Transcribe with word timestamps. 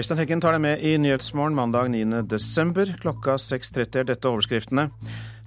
Øystein 0.00 0.16
Heggen 0.16 0.40
tar 0.40 0.54
deg 0.56 0.62
med 0.64 0.80
i 0.80 0.94
Nyhetsmorgen 0.96 1.52
mandag 1.52 1.90
9.12. 1.92 2.94
Klokka 3.02 3.34
6.30 3.36 3.98
er 4.00 4.06
dette 4.08 4.30
overskriftene. 4.30 4.86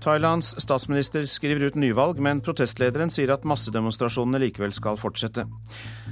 Thailands 0.04 0.52
statsminister 0.62 1.26
skriver 1.26 1.72
ut 1.72 1.78
nyvalg, 1.80 2.20
men 2.22 2.44
protestlederen 2.46 3.10
sier 3.10 3.32
at 3.34 3.48
massedemonstrasjonene 3.50 4.44
likevel 4.44 4.76
skal 4.78 5.00
fortsette. 5.02 5.48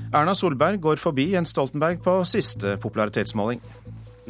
Erna 0.09 0.33
Solberg 0.33 0.81
går 0.81 0.97
forbi 0.97 1.27
Jens 1.35 1.53
Stoltenberg 1.53 2.01
på 2.01 2.15
siste 2.25 2.79
popularitetsmåling. 2.81 3.61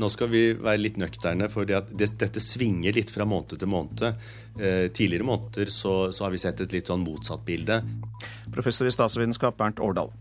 Nå 0.01 0.09
skal 0.11 0.27
vi 0.33 0.41
være 0.59 0.81
litt 0.81 0.99
nøkterne, 0.99 1.47
for 1.53 1.69
dette 1.69 2.43
svinger 2.43 2.97
litt 2.97 3.13
fra 3.15 3.23
måned 3.23 3.55
til 3.61 3.71
måned. 3.71 4.03
Eh, 4.59 4.89
tidligere 4.91 5.29
måneder 5.29 5.71
så, 5.71 6.11
så, 6.11 6.25
har 6.25 6.35
vi 6.35 6.41
sett 6.43 6.59
et 6.65 6.75
litt 6.75 6.91
sånn 6.91 7.05
motsatt 7.07 7.47
bilde. 7.47 7.79
Professor 8.51 8.91
i 8.91 8.91
statsvitenskap 8.91 9.55
Bernt 9.61 9.79
Årdal. 9.79 10.11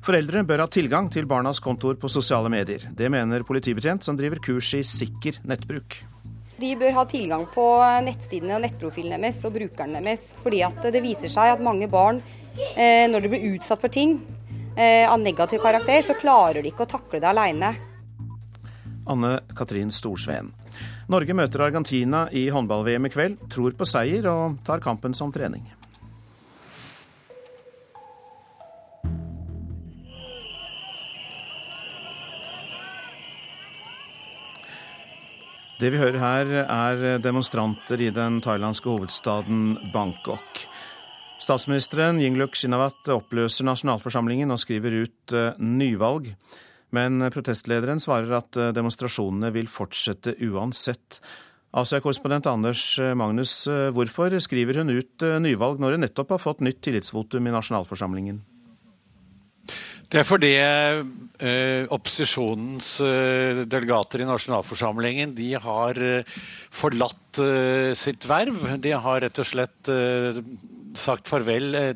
Foreldre 0.00 0.40
bør 0.48 0.62
ha 0.64 0.68
tilgang 0.72 1.10
til 1.12 1.26
barnas 1.28 1.60
kontoer 1.60 1.98
på 2.00 2.08
sosiale 2.08 2.48
medier. 2.52 2.86
Det 2.96 3.10
mener 3.12 3.44
politibetjent 3.44 4.04
som 4.06 4.16
driver 4.16 4.40
kurs 4.40 4.72
i 4.78 4.80
sikker 4.86 5.42
nettbruk. 5.44 5.98
De 6.60 6.70
bør 6.76 6.94
ha 6.96 7.04
tilgang 7.08 7.44
på 7.52 7.64
nettsidene 8.04 8.56
og 8.56 8.64
nettprofilen 8.64 9.20
deres 9.20 9.42
og 9.48 9.54
brukeren 9.56 9.98
deres. 9.98 10.30
Fordi 10.40 10.62
det 10.92 11.02
viser 11.04 11.32
seg 11.32 11.52
at 11.54 11.64
mange 11.64 11.88
barn, 11.88 12.22
eh, 12.76 13.08
når 13.08 13.20
de 13.20 13.32
blir 13.32 13.46
utsatt 13.54 13.80
for 13.80 13.92
ting 13.92 14.18
eh, 14.76 15.04
av 15.04 15.20
negativ 15.20 15.60
karakter, 15.60 16.00
så 16.04 16.16
klarer 16.16 16.62
de 16.62 16.72
ikke 16.72 16.84
å 16.88 16.92
takle 16.96 17.20
det 17.20 17.28
aleine. 17.28 17.74
Anne 19.08 19.40
Katrin 19.56 19.92
Storsveen. 19.92 20.52
Norge 21.10 21.34
møter 21.34 21.64
Argentina 21.66 22.26
i 22.32 22.46
håndball-VM 22.52 23.08
i 23.08 23.12
kveld, 23.12 23.40
tror 23.52 23.76
på 23.76 23.88
seier 23.88 24.28
og 24.30 24.60
tar 24.64 24.80
kampen 24.84 25.16
som 25.16 25.32
trening. 25.34 25.64
Det 35.80 35.88
vi 35.94 35.96
hører 35.96 36.20
her, 36.20 36.50
er 36.68 37.20
demonstranter 37.24 38.02
i 38.04 38.10
den 38.12 38.42
thailandske 38.44 38.90
hovedstaden 38.90 39.78
Bangkok. 39.94 40.66
Statsministeren 41.40 42.18
Yingluk 42.20 42.58
Shinawat 42.58 43.08
oppløser 43.14 43.64
nasjonalforsamlingen 43.64 44.52
og 44.52 44.60
skriver 44.60 44.98
ut 45.06 45.32
uh, 45.32 45.56
nyvalg. 45.56 46.34
Men 46.92 47.24
protestlederen 47.32 48.02
svarer 48.02 48.36
at 48.42 48.60
uh, 48.60 48.74
demonstrasjonene 48.76 49.48
vil 49.56 49.72
fortsette 49.72 50.36
uansett. 50.50 51.22
Asia-korrespondent 51.72 52.50
Anders 52.52 52.84
uh, 53.00 53.14
Magnus, 53.16 53.62
hvorfor 53.96 54.36
skriver 54.44 54.82
hun 54.82 54.92
ut 54.92 55.28
nyvalg 55.40 55.80
når 55.80 55.96
hun 55.96 56.04
nettopp 56.04 56.36
har 56.36 56.44
fått 56.44 56.60
nytt 56.66 56.84
tillitsvotum 56.84 57.48
i 57.48 57.56
nasjonalforsamlingen? 57.56 58.44
Det 60.10 60.18
er 60.18 60.26
fordi 60.26 60.48
eh, 60.58 61.84
opposisjonens 61.94 62.96
eh, 63.06 63.60
delegater 63.70 64.24
i 64.24 64.26
nasjonalforsamlingen 64.26 65.36
de 65.36 65.52
har 65.54 66.00
eh, 66.02 66.32
forlatt 66.74 67.38
eh, 67.38 67.92
sitt 67.94 68.26
verv. 68.26 68.58
De 68.82 68.90
har 68.90 69.22
rett 69.22 69.38
og 69.38 69.46
slett 69.46 69.92
eh, 69.94 70.40
sagt 70.98 71.30
farvel 71.30 71.78
eh, 71.78 71.94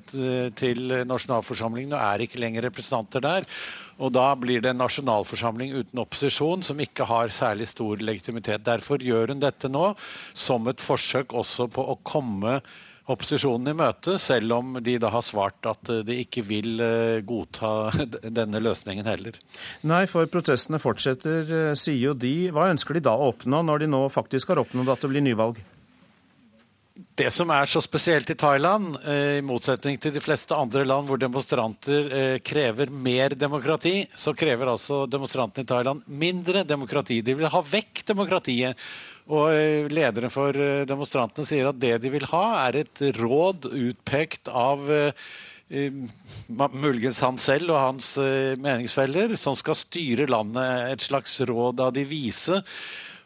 til 0.54 0.94
nasjonalforsamlingen 1.10 1.96
og 1.96 2.06
er 2.06 2.22
ikke 2.28 2.38
lenger 2.38 2.68
representanter 2.68 3.26
der. 3.26 3.50
Og 3.98 4.14
da 4.14 4.28
blir 4.38 4.62
det 4.62 4.70
en 4.70 4.82
nasjonalforsamling 4.84 5.74
uten 5.74 6.06
opposisjon 6.06 6.62
som 6.62 6.86
ikke 6.86 7.10
har 7.10 7.34
særlig 7.34 7.66
stor 7.72 7.98
legitimitet. 7.98 8.62
Derfor 8.62 9.02
gjør 9.02 9.34
hun 9.34 9.42
dette 9.42 9.66
nå 9.66 9.90
som 10.30 10.70
et 10.70 10.82
forsøk 10.82 11.34
også 11.34 11.66
på 11.74 11.82
å 11.82 11.98
komme 12.06 12.60
opposisjonen 13.10 13.68
i 13.68 13.76
møte, 13.76 14.16
selv 14.22 14.56
om 14.56 14.78
de 14.84 14.96
da 15.00 15.10
har 15.12 15.24
svart 15.24 15.66
at 15.68 15.90
eh, 15.92 16.02
de 16.06 16.16
ikke 16.24 16.44
vil 16.46 16.80
eh, 16.80 17.20
godta 17.26 17.92
denne 18.40 18.62
løsningen 18.64 19.08
heller. 19.08 19.36
Nei, 19.84 20.04
for 20.10 20.28
protestene 20.32 20.80
fortsetter, 20.80 21.44
eh, 21.44 21.76
sier 21.78 22.00
jo 22.00 22.16
de. 22.16 22.34
Hva 22.54 22.70
ønsker 22.72 22.96
de 22.96 23.04
da 23.04 23.16
å 23.16 23.30
oppnå, 23.34 23.60
når 23.66 23.84
de 23.84 23.92
nå 23.92 24.06
faktisk 24.12 24.54
har 24.54 24.64
oppnådd 24.64 24.94
at 24.94 25.04
det 25.04 25.12
blir 25.12 25.24
nyvalg? 25.24 25.60
Det 27.18 27.26
som 27.34 27.50
er 27.50 27.66
så 27.66 27.80
spesielt 27.82 28.28
i 28.30 28.36
Thailand, 28.38 28.96
i 29.10 29.40
motsetning 29.42 29.96
til 30.02 30.12
de 30.14 30.20
fleste 30.22 30.54
andre 30.54 30.84
land 30.86 31.08
hvor 31.10 31.18
demonstranter 31.18 32.38
krever 32.46 32.90
mer 32.90 33.34
demokrati, 33.38 34.04
så 34.14 34.30
krever 34.34 34.70
altså 34.70 35.00
demonstrantene 35.10 35.66
i 35.66 35.70
Thailand 35.72 36.06
mindre 36.06 36.62
demokrati. 36.66 37.18
De 37.26 37.34
vil 37.34 37.50
ha 37.50 37.62
vekk 37.66 38.04
demokratiet. 38.12 38.78
Og 39.32 39.48
eh, 39.54 39.86
Lederen 39.88 40.32
for 40.32 40.56
eh, 40.56 40.84
demonstrantene 40.88 41.48
sier 41.48 41.70
at 41.70 41.80
det 41.80 41.96
de 42.02 42.12
vil 42.12 42.26
ha, 42.28 42.44
er 42.66 42.82
et 42.82 43.04
råd 43.16 43.70
utpekt 43.72 44.50
av 44.52 44.84
eh, 44.92 45.24
muligens 46.76 47.22
han 47.24 47.40
selv 47.40 47.72
og 47.72 47.80
hans 47.80 48.10
meningsfeller, 48.60 49.32
som 49.40 49.56
skal 49.56 49.78
styre 49.80 50.28
landet. 50.28 50.92
Et 50.92 51.06
slags 51.08 51.38
råd 51.48 51.80
av 51.80 51.94
de 51.96 52.04
vise. 52.06 52.60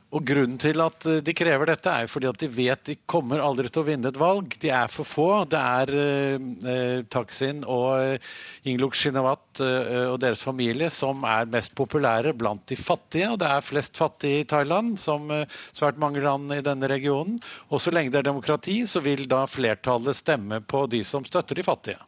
Og 0.08 0.24
Grunnen 0.24 0.56
til 0.56 0.80
at 0.80 1.04
eh, 1.04 1.20
de 1.20 1.34
krever 1.36 1.68
dette, 1.68 1.92
er 1.92 2.08
fordi 2.08 2.30
at 2.30 2.38
de 2.40 2.48
vet 2.48 2.80
de 2.88 2.94
kommer 3.10 3.42
aldri 3.44 3.68
til 3.68 3.82
å 3.82 3.88
vinne 3.90 4.08
et 4.08 4.20
valg. 4.20 4.56
De 4.62 4.70
er 4.72 4.88
for 4.88 5.04
få. 5.04 5.28
Det 5.52 5.60
er 5.60 5.92
eh, 5.92 6.46
eh 6.72 7.02
Taksin 7.12 7.60
og 7.68 7.90
eh, 7.98 8.30
Ingluk 8.72 8.96
Shinawat 8.96 9.60
eh, 9.64 10.08
og 10.08 10.16
deres 10.24 10.42
familie 10.44 10.88
som 10.94 11.20
er 11.28 11.50
mest 11.52 11.74
populære 11.76 12.32
blant 12.40 12.64
de 12.72 12.80
fattige. 12.80 13.28
Og 13.34 13.38
det 13.42 13.52
er 13.52 13.68
flest 13.68 14.00
fattige 14.00 14.42
i 14.42 14.48
Thailand, 14.48 14.96
som 15.02 15.28
eh, 15.30 15.44
svært 15.76 16.00
mange 16.00 16.24
land 16.24 16.56
i 16.56 16.64
denne 16.64 16.88
regionen. 16.88 17.36
Og 17.68 17.84
så 17.84 17.92
lenge 17.92 18.14
det 18.14 18.22
er 18.22 18.30
demokrati, 18.32 18.80
så 18.88 19.04
vil 19.04 19.28
da 19.28 19.44
flertallet 19.44 20.16
stemme 20.16 20.62
på 20.64 20.86
de 20.88 21.04
som 21.04 21.26
støtter 21.28 21.60
de 21.60 21.68
fattige. 21.68 22.00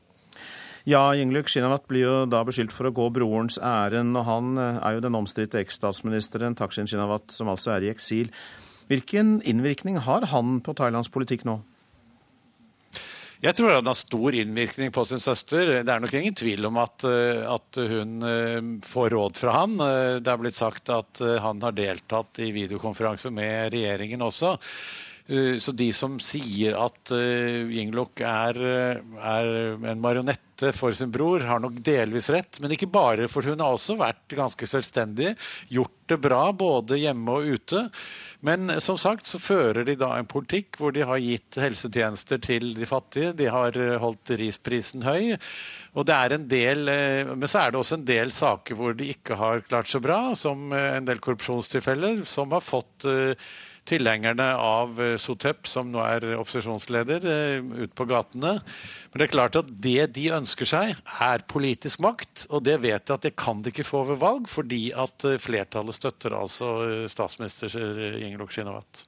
Ja, 0.89 1.11
Yingluck 1.13 1.51
Shinawat 1.53 1.85
blir 1.91 2.07
jo 2.07 2.15
da 2.31 2.41
beskyldt 2.47 2.73
for 2.73 2.89
å 2.89 2.95
gå 2.95 3.11
brorens 3.13 3.59
ærend, 3.61 4.17
og 4.17 4.25
han 4.25 4.55
eh, 4.57 4.79
er 4.81 4.97
jo 4.97 5.03
den 5.05 5.19
omstridte 5.19 5.61
eksstatsministeren 5.61 6.57
Takshin 6.57 6.89
Shinawat, 6.89 7.29
som 7.35 7.51
altså 7.53 7.75
er 7.75 7.85
i 7.85 7.91
eksil. 7.93 8.31
Hvilken 8.89 9.39
innvirkning 9.47 10.01
har 10.07 10.25
han 10.33 10.59
på 10.65 10.75
Thailands 10.79 11.13
politikk 11.13 11.45
nå? 11.49 11.61
Jeg 13.41 13.57
tror 13.57 13.73
han 13.73 13.89
har 13.89 13.97
stor 13.97 14.37
innvirkning 14.37 14.91
på 14.93 15.05
sin 15.09 15.21
søster. 15.21 15.79
Det 15.85 15.93
er 15.93 16.03
nok 16.03 16.17
ingen 16.17 16.35
tvil 16.37 16.67
om 16.69 16.81
at, 16.81 17.05
eh, 17.09 17.45
at, 17.45 17.83
hun 17.93 18.25
eh, 18.25 18.73
får 18.85 19.13
råd 19.17 19.41
fra 19.41 19.61
han. 19.61 19.77
Det 19.81 20.33
er 20.33 20.41
blitt 20.41 20.59
sagt 20.59 20.93
at 20.93 21.21
han 21.45 21.61
har 21.65 21.77
deltatt 21.77 22.41
i 22.41 22.51
videokonferanse 22.57 23.33
med 23.33 23.73
regjeringen 23.77 24.25
også. 24.25 24.57
Så 25.31 25.71
de 25.79 25.87
som 25.95 26.17
sier 26.19 26.75
at 26.75 27.13
Yingluck 27.15 28.19
er, 28.27 28.57
er 28.59 29.51
en 29.79 30.01
marionette 30.03 30.73
for 30.75 30.97
sin 30.97 31.13
bror, 31.15 31.45
har 31.47 31.63
nok 31.63 31.77
delvis 31.87 32.27
rett. 32.35 32.59
Men 32.59 32.75
ikke 32.75 32.89
bare, 32.91 33.29
for 33.31 33.47
hun 33.47 33.63
har 33.63 33.77
også 33.77 33.95
vært 34.01 34.35
ganske 34.35 34.67
selvstendig. 34.67 35.37
Gjort 35.71 35.95
det 36.11 36.19
bra 36.25 36.41
både 36.51 36.99
hjemme 36.99 37.37
og 37.39 37.61
ute. 37.61 37.85
Men 38.43 38.75
som 38.83 38.99
sagt 38.99 39.31
så 39.31 39.39
fører 39.39 39.87
de 39.87 39.95
da 40.01 40.17
en 40.17 40.29
politikk 40.29 40.81
hvor 40.81 40.97
de 40.97 41.07
har 41.07 41.23
gitt 41.23 41.61
helsetjenester 41.63 42.43
til 42.43 42.73
de 42.75 42.89
fattige. 42.91 43.31
De 43.39 43.47
har 43.55 43.79
holdt 44.03 44.35
risprisen 44.41 45.07
høy. 45.07 45.37
Og 45.99 46.07
det 46.07 46.15
er 46.15 46.35
en 46.35 46.47
del, 46.51 46.89
eh, 46.89 47.35
Men 47.35 47.49
så 47.49 47.65
er 47.65 47.71
det 47.71 47.81
også 47.81 47.99
en 47.99 48.07
del 48.07 48.31
saker 48.31 48.79
hvor 48.79 48.95
de 48.95 49.11
ikke 49.11 49.35
har 49.35 49.65
klart 49.67 49.91
så 49.91 50.01
bra, 50.01 50.35
som 50.39 50.73
eh, 50.73 50.97
en 50.97 51.09
del 51.09 51.19
korrupsjonstilfeller, 51.19 52.23
som 52.25 52.53
har 52.55 52.63
fått 52.63 53.07
eh, 53.11 53.35
tilhengerne 53.91 54.47
av 54.56 55.01
eh, 55.03 55.17
Sotep, 55.21 55.69
som 55.69 55.91
nå 55.93 56.01
er 56.05 56.27
opposisjonsleder, 56.39 57.27
eh, 57.27 57.84
ut 57.84 57.95
på 57.99 58.06
gatene. 58.11 58.56
Men 59.11 59.23
det 59.23 59.27
er 59.27 59.34
klart 59.34 59.59
at 59.61 59.71
det 59.83 60.09
de 60.17 60.28
ønsker 60.37 60.69
seg, 60.69 60.97
er 61.27 61.45
politisk 61.51 62.03
makt. 62.05 62.47
Og 62.51 62.65
det 62.67 62.78
vet 62.84 63.06
de 63.06 63.17
at 63.17 63.27
det 63.27 63.37
kan 63.39 63.62
de 63.62 63.75
ikke 63.75 63.87
få 63.89 64.05
ved 64.09 64.21
valg, 64.23 64.49
fordi 64.51 64.89
at 64.95 65.27
eh, 65.28 65.41
flertallet 65.43 65.99
støtter 65.99 66.37
altså 66.39 66.73
statsminister 67.11 67.71
Ingelok 68.23 68.55
Shinawat. 68.55 69.05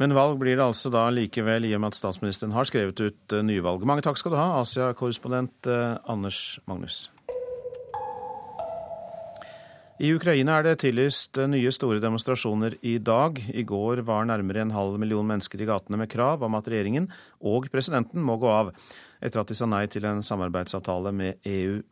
Men 0.00 0.16
valg 0.16 0.38
blir 0.40 0.56
det 0.56 0.64
altså 0.64 0.88
da 0.88 1.04
likevel, 1.12 1.66
i 1.68 1.74
og 1.76 1.82
med 1.82 1.92
at 1.92 1.98
statsministeren 1.98 2.54
har 2.56 2.64
skrevet 2.64 3.02
ut 3.04 3.34
nyvalg. 3.44 3.84
Mange 3.84 4.06
takk 4.06 4.16
skal 4.16 4.32
du 4.32 4.40
ha, 4.40 4.62
Asia-korrespondent 4.62 5.68
Anders 6.08 6.56
Magnus. 6.70 7.10
I 10.00 10.14
Ukraina 10.16 10.54
er 10.56 10.64
det 10.64 10.78
tillyst 10.80 11.36
nye 11.52 11.68
store 11.76 12.00
demonstrasjoner 12.00 12.78
i 12.88 12.94
dag. 13.04 13.36
I 13.52 13.66
går 13.68 14.00
var 14.08 14.24
nærmere 14.24 14.62
en 14.64 14.72
halv 14.72 14.94
million 14.96 15.26
mennesker 15.28 15.60
i 15.60 15.66
gatene 15.68 15.98
med 16.00 16.08
krav 16.08 16.40
om 16.46 16.54
at 16.56 16.70
regjeringen 16.72 17.10
og 17.44 17.66
presidenten 17.68 18.22
må 18.24 18.38
gå 18.40 18.48
av, 18.48 18.70
etter 19.20 19.42
at 19.42 19.50
de 19.52 19.56
sa 19.58 19.68
nei 19.68 19.82
til 19.92 20.06
en 20.08 20.22
samarbeidsavtale 20.24 21.12
med 21.12 21.44
EU. 21.44 21.82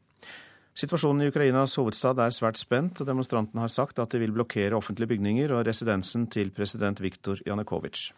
Situasjonen 0.72 1.26
i 1.26 1.28
Ukrainas 1.28 1.76
hovedstad 1.76 2.22
er 2.24 2.32
svært 2.32 2.56
spent, 2.56 3.02
og 3.02 3.10
demonstrantene 3.10 3.66
har 3.66 3.74
sagt 3.74 4.00
at 4.00 4.14
de 4.14 4.22
vil 4.22 4.32
blokkere 4.32 4.78
offentlige 4.78 5.12
bygninger 5.12 5.52
og 5.52 5.66
residensen 5.68 6.24
til 6.32 6.48
president 6.56 7.02
Viktor 7.04 7.42
Janukovitsj. 7.44 8.14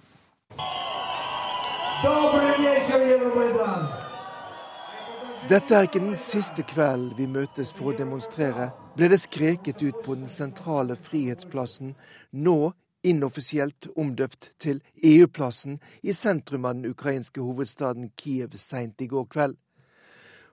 Dette 5.51 5.75
er 5.75 5.89
ikke 5.89 5.99
den 5.99 6.15
siste 6.15 6.63
kvelden 6.63 7.11
vi 7.19 7.27
møtes 7.27 7.73
for 7.75 7.91
å 7.91 7.97
demonstrere, 7.99 8.69
ble 9.01 9.09
det 9.09 9.19
skreket 9.19 9.83
ut 9.83 10.03
på 10.05 10.15
den 10.15 10.29
sentrale 10.29 10.93
Frihetsplassen, 10.93 11.95
nå 12.37 12.73
inoffisielt 13.01 13.87
omdøpt 13.97 14.51
til 14.61 14.83
EU-plassen 15.01 15.79
i 16.05 16.13
sentrum 16.13 16.67
av 16.69 16.77
den 16.77 16.91
ukrainske 16.93 17.41
hovedstaden 17.41 18.11
Kiev 18.21 18.59
seint 18.61 19.01
i 19.01 19.09
går 19.09 19.25
kveld. 19.33 19.57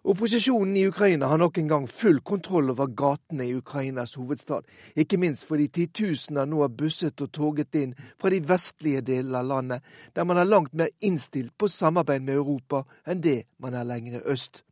Opposisjonen 0.07 0.77
i 0.79 0.85
Ukraina 0.87 1.27
har 1.27 1.41
nok 1.41 1.59
en 1.59 1.67
gang 1.67 1.89
full 1.91 2.21
kontroll 2.23 2.71
over 2.71 2.87
gatene 2.87 3.49
i 3.49 3.57
Ukrainas 3.59 4.15
hovedstad. 4.15 4.63
Ikke 4.95 5.19
minst 5.19 5.43
fordi 5.49 5.67
titusener 5.67 6.47
nå 6.47 6.63
har 6.63 6.71
busset 6.71 7.19
og 7.19 7.33
toget 7.35 7.75
inn 7.75 7.97
fra 8.15 8.31
de 8.31 8.39
vestlige 8.47 9.03
delene 9.11 9.43
av 9.43 9.51
landet, 9.51 9.83
der 10.15 10.23
man 10.23 10.39
er 10.39 10.47
langt 10.47 10.71
mer 10.71 10.95
innstilt 11.03 11.51
på 11.59 11.67
samarbeid 11.67 12.23
med 12.23 12.39
Europa 12.39 12.85
enn 13.03 13.19
det 13.19 13.41
man 13.59 13.75
er 13.75 13.91
lenger 13.91 14.23
øst. 14.23 14.63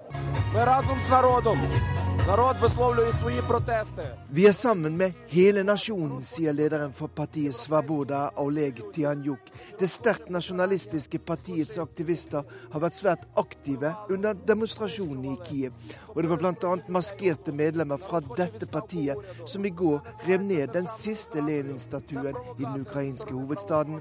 Vi 4.30 4.46
er 4.48 4.52
sammen 4.56 4.96
med 4.98 5.12
hele 5.28 5.64
nasjonen, 5.68 6.22
sier 6.24 6.56
lederen 6.56 6.94
for 6.96 7.12
partiet 7.12 7.58
Svaboda, 7.58 8.30
Oleg 8.40 8.80
Tianjuk. 8.96 9.52
Det 9.80 9.90
sterkt 9.92 10.32
nasjonalistiske 10.32 11.20
partiets 11.28 11.76
aktivister 11.84 12.48
har 12.72 12.84
vært 12.86 12.96
svært 12.96 13.28
aktive 13.36 13.92
under 14.08 14.40
demonstrasjonen 14.48 15.28
i 15.34 15.38
Kiev. 15.44 15.76
Og 16.16 16.24
det 16.24 16.32
var 16.32 16.40
bl.a. 16.46 16.76
maskerte 16.88 17.52
medlemmer 17.52 18.00
fra 18.00 18.24
dette 18.38 18.72
partiet 18.72 19.44
som 19.44 19.68
i 19.68 19.76
går 19.76 20.00
rev 20.24 20.46
ned 20.48 20.72
den 20.72 20.88
siste 20.88 21.44
Lenin-statuen 21.44 22.32
i 22.32 22.64
den 22.64 22.80
ukrainske 22.88 23.36
hovedstaden. 23.36 24.00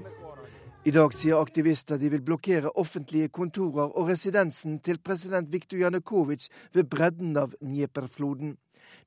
I 0.85 0.91
dag 0.93 1.15
sier 1.17 1.39
aktivister 1.41 1.97
de 1.97 2.11
vil 2.13 2.21
blokkere 2.21 2.69
offentlige 2.77 3.31
kontorer 3.33 3.95
og 3.97 4.05
residensen 4.11 4.75
til 4.85 4.99
president 5.01 5.47
Viktor 5.49 5.79
Janukovitsj 5.81 6.51
ved 6.77 6.85
bredden 6.91 7.31
av 7.41 7.55
Dnieperfloden. 7.57 8.51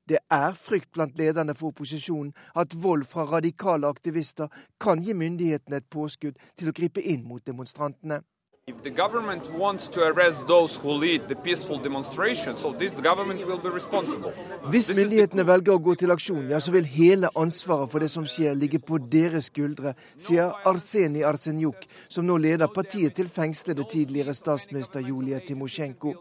Det 0.03 0.19
er 0.27 0.57
frykt 0.59 0.89
blant 0.91 1.15
lederne 1.15 1.55
for 1.55 1.71
opposisjonen 1.71 2.33
at 2.59 2.75
vold 2.83 3.05
fra 3.07 3.23
radikale 3.31 3.87
aktivister 3.87 4.51
kan 4.83 4.99
gi 4.99 5.15
myndighetene 5.15 5.79
et 5.79 5.87
påskudd 5.87 6.35
til 6.59 6.67
å 6.67 6.75
gripe 6.75 6.99
inn 6.99 7.23
mot 7.23 7.45
demonstrantene. 7.47 8.19
If 8.69 8.83
the 8.83 8.91
government 8.91 9.49
wants 9.57 9.87
to 9.87 10.01
arrest 10.01 10.45
those 10.47 10.75
who 10.75 10.91
lead 10.91 11.27
the 11.27 11.35
peaceful 11.35 11.79
demonstration, 11.79 12.55
so 12.55 12.71
this 12.71 12.93
government 12.93 13.47
will 13.47 13.57
be 13.57 13.69
responsible. 13.69 14.31
Hvis 14.69 14.91
myndighetene 14.93 15.41
velger 15.47 15.73
å 15.73 15.81
gå 15.81 15.95
til 15.97 16.13
aksjon, 16.13 16.51
ja, 16.53 16.59
så 16.61 16.75
vil 16.75 16.85
hele 16.85 17.31
ansvaret 17.33 17.89
for 17.89 18.05
det 18.05 18.11
som 18.13 18.27
skjer, 18.29 18.53
ligge 18.53 18.77
på 18.77 18.99
deres 19.01 19.49
skuldre, 19.49 19.95
sier 20.21 20.53
Arseni 20.69 21.25
Arsenjuk, 21.25 21.87
som 22.13 22.29
nå 22.29 22.37
leder 22.37 22.69
partiet 22.69 23.17
til 23.17 23.31
fengslede 23.33 23.87
tidligere 23.89 24.37
statsminister 24.37 25.01
Julia 25.01 25.41
Timosjenko. 25.41 26.13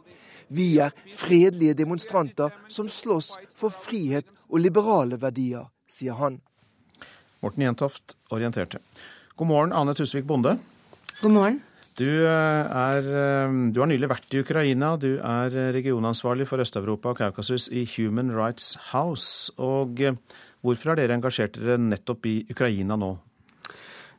Vi 0.49 0.71
er 0.81 0.97
fredelige 1.13 1.77
demonstranter 1.77 2.57
som 2.73 2.89
slåss 2.89 3.35
for 3.53 3.77
frihet 3.77 4.25
og 4.49 4.65
liberale 4.65 5.21
verdier, 5.21 5.69
sier 5.85 6.17
han. 6.17 6.41
Morten 7.45 7.69
Jentoft 7.69 8.17
orienterte. 8.33 8.81
God 9.37 9.53
morgen, 9.53 9.77
Ane 9.77 9.93
Tusvik 9.93 10.25
Bonde. 10.25 10.57
God 11.21 11.35
morgen. 11.37 11.65
Du, 11.99 12.07
eh, 12.07 12.31
er, 12.31 13.03
eh, 13.03 13.55
du, 13.75 13.81
har 13.83 13.89
nylig 13.91 14.07
vært 14.11 14.35
i 14.35 14.43
Ukraina. 14.45 14.93
Du 15.01 15.17
er 15.19 15.51
eh, 15.51 15.71
regionansvarlig 15.75 16.47
for 16.47 16.63
Øst-Europa 16.63 17.11
og 17.11 17.19
Kaukasus 17.19 17.67
i 17.75 17.83
Human 17.97 18.31
Rights 18.37 18.77
House. 18.93 19.51
Og 19.59 19.99
hvorfor 20.63 20.93
har 20.93 21.01
dere 21.01 21.17
engasjert 21.19 21.59
dere 21.59 21.81
nettopp 21.83 22.29
i 22.31 22.37
Ukraina 22.55 22.95
nå? 22.95 23.17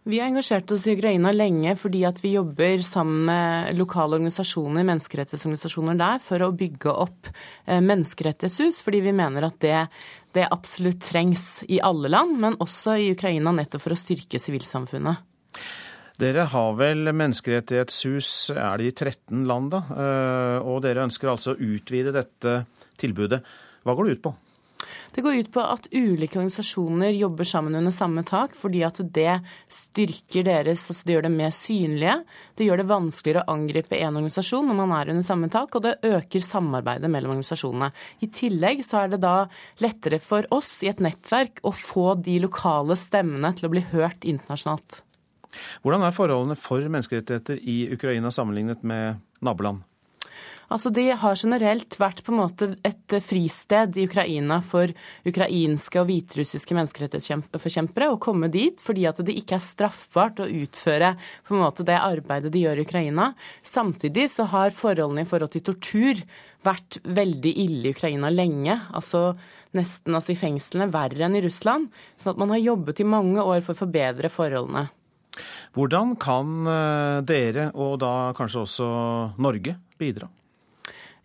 Vi 0.09 0.19
har 0.19 0.27
engasjert 0.27 0.71
oss 0.73 0.87
i 0.87 0.95
Ukraina 0.97 1.31
lenge 1.31 1.75
fordi 1.77 2.01
at 2.07 2.19
vi 2.23 2.33
jobber 2.33 2.83
sammen 2.83 3.27
med 3.29 3.79
lokale 3.79 4.17
organisasjoner, 4.17 4.87
menneskerettighetsorganisasjoner 4.87 5.99
der, 5.99 6.21
for 6.23 6.43
å 6.43 6.53
bygge 6.55 6.91
opp 6.91 7.29
menneskerettighetshus. 7.67 8.81
Fordi 8.83 9.03
vi 9.05 9.13
mener 9.15 9.47
at 9.47 9.59
det, 9.63 9.83
det 10.35 10.47
absolutt 10.51 11.03
trengs 11.11 11.61
i 11.67 11.79
alle 11.83 12.11
land, 12.11 12.39
men 12.41 12.57
også 12.63 12.97
i 12.97 13.11
Ukraina 13.13 13.53
nettopp 13.55 13.85
for 13.85 13.95
å 13.95 13.99
styrke 13.99 14.41
sivilsamfunnet. 14.41 15.27
Dere 16.19 16.43
har 16.51 16.73
vel 16.75 17.13
menneskerettighetshus, 17.15 18.51
er 18.51 18.81
det 18.81 18.89
i 18.89 18.91
13 18.91 19.45
land, 19.47 19.71
da? 19.71 19.79
Eh, 19.95 20.67
og 20.67 20.81
dere 20.83 21.05
ønsker 21.07 21.31
altså 21.31 21.53
å 21.53 21.59
utvide 21.63 22.11
dette 22.11 22.63
tilbudet. 22.99 23.39
Hva 23.87 23.95
går 23.95 24.09
det 24.09 24.17
ut 24.17 24.25
på? 24.27 24.33
Det 25.15 25.23
går 25.23 25.39
ut 25.39 25.49
på 25.53 25.63
at 25.63 25.87
ulike 25.95 26.37
organisasjoner 26.37 27.15
jobber 27.15 27.47
sammen 27.47 27.79
under 27.79 27.95
samme 27.95 28.25
tak, 28.27 28.51
fordi 28.55 28.83
at 28.83 28.99
det 29.15 29.39
styrker 29.71 30.45
deres 30.47 30.85
altså 30.91 31.07
Det 31.07 31.15
gjør 31.15 31.27
det 31.29 31.33
mer 31.37 31.55
synlige. 31.55 32.19
Det 32.55 32.67
gjør 32.67 32.83
det 32.83 32.89
vanskeligere 32.91 33.45
å 33.45 33.55
angripe 33.55 33.97
én 33.97 34.11
organisasjon 34.11 34.67
når 34.67 34.79
man 34.83 34.95
er 34.99 35.15
under 35.15 35.25
samme 35.25 35.49
tak, 35.55 35.75
og 35.75 35.87
det 35.87 35.97
øker 36.03 36.45
samarbeidet 36.45 37.11
mellom 37.11 37.37
organisasjonene. 37.37 37.93
I 38.19 38.31
tillegg 38.41 38.83
så 38.83 39.05
er 39.05 39.13
det 39.15 39.23
da 39.23 39.37
lettere 39.83 40.19
for 40.23 40.47
oss 40.55 40.81
i 40.83 40.91
et 40.91 41.03
nettverk 41.03 41.63
å 41.63 41.71
få 41.75 42.13
de 42.19 42.41
lokale 42.43 42.99
stemmene 42.99 43.55
til 43.55 43.69
å 43.69 43.77
bli 43.77 43.87
hørt 43.95 44.27
internasjonalt. 44.27 45.05
Hvordan 45.83 46.05
er 46.05 46.15
forholdene 46.15 46.57
for 46.59 46.83
menneskerettigheter 46.85 47.61
i 47.61 47.81
Ukraina 47.95 48.31
sammenlignet 48.33 48.83
med 48.83 49.21
naboland? 49.45 49.85
Altså, 50.69 50.91
De 50.93 51.07
har 51.17 51.37
generelt 51.37 51.97
vært 51.97 52.21
på 52.25 52.33
en 52.33 52.39
måte 52.43 52.67
et 52.85 53.15
fristed 53.25 53.97
i 53.97 54.05
Ukraina 54.05 54.59
for 54.61 54.91
ukrainske 55.27 56.01
og 56.01 56.09
hviterussiske 56.11 56.77
menneskerettighetsforkjempere 56.77 58.11
å 58.13 58.19
komme 58.21 58.51
dit, 58.53 58.77
fordi 58.81 59.07
at 59.09 59.21
det 59.25 59.33
ikke 59.39 59.57
er 59.57 59.65
straffbart 59.65 60.43
å 60.43 60.49
utføre 60.61 61.15
på 61.47 61.55
en 61.55 61.63
måte 61.63 61.85
det 61.87 61.97
arbeidet 61.97 62.53
de 62.53 62.61
gjør 62.67 62.83
i 62.83 62.85
Ukraina. 62.85 63.31
Samtidig 63.65 64.27
så 64.35 64.45
har 64.53 64.75
forholdene 64.77 65.25
i 65.25 65.29
forhold 65.29 65.55
til 65.55 65.65
tortur 65.71 66.21
vært 66.65 66.99
veldig 67.07 67.55
ille 67.65 67.89
i 67.89 67.95
Ukraina 67.95 68.29
lenge. 68.29 68.77
altså 68.93 69.33
Nesten 69.73 70.15
altså 70.17 70.33
i 70.33 70.39
fengslene 70.39 70.89
verre 70.89 71.25
enn 71.25 71.37
i 71.37 71.43
Russland. 71.45 71.89
sånn 72.17 72.33
at 72.33 72.39
man 72.41 72.53
har 72.53 72.61
jobbet 72.61 73.01
i 73.01 73.09
mange 73.09 73.41
år 73.41 73.61
for 73.61 73.73
å 73.73 73.83
forbedre 73.85 74.29
forholdene. 74.33 74.89
Hvordan 75.75 76.15
kan 76.19 76.67
eh, 76.67 77.19
dere, 77.27 77.69
og 77.75 77.99
da 78.01 78.33
kanskje 78.37 78.65
også 78.65 78.89
Norge, 79.41 79.77
bidra? 79.99 80.29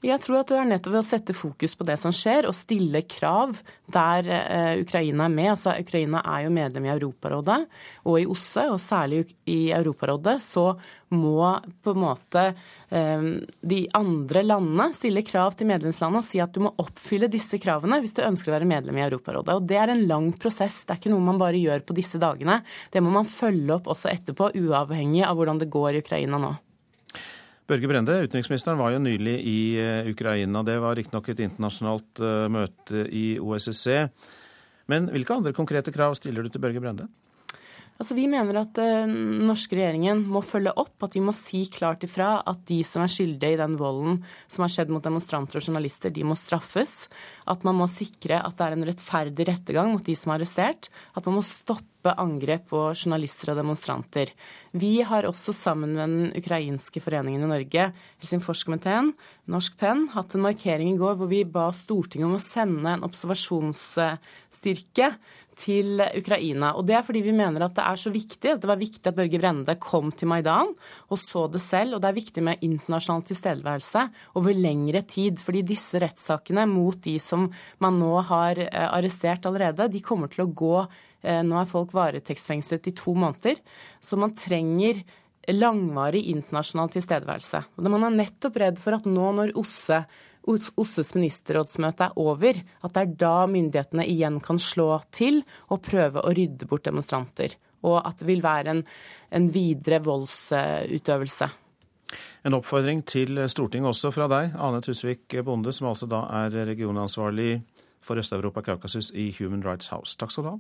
Jeg 0.05 0.21
tror 0.21 0.43
at 0.43 0.51
det 0.53 0.57
er 0.61 0.67
nettopp 0.69 0.93
ved 0.93 1.01
å 1.01 1.07
sette 1.07 1.35
fokus 1.37 1.73
på 1.79 1.85
det 1.89 1.95
som 1.97 2.13
skjer, 2.13 2.45
og 2.45 2.57
stille 2.57 3.01
krav 3.09 3.57
der 3.95 4.27
eh, 4.29 4.83
Ukraina 4.83 5.25
er 5.25 5.33
med. 5.33 5.53
Altså, 5.55 5.73
Ukraina 5.81 6.21
er 6.29 6.43
jo 6.45 6.51
medlem 6.53 6.85
i 6.85 6.93
Europarådet 6.93 7.57
og 8.05 8.19
i 8.21 8.27
OSSE, 8.29 8.67
og 8.75 8.83
særlig 8.85 9.23
i 9.49 9.73
Europarådet 9.73 10.37
så 10.45 10.67
må 11.15 11.39
på 11.85 11.95
en 11.95 12.03
måte 12.03 12.43
eh, 12.51 13.25
de 13.65 13.81
andre 13.97 14.45
landene 14.45 14.91
stille 14.97 15.25
krav 15.25 15.57
til 15.57 15.71
medlemslandene 15.73 16.21
og 16.21 16.29
si 16.29 16.43
at 16.43 16.53
du 16.53 16.67
må 16.67 16.75
oppfylle 16.85 17.31
disse 17.33 17.61
kravene 17.63 18.03
hvis 18.05 18.17
du 18.19 18.25
ønsker 18.27 18.53
å 18.53 18.59
være 18.59 18.69
medlem 18.69 19.01
i 19.01 19.07
Europarådet. 19.07 19.57
Og 19.57 19.73
Det 19.73 19.81
er 19.81 19.95
en 19.95 20.05
lang 20.11 20.29
prosess, 20.37 20.83
det 20.85 20.99
er 20.99 21.01
ikke 21.01 21.15
noe 21.15 21.25
man 21.33 21.41
bare 21.41 21.61
gjør 21.61 21.87
på 21.89 21.97
disse 21.97 22.21
dagene. 22.21 22.61
Det 22.93 23.01
må 23.01 23.15
man 23.15 23.29
følge 23.29 23.79
opp 23.79 23.89
også 23.95 24.13
etterpå, 24.13 24.53
uavhengig 24.67 25.25
av 25.25 25.41
hvordan 25.41 25.65
det 25.65 25.73
går 25.73 25.95
i 25.95 26.05
Ukraina 26.05 26.45
nå. 26.45 26.53
Børge 27.65 27.89
Brende, 27.89 28.19
utenriksministeren 28.27 28.77
var 28.77 28.93
jo 28.93 29.01
nylig 29.01 29.39
i 29.49 29.59
eh, 29.81 30.09
Ukraina. 30.11 30.61
Det 30.67 30.77
var 30.85 30.99
riktignok 30.99 31.31
et 31.33 31.45
internasjonalt 31.47 32.21
eh, 32.21 32.49
møte 32.53 33.05
i 33.09 33.27
OSSE. 33.41 34.03
Men 34.93 35.09
hvilke 35.09 35.33
andre 35.33 35.55
konkrete 35.57 35.95
krav 35.95 36.19
stiller 36.19 36.45
du 36.45 36.53
til 36.53 36.61
Børge 36.61 36.83
Brende? 36.85 37.09
Altså, 37.95 38.17
vi 38.19 38.27
mener 38.27 38.59
at 38.59 38.75
den 38.75 39.13
uh, 39.15 39.47
norske 39.49 39.79
regjeringen 39.79 40.25
må 40.27 40.43
følge 40.43 40.73
opp, 40.83 40.97
at 41.07 41.15
vi 41.15 41.23
må 41.23 41.33
si 41.37 41.63
klart 41.71 42.03
ifra 42.05 42.41
at 42.43 42.65
de 42.67 42.81
som 42.85 43.05
er 43.05 43.13
skyldige 43.13 43.55
i 43.55 43.61
den 43.61 43.79
volden 43.79 44.19
som 44.51 44.67
har 44.67 44.73
skjedd 44.75 44.91
mot 44.91 45.05
demonstranter 45.05 45.61
og 45.61 45.69
journalister, 45.69 46.13
de 46.13 46.27
må 46.27 46.35
straffes. 46.37 47.07
At 47.49 47.65
man 47.65 47.79
må 47.79 47.87
sikre 47.89 48.43
at 48.43 48.59
det 48.59 48.67
er 48.67 48.77
en 48.77 48.87
rettferdig 48.91 49.47
rettergang 49.49 49.95
mot 49.95 50.05
de 50.05 50.19
som 50.19 50.35
er 50.35 50.43
arrestert. 50.43 50.91
At 51.15 51.31
man 51.31 51.39
må 51.39 51.47
stoppe 51.47 51.94
angrep 52.13 52.69
på 52.69 52.93
journalister 52.93 53.51
og 53.53 53.57
demonstranter. 53.61 54.27
Vi 54.77 55.03
har 55.07 55.25
også 55.29 55.53
sammen 55.57 55.91
med 55.95 56.03
den 56.05 56.33
ukrainske 56.37 57.01
foreningen 57.01 57.45
i 57.47 57.51
Norge, 57.51 57.93
Helsingforskomiteen, 58.21 59.15
Norsk 59.51 59.73
Penn, 59.81 60.09
hatt 60.13 60.35
en 60.35 60.45
markering 60.45 60.89
i 60.93 61.01
går 61.01 61.15
hvor 61.21 61.29
vi 61.31 61.49
ba 61.49 61.73
Stortinget 61.73 62.29
om 62.29 62.37
å 62.37 62.43
sende 62.43 62.89
en 62.93 63.07
observasjonsstyrke 63.07 65.09
til 65.59 66.03
Ukraina. 66.19 66.75
Og 66.75 66.87
Det 66.87 66.97
er 66.97 67.05
fordi 67.07 67.23
vi 67.23 67.35
mener 67.35 67.65
at 67.65 67.75
det 67.77 67.85
er 67.85 67.97
så 67.97 68.11
viktig. 68.11 68.51
at 68.51 68.61
Det 68.61 68.69
var 68.69 68.81
viktig 68.81 69.07
at 69.07 69.17
Børge 69.17 69.39
Brende 69.39 69.79
kom 69.79 70.13
til 70.13 70.29
Maidan 70.29 70.75
og 71.09 71.19
så 71.19 71.51
det 71.51 71.63
selv. 71.63 71.95
Og 71.95 72.03
det 72.03 72.09
er 72.09 72.21
viktig 72.21 72.43
med 72.43 72.59
internasjonal 72.61 73.23
tilstedeværelse 73.23 74.11
over 74.35 74.53
lengre 74.53 75.03
tid. 75.03 75.39
Fordi 75.39 75.63
disse 75.63 75.99
rettssakene 75.99 76.67
mot 76.67 77.01
de 77.03 77.19
som 77.19 77.51
man 77.79 77.99
nå 77.99 78.21
har 78.23 78.59
eh, 78.59 78.89
arrestert 78.91 79.47
allerede, 79.47 79.89
de 79.89 80.01
kommer 80.01 80.29
til 80.29 80.45
å 80.45 80.53
gå 80.53 80.87
Nå 81.25 81.57
er 81.61 81.71
folk 81.71 81.95
varetektsfengslet 81.97 82.91
i 82.91 82.95
to 82.97 83.15
måneder. 83.17 83.61
Så 84.01 84.19
man 84.21 84.35
trenger 84.37 85.01
langvarig 85.53 86.23
internasjonal 86.33 86.93
tilstedeværelse. 86.93 87.65
Man 87.81 88.07
er 88.07 88.15
nettopp 88.15 88.61
redd 88.61 88.81
for 88.81 88.97
at 88.97 89.09
nå 89.09 89.33
når 89.39 89.57
OSSE 89.61 90.05
OSSEs 90.45 91.15
ministerrådsmøte 91.17 92.09
er 92.09 92.19
over, 92.21 92.59
at 92.85 92.95
det 92.95 93.03
er 93.03 93.13
da 93.21 93.47
myndighetene 93.49 94.05
igjen 94.11 94.41
kan 94.45 94.61
slå 94.61 94.91
til 95.15 95.41
og 95.73 95.83
prøve 95.87 96.21
å 96.21 96.33
rydde 96.37 96.69
bort 96.69 96.85
demonstranter. 96.85 97.57
Og 97.85 98.01
at 98.01 98.21
det 98.21 98.29
vil 98.29 98.45
være 98.45 98.75
en, 98.75 98.83
en 99.33 99.49
videre 99.53 100.01
voldsutøvelse. 100.05 101.49
En 102.45 102.57
oppfordring 102.59 103.01
til 103.09 103.41
Stortinget 103.49 103.95
også 103.95 104.13
fra 104.15 104.29
deg, 104.31 104.53
Ane 104.61 104.83
Tusvik 104.85 105.33
Bonde, 105.45 105.73
som 105.73 105.89
altså 105.91 106.09
da 106.11 106.27
er 106.45 106.55
regionansvarlig 106.69 107.63
for 108.05 108.21
Øst-Europa 108.21 108.63
Kaukasus 108.65 109.11
i 109.17 109.31
Human 109.39 109.65
Rights 109.65 109.89
House. 109.93 110.17
Takk 110.21 110.33
skal 110.33 110.45
du 110.45 110.53
ha. 110.53 110.59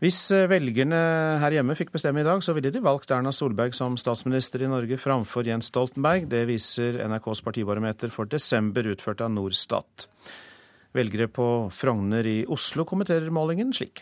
Hvis 0.00 0.30
eh, 0.32 0.46
velgerne 0.48 0.98
her 1.42 1.52
hjemme 1.58 1.74
fikk 1.76 1.90
bestemme 1.92 2.22
i 2.22 2.24
dag, 2.24 2.40
så 2.40 2.54
ville 2.56 2.70
de 2.72 2.80
valgt 2.80 3.10
Erna 3.12 3.34
Solberg 3.36 3.74
som 3.76 3.98
statsminister 4.00 4.62
i 4.64 4.68
Norge 4.70 4.96
framfor 4.96 5.44
Jens 5.44 5.68
Stoltenberg. 5.68 6.24
Det 6.30 6.46
viser 6.48 7.02
NRKs 7.04 7.42
partibarometer 7.44 8.12
for 8.14 8.30
desember, 8.30 8.88
utført 8.88 9.20
av 9.20 9.28
Norstat. 9.34 10.06
Velgere 10.96 11.28
på 11.28 11.48
Frogner 11.76 12.24
i 12.24 12.38
Oslo 12.48 12.86
kommenterer 12.88 13.28
målingen 13.28 13.74
slik. 13.76 14.00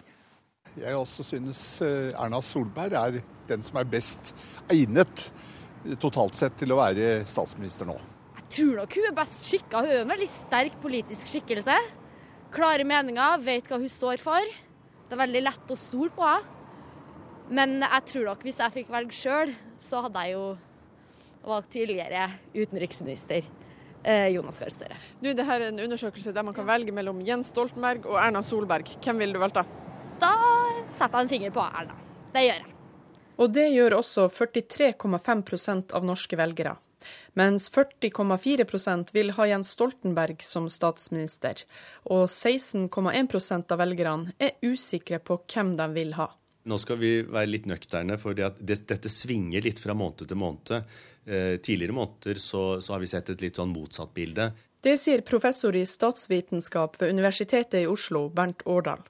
Jeg 0.78 0.94
også 0.94 1.26
synes 1.26 1.64
eh, 1.82 2.12
Erna 2.14 2.38
Solberg 2.46 2.94
er 2.94 3.18
den 3.50 3.66
som 3.66 3.82
er 3.82 3.90
best 3.90 4.30
egnet 4.70 5.26
totalt 5.98 6.38
sett 6.38 6.54
til 6.62 6.76
å 6.76 6.78
være 6.78 7.24
statsminister 7.26 7.90
nå. 7.90 7.98
Jeg 8.38 8.46
tror 8.54 8.72
nok 8.84 8.96
hun 9.00 9.10
er 9.10 9.18
best 9.18 9.50
skikka. 9.50 9.82
Hun 9.82 9.96
er 9.96 10.04
en 10.04 10.14
veldig 10.14 10.30
sterk 10.30 10.78
politisk 10.78 11.26
skikkelse. 11.34 11.74
Klare 12.54 12.86
meninger, 12.86 13.42
vet 13.42 13.66
hva 13.66 13.82
hun 13.82 13.90
står 13.90 14.22
for. 14.22 14.58
Det 15.08 15.16
er 15.16 15.22
veldig 15.22 15.40
lett 15.46 15.70
å 15.72 15.76
stole 15.78 16.12
på 16.12 16.24
henne. 16.28 16.54
Men 17.48 17.78
jeg 17.80 18.04
tror 18.10 18.26
nok 18.28 18.42
hvis 18.44 18.58
jeg 18.60 18.74
fikk 18.74 18.90
velge 18.92 19.16
sjøl, 19.16 19.52
så 19.80 20.02
hadde 20.04 20.24
jeg 20.26 20.34
jo 20.34 20.48
valgt 21.48 21.70
tidligere 21.72 22.26
utenriksminister 22.52 23.46
eh, 24.02 24.26
Jonas 24.34 24.60
Gahr 24.60 24.72
Støre. 24.74 24.98
Nå, 25.22 25.32
det 25.32 25.46
her 25.48 25.62
er 25.62 25.70
en 25.70 25.80
undersøkelse 25.86 26.34
der 26.36 26.44
man 26.44 26.56
kan 26.56 26.68
velge 26.68 26.92
mellom 26.92 27.22
Jens 27.24 27.48
Stoltenberg 27.54 28.04
og 28.04 28.18
Erna 28.20 28.42
Solberg. 28.44 28.90
Hvem 29.00 29.22
ville 29.22 29.32
du 29.32 29.40
valgt 29.40 29.62
da? 29.62 29.64
Da 30.20 30.34
setter 30.98 31.14
jeg 31.14 31.24
en 31.24 31.32
finger 31.32 31.56
på 31.56 31.64
Erna. 31.64 31.96
Det 32.34 32.44
gjør 32.44 32.60
jeg. 32.60 32.76
Og 33.38 33.54
det 33.54 33.68
gjør 33.70 33.96
også 34.02 34.26
43,5% 34.34 35.96
av 35.96 36.04
norske 36.04 36.36
velgere 36.36 36.74
mens 37.38 37.68
40,4% 37.74 39.14
vil 39.14 39.32
ha 39.36 39.46
Jens 39.48 39.72
Stoltenberg 39.76 40.42
som 40.44 40.68
statsminister, 40.72 41.64
og 42.10 42.26
16,1% 42.26 43.74
av 43.74 43.82
velgerne 43.82 44.34
er 44.38 44.56
usikre 44.62 45.20
på 45.22 45.40
hvem 45.46 45.76
de 45.78 45.88
vil 45.94 46.14
ha. 46.18 46.30
Nå 46.68 46.76
skal 46.80 46.98
vi 47.00 47.12
være 47.24 47.48
litt 47.48 47.68
nøkterne, 47.68 48.18
for 48.20 48.36
det 48.36 48.50
dette 48.60 49.08
svinger 49.08 49.64
litt 49.64 49.80
fra 49.80 49.94
måned 49.96 50.26
til 50.28 50.40
måned. 50.40 50.88
Eh, 51.28 51.54
tidligere 51.64 51.96
måneder 51.96 52.40
så, 52.42 52.80
så, 52.80 52.94
har 52.94 53.00
vi 53.00 53.08
sett 53.08 53.30
et 53.32 53.44
litt 53.44 53.60
sånn 53.60 53.72
motsatt 53.72 54.12
bilde. 54.16 54.50
Det 54.84 54.94
sier 55.00 55.24
professor 55.26 55.74
i 55.76 55.84
statsvitenskap 55.88 57.00
ved 57.00 57.14
Universitetet 57.16 57.82
i 57.82 57.88
Oslo, 57.90 58.28
Bernt 58.30 58.62
Årdal. 58.68 59.00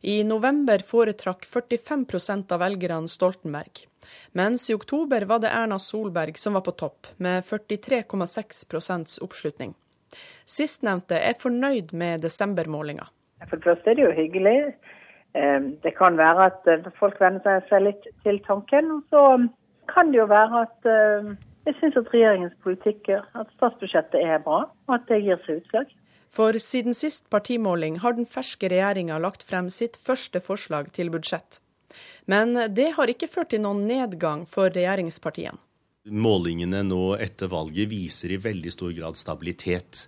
I 0.00 0.22
november 0.24 0.82
foretrakk 0.86 1.44
45% 1.48 2.54
av 2.54 2.62
velgerne 2.64 3.08
Stoltenberg 3.10 3.84
mens 4.32 4.68
i 4.70 4.74
oktober 4.74 5.26
var 5.28 5.42
det 5.42 5.52
Erna 5.54 5.78
Solberg 5.78 6.38
som 6.38 6.56
var 6.58 6.64
på 6.66 6.74
topp, 6.78 7.06
med 7.16 7.44
43,6 7.44 9.18
oppslutning. 9.24 9.74
Sistnevnte 10.44 11.18
er 11.18 11.38
fornøyd 11.38 11.94
med 11.94 12.24
desembermålinga. 12.26 13.06
For 13.48 13.56
det 13.56 13.64
første 13.64 13.90
er 13.90 13.98
det 13.98 14.06
jo 14.08 14.16
hyggelig. 14.16 14.56
Eh, 15.34 15.60
det 15.84 15.94
kan 15.98 16.18
være 16.18 16.50
at 16.50 16.66
eh, 16.68 16.90
folk 16.98 17.20
venner 17.22 17.62
seg 17.68 17.86
litt 17.86 18.10
til 18.24 18.40
tanken. 18.46 18.90
Og 18.96 19.06
så 19.12 19.22
kan 19.92 20.10
det 20.10 20.20
jo 20.20 20.26
være 20.30 20.66
at 20.66 20.90
eh, 20.90 21.30
jeg 21.68 21.78
syns 21.78 21.98
at 22.00 22.12
regjeringens 22.12 22.56
politikk, 22.64 23.08
at 23.14 23.48
statsbudsjettet 23.56 24.20
er 24.20 24.42
bra, 24.44 24.64
og 24.88 24.94
at 24.96 25.08
det 25.08 25.22
gir 25.22 25.40
seg 25.46 25.62
utslag. 25.62 25.90
For 26.30 26.54
siden 26.62 26.94
sist 26.94 27.26
partimåling 27.30 27.98
har 28.04 28.14
den 28.14 28.28
ferske 28.28 28.70
regjeringa 28.70 29.18
lagt 29.18 29.42
frem 29.46 29.68
sitt 29.70 29.98
første 29.98 30.40
forslag 30.42 30.92
til 30.94 31.10
budsjett. 31.10 31.58
Men 32.30 32.54
det 32.74 32.92
har 32.96 33.10
ikke 33.12 33.30
ført 33.30 33.52
til 33.54 33.64
noen 33.64 33.84
nedgang 33.88 34.46
for 34.48 34.72
regjeringspartiene. 34.72 35.58
Målingene 36.10 36.80
nå 36.86 37.14
etter 37.20 37.50
valget 37.52 37.90
viser 37.90 38.32
i 38.32 38.40
veldig 38.40 38.70
stor 38.72 38.92
grad 38.96 39.18
stabilitet. 39.20 40.06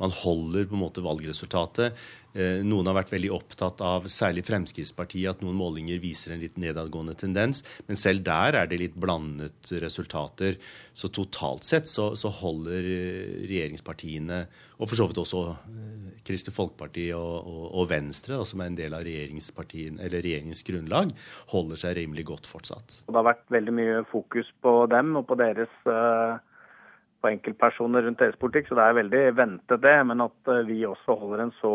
Man 0.00 0.14
holder 0.24 0.66
på 0.68 0.76
en 0.76 0.82
måte 0.82 1.04
valgresultatet. 1.04 1.98
Eh, 2.34 2.64
noen 2.66 2.88
har 2.90 2.96
vært 2.96 3.12
veldig 3.14 3.30
opptatt 3.34 3.82
av, 3.84 4.08
særlig 4.10 4.42
Fremskrittspartiet, 4.48 5.36
at 5.36 5.42
noen 5.44 5.54
målinger 5.54 6.00
viser 6.02 6.34
en 6.34 6.42
litt 6.42 6.56
nedadgående 6.58 7.14
tendens. 7.18 7.62
Men 7.86 7.98
selv 7.98 8.24
der 8.26 8.58
er 8.58 8.70
det 8.70 8.80
litt 8.80 8.96
blandet 8.98 9.70
resultater. 9.82 10.58
Så 10.98 11.12
totalt 11.14 11.66
sett 11.66 11.86
så, 11.90 12.10
så 12.18 12.32
holder 12.40 12.88
eh, 12.90 13.36
regjeringspartiene, 13.46 14.40
og 14.80 14.90
for 14.90 14.98
så 14.98 15.06
vidt 15.10 15.20
også 15.22 15.44
eh, 15.54 16.08
Kristelig 16.26 16.56
Folkeparti 16.56 17.06
og, 17.14 17.46
og, 17.46 17.68
og, 17.68 17.86
Venstre, 17.92 18.40
da, 18.40 18.48
som 18.48 18.64
er 18.64 18.72
en 18.72 18.80
del 18.80 18.96
av 18.96 19.04
regjeringens 19.06 20.66
grunnlag, 20.66 21.14
holder 21.52 21.78
seg 21.84 22.00
rimelig 22.00 22.26
godt 22.32 22.50
fortsatt. 22.50 22.98
Det 23.06 23.14
har 23.14 23.28
vært 23.30 23.46
veldig 23.54 23.76
mye 23.78 24.02
fokus 24.10 24.50
på 24.64 24.74
dem 24.90 25.14
og 25.20 25.28
på 25.30 25.38
deres 25.38 25.78
på 27.24 27.32
enkeltpersoner 27.32 28.04
rundt 28.04 28.20
deres 28.20 28.36
politikk, 28.40 28.68
så 28.68 28.76
det 28.76 28.84
er 28.84 28.98
veldig 29.00 29.22
ventet 29.38 29.80
det. 29.80 29.96
Men 30.10 30.26
at 30.26 30.52
vi 30.68 30.82
også 30.84 31.16
holder 31.22 31.46
en 31.46 31.54
så 31.62 31.74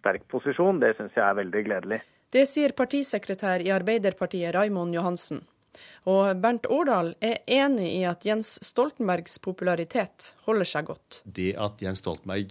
sterk 0.00 0.26
posisjon, 0.32 0.80
det 0.82 0.96
syns 0.98 1.14
jeg 1.14 1.26
er 1.26 1.38
veldig 1.38 1.62
gledelig. 1.68 2.00
Det 2.30 2.44
sier 2.46 2.74
partisekretær 2.78 3.62
i 3.62 3.72
Arbeiderpartiet 3.74 4.54
Raimond 4.54 4.94
Johansen. 4.94 5.42
Og 6.10 6.34
Bernt 6.42 6.66
Årdal 6.72 7.12
er 7.22 7.42
enig 7.50 7.88
i 8.00 8.04
at 8.08 8.24
Jens 8.26 8.56
Stoltenbergs 8.64 9.38
popularitet 9.42 10.32
holder 10.46 10.68
seg 10.68 10.88
godt. 10.90 11.20
Det 11.24 11.52
at 11.58 11.82
Jens 11.84 12.02
Stoltenberg 12.02 12.50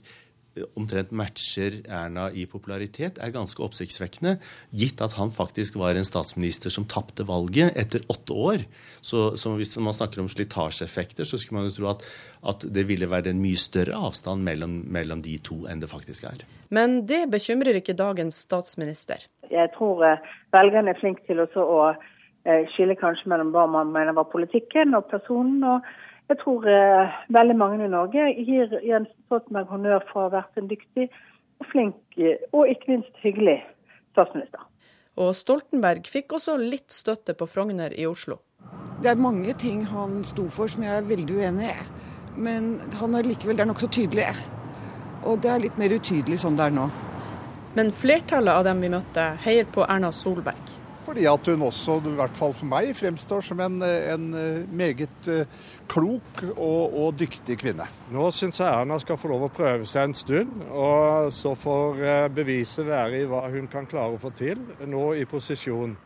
omtrent 0.77 1.11
matcher 1.15 1.79
Erna 1.85 2.29
i 2.31 2.45
popularitet, 2.49 3.19
er 3.21 3.33
ganske 3.33 3.61
oppsiktsvekkende. 3.63 4.37
Gitt 4.75 5.01
at 5.03 5.15
han 5.19 5.31
faktisk 5.33 5.77
var 5.79 5.97
en 5.97 6.07
statsminister 6.07 6.73
som 6.73 6.87
tapte 6.89 7.25
valget 7.27 7.77
etter 7.79 8.03
åtte 8.11 8.35
år. 8.35 8.65
Så, 9.01 9.37
så, 9.39 9.53
hvis 9.59 9.75
man 9.79 9.95
snakker 9.95 10.23
om 10.23 10.29
slitasjeeffekter, 10.31 11.27
så 11.27 11.39
skulle 11.39 11.61
man 11.61 11.69
jo 11.69 11.75
tro 11.77 11.89
at, 11.93 12.05
at 12.53 12.67
det 12.75 12.85
ville 12.89 13.09
vært 13.09 13.29
en 13.31 13.41
mye 13.41 13.59
større 13.59 13.97
avstand 14.09 14.43
mellom, 14.45 14.81
mellom, 14.89 15.23
de 15.23 15.37
to 15.43 15.63
enn 15.69 15.81
det 15.83 15.91
faktisk 15.91 16.27
er. 16.29 16.45
Men 16.73 17.01
det 17.09 17.25
bekymrer 17.31 17.79
ikke 17.79 17.97
dagens 17.97 18.43
statsminister. 18.47 19.25
Jeg 19.49 19.73
tror 19.75 20.05
eh, 20.05 20.29
velgerne 20.55 20.93
er 20.93 20.99
flinke 20.99 21.25
til 21.27 21.41
å 21.41 21.47
eh, 21.89 22.67
skille 22.75 22.97
kanskje 22.99 23.31
mellom 23.31 23.53
hva 23.55 23.65
man 23.69 23.91
mener 23.95 24.17
var 24.17 24.29
politikken 24.31 24.97
og 24.97 25.09
personen. 25.11 25.63
og 25.63 25.89
jeg 26.29 26.37
tror 26.43 26.65
eh, 26.69 27.19
veldig 27.33 27.55
mange 27.57 27.85
i 27.85 27.89
Norge 27.89 28.27
gir 28.37 28.73
Jens 28.85 29.09
Stoltenberg 29.25 29.71
honnør 29.73 30.03
for 30.11 30.21
å 30.21 30.27
ha 30.27 30.35
vært 30.39 30.59
en 30.61 30.69
dyktig 30.69 31.07
og 31.59 31.69
flink 31.71 32.19
eh, 32.21 32.43
og 32.53 32.69
ikke 32.69 32.93
minst 32.93 33.23
hyggelig 33.23 33.57
statsminister. 34.13 34.61
Og 35.19 35.33
Stoltenberg 35.35 36.05
fikk 36.07 36.37
også 36.37 36.55
litt 36.61 36.93
støtte 36.93 37.35
på 37.35 37.49
Frogner 37.49 37.95
i 37.97 38.05
Oslo. 38.07 38.39
Det 39.01 39.09
er 39.11 39.19
mange 39.19 39.55
ting 39.59 39.83
han 39.89 40.21
sto 40.27 40.45
for 40.53 40.71
som 40.71 40.85
jeg 40.85 41.01
er 41.01 41.09
veldig 41.09 41.39
uenig 41.41 41.73
i. 41.73 41.77
Men 42.39 42.75
han 43.01 43.17
er 43.17 43.27
likevel 43.27 43.57
det 43.57 43.65
er 43.65 43.71
nokså 43.71 43.89
tydelig. 43.91 44.29
Og 45.27 45.41
det 45.43 45.51
er 45.51 45.63
litt 45.65 45.79
mer 45.81 45.95
utydelig 45.97 46.39
sånn 46.43 46.59
det 46.59 46.69
er 46.69 46.75
nå. 46.77 46.87
Men 47.75 47.91
flertallet 47.95 48.53
av 48.53 48.67
dem 48.69 48.85
vi 48.85 48.91
møtte, 48.93 49.25
heier 49.43 49.67
på 49.69 49.83
Erna 49.85 50.13
Solberg. 50.15 50.78
Fordi 51.09 51.23
at 51.25 51.47
hun 51.49 51.63
også, 51.65 51.95
i 52.05 52.11
hvert 52.19 52.35
fall 52.37 52.51
for 52.53 52.69
meg, 52.69 52.91
fremstår 52.93 53.41
som 53.41 53.61
en, 53.65 53.79
en 53.81 54.25
eh, 54.37 54.67
meget 54.69 55.29
eh, 55.33 55.63
klok 55.89 56.43
og, 56.51 56.83
og, 56.85 57.15
dyktig 57.17 57.57
kvinne. 57.63 57.87
Nå 58.13 58.27
syns 58.35 58.61
jeg 58.61 58.69
Erna 58.69 58.99
skal 59.01 59.17
få 59.17 59.31
lov 59.31 59.47
å 59.47 59.49
prøve 59.49 59.89
seg 59.89 60.05
en 60.05 60.13
stund, 60.13 60.61
og 60.69 61.31
så 61.33 61.55
får 61.57 62.03
eh, 62.03 62.27
beviset 62.29 62.85
være 62.85 63.23
i 63.23 63.25
hva 63.31 63.41
hun 63.49 63.65
kan 63.73 63.89
klare 63.89 64.19
å 64.19 64.21
få 64.21 64.29
til 64.37 64.61
nå 64.85 65.07
i 65.17 65.25
posisjon. 65.25 65.97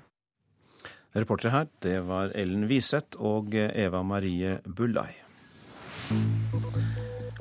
Reportere 1.19 1.51
her, 1.51 1.69
det 1.83 1.99
var 2.07 2.31
Ellen 2.31 2.63
Wiseth 2.71 3.19
og 3.19 3.51
Eva 3.59 4.05
Marie 4.07 4.61
Bullai. 4.63 5.11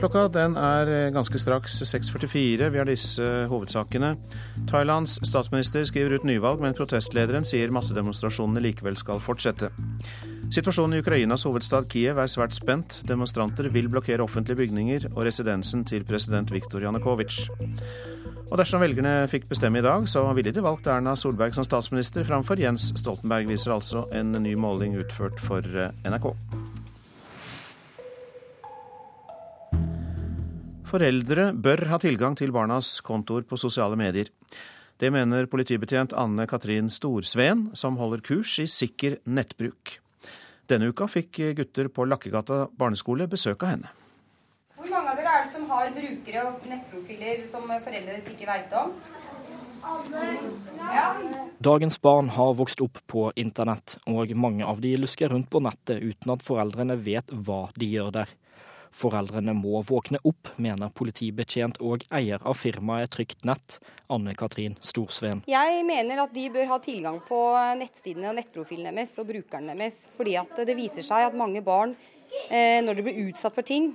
Klokka 0.02 0.24
den 0.34 0.56
er 0.58 0.88
eh, 0.90 1.10
ganske 1.14 1.38
straks 1.38 1.76
6.44. 1.86 2.70
Vi 2.74 2.78
har 2.80 2.88
disse 2.88 3.26
hovedsakene. 3.46 4.16
Thailands 4.66 5.20
statsminister 5.22 5.84
skriver 5.86 6.16
ut 6.16 6.26
nyvalg, 6.26 6.58
men 6.64 6.74
protestlederen 6.74 7.46
sier 7.46 7.70
massedemonstrasjonene 7.70 8.64
likevel 8.64 8.98
skal 8.98 9.22
fortsette. 9.22 9.70
Situasjonen 10.50 10.98
i 10.98 11.04
Ukrainas 11.04 11.46
hovedstad 11.46 11.86
Kiev 11.92 12.18
er 12.18 12.32
svært 12.32 12.58
spent. 12.58 12.98
Demonstranter 13.06 13.70
vil 13.70 13.86
blokkere 13.92 14.26
offentlige 14.26 14.64
bygninger 14.64 15.06
og 15.12 15.22
residensen 15.28 15.86
til 15.86 16.02
president 16.08 16.50
Viktor 16.50 16.82
Janukovitsj. 16.82 17.46
Og 18.50 18.58
dersom 18.58 18.82
velgerne 18.82 19.30
fikk 19.30 19.46
bestemme 19.54 19.78
i 19.78 19.86
dag, 19.86 20.10
så 20.10 20.26
ville 20.34 20.50
de 20.50 20.66
valgt 20.66 20.90
Erna 20.90 21.14
Solberg 21.14 21.54
som 21.54 21.62
statsminister 21.62 22.26
framfor 22.26 22.58
Jens 22.58 22.90
Stoltenberg, 22.98 23.46
viser 23.54 23.78
altså 23.78 24.08
en 24.10 24.34
ny 24.34 24.58
måling 24.58 24.98
utført 24.98 25.38
for 25.46 25.62
eh, 25.62 25.94
NRK. 26.10 26.32
Foreldre 30.92 31.46
bør 31.56 31.86
ha 31.88 31.96
tilgang 31.96 32.34
til 32.36 32.50
barnas 32.52 32.98
kontoer 33.00 33.46
på 33.48 33.56
sosiale 33.56 33.96
medier. 33.96 34.28
Det 35.00 35.08
mener 35.08 35.46
politibetjent 35.48 36.12
Anne 36.12 36.44
Katrin 36.44 36.90
Storsveen, 36.92 37.70
som 37.72 37.96
holder 37.96 38.20
kurs 38.20 38.58
i 38.60 38.66
sikker 38.68 39.16
nettbruk. 39.24 39.94
Denne 40.68 40.90
uka 40.92 41.08
fikk 41.08 41.40
gutter 41.56 41.88
på 41.88 42.04
Lakkegata 42.10 42.66
barneskole 42.76 43.24
besøk 43.24 43.64
av 43.64 43.72
henne. 43.72 43.94
Hvor 44.76 44.92
mange 44.92 45.14
av 45.14 45.16
dere 45.16 45.32
er 45.32 45.46
det 45.46 45.54
som 45.54 45.64
har 45.72 45.88
brukere 45.96 46.44
og 46.50 46.68
nettprofiler 46.68 47.42
som 47.48 47.64
foreldre 47.72 48.04
deres 48.12 48.30
ikke 48.34 48.50
veit 48.52 48.76
om? 48.76 48.92
Ja. 50.92 51.08
Dagens 51.72 51.96
barn 52.04 52.28
har 52.36 52.52
vokst 52.60 52.84
opp 52.84 53.00
på 53.08 53.30
internett, 53.40 53.96
og 54.12 54.36
mange 54.36 54.68
av 54.68 54.84
de 54.84 54.92
lusker 55.00 55.32
rundt 55.32 55.48
på 55.50 55.64
nettet 55.64 56.04
uten 56.04 56.36
at 56.36 56.44
foreldrene 56.44 57.00
vet 57.00 57.32
hva 57.32 57.64
de 57.80 57.88
gjør 57.96 58.12
der. 58.20 58.38
Foreldrene 58.92 59.54
må 59.56 59.80
våkne 59.88 60.20
opp, 60.28 60.50
mener 60.60 60.92
politibetjent 60.92 61.80
og 61.80 62.04
eier 62.12 62.42
av 62.44 62.58
firmaet 62.60 63.14
Trygt 63.14 63.46
nett, 63.48 63.78
Anne 64.12 64.34
Katrin 64.36 64.76
Storsveen. 64.84 65.40
Jeg 65.48 65.84
mener 65.88 66.20
at 66.26 66.34
de 66.34 66.44
bør 66.52 66.68
ha 66.74 66.78
tilgang 66.84 67.16
på 67.24 67.38
nettsidene 67.80 68.28
og 68.30 68.36
nettprofilen 68.36 68.92
deres 68.92 69.14
og 69.20 69.30
brukeren 69.30 69.70
deres. 69.72 69.96
Fordi 70.16 70.36
at 70.40 70.60
det 70.68 70.76
viser 70.76 71.06
seg 71.06 71.30
at 71.30 71.38
mange 71.38 71.62
barn, 71.64 71.94
eh, 72.50 72.82
når 72.84 72.98
de 72.98 73.06
blir 73.06 73.22
utsatt 73.30 73.56
for 73.56 73.66
ting 73.66 73.94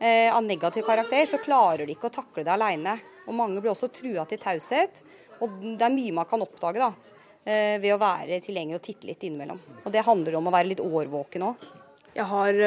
eh, 0.00 0.26
av 0.26 0.42
negativ 0.44 0.86
karakter, 0.88 1.22
så 1.30 1.40
klarer 1.42 1.86
de 1.86 1.94
ikke 1.94 2.10
å 2.10 2.16
takle 2.16 2.42
det 2.46 2.54
alene. 2.56 2.96
Og 3.28 3.38
mange 3.38 3.62
blir 3.62 3.70
også 3.76 3.92
trua 3.94 4.26
til 4.26 4.42
taushet. 4.42 5.04
Og 5.42 5.54
det 5.78 5.86
er 5.86 5.94
mye 5.94 6.16
man 6.18 6.26
kan 6.30 6.42
oppdage 6.42 6.82
da, 6.82 6.90
eh, 7.46 7.78
ved 7.78 7.94
å 7.94 8.00
være 8.02 8.42
tilgjengelig 8.42 8.80
og 8.80 8.86
titte 8.88 9.06
litt 9.06 9.22
innimellom. 9.22 9.62
Og 9.84 9.94
det 9.94 10.02
handler 10.06 10.40
om 10.40 10.50
å 10.50 10.54
være 10.54 10.72
litt 10.74 10.82
årvåken 10.82 11.46
òg. 11.46 11.70
Jeg 12.12 12.26
har 12.28 12.58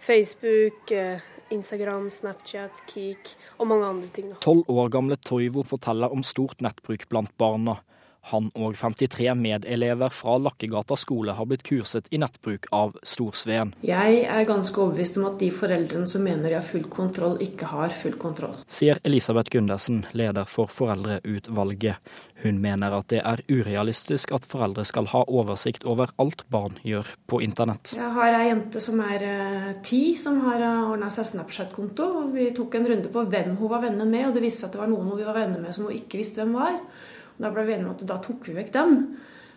Facebook, 0.00 0.92
uh, 0.94 1.20
Instagram, 1.54 2.08
Snapchat, 2.12 2.82
Keek 2.90 3.34
og 3.58 3.70
mange 3.70 3.86
andre 3.88 4.08
ting. 4.14 4.32
Tolv 4.44 4.68
år 4.68 4.90
gamle 4.92 5.18
Toivo 5.20 5.64
forteller 5.66 6.12
om 6.12 6.24
stort 6.26 6.62
nettbruk 6.64 7.08
blant 7.10 7.32
barna. 7.40 7.78
Han 8.32 8.50
og 8.54 8.76
53 8.76 9.32
medelever 9.38 10.12
fra 10.12 10.36
Lakkegata 10.42 10.96
skole 11.00 11.34
har 11.38 11.48
blitt 11.48 11.64
kurset 11.66 12.08
i 12.12 12.20
nettbruk 12.20 12.68
av 12.74 12.96
Storsveen. 13.02 13.74
Jeg 13.86 14.22
er 14.28 14.48
ganske 14.48 14.82
overbevist 14.82 15.18
om 15.20 15.28
at 15.30 15.38
de 15.40 15.50
foreldrene 15.54 16.08
som 16.08 16.24
mener 16.26 16.50
de 16.50 16.58
har 16.58 16.66
full 16.66 16.86
kontroll, 16.92 17.38
ikke 17.44 17.70
har 17.72 17.94
full 17.96 18.18
kontroll. 18.20 18.56
Sier 18.68 19.00
Elisabeth 19.08 19.52
Gundersen, 19.54 20.04
leder 20.12 20.48
for 20.48 20.70
Foreldreutvalget. 20.72 21.98
Hun 22.42 22.60
mener 22.62 22.94
at 22.94 23.08
det 23.10 23.18
er 23.26 23.40
urealistisk 23.50 24.30
at 24.36 24.44
foreldre 24.46 24.84
skal 24.86 25.08
ha 25.10 25.24
oversikt 25.26 25.86
over 25.88 26.12
alt 26.22 26.44
barn 26.52 26.76
gjør 26.86 27.08
på 27.26 27.40
internett. 27.42 27.96
Jeg 27.98 28.12
har 28.14 28.36
ei 28.38 28.44
jente 28.52 28.82
som 28.82 29.00
er 29.02 29.24
uh, 29.26 29.72
ti, 29.82 30.02
som 30.20 30.38
har 30.44 30.62
uh, 30.62 30.92
ordna 30.92 31.10
seg 31.10 31.26
Snapchat-konto. 31.32 32.28
Vi 32.36 32.50
tok 32.54 32.78
en 32.78 32.90
runde 32.92 33.10
på 33.10 33.26
hvem 33.32 33.56
hun 33.58 33.72
var 33.72 33.82
venner 33.88 34.06
med, 34.06 34.28
og 34.28 34.36
det 34.36 34.44
viste 34.46 34.62
seg 34.62 34.70
at 34.70 34.78
det 34.78 34.84
var 34.84 34.92
noen 34.92 35.10
hun 35.10 35.24
var 35.24 35.40
venner 35.40 35.64
med 35.64 35.74
som 35.74 35.88
hun 35.88 35.98
ikke 35.98 36.20
visste 36.20 36.44
hvem 36.44 36.54
var. 36.60 36.78
Da 37.38 37.50
ble 37.54 37.66
vi 37.66 37.76
enige 37.76 37.88
om 37.88 37.96
at 37.96 38.06
da 38.08 38.20
tok 38.22 38.48
vi 38.48 38.56
vekk 38.58 38.72
dem. 38.74 38.96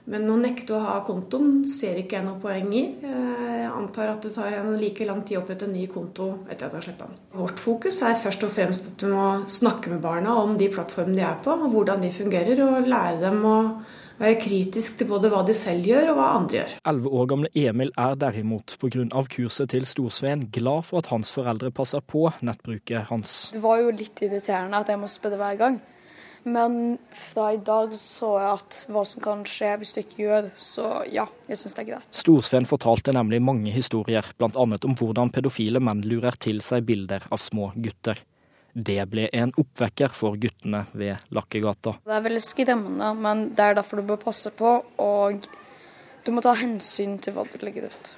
Men 0.09 0.25
å 0.33 0.35
nekte 0.39 0.73
å 0.73 0.81
ha 0.81 0.95
kontoen 1.05 1.61
ser 1.69 1.99
ikke 2.01 2.17
jeg 2.17 2.25
noe 2.25 2.39
poeng 2.41 2.71
i. 2.73 2.83
Jeg 3.05 3.69
antar 3.69 4.15
at 4.15 4.25
det 4.25 4.33
tar 4.33 4.55
en 4.57 4.73
like 4.81 5.05
lang 5.05 5.21
tid 5.27 5.37
å 5.37 5.43
opprette 5.43 5.67
en 5.67 5.75
ny 5.75 5.85
konto 5.91 6.31
etter 6.47 6.65
at 6.65 6.71
jeg 6.73 6.79
har 6.79 6.87
sletta 6.87 7.09
den. 7.09 7.19
Vårt 7.37 7.61
fokus 7.61 8.01
er 8.07 8.17
først 8.19 8.47
og 8.47 8.53
fremst 8.55 8.89
at 8.91 9.05
vi 9.05 9.11
må 9.13 9.27
snakke 9.45 9.93
med 9.93 10.01
barna 10.03 10.33
om 10.41 10.55
de 10.57 10.71
plattformene 10.73 11.19
de 11.19 11.25
er 11.27 11.37
på, 11.45 11.53
og 11.53 11.75
hvordan 11.75 12.01
de 12.01 12.09
fungerer, 12.15 12.63
og 12.65 12.89
lære 12.89 13.21
dem 13.21 13.45
å 13.45 13.57
være 14.21 14.39
kritisk 14.41 14.97
til 14.99 15.09
både 15.09 15.29
hva 15.33 15.43
de 15.45 15.53
selv 15.57 15.85
gjør 15.89 16.11
og 16.11 16.19
hva 16.19 16.27
andre 16.39 16.59
gjør. 16.59 16.75
Elleve 16.91 17.13
år 17.21 17.29
gamle 17.31 17.53
Emil 17.57 17.93
er 18.01 18.17
derimot, 18.25 18.75
pga. 18.81 19.05
kurset 19.37 19.73
til 19.73 19.85
Storsveen, 19.89 20.49
glad 20.53 20.89
for 20.89 21.01
at 21.01 21.13
hans 21.13 21.31
foreldre 21.33 21.71
passer 21.71 22.01
på 22.01 22.27
nettbruket 22.41 23.09
hans. 23.13 23.51
Det 23.53 23.61
var 23.63 23.81
jo 23.81 23.93
litt 23.93 24.21
irriterende 24.25 24.81
at 24.81 24.89
jeg 24.89 25.01
må 25.01 25.09
spørre 25.09 25.41
hver 25.41 25.61
gang. 25.61 25.81
Men 26.43 26.97
fra 27.13 27.51
i 27.53 27.59
dag 27.61 27.93
så 27.97 28.31
jeg 28.41 28.49
at 28.55 28.77
hva 28.89 29.03
som 29.05 29.21
kan 29.21 29.43
skje 29.45 29.75
hvis 29.77 29.93
du 29.93 29.99
ikke 30.01 30.23
gjør, 30.23 30.49
så 30.57 30.87
ja, 31.13 31.27
jeg 31.49 31.61
syns 31.61 31.77
det 31.77 31.83
er 31.83 31.89
greit. 31.91 32.09
Storsveen 32.17 32.65
fortalte 32.69 33.13
nemlig 33.13 33.41
mange 33.45 33.73
historier, 33.75 34.25
bl.a. 34.39 34.49
om 34.57 34.97
hvordan 34.97 35.29
pedofile 35.35 35.81
menn 35.83 36.01
lurer 36.07 36.37
til 36.41 36.63
seg 36.65 36.87
bilder 36.87 37.27
av 37.29 37.43
små 37.43 37.69
gutter. 37.75 38.23
Det 38.73 39.03
ble 39.11 39.27
en 39.35 39.51
oppvekker 39.59 40.13
for 40.15 40.39
guttene 40.39 40.85
ved 40.95 41.31
Lakkegata. 41.35 41.97
Det 42.07 42.15
er 42.15 42.25
veldig 42.25 42.43
skremmende, 42.45 43.11
men 43.19 43.49
det 43.53 43.67
er 43.67 43.77
derfor 43.77 43.99
du 43.99 44.07
bør 44.13 44.21
passe 44.23 44.49
på, 44.55 44.77
og 45.03 45.45
du 46.25 46.31
må 46.33 46.41
ta 46.41 46.55
hensyn 46.57 47.17
til 47.21 47.35
hva 47.35 47.45
du 47.51 47.59
legger 47.61 47.91
ut. 47.91 48.11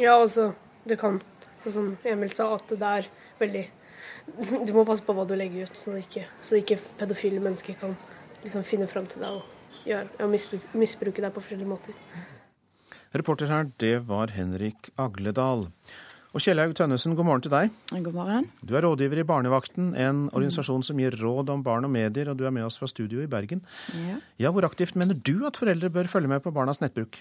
Ja, 0.00 0.14
altså, 0.14 0.52
det 0.88 0.96
kan, 1.02 1.18
sånn 1.64 1.74
som 1.74 1.88
Emil 2.08 2.32
sa, 2.32 2.52
at 2.54 2.70
det 2.70 2.92
er 3.02 3.10
veldig 3.42 3.66
du 4.66 4.72
må 4.74 4.84
passe 4.88 5.04
på 5.04 5.14
hva 5.16 5.26
du 5.28 5.34
legger 5.38 5.68
ut, 5.68 5.78
så 5.78 5.96
ikke, 6.00 6.26
så 6.44 6.58
ikke 6.60 6.78
pedofile 7.00 7.42
mennesker 7.42 7.78
kan 7.80 7.96
liksom 8.42 8.64
finne 8.66 8.88
fram 8.90 9.08
til 9.10 9.22
deg 9.24 9.40
og, 9.40 9.50
gjøre, 9.86 10.08
og 10.22 10.32
misbruke, 10.32 10.78
misbruke 10.78 11.24
deg 11.24 11.34
på 11.34 11.42
forskjellige 11.44 11.72
måter. 11.72 11.98
Reporter 13.12 13.50
her, 13.52 13.68
det 13.82 13.98
var 14.08 14.32
Henrik 14.32 14.88
Agledal. 15.00 15.66
Og 16.32 16.40
Kjellaug 16.40 16.72
Tønnesen, 16.72 17.12
god 17.12 17.26
morgen 17.28 17.42
til 17.44 17.52
deg. 17.52 17.72
God 17.92 18.14
morgen. 18.16 18.46
Du 18.64 18.72
er 18.72 18.86
rådgiver 18.86 19.20
i 19.20 19.26
Barnevakten, 19.28 19.90
en 20.00 20.22
organisasjon 20.30 20.84
som 20.86 21.02
gir 21.02 21.12
råd 21.20 21.52
om 21.52 21.64
barn 21.66 21.84
og 21.84 21.92
medier, 21.92 22.30
og 22.32 22.38
du 22.40 22.46
er 22.48 22.54
med 22.56 22.64
oss 22.64 22.80
fra 22.80 22.88
studio 22.88 23.20
i 23.20 23.28
Bergen. 23.28 23.60
Ja. 23.92 24.16
ja, 24.40 24.52
Hvor 24.54 24.64
aktivt 24.64 24.96
mener 24.96 25.12
du 25.12 25.44
at 25.44 25.60
foreldre 25.60 25.92
bør 25.92 26.08
følge 26.08 26.32
med 26.32 26.40
på 26.40 26.54
barnas 26.56 26.80
nettbruk? 26.80 27.20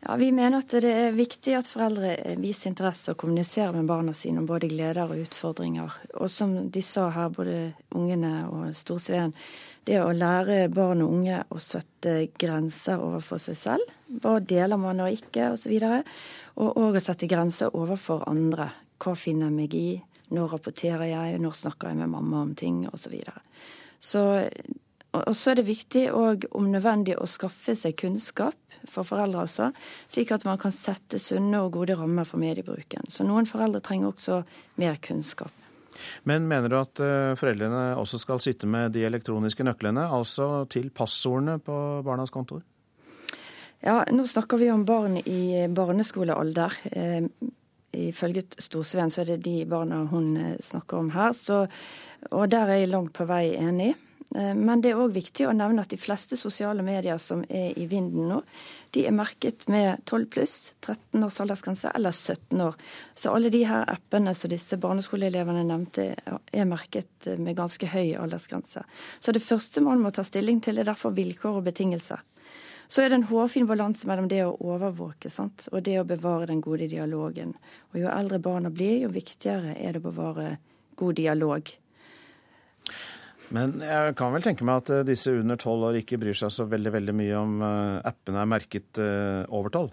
Ja, 0.00 0.16
Vi 0.16 0.32
mener 0.32 0.58
at 0.58 0.70
det 0.70 0.90
er 0.92 1.14
viktig 1.16 1.54
at 1.56 1.68
foreldre 1.70 2.12
viser 2.38 2.70
interesse 2.70 3.14
og 3.14 3.20
kommuniserer 3.22 3.72
med 3.74 3.88
barna 3.88 4.12
sine 4.14 4.42
om 4.42 4.46
både 4.46 4.68
gleder 4.68 5.08
og 5.08 5.22
utfordringer. 5.24 5.94
Og 6.20 6.30
som 6.30 6.52
de 6.70 6.82
sa 6.84 7.08
her, 7.10 7.32
både 7.32 7.72
ungene 7.96 8.46
og 8.50 8.74
Storsveen, 8.76 9.32
det 9.86 10.00
å 10.02 10.12
lære 10.12 10.66
barn 10.74 11.02
og 11.02 11.14
unge 11.14 11.40
å 11.48 11.58
sette 11.62 12.28
grenser 12.38 13.02
overfor 13.02 13.40
seg 13.42 13.58
selv. 13.58 13.94
Hva 14.22 14.38
deler 14.40 14.78
man 14.78 15.00
og 15.00 15.14
ikke, 15.16 15.52
osv. 15.54 15.74
Og 16.60 16.80
òg 16.82 16.98
å 16.98 17.02
sette 17.02 17.30
grenser 17.30 17.74
overfor 17.74 18.26
andre. 18.28 18.70
Hva 19.02 19.16
finner 19.18 19.48
jeg 19.48 19.56
meg 19.56 19.74
i? 19.78 19.88
Når 20.34 20.56
rapporterer 20.56 21.06
jeg? 21.08 21.38
Når 21.40 21.60
snakker 21.62 21.92
jeg 21.92 22.02
med 22.02 22.12
mamma 22.12 22.42
om 22.42 22.54
ting? 22.58 22.84
Osv. 22.90 23.06
Så, 23.06 23.14
videre. 23.14 23.40
så 24.02 24.24
og 25.24 25.36
så 25.36 25.52
er 25.52 25.60
det 25.60 25.68
viktig 25.68 26.06
òg 26.14 26.48
om 26.56 26.70
nødvendig 26.72 27.16
å 27.18 27.28
skaffe 27.30 27.76
seg 27.78 27.96
kunnskap 28.00 28.56
for 28.90 29.06
foreldre 29.06 29.44
altså, 29.46 29.70
slik 30.12 30.32
at 30.34 30.46
man 30.46 30.60
kan 30.60 30.74
sette 30.74 31.20
sunne 31.22 31.62
og 31.64 31.74
gode 31.78 31.96
rammer 31.98 32.28
for 32.28 32.40
mediebruken. 32.42 33.08
Så 33.10 33.26
noen 33.26 33.48
foreldre 33.48 33.82
trenger 33.84 34.12
også 34.12 34.42
mer 34.82 35.00
kunnskap. 35.02 35.52
Men 36.28 36.44
mener 36.48 36.68
du 36.68 36.76
at 36.78 37.00
eh, 37.00 37.34
foreldrene 37.40 37.96
også 37.96 38.20
skal 38.20 38.40
sitte 38.44 38.68
med 38.68 38.92
de 38.92 39.06
elektroniske 39.08 39.64
nøklene, 39.64 40.04
altså 40.12 40.66
til 40.70 40.90
passordene 40.94 41.56
på 41.64 41.76
barnas 42.06 42.32
kontor? 42.34 42.60
Ja, 43.84 44.02
nå 44.12 44.26
snakker 44.28 44.60
vi 44.60 44.70
om 44.72 44.84
barn 44.88 45.18
i 45.20 45.66
barneskolealder. 45.72 46.76
Eh, 46.92 47.28
ifølge 47.96 48.44
Storsveen 48.60 49.12
så 49.12 49.22
er 49.22 49.34
det 49.34 49.44
de 49.46 49.60
barna 49.68 50.02
hun 50.10 50.34
eh, 50.40 50.56
snakker 50.64 51.00
om 51.00 51.12
her. 51.16 51.32
Så, 51.36 51.64
og 52.30 52.50
der 52.52 52.72
er 52.72 52.82
jeg 52.82 52.92
langt 52.92 53.14
på 53.16 53.28
vei 53.28 53.54
enig. 53.56 53.94
Eh, 54.34 54.54
men 54.54 54.82
det 54.82 54.90
er 54.92 55.00
òg 55.00 55.14
viktig 55.14 55.46
å 55.46 55.54
nevne 55.56 55.84
at 55.84 55.92
de 55.92 55.98
fleste 56.00 56.38
sosiale 56.38 56.82
medier 56.86 57.18
som 57.22 57.44
er 57.48 57.76
i 57.78 57.86
vinden 57.90 58.28
nå, 58.30 58.40
de 58.96 59.06
er 59.06 59.14
merket 59.14 59.66
med 59.70 60.02
12 60.08 60.26
pluss, 60.32 60.56
13 60.82 61.24
års 61.26 61.38
aldersgrense 61.44 61.92
eller 61.94 62.14
17 62.14 62.62
år. 62.66 62.78
Så 63.14 63.34
alle 63.34 63.52
de 63.54 63.62
her 63.68 63.86
appene 63.92 64.34
som 64.34 64.50
disse 64.50 64.78
barneskoleelevene 64.82 65.66
nevnte, 65.68 66.08
er 66.52 66.68
merket 66.68 67.30
med 67.38 67.58
ganske 67.58 67.90
høy 67.92 68.16
aldersgrense. 68.18 68.82
Så 69.20 69.34
det 69.36 69.44
første 69.44 69.84
man 69.84 70.02
må 70.02 70.10
ta 70.14 70.24
stilling 70.26 70.62
til, 70.64 70.78
er 70.78 70.88
derfor 70.88 71.14
vilkår 71.16 71.60
og 71.60 71.68
betingelser. 71.68 72.24
Så 72.88 73.02
er 73.02 73.10
det 73.10 73.16
en 73.18 73.30
hårfin 73.30 73.66
balanse 73.66 74.06
mellom 74.06 74.28
det 74.30 74.44
å 74.44 74.54
overvåke 74.62 75.30
sant? 75.30 75.66
og 75.72 75.82
det 75.88 75.96
å 75.98 76.06
bevare 76.06 76.46
den 76.46 76.62
gode 76.62 76.86
dialogen. 76.90 77.56
Og 77.92 77.98
Jo 77.98 78.12
eldre 78.12 78.38
barna 78.38 78.70
blir, 78.70 79.00
jo 79.02 79.10
viktigere 79.10 79.74
er 79.74 79.96
det 79.96 80.04
å 80.04 80.06
bevare 80.06 80.58
god 80.96 81.18
dialog. 81.18 81.72
Men 83.54 83.76
jeg 83.84 84.16
kan 84.18 84.32
vel 84.34 84.44
tenke 84.44 84.66
meg 84.66 84.82
at 84.82 84.90
eh, 84.92 85.04
disse 85.06 85.32
under 85.34 85.58
tolv 85.60 85.86
år 85.90 86.00
ikke 86.00 86.18
bryr 86.20 86.36
seg 86.36 86.52
så 86.54 86.66
veldig, 86.70 86.92
veldig 86.96 87.14
mye 87.16 87.38
om 87.38 87.60
eh, 87.62 88.08
appene 88.10 88.42
er 88.42 88.50
merket 88.50 89.00
eh, 89.02 89.42
over 89.54 89.74
tolv? 89.74 89.92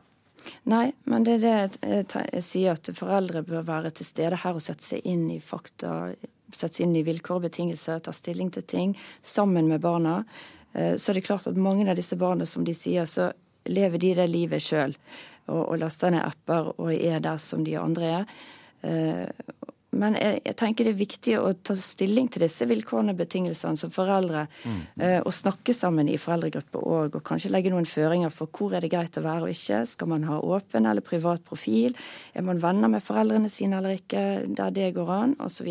Nei, 0.68 0.90
men 1.08 1.24
det 1.24 1.38
er 1.38 1.44
det 1.80 2.24
jeg 2.34 2.44
sier, 2.44 2.76
at 2.76 2.90
foreldre 2.98 3.46
bør 3.48 3.64
være 3.68 3.94
til 3.96 4.10
stede 4.10 4.42
her 4.42 4.58
og 4.58 4.64
sette 4.66 4.84
seg 4.84 5.06
inn 5.08 5.30
i 5.32 5.38
fakta, 5.40 6.10
sette 6.52 6.80
seg 6.80 6.88
inn 6.88 6.98
i 7.00 7.06
vilkår 7.08 7.40
og 7.40 7.46
betingelser, 7.46 8.02
ta 8.04 8.12
stilling 8.12 8.52
til 8.52 8.66
ting 8.68 8.98
sammen 9.24 9.70
med 9.72 9.80
barna. 9.86 10.18
Så 10.74 11.14
er 11.14 11.16
det 11.16 11.24
klart 11.30 11.48
at 11.48 11.56
mange 11.56 11.88
av 11.88 11.96
disse 11.96 12.18
barna, 12.20 12.44
som 12.50 12.66
de 12.68 12.76
sier, 12.76 13.08
så 13.08 13.30
lever 13.72 14.04
de 14.04 14.12
det 14.20 14.28
livet 14.34 14.66
sjøl 14.66 14.98
og, 15.46 15.62
og 15.62 15.80
laster 15.80 16.12
ned 16.12 16.26
apper 16.26 16.74
og 16.74 16.92
er 16.92 17.24
der 17.24 17.40
som 17.40 17.64
de 17.64 17.78
andre 17.80 18.12
er. 18.18 18.36
Men 20.00 20.18
jeg, 20.20 20.42
jeg, 20.46 20.56
tenker 20.60 20.88
det 20.88 20.94
er 20.94 21.00
viktig 21.00 21.36
å 21.40 21.52
ta 21.66 21.76
stilling 21.80 22.30
til 22.34 22.46
disse 22.46 22.68
vilkårene 22.70 23.14
og 23.16 23.22
betingelsene 23.22 23.80
som 23.80 23.94
foreldre. 23.94 24.46
Mm. 24.64 24.82
Uh, 25.00 25.20
og 25.22 25.34
snakke 25.36 25.76
sammen 25.78 26.10
i 26.12 26.20
foreldregruppe 26.22 26.82
òg, 26.82 27.18
og 27.20 27.26
kanskje 27.28 27.54
legge 27.54 27.74
noen 27.74 27.90
føringer 27.90 28.34
for 28.34 28.52
hvor 28.54 28.76
er 28.76 28.86
det 28.86 28.94
greit 28.94 29.20
å 29.20 29.26
være 29.26 29.48
og 29.48 29.54
ikke. 29.54 29.84
Skal 29.94 30.12
man 30.14 30.28
ha 30.30 30.40
åpen 30.42 30.90
eller 30.90 31.06
privat 31.06 31.46
profil? 31.48 31.98
Er 32.34 32.46
man 32.46 32.62
venner 32.64 32.92
med 32.92 33.06
foreldrene 33.06 33.52
sine 33.54 33.80
eller 33.80 34.00
ikke, 34.00 34.24
der 34.54 34.74
det 34.76 34.94
går 34.98 35.14
an? 35.14 35.38
Osv. 35.44 35.70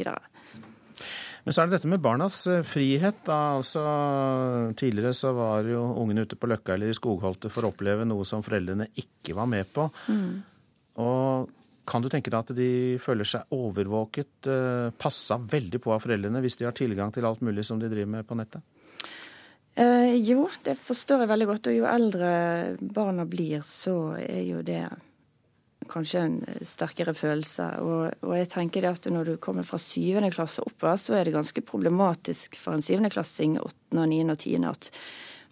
Men 1.43 1.55
så 1.55 1.63
er 1.63 1.69
det 1.69 1.79
dette 1.79 1.91
med 1.91 2.03
barnas 2.03 2.45
eh, 2.51 2.63
frihet. 2.67 3.25
Da. 3.27 3.41
Altså, 3.59 3.83
tidligere 4.79 5.15
så 5.17 5.33
var 5.37 5.67
jo 5.67 5.83
ungene 6.03 6.27
ute 6.27 6.39
på 6.39 6.51
Løkka 6.51 6.77
eller 6.77 6.93
i 6.93 6.97
skogholtet 6.97 7.51
for 7.53 7.67
å 7.67 7.73
oppleve 7.73 8.07
noe 8.07 8.27
som 8.29 8.45
foreldrene 8.47 8.93
ikke 9.03 9.35
var 9.39 9.51
med 9.51 9.73
på. 9.75 9.89
Mm. 10.13 10.31
Og 11.03 11.51
kan 11.85 12.03
du 12.03 12.09
tenke 12.11 12.31
deg 12.31 12.39
at 12.45 12.53
de 12.57 12.99
føler 13.03 13.27
seg 13.27 13.55
overvåket, 13.55 14.49
eh, 14.51 14.91
passa 14.99 15.39
veldig 15.39 15.81
på 15.83 15.95
av 15.95 16.05
foreldrene 16.05 16.43
hvis 16.45 16.61
de 16.61 16.69
har 16.69 16.77
tilgang 16.79 17.13
til 17.15 17.27
alt 17.27 17.43
mulig 17.43 17.65
som 17.67 17.81
de 17.81 17.91
driver 17.91 18.13
med 18.19 18.29
på 18.29 18.39
nettet? 18.39 18.63
Eh, 19.75 20.15
jo, 20.21 20.47
det 20.63 20.77
forstår 20.79 21.25
jeg 21.25 21.33
veldig 21.33 21.49
godt. 21.49 21.71
Og 21.71 21.79
jo 21.81 21.89
eldre 21.89 22.33
barna 22.81 23.27
blir, 23.29 23.65
så 23.67 24.15
er 24.21 24.45
jo 24.45 24.61
det 24.67 24.85
kanskje 25.93 26.23
en 26.23 26.39
sterkere 26.67 27.15
følelse. 27.17 27.69
Og, 27.83 28.25
og 28.25 28.35
jeg 28.39 28.51
tenker 28.53 28.85
det 28.85 28.95
at 28.95 29.11
når 29.13 29.33
du 29.33 29.37
kommer 29.43 29.67
fra 29.67 29.81
syvende 29.83 30.33
klasse 30.35 30.65
oppover, 30.65 31.01
så 31.01 31.19
er 31.19 31.27
det 31.27 31.37
ganske 31.37 31.65
problematisk 31.67 32.59
for 32.61 32.77
en 32.77 32.85
syvendeklassing, 32.85 33.59
åttende, 33.63 34.09
niende 34.13 34.37
og 34.37 34.43
tiende 34.45 34.73
at 34.73 34.93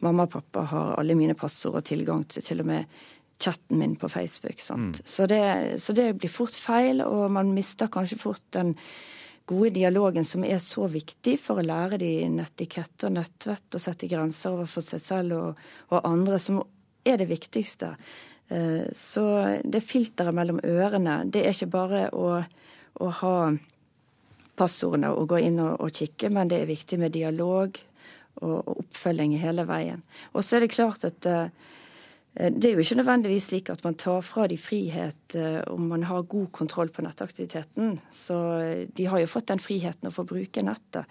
mamma 0.04 0.24
og 0.28 0.32
pappa 0.32 0.64
har 0.70 0.94
alle 1.00 1.16
mine 1.18 1.36
passord 1.36 1.80
og 1.80 1.88
tilgang 1.88 2.24
til 2.28 2.44
til 2.44 2.62
og 2.62 2.70
med 2.70 3.00
chatten 3.40 3.78
min 3.78 3.96
på 3.96 4.08
Facebook. 4.08 4.60
Mm. 4.70 4.92
Så, 5.04 5.26
det, 5.26 5.80
så 5.82 5.92
det 5.96 6.12
blir 6.20 6.32
fort 6.32 6.54
feil, 6.54 7.00
og 7.04 7.30
man 7.32 7.54
mister 7.56 7.90
kanskje 7.92 8.20
fort 8.20 8.44
den 8.56 8.74
gode 9.50 9.72
dialogen 9.74 10.24
som 10.24 10.44
er 10.46 10.60
så 10.62 10.86
viktig 10.90 11.36
for 11.42 11.58
å 11.58 11.66
lære 11.66 11.98
de 12.02 12.12
nettikette 12.30 13.08
og 13.08 13.16
nettvett 13.16 13.74
og 13.74 13.82
sette 13.82 14.08
grenser 14.10 14.54
overfor 14.54 14.84
seg 14.86 15.02
selv 15.02 15.38
og, 15.38 15.64
og, 15.90 15.98
andre, 16.04 16.38
som 16.38 16.60
er 17.06 17.18
det 17.18 17.30
viktigste. 17.32 17.94
Eh, 18.52 18.86
så 18.94 19.24
det 19.64 19.82
filteret 19.86 20.36
mellom 20.36 20.60
ørene, 20.62 21.22
det 21.26 21.42
er 21.42 21.56
ikke 21.56 21.72
bare 21.74 22.06
å, 22.14 22.38
å 23.00 23.10
ha 23.22 23.34
passordene 24.60 25.10
og 25.16 25.32
gå 25.32 25.42
inn 25.48 25.58
og, 25.64 25.80
og, 25.80 25.90
kikke, 25.96 26.30
men 26.30 26.50
det 26.52 26.60
er 26.60 26.70
viktig 26.70 27.00
med 27.00 27.16
dialog 27.16 27.74
og, 28.40 28.56
og 28.60 28.72
oppfølging 28.84 29.38
hele 29.40 29.66
veien. 29.66 30.04
Og 30.34 30.44
så 30.44 30.58
er 30.58 30.66
det 30.66 30.74
klart 30.76 31.06
at 31.08 31.26
uh, 31.26 31.48
det 32.30 32.68
er 32.68 32.76
jo 32.76 32.84
ikke 32.84 33.00
nødvendigvis 33.00 33.48
slik 33.50 33.70
at 33.72 33.82
man 33.84 33.96
tar 33.98 34.20
fra 34.22 34.46
de 34.46 34.56
frihet 34.60 35.34
eh, 35.34 35.60
om 35.66 35.88
man 35.90 36.04
har 36.06 36.28
god 36.30 36.46
kontroll 36.54 36.92
på 36.94 37.02
nettaktiviteten. 37.02 37.96
Så 38.14 38.38
eh, 38.62 38.88
de 38.96 39.06
har 39.10 39.18
jo 39.18 39.30
fått 39.30 39.50
den 39.50 39.62
friheten 39.62 40.08
å 40.08 40.14
få 40.14 40.24
bruke 40.28 40.62
nettet. 40.62 41.10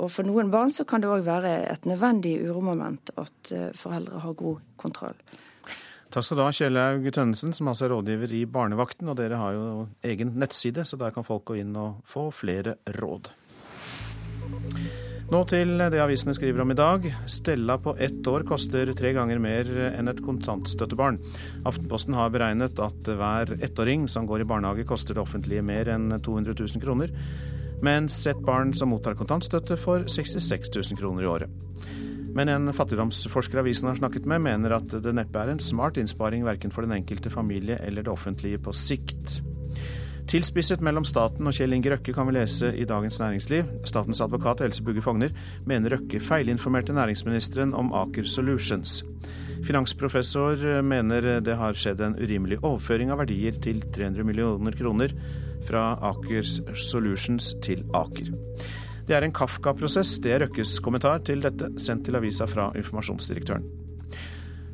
Og 0.00 0.10
for 0.10 0.26
noen 0.26 0.50
barn 0.50 0.72
så 0.74 0.86
kan 0.88 1.04
det 1.04 1.12
òg 1.12 1.26
være 1.26 1.52
et 1.68 1.84
nødvendig 1.86 2.38
uromoment 2.42 3.12
at 3.20 3.52
foreldre 3.78 4.24
har 4.24 4.34
god 4.40 4.64
kontroll. 4.80 5.20
Takk 6.14 6.26
skal 6.26 6.38
du 6.38 6.42
ha, 6.44 6.50
Kjellaug 6.54 7.06
Tønnesen, 7.14 7.54
som 7.54 7.70
altså 7.70 7.88
er 7.88 7.90
rådgiver 7.94 8.34
i 8.38 8.44
Barnevakten. 8.46 9.08
Og 9.10 9.16
dere 9.18 9.38
har 9.40 9.56
jo 9.56 9.64
egen 10.06 10.36
nettside, 10.38 10.84
så 10.86 10.98
der 10.98 11.14
kan 11.14 11.26
folk 11.26 11.46
gå 11.50 11.58
inn 11.62 11.74
og 11.78 12.04
få 12.06 12.28
flere 12.34 12.76
råd. 13.00 13.32
Nå 15.32 15.38
til 15.48 15.78
det 15.80 16.00
avisene 16.04 16.34
skriver 16.36 16.60
om 16.60 16.72
i 16.74 16.76
dag. 16.76 17.06
Stella 17.32 17.78
på 17.80 17.94
ett 17.96 18.26
år 18.28 18.42
koster 18.44 18.90
tre 18.92 19.14
ganger 19.16 19.40
mer 19.40 19.70
enn 19.88 20.10
et 20.12 20.20
kontantstøttebarn. 20.20 21.16
Aftenposten 21.64 22.16
har 22.18 22.32
beregnet 22.34 22.80
at 22.84 23.08
hver 23.08 23.54
ettåring 23.64 24.04
som 24.10 24.28
går 24.28 24.44
i 24.44 24.48
barnehage 24.50 24.84
koster 24.88 25.16
det 25.16 25.24
offentlige 25.24 25.64
mer 25.64 25.88
enn 25.94 26.12
200 26.20 26.52
000 26.60 26.84
kroner, 26.84 27.14
mens 27.84 28.18
et 28.28 28.44
barn 28.44 28.76
som 28.76 28.92
mottar 28.92 29.16
kontantstøtte 29.16 29.80
får 29.80 30.04
66 30.12 30.74
000 30.76 31.00
kroner 31.00 31.24
i 31.24 31.32
året. 31.32 31.56
Men 32.34 32.50
en 32.50 32.74
fattigdomsforsker 32.76 33.62
avisen 33.62 33.88
har 33.88 33.96
snakket 33.96 34.28
med, 34.28 34.44
mener 34.44 34.76
at 34.76 34.92
det 34.92 35.16
neppe 35.16 35.40
er 35.40 35.54
en 35.54 35.62
smart 35.62 35.96
innsparing 36.02 36.44
verken 36.44 36.74
for 36.74 36.84
den 36.84 36.98
enkelte 36.98 37.32
familie 37.32 37.80
eller 37.80 38.04
det 38.04 38.12
offentlige 38.12 38.60
på 38.60 38.76
sikt. 38.76 39.40
Tilspisset 40.24 40.80
mellom 40.80 41.04
staten 41.04 41.44
og 41.46 41.52
Kjell 41.52 41.74
Inge 41.76 41.90
Røkke 41.92 42.14
kan 42.16 42.26
vi 42.28 42.34
lese 42.38 42.70
i 42.80 42.86
Dagens 42.88 43.18
Næringsliv. 43.20 43.68
Statens 43.84 44.22
advokat 44.24 44.62
Else 44.64 44.82
Bugge 44.82 45.02
Fogner 45.04 45.34
mener 45.68 45.92
Røkke 45.92 46.20
feilinformerte 46.20 46.96
næringsministeren 46.96 47.74
om 47.76 47.92
Aker 47.92 48.24
Solutions. 48.24 49.02
Finansprofessor 49.64 50.80
mener 50.82 51.42
det 51.44 51.58
har 51.60 51.76
skjedd 51.76 52.00
en 52.00 52.16
urimelig 52.16 52.62
overføring 52.62 53.12
av 53.12 53.20
verdier 53.20 53.60
til 53.60 53.84
300 53.84 54.24
millioner 54.24 54.76
kroner 54.76 55.12
fra 55.68 55.90
Aker 56.12 56.44
Solutions 56.72 57.52
til 57.64 57.84
Aker. 57.94 58.32
Det 59.04 59.12
er 59.12 59.26
en 59.26 59.36
Kafka-prosess, 59.36 60.16
det 60.24 60.32
er 60.32 60.46
Røkkes 60.46 60.78
kommentar 60.84 61.20
til 61.28 61.44
dette, 61.44 61.74
sendt 61.76 62.08
til 62.08 62.16
avisa 62.16 62.48
fra 62.48 62.70
informasjonsdirektøren. 62.80 63.83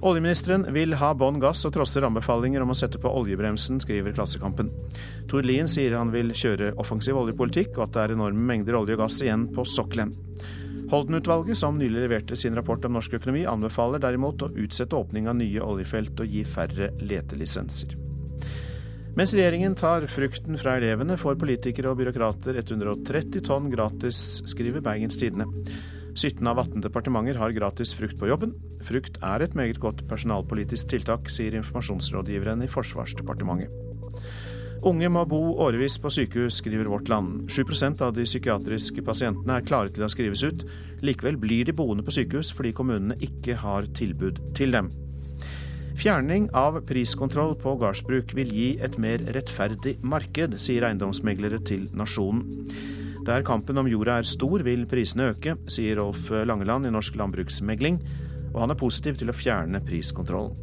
Oljeministeren 0.01 0.65
vil 0.73 0.95
ha 0.97 1.11
bånn 1.13 1.37
gass 1.43 1.67
og 1.69 1.75
trosser 1.75 2.07
anbefalinger 2.07 2.63
om 2.65 2.71
å 2.73 2.77
sette 2.79 2.97
på 3.01 3.11
oljebremsen, 3.19 3.83
skriver 3.85 4.15
Klassekampen. 4.17 4.71
Tord 5.29 5.45
Lien 5.45 5.69
sier 5.69 5.93
han 5.93 6.09
vil 6.15 6.33
kjøre 6.33 6.71
offensiv 6.81 7.19
oljepolitikk, 7.21 7.75
og 7.77 7.85
at 7.85 7.93
det 7.97 8.05
er 8.07 8.15
enorme 8.17 8.47
mengder 8.49 8.79
olje 8.81 8.97
og 8.97 9.03
gass 9.03 9.21
igjen 9.21 9.45
på 9.53 9.67
sokkelen. 9.69 10.15
Holden-utvalget, 10.91 11.61
som 11.61 11.77
nylig 11.79 12.07
leverte 12.07 12.37
sin 12.37 12.57
rapport 12.57 12.89
om 12.89 12.97
norsk 12.97 13.21
økonomi, 13.21 13.45
anbefaler 13.47 14.01
derimot 14.01 14.41
å 14.43 14.51
utsette 14.57 14.97
åpning 14.97 15.29
av 15.29 15.37
nye 15.39 15.69
oljefelt 15.69 16.25
og 16.25 16.33
gi 16.33 16.47
færre 16.49 16.91
letelisenser. 17.05 17.93
Mens 19.21 19.37
regjeringen 19.37 19.77
tar 19.77 20.09
frukten 20.09 20.57
fra 20.59 20.79
elevene, 20.81 21.21
får 21.21 21.37
politikere 21.37 21.93
og 21.93 22.01
byråkrater 22.01 22.57
130 22.65 23.45
tonn 23.45 23.69
gratis, 23.69 24.41
skriver 24.49 24.81
Bergens 24.81 25.21
Tidende. 25.21 25.51
17 26.15 26.47
av 26.51 26.59
18 26.59 26.85
departementer 26.85 27.39
har 27.41 27.55
gratis 27.57 27.95
frukt 27.97 28.19
på 28.21 28.29
jobben. 28.31 28.55
Frukt 28.87 29.19
er 29.23 29.45
et 29.45 29.57
meget 29.59 29.81
godt 29.83 30.07
personalpolitisk 30.11 30.91
tiltak, 30.93 31.31
sier 31.33 31.55
informasjonsrådgiveren 31.59 32.65
i 32.65 32.71
Forsvarsdepartementet. 32.71 33.71
Unge 34.87 35.11
må 35.13 35.27
bo 35.29 35.39
årevis 35.61 35.99
på 36.01 36.09
sykehus, 36.09 36.57
skriver 36.63 36.89
Vårt 36.89 37.11
Land. 37.13 37.51
7% 37.53 38.01
av 38.01 38.15
de 38.17 38.25
psykiatriske 38.25 39.05
pasientene 39.05 39.59
er 39.59 39.67
klare 39.69 39.93
til 39.93 40.07
å 40.07 40.09
skrives 40.09 40.41
ut. 40.47 40.65
Likevel 41.05 41.37
blir 41.41 41.69
de 41.69 41.75
boende 41.77 42.05
på 42.07 42.15
sykehus 42.17 42.55
fordi 42.57 42.73
kommunene 42.77 43.19
ikke 43.21 43.59
har 43.61 43.91
tilbud 43.99 44.41
til 44.57 44.73
dem. 44.73 44.89
Fjerning 46.01 46.47
av 46.57 46.79
priskontroll 46.89 47.59
på 47.61 47.75
gardsbruk 47.83 48.33
vil 48.39 48.55
gi 48.57 48.69
et 48.81 48.97
mer 48.97 49.21
rettferdig 49.37 49.99
marked, 50.01 50.57
sier 50.57 50.87
eiendomsmeglere 50.89 51.61
til 51.61 51.91
Nasjonen. 51.93 52.47
Der 53.27 53.45
kampen 53.45 53.79
om 53.79 53.89
jorda 53.91 54.17
er 54.21 54.29
stor, 54.29 54.63
vil 54.65 54.87
prisene 54.89 55.31
øke, 55.35 55.57
sier 55.69 56.01
Rolf 56.01 56.31
Langeland 56.31 56.89
i 56.89 56.93
Norsk 56.95 57.19
landbruksmegling, 57.21 58.01
og 58.55 58.65
han 58.65 58.73
er 58.73 58.81
positiv 58.81 59.21
til 59.21 59.31
å 59.31 59.37
fjerne 59.37 59.83
priskontrollen. 59.85 60.57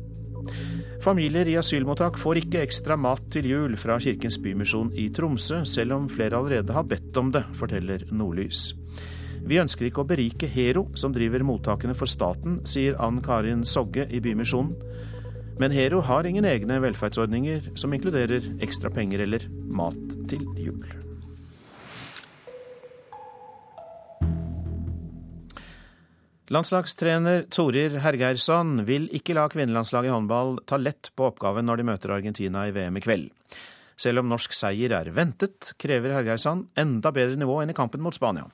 Familier 1.04 1.48
i 1.48 1.56
asylmottak 1.60 2.17
får 2.20 2.41
ikke 2.41 2.63
ekstra 2.65 2.98
mat 3.00 3.22
til 3.32 3.46
jul 3.52 3.78
fra 3.80 4.00
Kirkens 4.02 4.39
Bymisjon 4.41 4.89
i 4.98 5.08
Tromsø, 5.13 5.62
selv 5.70 5.96
om 5.96 6.10
flere 6.12 6.39
allerede 6.39 6.74
har 6.74 6.88
bedt 6.89 7.17
om 7.22 7.30
det, 7.32 7.46
forteller 7.60 8.08
Nordlys. 8.12 8.72
Vi 9.48 9.62
ønsker 9.62 9.88
ikke 9.88 10.04
å 10.04 10.10
berike 10.10 10.50
Hero, 10.52 10.88
som 10.98 11.13
driver 11.15 11.46
mottakene 11.48 11.96
for 11.96 12.10
staten, 12.12 12.60
sier 12.67 12.98
Ann 13.00 13.22
Karin 13.24 13.63
Sogge 13.63 14.08
i 14.10 14.20
Bymisjonen. 14.24 14.74
Men 15.62 15.74
Hero 15.74 16.04
har 16.06 16.28
ingen 16.28 16.46
egne 16.46 16.82
velferdsordninger 16.84 17.72
som 17.80 17.93
inkluderer 17.96 18.52
ekstra 18.65 18.91
penger 18.93 19.24
eller 19.26 19.48
mat 19.72 20.17
til 20.30 20.43
jul. 20.60 21.07
Landslagstrener 26.48 27.42
Torir 27.52 27.98
Hergeirsson 28.00 28.86
vil 28.88 29.10
ikke 29.12 29.34
la 29.36 29.50
kvinnelandslaget 29.52 30.08
i 30.08 30.14
håndball 30.14 30.54
ta 30.64 30.78
lett 30.80 31.10
på 31.12 31.26
oppgaven 31.28 31.68
når 31.68 31.82
de 31.82 31.86
møter 31.90 32.14
Argentina 32.16 32.62
i 32.64 32.72
VM 32.72 32.96
i 32.96 33.04
kveld. 33.04 33.26
Selv 34.00 34.22
om 34.22 34.30
norsk 34.32 34.56
seier 34.56 34.94
er 34.96 35.10
ventet, 35.12 35.74
krever 35.82 36.16
Hergeirsson 36.16 36.70
enda 36.80 37.12
bedre 37.12 37.36
nivå 37.36 37.60
enn 37.60 37.74
i 37.74 37.76
kampen 37.76 38.00
mot 38.06 38.16
Spania. 38.16 38.46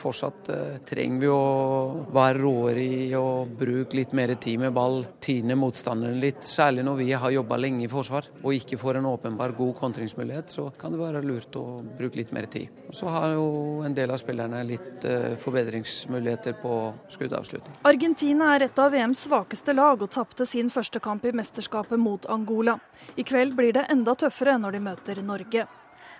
Fortsatt 0.00 0.48
eh, 0.50 0.78
trenger 0.84 1.20
vi 1.22 1.28
å 1.30 2.06
være 2.12 2.40
råere 2.42 2.82
i 2.82 3.12
å 3.16 3.46
bruke 3.46 3.96
litt 3.96 4.12
mer 4.16 4.34
tid 4.42 4.58
med 4.60 4.74
ball, 4.74 5.04
tyne 5.22 5.54
motstanderen 5.56 6.18
litt. 6.20 6.42
Særlig 6.44 6.82
når 6.84 6.98
vi 6.98 7.06
har 7.14 7.34
jobba 7.34 7.58
lenge 7.60 7.86
i 7.86 7.90
forsvar 7.90 8.26
og 8.42 8.56
ikke 8.56 8.78
får 8.80 8.98
en 8.98 9.06
åpenbar 9.12 9.54
god 9.56 9.72
kontringsmulighet, 9.78 10.50
så 10.50 10.66
kan 10.78 10.92
det 10.92 11.00
være 11.00 11.22
lurt 11.24 11.54
å 11.60 11.64
bruke 11.98 12.18
litt 12.18 12.34
mer 12.34 12.50
tid. 12.50 12.74
Og 12.88 12.98
så 12.98 13.12
har 13.14 13.36
jo 13.36 13.46
en 13.86 13.94
del 13.94 14.10
av 14.10 14.18
spillerne 14.20 14.64
litt 14.66 15.06
eh, 15.08 15.38
forbedringsmuligheter 15.40 16.58
på 16.64 16.74
skuddavslutning. 17.14 17.78
Argentina 17.86 18.50
er 18.56 18.66
et 18.66 18.82
av 18.82 18.92
VMs 18.92 19.24
svakeste 19.28 19.76
lag 19.78 20.02
og 20.02 20.10
tapte 20.12 20.48
sin 20.48 20.74
første 20.74 21.00
kamp 21.00 21.24
i 21.24 21.32
mesterskapet 21.38 22.02
mot 22.02 22.26
Angola. 22.26 22.76
I 23.14 23.22
kveld 23.22 23.54
blir 23.54 23.72
det 23.78 23.86
enda 23.94 24.18
tøffere 24.18 24.58
når 24.58 24.76
de 24.76 24.84
møter 24.90 25.22
Norge. 25.22 25.68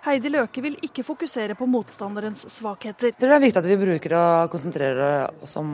Heidi 0.05 0.29
Løke 0.29 0.61
vil 0.61 0.75
ikke 0.85 1.01
fokusere 1.01 1.55
på 1.57 1.65
motstanderens 1.65 2.43
svakheter. 2.53 3.09
Jeg 3.09 3.17
tror 3.17 3.31
det 3.31 3.37
er 3.39 3.41
viktig 3.41 3.61
at 3.63 3.67
vi 3.71 3.77
bruker 3.79 4.13
å 4.13 4.25
konsentrere 4.53 5.07
oss 5.41 5.55
om, 5.57 5.71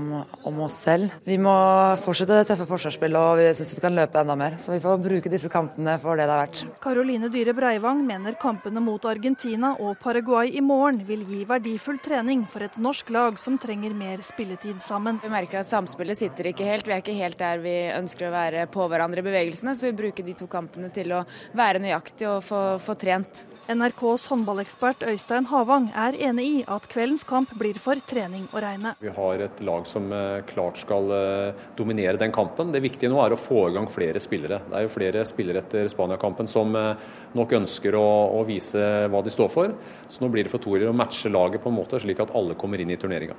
om 0.48 0.62
oss 0.64 0.78
selv. 0.86 1.12
Vi 1.28 1.36
må 1.36 1.52
fortsette 2.00 2.38
det 2.40 2.48
tøffe 2.48 2.70
forsvarsspillet 2.70 3.20
og 3.20 3.42
vi 3.42 3.50
syns 3.58 3.76
vi 3.76 3.84
kan 3.84 3.98
løpe 3.98 4.22
enda 4.22 4.38
mer. 4.40 4.56
Så 4.56 4.72
vi 4.72 4.80
får 4.80 5.02
bruke 5.04 5.34
disse 5.34 5.52
kampene 5.52 5.98
for 6.00 6.16
det 6.16 6.30
det 6.30 6.38
er 6.38 6.42
verdt. 6.46 6.80
Karoline 6.80 7.28
Dyhre 7.34 7.58
Breivang 7.58 8.06
mener 8.08 8.40
kampene 8.40 8.80
mot 8.84 9.04
Argentina 9.10 9.74
og 9.84 10.00
Paraguay 10.00 10.56
i 10.56 10.64
morgen 10.64 11.04
vil 11.08 11.28
gi 11.28 11.44
verdifull 11.50 12.00
trening 12.00 12.48
for 12.48 12.64
et 12.64 12.80
norsk 12.80 13.12
lag 13.12 13.40
som 13.42 13.60
trenger 13.60 13.96
mer 13.98 14.24
spilletid 14.24 14.80
sammen. 14.86 15.20
Vi 15.26 15.34
merker 15.34 15.60
at 15.60 15.68
samspillet 15.68 16.22
sitter 16.22 16.54
ikke 16.54 16.72
helt. 16.72 16.88
Vi 16.88 16.96
er 16.96 17.04
ikke 17.04 17.20
helt 17.20 17.42
der 17.42 17.60
vi 17.60 17.76
ønsker 17.98 18.30
å 18.30 18.36
være 18.38 18.68
på 18.72 18.88
hverandre 18.88 19.20
i 19.20 19.28
bevegelsene, 19.28 19.76
så 19.76 19.90
vi 19.90 19.98
bruker 20.06 20.24
de 20.24 20.40
to 20.40 20.48
kampene 20.52 20.88
til 20.96 21.18
å 21.20 21.26
være 21.58 21.84
nøyaktig 21.84 22.32
og 22.32 22.46
få, 22.48 22.62
få 22.80 22.96
trent. 23.02 23.50
NRKs 23.70 24.26
håndballekspert 24.32 25.04
Øystein 25.06 25.46
Havang 25.52 25.92
er 25.94 26.16
enig 26.28 26.46
i 26.48 26.64
at 26.72 26.88
kveldens 26.90 27.24
kamp 27.28 27.52
blir 27.60 27.78
for 27.80 28.00
trening 28.10 28.48
å 28.50 28.62
regne. 28.64 28.96
Vi 29.04 29.14
har 29.14 29.44
et 29.46 29.62
lag 29.64 29.86
som 29.88 30.08
eh, 30.16 30.42
klart 30.50 30.82
skal 30.82 31.14
eh, 31.14 31.62
dominere 31.78 32.18
den 32.18 32.34
kampen. 32.34 32.74
Det 32.74 32.82
viktige 32.82 33.12
nå 33.12 33.22
er 33.22 33.36
å 33.36 33.40
få 33.40 33.68
i 33.70 33.76
gang 33.76 33.86
flere 33.92 34.20
spillere. 34.24 34.64
Det 34.66 34.80
er 34.80 34.88
jo 34.88 34.94
flere 34.96 35.24
spillere 35.30 35.62
etter 35.62 35.92
Spania-kampen 35.94 36.50
som 36.50 36.74
eh, 36.76 37.08
nok 37.38 37.56
ønsker 37.62 37.96
å, 38.00 38.08
å, 38.42 38.42
vise 38.50 38.82
hva 39.14 39.22
de 39.22 39.34
står 39.34 39.54
for. 39.54 39.78
Så 40.10 40.26
nå 40.26 40.32
blir 40.34 40.48
det 40.48 40.54
for 40.56 40.64
Torer 40.64 40.90
å 40.90 40.98
matche 40.98 41.32
laget 41.32 41.62
på 41.62 41.70
en 41.70 41.78
måte 41.78 42.02
slik 42.02 42.26
at 42.26 42.34
alle 42.36 42.58
kommer 42.58 42.82
inn 42.82 42.92
i 42.92 43.00
turneringa. 43.00 43.38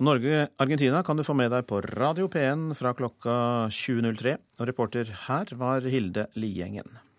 Norge-Argentina 0.00 1.02
kan 1.04 1.18
du 1.18 1.26
få 1.26 1.34
med 1.36 1.50
deg 1.52 1.66
på 1.68 1.82
Radio 1.90 2.30
P1 2.32 2.70
fra 2.78 2.94
klokka 2.96 3.34
20.03. 3.68 4.38
Og 4.62 4.66
reporter 4.70 5.14
her 5.26 5.56
var 5.58 5.84
Hilde 5.84 6.30
Liengen. 6.38 7.09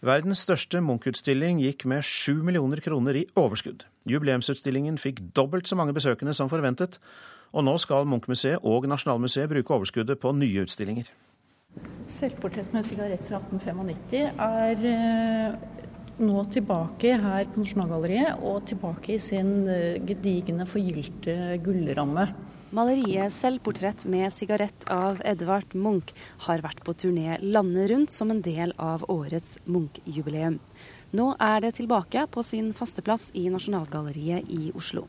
Verdens 0.00 0.40
største 0.46 0.80
Munch-utstilling 0.80 1.58
gikk 1.60 1.84
med 1.90 2.06
sju 2.08 2.38
millioner 2.40 2.80
kroner 2.80 3.18
i 3.20 3.26
overskudd. 3.36 3.82
Jubileumsutstillingen 4.08 4.96
fikk 4.96 5.20
dobbelt 5.36 5.68
så 5.68 5.76
mange 5.76 5.92
besøkende 5.92 6.32
som 6.32 6.48
forventet, 6.48 6.96
og 7.52 7.66
nå 7.66 7.74
skal 7.82 8.08
Munch-museet 8.08 8.64
og 8.64 8.86
Nasjonalmuseet 8.88 9.50
bruke 9.52 9.74
overskuddet 9.76 10.16
på 10.22 10.32
nye 10.38 10.64
utstillinger. 10.64 11.10
Selvportrett 12.10 12.72
med 12.72 12.88
sigarett 12.88 13.26
fra 13.28 13.42
1895 13.44 14.40
er 14.46 14.86
eh, 14.88 15.84
nå 16.24 16.46
tilbake 16.56 17.12
her 17.20 17.52
på 17.52 17.60
Nasjonalgalleriet, 17.60 18.40
og 18.40 18.64
tilbake 18.72 19.18
i 19.18 19.20
sin 19.20 19.68
eh, 19.68 20.00
gedigne, 20.00 20.64
forgylte 20.64 21.58
gullramme. 21.60 22.24
Maleriet 22.70 23.32
'Selvportrett 23.32 24.04
med 24.06 24.30
sigarett' 24.30 24.84
av 24.86 25.18
Edvard 25.24 25.74
Munch 25.74 26.12
har 26.46 26.60
vært 26.62 26.84
på 26.86 26.92
turné 26.94 27.34
landet 27.42 27.90
rundt 27.90 28.10
som 28.14 28.30
en 28.30 28.42
del 28.42 28.70
av 28.78 29.02
årets 29.10 29.58
Munch-jubileum. 29.66 30.60
Nå 31.10 31.24
er 31.42 31.64
det 31.64 31.72
tilbake 31.80 32.28
på 32.30 32.44
sin 32.46 32.68
faste 32.72 33.02
plass 33.02 33.32
i 33.34 33.48
Nasjonalgalleriet 33.50 34.46
i 34.46 34.70
Oslo. 34.78 35.08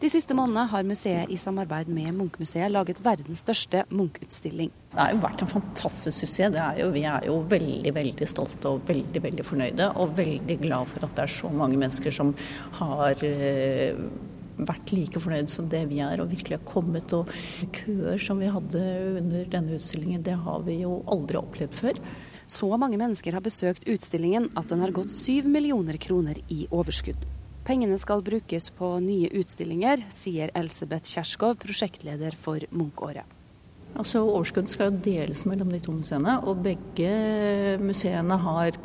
De 0.00 0.10
siste 0.12 0.36
månedene 0.36 0.66
har 0.68 0.84
museet 0.84 1.32
i 1.32 1.38
samarbeid 1.40 1.88
med 1.88 2.12
Munch-museet 2.18 2.68
laget 2.68 3.00
verdens 3.00 3.40
største 3.46 3.86
Munch-utstilling. 3.88 4.68
Det 4.92 5.00
har 5.00 5.14
jo 5.14 5.22
vært 5.22 5.44
en 5.46 5.52
fantastisk 5.54 6.18
suksess. 6.18 6.52
Vi 6.92 7.06
er 7.08 7.24
jo 7.30 7.38
veldig 7.48 7.94
veldig 7.96 8.28
stolte 8.28 8.74
og 8.74 8.84
veldig 8.88 9.22
veldig 9.24 9.46
fornøyde. 9.48 9.88
Og 9.96 10.12
veldig 10.18 10.58
glad 10.60 10.92
for 10.92 11.08
at 11.08 11.16
det 11.16 11.24
er 11.24 11.32
så 11.32 11.48
mange 11.48 11.80
mennesker 11.80 12.12
som 12.12 12.34
har 12.76 13.24
eh, 13.24 13.96
vært 14.68 14.92
like 14.94 15.22
fornøyd 15.22 15.50
som 15.52 15.68
det 15.70 15.84
vi 15.90 16.00
er, 16.04 16.20
og 16.22 16.30
virkelig 16.32 16.58
har 16.58 16.66
kommet. 16.68 17.12
Og 17.16 17.30
køer 17.76 18.20
som 18.22 18.40
vi 18.42 18.50
hadde 18.52 18.84
under 19.20 19.48
denne 19.52 19.78
utstillingen, 19.78 20.24
det 20.26 20.36
har 20.44 20.64
vi 20.66 20.80
jo 20.82 21.00
aldri 21.10 21.40
opplevd 21.40 21.76
før. 21.76 22.00
Så 22.50 22.70
mange 22.80 22.98
mennesker 22.98 23.36
har 23.36 23.44
besøkt 23.44 23.86
utstillingen 23.90 24.48
at 24.58 24.70
den 24.72 24.82
har 24.82 24.94
gått 24.94 25.12
syv 25.14 25.46
millioner 25.50 26.00
kroner 26.02 26.40
i 26.50 26.64
overskudd. 26.70 27.28
Pengene 27.66 27.98
skal 28.00 28.24
brukes 28.26 28.70
på 28.74 28.94
nye 29.04 29.28
utstillinger, 29.36 30.02
sier 30.10 30.50
Elsebeth 30.58 31.12
Kjerskov, 31.12 31.60
prosjektleder 31.62 32.34
for 32.34 32.64
Munch-året. 32.72 33.39
Altså 33.98 34.22
Overskudd 34.22 34.70
skal 34.70 34.90
jo 34.90 35.00
deles 35.04 35.42
mellom 35.48 35.70
de 35.72 35.80
to 35.82 35.92
museene, 35.92 36.36
og 36.46 36.62
begge 36.64 37.78
museene 37.82 38.36
har 38.40 38.78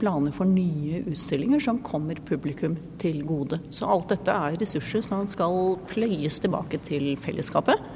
planer 0.00 0.34
for 0.34 0.48
nye 0.48 1.02
utstillinger 1.12 1.62
som 1.62 1.82
kommer 1.84 2.20
publikum 2.26 2.78
til 3.02 3.22
gode. 3.28 3.60
Så 3.70 3.88
alt 3.92 4.08
dette 4.14 4.32
er 4.32 4.56
ressurser 4.62 5.04
som 5.04 5.28
skal 5.30 5.76
pløyes 5.90 6.40
tilbake 6.42 6.80
til 6.88 7.12
fellesskapet. 7.20 7.90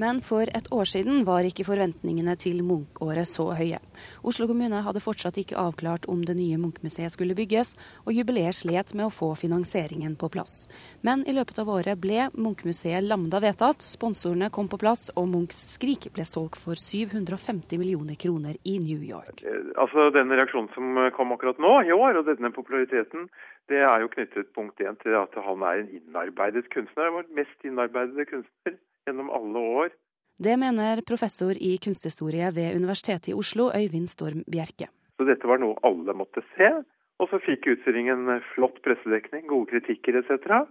Men 0.00 0.22
for 0.24 0.48
et 0.48 0.68
år 0.72 0.88
siden 0.88 1.24
var 1.28 1.44
ikke 1.44 1.66
forventningene 1.68 2.32
til 2.40 2.62
Munch-året 2.64 3.28
så 3.28 3.50
høye. 3.58 3.80
Oslo 4.24 4.46
kommune 4.48 4.80
hadde 4.86 5.02
fortsatt 5.04 5.36
ikke 5.42 5.58
avklart 5.60 6.08
om 6.08 6.22
det 6.24 6.38
nye 6.38 6.56
Munch-museet 6.62 7.12
skulle 7.12 7.36
bygges, 7.36 7.74
og 8.06 8.16
jubileet 8.16 8.56
slet 8.56 8.94
med 8.96 9.10
å 9.10 9.12
få 9.12 9.34
finansieringen 9.36 10.16
på 10.20 10.30
plass. 10.32 10.70
Men 11.04 11.26
i 11.28 11.36
løpet 11.36 11.60
av 11.60 11.68
året 11.74 12.00
ble 12.00 12.30
Munch-museet 12.32 13.04
Lambda 13.04 13.42
vedtatt, 13.44 13.84
sponsorene 13.84 14.48
kom 14.54 14.72
på 14.72 14.80
plass, 14.80 15.10
og 15.20 15.28
Munchs 15.34 15.60
Skrik 15.74 16.08
ble 16.16 16.24
solgt 16.24 16.60
for 16.64 16.80
750 16.80 17.76
millioner 17.80 18.16
kroner 18.16 18.56
i 18.64 18.78
New 18.80 19.04
York. 19.04 19.44
Altså 19.76 20.08
Den 20.16 20.32
reaksjonen 20.32 20.72
som 20.76 20.96
kom 21.16 21.36
akkurat 21.36 21.60
nå 21.60 21.76
i 21.84 21.92
år, 21.92 22.22
og 22.22 22.28
denne 22.30 22.52
populariteten, 22.56 23.28
det 23.68 23.84
er 23.84 24.00
jo 24.02 24.10
knyttet 24.10 24.48
punkt 24.56 24.80
én 24.80 24.96
til 25.04 25.14
at 25.14 25.36
han 25.44 25.62
er 25.62 25.82
en 25.82 25.90
innarbeidet 26.00 26.70
kunstner. 26.72 27.12
Vår 27.14 27.28
mest 27.36 27.68
innarbeidede 27.68 28.26
kunstner 28.32 28.80
gjennom 29.10 29.30
alle 29.34 29.66
år. 29.82 29.92
Det 30.40 30.56
mener 30.56 31.02
professor 31.04 31.52
i 31.52 31.74
kunsthistorie 31.84 32.48
ved 32.56 32.76
Universitetet 32.78 33.28
i 33.28 33.36
Oslo, 33.36 33.68
Øyvind 33.76 34.08
Storm 34.08 34.40
Bjerke. 34.48 34.88
Så 35.20 35.26
dette 35.28 35.48
var 35.50 35.60
noe 35.60 35.76
alle 35.84 36.14
måtte 36.16 36.40
se. 36.54 36.70
Og 37.20 37.28
så 37.28 37.36
fikk 37.44 37.66
utstillingen 37.68 38.38
flott 38.54 38.78
pressedekning, 38.80 39.44
gode 39.50 39.68
kritikker 39.74 40.16
etc. 40.22 40.62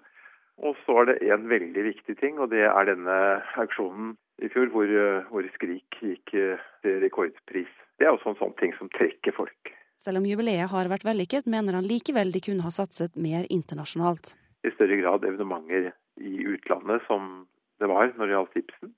Og 0.65 0.73
så 0.85 1.03
er 1.03 1.11
det 1.11 1.29
en 1.29 1.45
veldig 1.51 1.83
viktig 1.85 2.15
ting, 2.17 2.39
og 2.41 2.49
det 2.49 2.65
er 2.65 2.89
denne 2.89 3.17
auksjonen 3.61 4.15
i 4.41 4.49
fjor 4.49 4.71
hvor, 4.73 4.89
hvor 5.29 5.45
Skrik 5.53 5.99
gikk 6.01 6.33
til 6.33 6.97
rekordpris. 7.03 7.69
Det 7.99 8.07
er 8.07 8.15
også 8.15 8.33
en 8.33 8.39
sånn 8.41 8.57
ting 8.57 8.73
som 8.79 8.89
trekker 8.95 9.35
folk. 9.37 9.71
Selv 9.99 10.21
om 10.21 10.25
jubileet 10.25 10.71
har 10.71 10.89
vært 10.89 11.05
vellykket, 11.05 11.47
mener 11.51 11.75
han 11.75 11.87
likevel 11.87 12.31
de 12.31 12.41
kunne 12.41 12.63
ha 12.65 12.71
satset 12.71 13.19
mer 13.19 13.45
internasjonalt. 13.51 14.33
I 14.63 14.71
større 14.73 14.97
grad 15.01 15.27
evenementer 15.27 15.91
i 16.23 16.43
utlandet 16.47 17.03
som 17.07 17.45
det 17.79 17.89
var 17.91 18.11
når 18.15 18.25
det 18.25 18.35
gjaldt 18.35 18.59
Ibsen. 18.61 18.93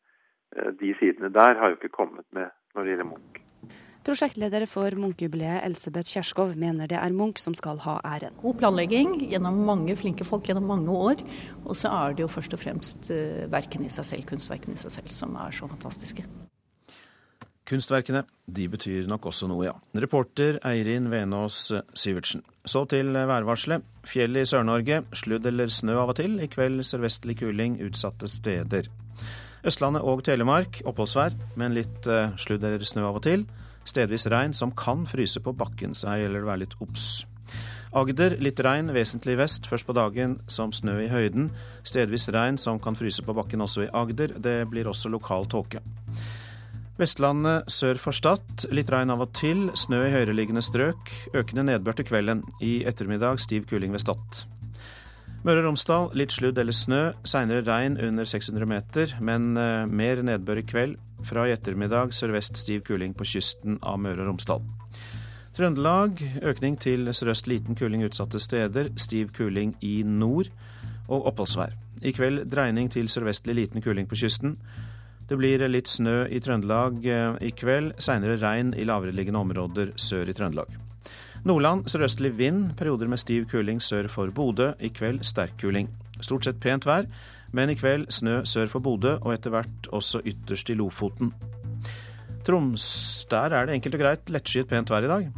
Eh, 0.56 0.74
de 0.82 0.92
sidene 1.00 1.32
der 1.34 1.56
har 1.60 1.72
jo 1.72 1.80
ikke 1.80 1.96
kommet 1.96 2.28
med 2.36 2.52
når 2.76 2.84
det 2.84 2.94
gjelder 2.94 3.10
Munch. 3.12 3.40
Prosjektleder 4.02 4.64
for 4.66 4.96
Munch-jubileet 4.98 5.62
Elsebeth 5.62 6.10
Kjerskov 6.10 6.56
mener 6.58 6.90
det 6.90 6.98
er 6.98 7.14
Munch 7.14 7.38
som 7.44 7.54
skal 7.54 7.78
ha 7.84 8.00
æren. 8.02 8.34
God 8.42 8.58
planlegging 8.58 9.20
gjennom 9.22 9.60
mange 9.68 9.94
flinke 10.00 10.26
folk 10.26 10.50
gjennom 10.50 10.66
mange 10.66 10.90
år. 10.90 11.22
Og 11.68 11.78
så 11.78 11.94
er 11.94 12.18
det 12.18 12.26
jo 12.26 12.32
først 12.34 12.58
og 12.58 12.64
fremst 12.64 13.12
verken 13.12 13.54
verkene 13.54 13.86
i 13.86 13.94
seg 13.94 14.10
selv, 14.10 14.26
kunstverkene 14.32 14.74
i 14.74 14.82
seg 14.82 14.98
selv, 14.98 15.14
som 15.14 15.38
er 15.38 15.54
så 15.54 15.70
fantastiske. 15.70 16.26
Kunstverkene 17.72 18.26
de 18.52 18.66
betyr 18.68 19.06
nok 19.08 19.30
også 19.32 19.48
noe, 19.48 19.64
ja. 19.70 19.76
Reporter 19.96 20.58
Eirin 20.68 21.08
Venås 21.12 21.70
Sivertsen. 21.96 22.44
Så 22.68 22.84
til 22.92 23.14
værvarselet. 23.16 23.86
Fjell 24.04 24.42
i 24.42 24.44
Sør-Norge. 24.46 25.06
Sludd 25.16 25.48
eller 25.48 25.72
snø 25.72 25.96
av 26.02 26.12
og 26.12 26.20
til. 26.20 26.36
I 26.44 26.50
kveld 26.52 26.84
sørvestlig 26.84 27.38
kuling 27.40 27.80
utsatte 27.86 28.28
steder. 28.28 28.92
Østlandet 29.64 30.04
og 30.04 30.24
Telemark 30.26 30.82
oppholdsvær, 30.90 31.38
men 31.56 31.76
litt 31.78 32.08
uh, 32.10 32.34
sludd 32.42 32.64
eller 32.66 32.84
snø 32.84 33.06
av 33.08 33.22
og 33.22 33.26
til. 33.28 33.48
Stedvis 33.88 34.28
regn 34.34 34.54
som 34.58 34.74
kan 34.78 35.06
fryse 35.10 35.42
på 35.42 35.54
bakken, 35.58 35.96
så 35.98 36.12
her 36.12 36.26
gjelder 36.26 36.42
det 36.42 36.48
å 36.48 36.52
være 36.52 36.64
litt 36.66 36.78
obs. 36.84 37.08
Agder 37.98 38.38
litt 38.40 38.60
regn 38.64 38.92
vesentlig 38.96 39.36
vest, 39.40 39.66
først 39.68 39.88
på 39.88 39.96
dagen 39.96 40.38
som 40.52 40.72
snø 40.76 40.96
i 41.04 41.10
høyden. 41.12 41.50
Stedvis 41.88 42.30
regn 42.32 42.60
som 42.62 42.80
kan 42.84 42.96
fryse 42.96 43.24
på 43.26 43.36
bakken 43.36 43.64
også 43.64 43.86
i 43.88 43.92
Agder. 43.92 44.38
Det 44.40 44.62
blir 44.72 44.88
også 44.92 45.12
lokal 45.12 45.50
tåke. 45.52 45.84
Vestlandet 47.02 47.66
sør 47.74 47.98
for 47.98 48.14
Stad 48.14 48.68
litt 48.70 48.92
regn 48.94 49.10
av 49.10 49.24
og 49.24 49.32
til. 49.34 49.72
Snø 49.74 50.04
i 50.06 50.12
høyereliggende 50.14 50.62
strøk. 50.62 51.10
Økende 51.34 51.64
nedbør 51.66 51.96
til 51.98 52.06
kvelden. 52.06 52.44
I 52.62 52.84
ettermiddag 52.86 53.40
stiv 53.42 53.66
kuling 53.72 53.90
ved 53.96 54.04
Stad. 54.04 54.44
Møre 55.42 55.64
og 55.64 55.72
Romsdal 55.72 56.12
litt 56.14 56.36
sludd 56.36 56.60
eller 56.62 56.78
snø. 56.78 57.00
Seinere 57.26 57.64
regn 57.66 57.96
under 57.98 58.30
600 58.30 58.70
meter, 58.70 59.16
men 59.18 59.56
uh, 59.58 59.90
mer 59.90 60.22
nedbør 60.22 60.62
i 60.62 60.66
kveld. 60.70 60.94
Fra 61.26 61.48
i 61.50 61.56
ettermiddag 61.56 62.14
sørvest 62.14 62.62
stiv 62.62 62.86
kuling 62.86 63.18
på 63.18 63.26
kysten 63.32 63.82
av 63.82 63.98
Møre 64.04 64.22
og 64.22 64.30
Romsdal. 64.36 64.62
Trøndelag 65.58 66.22
økning 66.54 66.78
til 66.86 67.10
sørøst 67.10 67.50
liten 67.50 67.82
kuling 67.82 68.06
utsatte 68.06 68.38
steder. 68.38 68.94
Stiv 68.94 69.34
kuling 69.34 69.74
i 69.82 70.04
nord. 70.06 70.54
Og 71.10 71.26
oppholdsvær. 71.34 71.74
I 72.06 72.14
kveld 72.14 72.46
dreining 72.54 72.94
til 72.94 73.10
sørvestlig 73.10 73.58
liten 73.58 73.82
kuling 73.82 74.06
på 74.06 74.22
kysten. 74.22 74.60
Det 75.32 75.38
blir 75.40 75.62
litt 75.72 75.88
snø 75.88 76.26
i 76.28 76.42
Trøndelag 76.44 77.06
eh, 77.08 77.38
i 77.48 77.54
kveld. 77.56 77.94
Seinere 78.04 78.34
regn 78.42 78.74
i 78.76 78.84
lavereliggende 78.84 79.40
områder 79.40 79.94
sør 79.96 80.28
i 80.28 80.34
Trøndelag. 80.36 80.74
Nordland 81.48 81.86
sørøstlig 81.88 82.34
vind, 82.36 82.74
perioder 82.76 83.08
med 83.08 83.22
stiv 83.22 83.46
kuling 83.48 83.80
sør 83.80 84.10
for 84.12 84.34
Bodø. 84.36 84.74
I 84.84 84.90
kveld 84.92 85.24
sterk 85.24 85.54
kuling. 85.62 85.88
Stort 86.20 86.44
sett 86.44 86.60
pent 86.60 86.84
vær, 86.84 87.08
men 87.56 87.72
i 87.72 87.78
kveld 87.80 88.10
snø 88.12 88.42
sør 88.44 88.68
for 88.74 88.84
Bodø, 88.84 89.14
og 89.22 89.32
etter 89.32 89.54
hvert 89.54 89.88
også 89.96 90.20
ytterst 90.28 90.74
i 90.74 90.76
Lofoten. 90.76 91.32
Troms, 92.44 92.90
der 93.32 93.56
er 93.56 93.70
det 93.70 93.78
enkelt 93.78 93.96
og 93.96 94.04
greit 94.04 94.34
lettskyet 94.36 94.68
pent 94.68 94.92
vær 94.92 95.08
i 95.08 95.14
dag. 95.14 95.30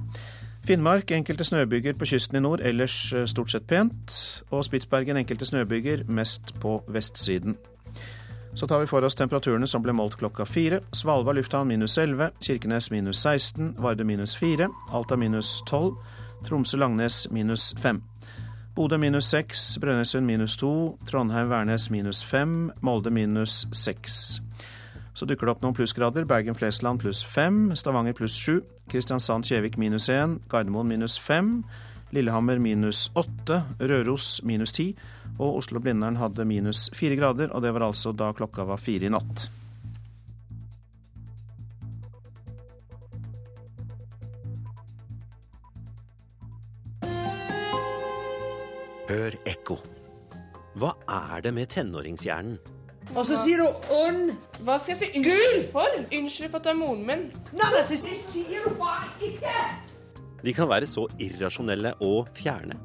Finnmark 0.65 1.13
enkelte 1.13 1.45
snøbyger 1.45 1.99
på 1.99 2.07
kysten 2.09 2.39
i 2.39 2.41
nord, 2.41 2.65
ellers 2.65 2.97
eh, 3.13 3.27
stort 3.29 3.53
sett 3.53 3.69
pent. 3.69 4.17
Og 4.49 4.65
Spitsbergen 4.65 5.21
enkelte 5.21 5.45
snøbyger, 5.45 6.07
mest 6.09 6.55
på 6.65 6.79
vestsiden. 6.89 7.59
Så 8.55 8.67
tar 8.67 8.79
vi 8.79 8.87
for 8.87 9.03
oss 9.03 9.15
temperaturene 9.15 9.67
som 9.67 9.81
ble 9.81 9.93
målt 9.97 10.15
klokka 10.19 10.45
fire. 10.45 10.83
Svalbard 10.93 11.39
lufthavn 11.39 11.67
minus 11.67 11.97
11, 11.97 12.29
Kirkenes 12.39 12.91
minus 12.91 13.21
16, 13.25 13.75
Varde 13.81 14.05
minus 14.05 14.35
4, 14.37 14.69
Alta 14.93 15.17
minus 15.17 15.63
12, 15.65 15.95
Tromsø-Langnes 16.45 17.27
minus 17.31 17.73
5. 17.81 18.01
Bodø 18.75 18.97
minus 18.97 19.25
6, 19.25 19.77
Brønnøysund 19.81 20.25
minus 20.25 20.57
2, 20.57 20.99
Trondheim-Værnes 21.09 21.91
minus 21.91 22.23
5, 22.25 22.71
Molde 22.81 23.09
minus 23.09 23.67
6. 23.71 24.41
Så 25.13 25.25
dukker 25.25 25.45
det 25.45 25.53
opp 25.53 25.61
noen 25.61 25.75
plussgrader. 25.77 26.25
Bergen-Flesland 26.25 27.01
pluss 27.01 27.25
5, 27.25 27.75
Stavanger 27.77 28.13
pluss 28.17 28.37
7, 28.37 28.61
Kristiansand-Kjevik 28.89 29.77
minus 29.77 30.09
1, 30.09 30.39
Gardermoen 30.49 30.89
minus 30.89 31.19
5, 31.21 31.63
Lillehammer 32.13 32.57
minus 32.61 33.11
8, 33.15 33.61
Røros 33.79 34.39
minus 34.43 34.71
10 34.71 34.95
og 35.39 35.59
Oslo-Blindern 35.59 36.19
hadde 36.21 36.45
minus 36.45 36.89
fire 36.95 37.17
grader, 37.17 37.51
og 37.53 37.63
det 37.65 37.73
var 37.73 37.87
altså 37.89 38.13
da 38.13 38.31
klokka 38.37 38.65
var 38.69 38.81
fire 38.81 39.09
i 39.09 39.13
natt. 39.13 39.47
Hør 49.09 49.35
ekko. 49.45 49.77
Hva 50.79 50.93
er 51.11 51.43
det 51.45 51.51
med 51.53 51.69
tenåringshjernen? 51.69 52.55
Og 53.13 53.25
så 53.27 53.35
sier 53.37 53.59
hun 53.61 53.75
'ånd'. 53.91 54.31
Hva 54.63 54.77
skal 54.79 54.95
jeg 54.95 54.97
si 54.97 55.19
unnskyld 55.19 55.65
for? 55.71 55.97
Unnskyld 56.17 56.49
for 56.49 56.57
at 56.57 56.63
du 56.63 56.69
er 56.69 56.79
moren 56.79 57.03
min. 57.05 57.25
Nei, 57.53 57.69
det 57.77 58.15
sier 58.17 58.63
hun 58.63 58.77
bare 58.79 59.11
ikke! 59.21 59.53
De 60.43 60.53
kan 60.53 60.69
være 60.69 60.87
så 60.87 61.05
irrasjonelle 61.19 61.93
og 62.01 62.31
fjerne. 62.33 62.79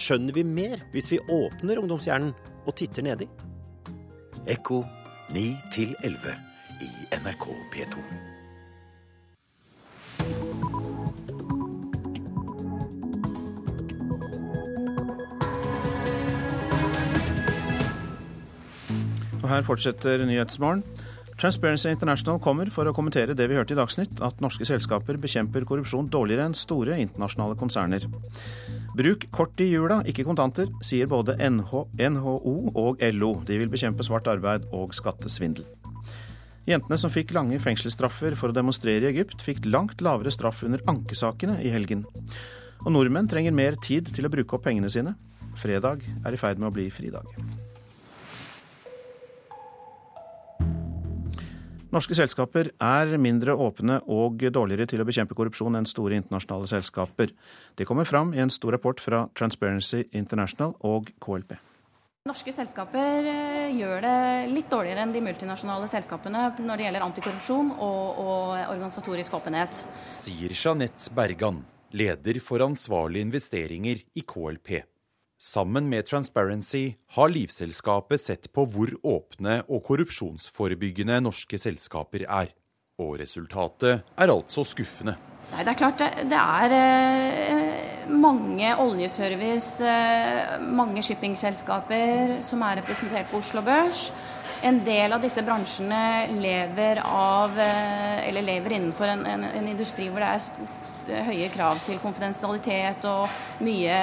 Skjønner 0.00 0.32
vi 0.32 0.42
mer 0.48 0.80
hvis 0.94 1.10
vi 1.12 1.18
åpner 1.28 1.76
ungdomshjernen 1.82 2.32
og 2.64 2.72
titter 2.78 3.04
nedi? 3.04 3.26
Ekko 4.48 4.80
9 5.34 5.42
11 6.00 6.36
i 6.80 6.88
NRK 7.20 7.44
P2. 7.74 8.00
Og 19.40 19.48
her 19.52 19.62
fortsetter 19.68 20.24
Nyhetsmorgen. 20.24 20.84
Transparency 21.40 21.88
International 21.92 22.40
kommer 22.40 22.68
for 22.72 22.88
å 22.88 22.96
kommentere 22.96 23.36
det 23.36 23.46
vi 23.48 23.56
hørte 23.56 23.76
i 23.76 23.78
Dagsnytt, 23.78 24.20
at 24.24 24.40
norske 24.44 24.64
selskaper 24.68 25.20
bekjemper 25.20 25.64
korrupsjon 25.68 26.08
dårligere 26.12 26.48
enn 26.48 26.56
store 26.56 26.96
internasjonale 27.00 27.56
konserner. 27.60 28.08
Bruk 29.00 29.22
kort 29.32 29.60
i 29.64 29.70
jula, 29.70 30.02
ikke 30.04 30.26
kontanter, 30.26 30.68
sier 30.84 31.08
både 31.08 31.32
NH, 31.40 31.70
NHO 32.12 32.56
og 32.76 33.00
LO. 33.14 33.30
De 33.48 33.56
vil 33.56 33.70
bekjempe 33.72 34.04
svart 34.04 34.28
arbeid 34.28 34.66
og 34.76 34.92
skattesvindel. 34.92 35.64
Jentene 36.68 36.98
som 37.00 37.12
fikk 37.12 37.32
lange 37.32 37.56
fengselsstraffer 37.64 38.36
for 38.36 38.52
å 38.52 38.56
demonstrere 38.58 39.08
i 39.08 39.14
Egypt, 39.14 39.40
fikk 39.40 39.64
langt 39.72 40.04
lavere 40.04 40.32
straff 40.34 40.60
under 40.68 40.84
ankesakene 40.90 41.56
i 41.64 41.72
helgen. 41.72 42.04
Og 42.84 42.92
nordmenn 42.92 43.30
trenger 43.30 43.56
mer 43.56 43.80
tid 43.80 44.12
til 44.12 44.28
å 44.28 44.32
bruke 44.36 44.58
opp 44.58 44.68
pengene 44.68 44.92
sine. 44.92 45.16
Fredag 45.56 46.04
er 46.20 46.36
i 46.36 46.40
ferd 46.44 46.60
med 46.60 46.68
å 46.68 46.74
bli 46.76 46.90
fridag. 46.92 47.24
Norske 51.90 52.14
selskaper 52.14 52.68
er 52.78 53.16
mindre 53.18 53.56
åpne 53.58 53.96
og 54.14 54.44
dårligere 54.54 54.86
til 54.86 55.02
å 55.02 55.06
bekjempe 55.08 55.34
korrupsjon 55.34 55.74
enn 55.74 55.88
store 55.90 56.14
internasjonale 56.20 56.68
selskaper. 56.70 57.32
Det 57.74 57.86
kommer 57.88 58.06
fram 58.06 58.30
i 58.30 58.38
en 58.38 58.52
stor 58.54 58.76
rapport 58.76 59.02
fra 59.02 59.24
Transparency 59.34 60.04
International 60.14 60.76
og 60.86 61.10
KLP. 61.18 61.56
Norske 62.30 62.54
selskaper 62.54 63.26
eh, 63.26 63.74
gjør 63.74 64.04
det 64.04 64.20
litt 64.52 64.70
dårligere 64.70 65.02
enn 65.02 65.16
de 65.16 65.24
multinasjonale 65.24 65.88
selskapene 65.90 66.44
når 66.60 66.78
det 66.78 66.86
gjelder 66.86 67.06
antikorrupsjon 67.08 67.72
og, 67.72 68.22
og 68.22 68.54
organisatorisk 68.68 69.34
åpenhet. 69.40 69.82
Sier 70.14 70.54
Jeanette 70.54 71.10
Bergan, 71.16 71.64
leder 71.90 72.38
for 72.44 72.62
ansvarlige 72.62 73.26
investeringer 73.26 74.04
i 74.14 74.22
KLP. 74.22 74.76
Sammen 75.40 75.88
med 75.88 76.04
Transparency 76.04 76.92
har 77.16 77.30
Livselskapet 77.32 78.20
sett 78.20 78.50
på 78.52 78.66
hvor 78.68 78.90
åpne 79.08 79.62
og 79.72 79.80
korrupsjonsforebyggende 79.86 81.16
norske 81.24 81.56
selskaper 81.56 82.26
er. 82.26 82.50
Og 83.00 83.14
resultatet 83.22 84.02
er 84.20 84.32
altså 84.34 84.66
skuffende. 84.68 85.14
Nei, 85.54 85.64
Det 85.64 85.72
er 85.72 85.78
klart 85.80 86.02
det, 86.02 86.10
det 86.28 86.42
er 86.42 86.74
eh, 86.76 88.12
mange 88.12 88.74
oljeservice, 88.84 89.80
eh, 89.80 90.60
mange 90.60 91.00
shippingselskaper 91.08 92.36
som 92.44 92.60
er 92.68 92.82
representert 92.82 93.32
på 93.32 93.40
Oslo 93.40 93.64
Børs. 93.64 94.10
En 94.60 94.84
del 94.84 95.16
av 95.16 95.24
disse 95.24 95.40
bransjene 95.40 96.36
lever, 96.36 97.00
av, 97.00 97.56
eh, 97.56 98.28
lever 98.44 98.76
innenfor 98.76 99.16
en, 99.16 99.24
en, 99.24 99.48
en 99.56 99.72
industri 99.72 100.12
hvor 100.12 100.20
det 100.20 101.16
er 101.16 101.28
høye 101.32 101.48
krav 101.56 101.80
til 101.88 101.96
konfidensialitet 102.04 103.08
og 103.08 103.64
mye 103.64 104.00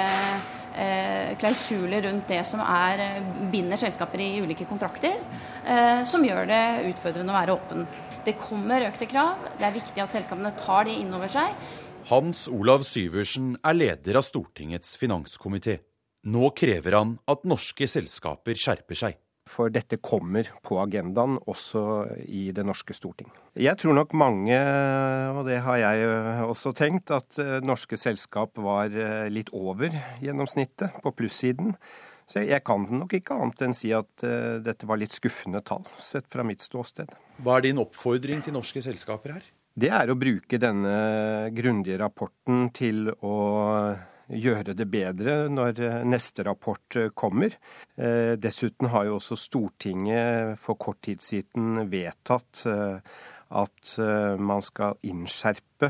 klausuler 1.38 2.04
rundt 2.06 2.28
det 2.30 2.44
som 2.46 2.60
er, 2.60 3.00
eh, 3.00 3.22
binder 3.50 3.76
selskaper 3.76 4.20
i 4.20 4.40
ulike 4.40 4.66
kontrakter, 4.68 5.18
eh, 5.64 6.04
som 6.04 6.24
gjør 6.24 6.46
det 6.46 6.64
utfordrende 6.92 7.32
å 7.32 7.38
være 7.38 7.56
åpen. 7.56 7.86
Det 8.24 8.38
kommer 8.38 8.86
økte 8.90 9.08
krav. 9.08 9.36
Det 9.58 9.66
er 9.66 9.72
viktig 9.80 10.02
at 10.02 10.10
selskapene 10.10 10.56
tar 10.56 10.84
de 10.84 10.96
inn 11.00 11.12
over 11.14 11.28
seg. 11.28 11.54
Hans 12.08 12.48
Olav 12.48 12.84
Syversen 12.84 13.56
er 13.64 13.74
leder 13.74 14.16
av 14.16 14.24
Stortingets 14.24 14.96
finanskomité. 14.96 15.80
Nå 16.26 16.54
krever 16.54 16.92
han 16.96 17.18
at 17.28 17.44
norske 17.44 17.86
selskaper 17.88 18.54
skjerper 18.54 18.96
seg. 18.96 19.16
For 19.48 19.72
dette 19.72 19.98
kommer 20.04 20.48
på 20.66 20.78
agendaen 20.82 21.38
også 21.48 21.82
i 22.28 22.48
det 22.54 22.64
norske 22.68 22.94
storting. 22.96 23.30
Jeg 23.58 23.78
tror 23.80 23.96
nok 23.96 24.12
mange, 24.18 24.58
og 25.34 25.42
det 25.48 25.62
har 25.64 25.80
jeg 25.80 26.10
også 26.44 26.74
tenkt, 26.76 27.12
at 27.14 27.40
eh, 27.42 27.58
norske 27.64 27.98
selskap 27.98 28.60
var 28.60 28.92
eh, 28.92 29.26
litt 29.32 29.50
over 29.56 29.94
gjennomsnittet 30.22 31.00
på 31.04 31.14
plussiden. 31.16 31.74
Så 32.28 32.44
jeg 32.44 32.60
kan 32.66 32.84
nok 32.92 33.14
ikke 33.16 33.38
annet 33.40 33.62
enn 33.64 33.74
si 33.76 33.88
at 33.96 34.24
uh, 34.26 34.58
dette 34.60 34.84
var 34.84 35.00
litt 35.00 35.14
skuffende 35.16 35.62
tall, 35.64 35.86
sett 35.96 36.26
fra 36.28 36.44
mitt 36.44 36.60
ståsted. 36.60 37.14
Hva 37.40 37.56
er 37.56 37.70
din 37.70 37.80
oppfordring 37.80 38.42
til 38.44 38.52
norske 38.52 38.82
selskaper 38.84 39.38
her? 39.38 39.46
Det 39.78 39.88
er 39.94 40.10
å 40.12 40.18
bruke 40.18 40.60
denne 40.60 41.48
grundige 41.56 41.96
rapporten 42.02 42.66
til 42.76 43.08
å 43.24 43.34
gjøre 44.28 44.74
det 44.76 44.86
bedre 44.90 45.36
når 45.52 45.80
eh, 45.82 46.02
neste 46.08 46.44
rapport 46.46 46.96
eh, 46.96 47.10
kommer. 47.16 47.54
Eh, 47.96 48.34
dessuten 48.40 48.90
har 48.92 49.08
jo 49.08 49.16
også 49.18 49.38
Stortinget 49.38 50.58
for 50.60 50.78
kort 50.80 51.00
tid 51.06 51.24
siden 51.24 51.88
vedtatt 51.90 52.64
at 53.48 53.90
man 54.44 54.60
skal 54.60 54.98
innskjerpe 55.08 55.88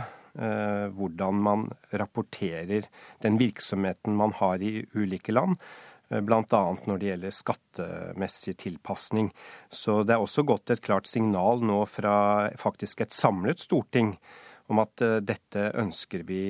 hvordan 0.94 1.40
man 1.42 1.64
rapporterer 1.90 2.87
den 3.24 3.38
virksomheten 3.40 4.14
man 4.14 4.37
har 4.38 4.62
i 4.62 4.85
ulike 4.94 5.35
land. 5.35 5.59
Bl.a. 6.07 6.62
når 6.87 7.03
det 7.03 7.11
gjelder 7.11 7.35
skattemessig 7.35 8.55
tilpasning. 8.62 9.33
Så 9.74 10.05
det 10.07 10.14
er 10.14 10.22
også 10.22 10.46
gått 10.46 10.70
et 10.70 10.85
klart 10.87 11.11
signal 11.11 11.66
nå 11.66 11.83
fra 11.90 12.14
faktisk 12.62 13.03
et 13.03 13.16
samlet 13.16 13.66
storting 13.66 14.14
om 14.70 14.87
at 14.87 15.09
dette 15.27 15.72
ønsker 15.83 16.22
vi 16.31 16.42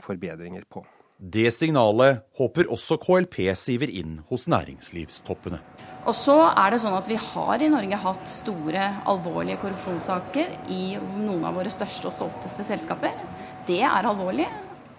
forbedringer 0.00 0.64
på. 0.64 0.86
Det 1.16 1.48
signalet 1.54 2.20
håper 2.36 2.68
også 2.68 2.98
KLP 3.00 3.38
siver 3.56 3.88
inn 3.88 4.18
hos 4.28 4.44
næringslivstoppene. 4.52 5.62
Og 6.06 6.14
så 6.14 6.36
er 6.52 6.74
det 6.74 6.82
sånn 6.82 6.94
at 6.94 7.08
Vi 7.08 7.16
har 7.16 7.62
i 7.64 7.70
Norge 7.72 7.98
hatt 8.02 8.28
store, 8.30 8.90
alvorlige 9.08 9.58
korrupsjonssaker 9.62 10.52
i 10.70 10.82
noen 11.00 11.46
av 11.48 11.56
våre 11.56 11.72
største 11.72 12.10
og 12.10 12.14
stolteste 12.18 12.66
selskaper. 12.68 13.16
Det 13.66 13.80
er 13.80 14.06
alvorlig. 14.06 14.46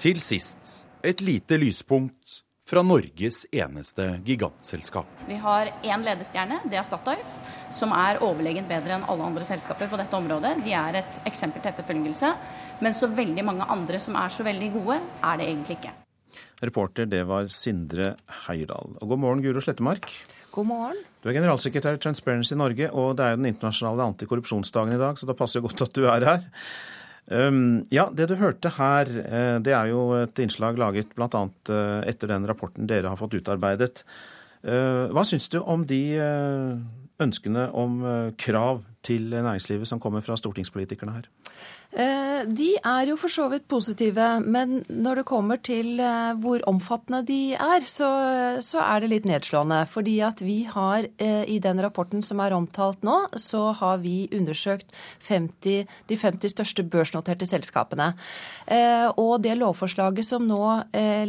Til 0.02 0.20
sist 0.20 0.88
et 1.06 1.22
lite 1.22 1.60
lyspunkt 1.62 2.42
fra 2.68 2.82
Norges 2.84 3.46
eneste 3.54 4.10
gigantselskap. 4.26 5.08
Vi 5.30 5.38
har 5.40 5.70
én 5.86 6.04
ledestjerne, 6.04 6.60
det 6.68 6.82
er 6.82 6.84
Statoil, 6.84 7.22
som 7.72 7.94
er 7.96 8.20
overlegent 8.26 8.68
bedre 8.68 8.98
enn 8.98 9.06
alle 9.08 9.30
andre 9.30 9.48
selskaper 9.48 9.88
på 9.88 10.02
dette 10.02 10.18
området. 10.18 10.58
De 10.66 10.74
er 10.76 11.00
et 11.00 11.22
eksempel 11.30 11.62
til 11.62 11.72
etterfølgelse. 11.72 12.34
Men 12.82 12.98
så 12.98 13.08
veldig 13.08 13.48
mange 13.48 13.70
andre 13.72 14.02
som 14.04 14.18
er 14.20 14.34
så 14.34 14.44
veldig 14.44 14.74
gode, 14.82 15.00
er 15.24 15.40
det 15.40 15.48
egentlig 15.48 15.80
ikke. 15.80 15.96
Reporter 16.64 17.06
det 17.10 17.24
var 17.30 17.50
Sindre 17.54 18.16
Heierdal. 18.48 18.98
Og 18.98 19.14
god 19.14 19.22
morgen, 19.22 19.44
Guro 19.46 19.62
Slettemark. 19.64 20.10
God 20.54 20.70
morgen. 20.70 21.02
Du 21.22 21.30
er 21.30 21.38
generalsekretær 21.38 21.98
i 21.98 22.02
Transparency 22.02 22.56
Norge, 22.58 22.90
og 22.90 23.18
det 23.18 23.26
er 23.26 23.34
jo 23.36 23.42
den 23.42 23.50
internasjonale 23.52 24.08
antikorrupsjonsdagen 24.14 24.96
i 24.96 25.02
dag, 25.02 25.20
så 25.20 25.30
da 25.30 25.36
passer 25.38 25.60
det 25.60 25.68
godt 25.68 25.84
at 25.86 25.98
du 25.98 26.08
er 26.10 26.26
her. 26.26 26.48
Um, 27.28 27.84
ja, 27.92 28.08
det 28.16 28.30
du 28.32 28.38
hørte 28.40 28.72
her, 28.78 29.10
eh, 29.12 29.58
det 29.60 29.74
er 29.76 29.90
jo 29.92 30.14
et 30.16 30.40
innslag 30.40 30.80
laget 30.80 31.12
bl.a. 31.18 31.42
Eh, 31.68 32.00
etter 32.08 32.32
den 32.32 32.48
rapporten 32.48 32.88
dere 32.88 33.12
har 33.12 33.20
fått 33.20 33.36
utarbeidet. 33.36 34.06
Uh, 34.64 35.12
hva 35.14 35.22
syns 35.28 35.52
du 35.52 35.60
om 35.62 35.84
de 35.88 36.02
ønskene 37.24 37.68
om 37.74 38.02
krav 38.38 38.84
til 39.08 39.30
næringslivet 39.32 39.88
som 39.88 40.00
kommer 40.04 40.22
fra 40.26 40.38
stortingspolitikerne 40.40 41.16
her? 41.16 41.30
Eh, 41.98 42.44
de 42.52 42.74
er 42.76 43.08
jo 43.08 43.16
for 43.18 43.32
så 43.32 43.48
vidt 43.50 43.68
positive, 43.72 44.26
men 44.44 44.82
når 44.90 45.22
det 45.22 45.26
kommer 45.30 45.60
til 45.64 46.02
eh, 46.04 46.34
hvor 46.42 46.62
omfattende 46.68 47.22
de 47.26 47.56
er, 47.56 47.86
så, 47.88 48.10
så 48.62 48.84
er 48.84 49.02
det 49.02 49.12
litt 49.14 49.30
nedslående. 49.30 49.80
Fordi 49.90 50.18
at 50.28 50.44
vi 50.44 50.60
har 50.68 51.08
eh, 51.18 51.46
i 51.48 51.58
den 51.64 51.82
rapporten 51.84 52.26
som 52.26 52.44
er 52.44 52.56
omtalt 52.58 53.08
nå, 53.08 53.22
så 53.40 53.72
har 53.80 54.04
vi 54.04 54.28
undersøkt 54.36 54.92
50, 55.30 55.88
de 56.10 56.20
50 56.20 56.58
største 56.58 56.84
børsnoterte 56.84 57.48
selskapene. 57.48 58.12
Og 59.18 59.34
det 59.44 59.56
lovforslaget 59.58 60.26
som 60.26 60.46
nå 60.48 60.60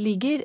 ligger, 0.01 0.43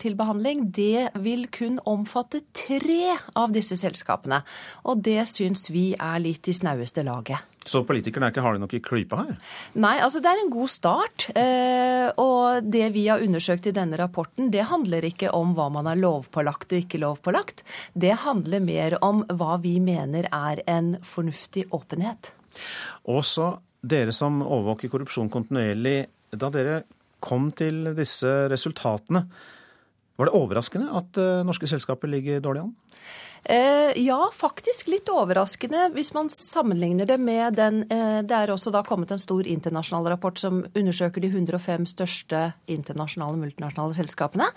til 0.00 0.16
behandling, 0.18 0.68
det 0.74 1.10
vil 1.24 1.46
kun 1.52 1.78
omfatte 1.88 2.42
tre 2.52 3.14
av 3.38 3.54
disse 3.54 3.78
selskapene. 3.80 4.42
Og 4.90 5.00
det 5.04 5.22
syns 5.30 5.70
vi 5.72 5.92
er 5.96 6.20
litt 6.22 6.48
i 6.50 6.56
snaueste 6.56 7.04
laget. 7.06 7.42
Så 7.64 7.80
politikerne 7.88 8.28
er 8.28 8.34
ikke 8.34 8.44
harde 8.44 8.60
nok 8.60 8.74
i 8.76 8.80
klypa 8.84 9.22
her? 9.22 9.36
Nei, 9.80 9.94
altså 10.04 10.20
det 10.22 10.30
er 10.30 10.40
en 10.42 10.52
god 10.52 10.70
start. 10.70 11.26
Eh, 11.32 12.08
og 12.20 12.66
det 12.68 12.90
vi 12.96 13.06
har 13.08 13.24
undersøkt 13.24 13.70
i 13.70 13.74
denne 13.76 13.98
rapporten, 14.00 14.50
det 14.52 14.66
handler 14.68 15.06
ikke 15.08 15.32
om 15.32 15.54
hva 15.56 15.70
man 15.72 15.88
har 15.88 16.00
lovpålagt 16.00 16.74
og 16.74 16.84
ikke 16.84 17.00
lovpålagt. 17.00 17.64
Det 17.96 18.12
handler 18.26 18.64
mer 18.64 18.98
om 19.04 19.24
hva 19.32 19.56
vi 19.64 19.78
mener 19.80 20.28
er 20.28 20.60
en 20.68 20.94
fornuftig 21.04 21.70
åpenhet. 21.74 22.34
Også 23.08 23.54
dere 23.84 24.12
som 24.16 24.42
overvåker 24.44 24.92
korrupsjon 24.92 25.32
kontinuerlig, 25.32 26.04
da 26.36 26.50
dere 26.52 26.82
kom 27.24 27.50
til 27.56 27.94
disse 27.96 28.30
resultatene, 28.52 29.24
Var 30.14 30.28
det 30.28 30.34
overraskende 30.38 30.92
at 30.94 31.16
norske 31.42 31.66
selskaper 31.66 32.06
ligger 32.06 32.38
dårlig 32.38 32.60
an? 32.62 32.74
Eh, 33.44 33.92
ja, 34.00 34.30
faktisk 34.32 34.88
litt 34.88 35.08
overraskende 35.12 35.90
hvis 35.92 36.14
man 36.16 36.30
sammenligner 36.32 37.04
det 37.04 37.18
med 37.20 37.58
den 37.58 37.82
eh, 37.92 38.22
Det 38.24 38.32
er 38.32 38.52
også 38.54 38.72
da 38.72 38.80
kommet 38.86 39.12
en 39.12 39.20
stor 39.20 39.44
internasjonal 39.44 40.08
rapport 40.14 40.40
som 40.40 40.62
undersøker 40.72 41.20
de 41.20 41.28
105 41.28 41.84
største 41.92 42.40
internasjonale 42.72 43.36
multinasjonale 43.42 43.98
selskapene. 43.98 44.48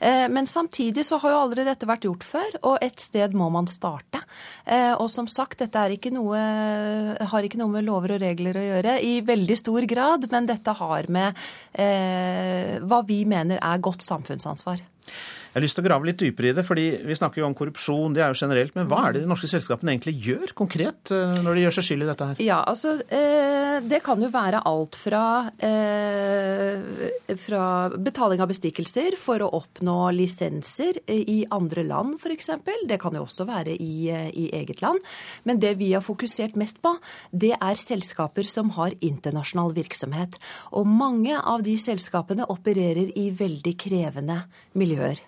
Eh, 0.00 0.26
men 0.32 0.50
samtidig 0.50 1.06
så 1.06 1.20
har 1.22 1.36
jo 1.36 1.44
aldri 1.44 1.68
dette 1.68 1.86
vært 1.86 2.08
gjort 2.08 2.26
før, 2.26 2.58
og 2.72 2.82
et 2.82 2.98
sted 3.00 3.36
må 3.36 3.46
man 3.52 3.70
starte. 3.70 4.22
Og 4.98 5.06
som 5.12 5.28
sagt, 5.30 5.60
dette 5.60 5.82
ikke 5.94 6.10
noe, 6.10 6.38
har 7.30 7.46
ikke 7.46 7.60
noe 7.60 7.70
med 7.70 7.86
lover 7.86 8.16
og 8.16 8.22
regler 8.24 8.58
å 8.58 8.64
gjøre 8.64 8.96
i 9.06 9.12
veldig 9.26 9.56
stor 9.60 9.86
grad, 9.86 10.26
men 10.32 10.48
dette 10.48 10.74
har 10.74 11.06
med 11.12 11.38
hva 12.82 13.00
vi 13.06 13.20
mener 13.28 13.62
er 13.62 13.84
godt 13.84 14.02
samfunnsansvar. 14.02 14.82
Jeg 15.56 15.62
har 15.62 15.64
lyst 15.64 15.78
til 15.78 15.86
å 15.86 15.88
grave 15.88 16.04
litt 16.04 16.18
dypere 16.20 16.50
i 16.50 16.52
det, 16.52 16.62
fordi 16.68 16.82
vi 17.08 17.14
snakker 17.16 17.40
jo 17.40 17.46
om 17.46 17.54
korrupsjon, 17.56 18.12
det 18.12 18.20
er 18.20 18.28
jo 18.28 18.36
generelt. 18.36 18.74
Men 18.76 18.90
hva 18.90 19.06
er 19.06 19.14
det 19.14 19.22
de 19.22 19.28
norske 19.30 19.48
selskapene 19.48 19.94
egentlig 19.94 20.12
gjør 20.20 20.50
konkret 20.52 21.08
eh, 21.16 21.30
når 21.40 21.56
de 21.56 21.62
gjør 21.62 21.74
seg 21.78 21.84
skyld 21.86 22.04
i 22.04 22.08
dette 22.10 22.26
her? 22.28 22.40
Ja, 22.44 22.58
altså 22.68 22.90
eh, 23.08 23.78
Det 23.80 24.02
kan 24.04 24.20
jo 24.20 24.28
være 24.34 24.60
alt 24.68 24.98
fra, 25.00 25.22
eh, 25.64 26.76
fra 27.40 27.68
betaling 27.88 28.42
av 28.44 28.50
bestikkelser 28.50 29.16
for 29.16 29.40
å 29.46 29.48
oppnå 29.56 29.94
lisenser 30.12 30.98
i 31.08 31.38
andre 31.56 31.86
land 31.88 32.18
f.eks. 32.20 32.50
Det 32.90 32.98
kan 33.00 33.16
jo 33.16 33.22
også 33.24 33.46
være 33.48 33.78
i, 33.80 34.10
i 34.12 34.44
eget 34.58 34.82
land. 34.84 35.00
Men 35.48 35.62
det 35.62 35.78
vi 35.80 35.88
har 35.94 36.04
fokusert 36.04 36.58
mest 36.60 36.82
på, 36.84 36.92
det 37.32 37.54
er 37.56 37.80
selskaper 37.80 38.44
som 38.44 38.74
har 38.76 38.92
internasjonal 39.00 39.72
virksomhet. 39.80 40.36
Og 40.76 40.84
mange 40.84 41.40
av 41.40 41.64
de 41.64 41.78
selskapene 41.80 42.44
opererer 42.52 43.16
i 43.16 43.30
veldig 43.40 43.74
krevende 43.86 44.42
miljøer. 44.76 45.24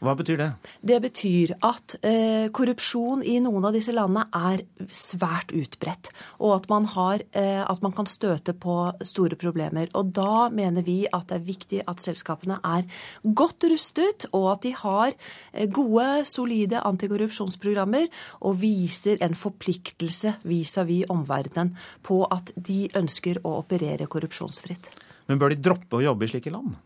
Hva 0.00 0.14
betyr 0.16 0.38
det? 0.40 0.48
Det 0.80 0.96
betyr 1.04 1.50
at 1.66 1.94
eh, 2.00 2.48
korrupsjon 2.56 3.20
i 3.20 3.34
noen 3.44 3.66
av 3.68 3.74
disse 3.76 3.92
landene 3.92 4.24
er 4.32 4.62
svært 4.96 5.52
utbredt. 5.52 6.08
Og 6.40 6.54
at 6.54 6.68
man, 6.72 6.86
har, 6.94 7.20
eh, 7.36 7.60
at 7.60 7.84
man, 7.84 7.92
kan 7.92 8.08
støte 8.08 8.54
på 8.56 8.78
store 9.04 9.36
problemer. 9.36 9.90
Og 9.98 10.14
da 10.16 10.48
mener 10.48 10.86
vi 10.86 11.02
at 11.04 11.28
det 11.28 11.36
er 11.36 11.46
viktig 11.50 11.82
at 11.90 12.00
selskapene 12.00 12.56
er 12.64 12.88
godt 13.24 13.68
rustet, 13.68 14.24
og 14.32 14.48
at 14.54 14.64
de 14.64 14.74
har 14.80 15.12
eh, 15.12 15.68
gode, 15.68 16.08
solide 16.24 16.80
antikorrupsjonsprogrammer 16.80 18.08
og 18.40 18.60
viser 18.64 19.20
en 19.20 19.36
forpliktelse 19.36 20.38
vis-à-vis 20.48 21.04
-vis 21.04 21.12
omverdenen 21.12 21.76
på 22.02 22.24
at 22.24 22.52
de 22.56 22.88
ønsker 22.96 23.44
å 23.44 23.58
operere 23.60 24.08
korrupsjonsfritt. 24.08 24.88
Men 25.28 25.38
bør 25.38 25.52
de 25.52 25.60
droppe 25.60 25.98
å 25.98 26.02
jobbe 26.02 26.24
i 26.24 26.32
slike 26.32 26.50
land? 26.50 26.78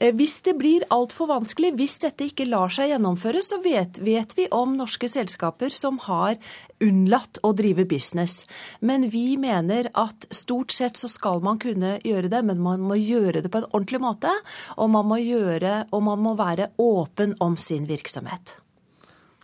Eh, 0.00 0.14
hvis 0.14 0.40
det 0.46 0.56
blir 0.58 0.86
altfor 0.94 1.30
vanskelig, 1.30 1.74
hvis 1.78 1.98
dette 2.02 2.28
ikke 2.28 2.48
lar 2.48 2.72
seg 2.72 2.90
gjennomføre, 2.92 3.42
så 3.44 3.60
vet, 3.64 4.00
vet, 4.04 4.34
vi 4.38 4.48
om 4.54 4.76
norske 4.78 5.08
selskaper 5.10 5.74
som 5.74 6.00
har 6.06 6.38
unnlatt 6.84 7.40
å 7.46 7.52
drive 7.56 7.86
business. 7.88 8.44
Men 8.80 9.08
vi 9.12 9.36
mener 9.40 9.90
at 9.94 10.26
stort 10.34 10.74
sett 10.74 11.00
så 11.00 11.10
skal 11.10 11.44
man 11.44 11.60
kunne 11.62 11.96
gjøre 12.04 12.32
det, 12.32 12.42
men 12.46 12.62
man 12.64 12.82
må 12.84 12.98
gjøre 13.00 13.44
det 13.44 13.52
på 13.52 13.62
en 13.62 13.70
ordentlig 13.70 14.02
måte. 14.02 14.32
Og 14.76 14.90
man 14.90 15.08
må, 15.08 15.20
gjøre, 15.22 15.84
og 15.94 16.04
man 16.10 16.20
må 16.24 16.34
være 16.38 16.72
åpen 16.82 17.38
om 17.44 17.56
sin 17.60 17.88
virksomhet 17.90 18.58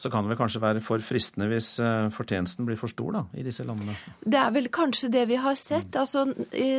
så 0.01 0.09
kan 0.09 0.25
det 0.25 0.33
vel 0.33 0.39
kanskje 0.41 0.63
være 0.63 0.81
for 0.85 1.03
fristende 1.05 1.49
hvis 1.51 1.75
eh, 1.83 2.09
fortjenesten 2.15 2.65
blir 2.65 2.79
for 2.81 2.89
stor 2.89 3.13
da, 3.19 3.23
i 3.37 3.45
disse 3.45 3.67
landene? 3.69 3.93
Det 4.25 4.39
er 4.41 4.55
vel 4.55 4.71
kanskje 4.73 5.11
det 5.13 5.27
vi 5.29 5.37
har 5.41 5.59
sett. 5.61 5.99
Altså, 6.01 6.25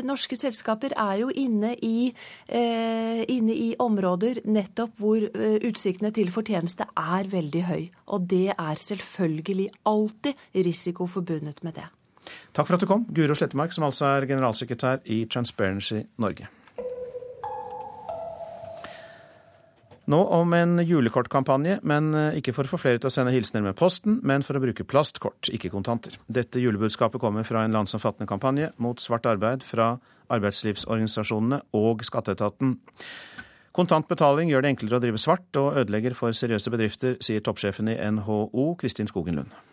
norske 0.07 0.38
selskaper 0.39 0.95
er 0.97 1.19
jo 1.22 1.30
inne 1.30 1.76
i, 1.86 2.09
eh, 2.49 3.22
inne 3.30 3.53
i 3.53 3.72
områder 3.82 4.41
nettopp 4.49 4.97
hvor 5.01 5.22
eh, 5.22 5.59
utsiktene 5.69 6.09
til 6.15 6.34
fortjeneste 6.34 6.89
er 6.97 7.30
veldig 7.30 7.65
høy. 7.69 7.84
Og 8.15 8.26
det 8.32 8.47
er 8.55 8.86
selvfølgelig 8.89 9.69
alltid 9.91 10.47
risiko 10.65 11.05
forbundet 11.05 11.61
med 11.67 11.78
det. 11.78 11.86
Takk 12.55 12.67
for 12.67 12.78
at 12.78 12.82
du 12.82 12.89
kom, 12.89 13.05
Guro 13.13 13.38
Slettemark, 13.38 13.74
som 13.76 13.86
altså 13.86 14.15
er 14.15 14.28
generalsekretær 14.30 15.05
i 15.05 15.24
Transparency 15.30 16.03
Norge. 16.22 16.49
Nå 20.12 20.20
om 20.36 20.53
en 20.57 20.80
julekortkampanje, 20.84 21.78
men 21.88 22.09
eh, 22.18 22.39
ikke 22.41 22.55
for 22.55 22.68
å 22.68 22.72
få 22.74 22.80
flere 22.82 22.99
til 22.99 23.07
å 23.07 23.14
sende 23.14 23.32
hilsener 23.32 23.64
med 23.64 23.78
posten, 23.80 24.18
men 24.28 24.43
for 24.43 24.57
å 24.57 24.64
bruke 24.64 24.84
plastkort, 24.88 25.47
ikke 25.53 25.72
kontanter. 25.72 26.18
Dette 26.28 26.59
julebudskapet 26.59 27.22
kommer 27.22 27.45
fra 27.47 27.64
en 27.64 27.76
landsomfattende 27.78 28.28
kampanje 28.28 28.72
mot 28.82 28.99
svart 28.99 29.30
arbeid 29.30 29.64
fra 29.64 29.93
arbeidslivsorganisasjonene 30.32 31.62
og 31.78 32.03
skatteetaten. 32.07 32.76
Kontant 33.72 34.09
betaling 34.09 34.51
gjør 34.51 34.66
det 34.66 34.74
enklere 34.74 34.99
å 34.99 35.03
drive 35.05 35.22
svart 35.22 35.59
og 35.62 35.78
ødelegger 35.80 36.18
for 36.18 36.36
seriøse 36.36 36.74
bedrifter, 36.74 37.20
sier 37.24 37.43
toppsjefen 37.45 37.93
i 37.93 37.99
NHO, 38.18 38.74
Kristin 38.82 39.07
Skogen 39.07 39.39
Lund. 39.39 39.70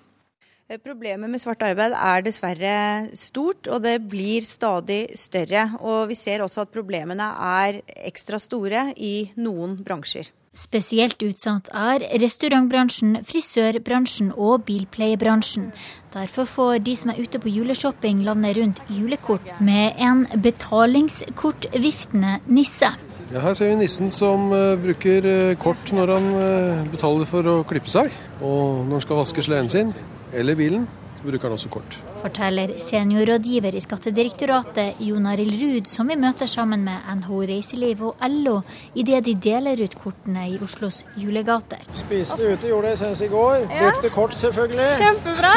Problemet 0.69 1.31
med 1.33 1.41
svart 1.41 1.63
arbeid 1.65 1.95
er 1.97 2.21
dessverre 2.27 2.73
stort, 3.17 3.65
og 3.73 3.81
det 3.87 4.03
blir 4.05 4.45
stadig 4.45 5.07
større. 5.17 5.63
Og 5.81 6.11
vi 6.11 6.17
ser 6.19 6.43
også 6.45 6.67
at 6.67 6.75
problemene 6.75 7.25
er 7.25 7.79
ekstra 8.05 8.37
store 8.37 8.91
i 9.01 9.31
noen 9.41 9.79
bransjer. 9.81 10.29
Spesielt 10.53 11.23
utsatt 11.25 11.71
er 11.73 12.05
restaurantbransjen, 12.21 13.23
frisørbransjen 13.25 14.35
og 14.37 14.67
bilpleiebransjen. 14.69 15.71
Derfor 16.13 16.45
får 16.45 16.83
de 16.85 16.97
som 17.01 17.15
er 17.15 17.23
ute 17.23 17.41
på 17.41 17.49
juleshopping 17.55 18.21
landet 18.27 18.59
rundt 18.61 18.85
julekort 18.93 19.49
med 19.65 19.97
en 19.97 20.27
betalingskortviftende 20.45 22.43
nisse. 22.45 22.93
Ja, 23.33 23.41
her 23.41 23.57
ser 23.57 23.73
vi 23.73 23.81
nissen 23.87 24.13
som 24.13 24.53
uh, 24.53 24.77
bruker 24.85 25.33
uh, 25.33 25.57
kort 25.65 25.97
når 25.97 26.15
han 26.19 26.31
uh, 26.37 26.87
betaler 26.93 27.25
for 27.33 27.53
å 27.55 27.59
klippe 27.73 27.89
seg, 27.89 28.13
og 28.43 28.85
når 28.85 28.99
han 28.99 29.09
skal 29.09 29.23
vaske 29.23 29.49
sleden 29.49 29.73
sin 29.73 29.97
eller 30.33 30.55
bilen, 30.59 30.87
så 31.19 31.27
bruker 31.27 31.49
han 31.49 31.57
også 31.57 31.69
kort. 31.73 31.97
Forteller 32.23 32.73
seniorrådgiver 32.79 33.75
i 33.75 33.81
Skattedirektoratet 33.83 35.01
Jon 35.03 35.27
Arild 35.27 35.55
Ruud, 35.63 35.91
som 35.91 36.11
vi 36.11 36.17
møter 36.19 36.47
sammen 36.51 36.85
med 36.87 37.11
NHO 37.21 37.41
Reiseliv 37.51 38.03
og 38.11 38.23
LO 38.31 38.61
idet 38.95 39.25
de 39.27 39.35
deler 39.49 39.83
ut 39.83 39.95
kortene 39.99 40.47
i 40.51 40.59
Oslos 40.63 41.05
julegater. 41.19 41.83
Spiste 41.93 42.39
ute, 42.53 42.71
gjorde 42.71 42.93
det 42.95 42.99
senest 43.03 43.27
i 43.27 43.31
går. 43.35 43.67
Brukte 43.73 44.11
kort, 44.15 44.39
selvfølgelig. 44.39 44.91
Kjempebra! 45.03 45.55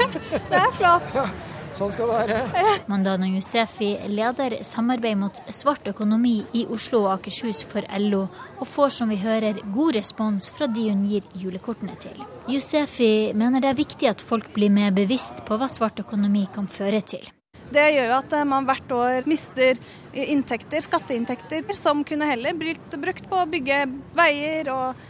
Det 0.50 0.58
er 0.58 0.74
flott. 0.78 1.49
Sånn 1.80 1.94
skal 1.94 2.10
det 2.10 2.16
være. 2.28 2.72
Mandana 2.92 3.24
Yousefy 3.30 3.94
leder 4.12 4.58
samarbeid 4.68 5.16
mot 5.16 5.38
svart 5.48 5.86
økonomi 5.88 6.42
i 6.52 6.66
Oslo 6.68 7.06
og 7.06 7.14
Akershus 7.14 7.62
for 7.70 7.86
LO, 8.02 8.26
og 8.60 8.68
får 8.68 8.92
som 8.98 9.08
vi 9.08 9.16
hører 9.22 9.62
god 9.72 9.96
respons 9.96 10.50
fra 10.52 10.68
de 10.68 10.90
hun 10.90 11.06
gir 11.08 11.24
julekortene 11.40 11.96
til. 12.02 12.20
Yousefy 12.52 13.32
mener 13.32 13.64
det 13.64 13.70
er 13.72 13.78
viktig 13.80 14.10
at 14.12 14.20
folk 14.20 14.52
blir 14.52 14.68
mer 14.68 14.92
bevisst 14.92 15.40
på 15.48 15.56
hva 15.56 15.70
svart 15.72 16.02
økonomi 16.04 16.44
kan 16.52 16.68
føre 16.68 17.00
til. 17.00 17.24
Det 17.72 17.86
gjør 17.94 18.10
jo 18.10 18.16
at 18.18 18.36
eh, 18.36 18.48
man 18.52 18.68
hvert 18.68 18.92
år 18.92 19.30
mister 19.30 19.80
inntekter, 20.12 20.84
skatteinntekter, 20.84 21.64
som 21.78 22.04
kunne 22.04 22.28
heller 22.28 22.60
blitt 22.60 22.96
brukt 23.00 23.24
på 23.30 23.40
å 23.40 23.48
bygge 23.48 23.86
veier 24.20 24.68
og 24.74 25.00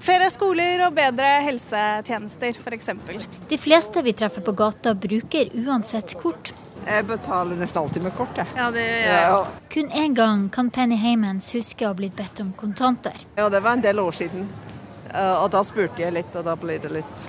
Flere 0.00 0.30
skoler 0.32 0.80
og 0.86 0.94
bedre 0.96 1.28
helsetjenester, 1.44 2.56
f.eks. 2.56 2.88
De 3.50 3.58
fleste 3.60 4.00
vi 4.06 4.14
treffer 4.16 4.44
på 4.44 4.54
gata 4.56 4.94
bruker 4.96 5.50
uansett 5.60 6.14
kort. 6.20 6.54
Jeg 6.86 7.04
betaler 7.04 7.58
nesten 7.60 7.82
alltid 7.82 8.06
med 8.06 8.14
kort, 8.16 8.32
jeg. 8.40 8.48
Ja, 8.56 8.70
det 8.72 8.86
gjør 8.86 9.12
jeg 9.12 9.26
ja. 9.28 9.40
Kun 9.74 9.90
én 10.00 10.14
gang 10.16 10.46
kan 10.54 10.70
Penny 10.72 10.96
Haymans 10.96 11.50
huske 11.52 11.84
å 11.84 11.90
ha 11.92 11.98
blitt 11.98 12.16
bedt 12.16 12.40
om 12.40 12.54
kontanter. 12.56 13.26
Ja, 13.36 13.50
det 13.52 13.60
var 13.60 13.76
en 13.76 13.84
del 13.84 14.00
år 14.00 14.16
siden. 14.16 14.48
Eh, 15.12 15.34
og 15.36 15.50
da 15.52 15.60
spurte 15.66 16.00
jeg 16.00 16.14
litt, 16.16 16.32
og 16.32 16.46
da 16.48 16.56
ble 16.56 16.78
det 16.80 16.92
litt 16.94 17.26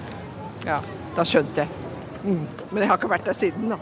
Ja, 0.63 0.79
da 1.17 1.25
skjønte 1.27 1.65
jeg. 1.65 1.87
Mm. 2.21 2.45
Men 2.69 2.83
jeg 2.83 2.91
har 2.93 3.01
ikke 3.01 3.11
vært 3.11 3.27
der 3.27 3.35
siden, 3.35 3.73
da. 3.73 3.79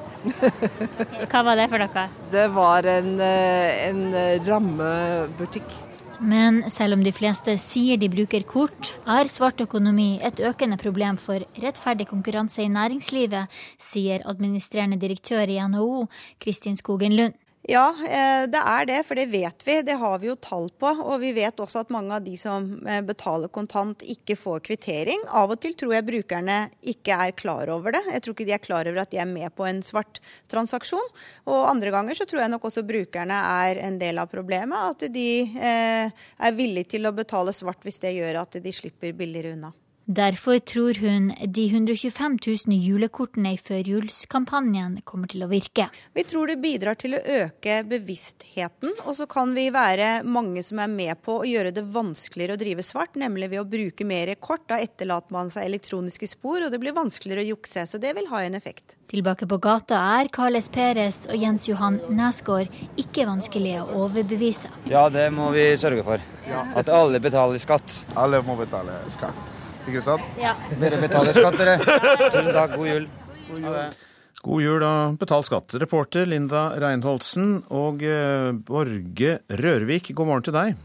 Hva 1.29 1.43
var 1.45 1.59
det 1.59 1.67
for 1.69 1.83
noe? 1.83 2.07
Det 2.33 2.47
var 2.55 2.89
en, 2.89 3.13
eh, 3.21 3.85
en 3.91 4.01
rammebutikk. 4.47 5.77
Men 6.19 6.65
selv 6.67 6.97
om 6.97 7.03
de 7.03 7.13
fleste 7.15 7.53
sier 7.61 7.99
de 7.99 8.09
bruker 8.11 8.43
kort, 8.43 8.91
er 9.07 9.29
svart 9.31 9.61
økonomi 9.63 10.19
et 10.19 10.41
økende 10.43 10.75
problem 10.79 11.15
for 11.17 11.45
rettferdig 11.63 12.09
konkurranse 12.09 12.65
i 12.65 12.71
næringslivet, 12.71 13.47
sier 13.79 14.25
administrerende 14.27 14.99
direktør 14.99 15.47
i 15.47 15.61
NHO, 15.63 16.09
Kristin 16.43 16.75
Skogen 16.75 17.15
Lund. 17.15 17.37
Ja, 17.67 17.89
eh, 18.07 18.45
det 18.47 18.59
er 18.63 18.85
det, 18.87 18.97
for 19.03 19.19
det 19.19 19.25
vet 19.33 19.65
vi. 19.67 19.81
Det 19.83 19.97
har 19.99 20.19
vi 20.21 20.29
jo 20.29 20.35
tall 20.39 20.69
på. 20.79 20.93
Og 21.03 21.19
vi 21.19 21.33
vet 21.35 21.59
også 21.59 21.81
at 21.83 21.91
mange 21.91 22.15
av 22.15 22.23
de 22.23 22.37
som 22.39 22.69
eh, 22.87 23.01
betaler 23.03 23.51
kontant, 23.51 23.99
ikke 23.99 24.37
får 24.39 24.61
kvittering. 24.69 25.25
Av 25.35 25.51
og 25.51 25.59
til 25.59 25.75
tror 25.77 25.97
jeg 25.97 26.07
brukerne 26.07 26.59
ikke 26.87 27.17
er 27.27 27.35
klar 27.35 27.69
over 27.73 27.97
det. 27.97 28.05
Jeg 28.13 28.23
tror 28.23 28.37
ikke 28.37 28.47
de 28.47 28.55
er 28.55 28.63
klar 28.63 28.87
over 28.87 29.03
at 29.03 29.11
de 29.11 29.19
er 29.19 29.27
med 29.27 29.51
på 29.57 29.67
en 29.67 29.83
svart 29.83 30.21
transaksjon. 30.51 31.11
Og 31.51 31.67
andre 31.67 31.91
ganger 31.93 32.15
så 32.15 32.29
tror 32.29 32.45
jeg 32.45 32.53
nok 32.55 32.69
også 32.71 32.85
brukerne 32.87 33.43
er 33.65 33.83
en 33.83 33.99
del 33.99 34.23
av 34.23 34.31
problemet. 34.31 34.95
At 34.95 35.11
de 35.11 35.29
eh, 35.59 36.15
er 36.39 36.57
villige 36.57 36.95
til 36.95 37.11
å 37.11 37.15
betale 37.15 37.53
svart 37.55 37.83
hvis 37.83 37.99
det 37.99 38.15
gjør 38.15 38.45
at 38.45 38.61
de 38.63 38.75
slipper 38.75 39.11
billigere 39.19 39.57
unna. 39.59 39.75
Derfor 40.09 40.57
tror 40.59 40.93
hun 40.93 41.27
de 41.45 41.67
125 41.69 42.37
000 42.67 42.77
julekortene 42.81 43.51
i 43.53 43.57
førjulskampanjen 43.61 44.95
kommer 45.05 45.29
til 45.29 45.43
å 45.45 45.49
virke. 45.51 45.85
Vi 46.17 46.23
tror 46.25 46.49
det 46.49 46.55
bidrar 46.63 46.97
til 46.97 47.13
å 47.13 47.19
øke 47.21 47.75
bevisstheten, 47.85 48.95
og 49.05 49.13
så 49.19 49.27
kan 49.29 49.53
vi 49.53 49.67
være 49.69 50.23
mange 50.25 50.63
som 50.65 50.81
er 50.81 50.89
med 50.89 51.21
på 51.21 51.35
å 51.43 51.45
gjøre 51.45 51.75
det 51.75 51.83
vanskeligere 51.93 52.55
å 52.57 52.61
drive 52.63 52.85
svart, 52.87 53.19
nemlig 53.21 53.51
ved 53.51 53.61
å 53.61 53.67
bruke 53.69 54.07
mer 54.09 54.31
kort. 54.41 54.63
Da 54.71 54.79
etterlater 54.81 55.35
man 55.35 55.53
seg 55.53 55.69
elektroniske 55.69 56.31
spor, 56.33 56.65
og 56.65 56.73
det 56.73 56.81
blir 56.81 56.97
vanskeligere 56.97 57.45
å 57.45 57.51
jukse. 57.51 57.85
Så 57.85 58.01
det 58.01 58.15
vil 58.17 58.31
ha 58.33 58.41
en 58.47 58.57
effekt. 58.57 58.97
Tilbake 59.13 59.45
på 59.45 59.61
gata 59.61 60.01
er 60.17 60.33
Carles 60.33 60.71
Peres 60.73 61.27
og 61.29 61.37
Jens 61.37 61.69
Johan 61.69 62.01
Nesgaard 62.09 62.73
ikke 62.97 63.29
vanskelige 63.29 63.85
å 63.85 64.07
overbevise. 64.07 64.73
Ja, 64.89 65.05
det 65.13 65.29
må 65.37 65.53
vi 65.53 65.69
sørge 65.77 66.01
for. 66.09 66.27
At 66.49 66.89
alle 66.89 67.21
betaler 67.21 67.61
skatt. 67.61 68.01
Alle 68.17 68.41
må 68.41 68.57
betale 68.57 69.03
skatt. 69.13 69.58
Ikke 69.87 70.03
sant? 70.03 70.25
Ja. 70.41 70.55
Dere 70.81 70.99
betaler 71.01 71.35
skatt, 71.35 71.57
dere. 71.59 71.77
Tusen 71.79 72.53
takk. 72.53 72.75
God 72.75 72.87
jul. 72.89 73.09
God 73.47 73.65
jul. 73.65 73.79
God 74.39 74.63
jul 74.63 74.83
og 74.87 75.17
betal 75.19 75.43
skatt. 75.43 75.73
Reporter 75.81 76.29
Linda 76.29 76.69
Reinholdsen 76.79 77.57
og 77.75 78.03
eh, 78.07 78.51
Borge 78.55 79.33
Rørvik, 79.51 80.13
god 80.15 80.29
morgen 80.29 80.45
til 80.47 80.55
deg. 80.55 80.77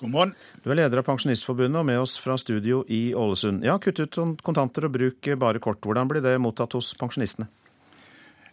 God 0.00 0.12
morgen. 0.12 0.34
Du 0.60 0.68
er 0.72 0.82
leder 0.82 1.00
av 1.00 1.06
Pensjonistforbundet 1.08 1.80
og 1.80 1.88
med 1.88 2.00
oss 2.00 2.18
fra 2.20 2.36
studio 2.40 2.82
i 2.92 3.14
Ålesund. 3.16 3.64
Ja, 3.64 3.78
kutt 3.80 4.00
ut 4.00 4.20
kontanter 4.44 4.88
og 4.88 4.94
bruk 4.96 5.30
bare 5.40 5.60
kort. 5.64 5.80
Hvordan 5.84 6.08
blir 6.12 6.24
det 6.24 6.36
mottatt 6.40 6.76
hos 6.76 6.92
pensjonistene? 7.00 7.48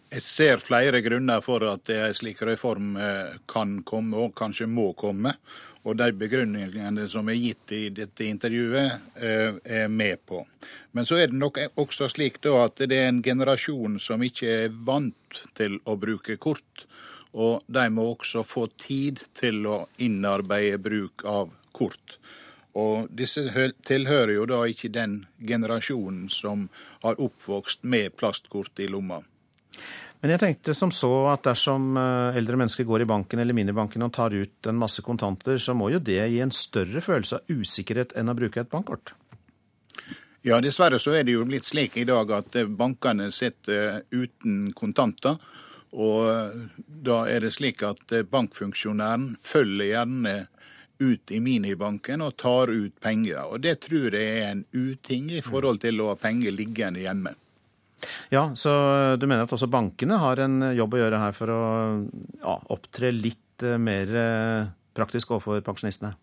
Jeg 0.08 0.24
ser 0.24 0.60
flere 0.64 1.02
grunner 1.04 1.42
for 1.44 1.64
at 1.68 1.90
en 1.92 2.16
slik 2.16 2.40
reform 2.48 2.94
eh, 2.96 3.34
kan 3.48 3.82
komme, 3.84 4.16
og 4.16 4.32
kanskje 4.36 4.64
må 4.64 4.94
komme. 4.96 5.34
Og 5.88 5.96
de 5.96 6.10
begrunningene 6.20 7.06
som 7.08 7.28
er 7.32 7.38
gitt 7.40 7.72
i 7.72 7.82
dette 7.96 8.26
intervjuet, 8.28 8.98
eh, 9.16 9.54
er 9.64 9.88
med 9.88 10.20
på. 10.26 10.42
Men 10.92 11.06
så 11.08 11.16
er 11.16 11.30
det 11.30 11.40
nok 11.40 11.58
også 11.80 12.10
slik 12.12 12.36
at 12.44 12.82
det 12.84 12.98
er 12.98 13.08
en 13.08 13.22
generasjon 13.22 13.98
som 13.98 14.20
ikke 14.22 14.48
er 14.66 14.68
vant 14.68 15.40
til 15.54 15.78
å 15.86 15.96
bruke 15.96 16.36
kort. 16.36 16.84
Og 17.32 17.62
de 17.66 17.88
må 17.88 18.04
også 18.14 18.44
få 18.44 18.66
tid 18.76 19.22
til 19.34 19.64
å 19.66 19.86
innarbeide 19.98 20.78
bruk 20.78 21.24
av 21.24 21.54
kort. 21.72 22.18
Og 22.74 23.08
disse 23.10 23.48
tilhører 23.88 24.34
jo 24.34 24.44
da 24.46 24.60
ikke 24.68 24.92
den 24.92 25.22
generasjonen 25.40 26.28
som 26.28 26.68
har 27.02 27.20
oppvokst 27.20 27.82
med 27.82 28.16
plastkort 28.16 28.78
i 28.78 28.88
lomma. 28.92 29.22
Men 30.20 30.34
jeg 30.34 30.42
tenkte 30.42 30.74
som 30.74 30.90
så 30.94 31.10
at 31.30 31.44
dersom 31.46 31.92
eh, 32.00 32.38
eldre 32.40 32.58
mennesker 32.58 32.86
går 32.88 33.04
i 33.04 33.08
banken 33.08 33.38
eller 33.38 33.54
minibanken 33.54 34.02
og 34.02 34.12
tar 34.16 34.34
ut 34.34 34.66
en 34.66 34.80
masse 34.80 35.04
kontanter, 35.06 35.60
så 35.62 35.76
må 35.78 35.92
jo 35.94 36.02
det 36.02 36.18
gi 36.32 36.40
en 36.42 36.54
større 36.54 37.02
følelse 37.04 37.38
av 37.38 37.54
usikkerhet 37.60 38.16
enn 38.18 38.32
å 38.32 38.36
bruke 38.38 38.64
et 38.64 38.72
bankkort? 38.72 39.14
Ja, 40.46 40.58
dessverre 40.62 40.98
så 41.02 41.14
er 41.18 41.26
det 41.26 41.36
jo 41.36 41.46
blitt 41.46 41.66
slik 41.68 41.96
i 41.98 42.06
dag 42.08 42.30
at 42.34 42.56
bankene 42.78 43.30
sitter 43.34 44.02
uten 44.10 44.72
kontanter. 44.74 45.38
Og 45.92 46.68
da 46.86 47.22
er 47.30 47.42
det 47.42 47.54
slik 47.56 47.82
at 47.86 48.12
bankfunksjonæren 48.30 49.32
følger 49.40 49.90
gjerne 49.92 50.34
ut 50.98 51.30
i 51.30 51.40
minibanken 51.40 52.22
og 52.26 52.36
tar 52.36 52.72
ut 52.72 52.94
penger. 53.00 53.44
Og 53.46 53.62
det 53.64 53.78
tror 53.86 54.14
jeg 54.14 54.40
er 54.42 54.50
en 54.52 54.64
uting 54.74 55.30
i 55.38 55.42
forhold 55.44 55.82
til 55.84 56.02
å 56.02 56.12
ha 56.12 56.18
penger 56.18 56.54
liggende 56.54 57.04
hjemme. 57.04 57.34
Ja, 58.30 58.54
så 58.54 58.70
du 59.16 59.26
mener 59.26 59.46
at 59.46 59.52
også 59.54 59.68
bankene 59.70 60.20
har 60.22 60.40
en 60.42 60.60
jobb 60.76 60.94
å 60.94 61.02
gjøre 61.02 61.22
her 61.22 61.34
for 61.36 61.52
å 61.52 61.62
ja, 62.42 62.54
opptre 62.74 63.10
litt 63.14 63.64
eh, 63.66 63.78
mer 63.80 64.14
eh, 64.14 64.70
praktisk 64.96 65.34
overfor 65.34 65.62
pensjonistene? 65.66 66.14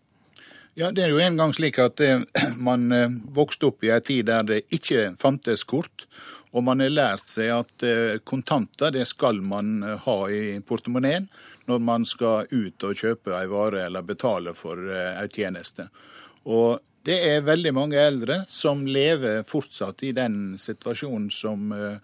Ja, 0.76 0.90
det 0.92 1.06
er 1.06 1.12
jo 1.12 1.20
en 1.24 1.38
gang 1.40 1.54
slik 1.56 1.80
at 1.82 2.00
eh, 2.04 2.24
man 2.68 2.88
vokste 3.36 3.70
opp 3.70 3.84
i 3.84 3.92
en 3.94 4.06
tid 4.06 4.30
der 4.30 4.48
det 4.48 4.64
ikke 4.72 5.12
fantes 5.20 5.66
kort. 5.68 6.08
Og 6.56 6.64
man 6.64 6.80
har 6.80 6.94
lært 6.94 7.26
seg 7.26 7.50
at 7.52 7.84
kontanter 8.24 8.94
det 8.94 9.02
skal 9.10 9.42
man 9.44 9.82
ha 10.06 10.14
i 10.32 10.54
portemoneen 10.64 11.26
når 11.68 11.82
man 11.84 12.06
skal 12.08 12.48
ut 12.48 12.86
og 12.86 12.96
kjøpe 12.96 13.34
ei 13.36 13.50
vare 13.50 13.82
eller 13.84 14.06
betale 14.06 14.54
for 14.56 14.80
ei 14.88 15.26
tjeneste. 15.34 15.90
Og 16.48 16.78
det 17.06 17.16
er 17.22 17.44
veldig 17.46 17.70
mange 17.74 17.98
eldre 18.02 18.40
som 18.50 18.82
lever 18.86 19.44
fortsatt 19.46 20.02
i 20.02 20.10
den 20.16 20.56
situasjonen 20.58 21.28
som 21.30 21.70
eh, 21.72 22.00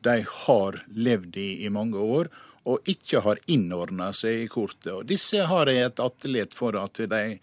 de 0.00 0.22
har 0.46 0.78
levd 0.96 1.36
i 1.36 1.50
i 1.66 1.72
mange 1.72 2.00
år, 2.00 2.30
og 2.64 2.88
ikke 2.88 3.20
har 3.24 3.40
innordna 3.52 4.10
seg 4.16 4.46
i 4.46 4.48
kortet. 4.48 4.92
Og 4.94 5.04
disse 5.08 5.44
har 5.44 5.68
et 5.68 6.00
atelier 6.00 6.48
for 6.56 6.76
at 6.80 7.02
de 7.12 7.36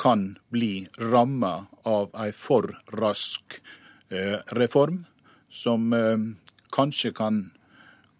kan 0.00 0.26
bli 0.52 0.88
ramma 1.00 1.54
av 1.88 2.12
ei 2.20 2.28
for 2.36 2.68
rask 3.00 3.56
eh, 4.12 4.38
reform, 4.60 5.06
som 5.48 5.88
eh, 5.96 6.28
kanskje 6.72 7.14
kan 7.16 7.46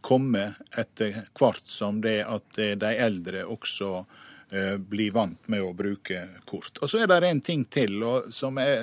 komme 0.00 0.54
etter 0.72 1.20
hvert 1.36 1.68
som 1.68 2.00
det 2.00 2.22
at 2.24 2.56
de 2.56 2.96
eldre 2.96 3.44
også 3.44 4.06
bli 4.52 5.06
vant 5.08 5.48
med 5.48 5.62
å 5.64 5.70
bruke 5.72 6.26
kort. 6.44 6.76
Og 6.82 6.90
Så 6.90 6.98
er 7.00 7.08
det 7.08 7.22
en 7.24 7.40
ting 7.40 7.62
til 7.72 8.02
som 8.28 8.58
jeg 8.60 8.82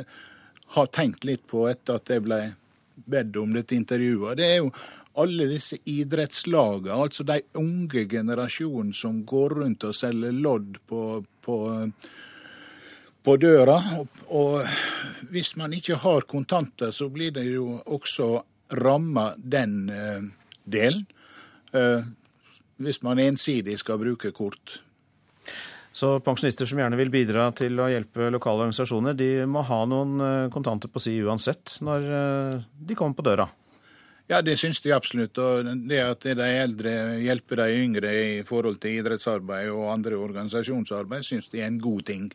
har 0.74 0.88
tenkt 0.94 1.26
litt 1.26 1.46
på 1.50 1.68
etter 1.70 2.00
at 2.00 2.10
jeg 2.10 2.24
ble 2.26 2.40
bedt 3.10 3.38
om 3.38 3.54
dette 3.54 3.78
intervjuet. 3.78 4.38
Det 4.38 4.48
er 4.48 4.58
jo 4.60 4.72
alle 5.20 5.48
disse 5.50 5.80
idrettslagene, 5.90 6.96
altså 6.96 7.26
de 7.28 7.42
unge 7.60 8.06
generasjonen 8.10 8.94
som 8.96 9.24
går 9.28 9.58
rundt 9.62 9.88
og 9.90 9.96
selger 9.98 10.36
lodd 10.36 10.78
på, 10.88 11.02
på, 11.46 11.58
på 13.26 13.38
døra. 13.42 13.80
Og, 14.00 14.22
og 14.30 15.32
hvis 15.34 15.56
man 15.60 15.74
ikke 15.76 16.00
har 16.04 16.28
kontanter, 16.30 16.94
så 16.96 17.10
blir 17.12 17.34
det 17.36 17.48
jo 17.50 17.80
også 17.86 18.30
ramma 18.80 19.32
den 19.38 19.90
eh, 19.90 20.30
delen. 20.64 21.08
Eh, 21.74 22.06
hvis 22.80 23.02
man 23.04 23.20
ensidig 23.20 23.76
skal 23.82 24.00
bruke 24.00 24.32
kort. 24.32 24.80
Så 25.92 26.20
pensjonister 26.24 26.70
som 26.70 26.80
gjerne 26.80 26.98
vil 27.00 27.12
bidra 27.14 27.48
til 27.58 27.80
å 27.82 27.88
hjelpe 27.90 28.30
lokale 28.30 28.68
organisasjoner, 28.68 29.16
de 29.18 29.46
må 29.50 29.64
ha 29.66 29.80
noen 29.90 30.22
eh, 30.22 30.50
kontanter 30.54 30.92
på 30.92 31.02
si 31.02 31.16
uansett 31.26 31.80
når 31.86 32.12
eh, 32.20 32.60
de 32.90 32.98
kommer 32.98 33.18
på 33.18 33.26
døra? 33.26 33.48
Ja, 34.30 34.44
det 34.46 34.60
syns 34.62 34.78
de 34.86 34.94
absolutt. 34.94 35.38
Og 35.42 35.72
det 35.90 36.04
at 36.06 36.28
de 36.38 36.50
eldre 36.62 36.92
hjelper 37.24 37.64
de 37.64 37.80
yngre 37.82 38.12
i 38.14 38.44
forhold 38.46 38.78
til 38.84 39.00
idrettsarbeid 39.00 39.72
og 39.74 39.90
andre 39.96 40.20
organisasjonsarbeid, 40.22 41.26
syns 41.26 41.50
de 41.50 41.64
er 41.64 41.72
en 41.72 41.82
god 41.82 42.06
ting. 42.12 42.30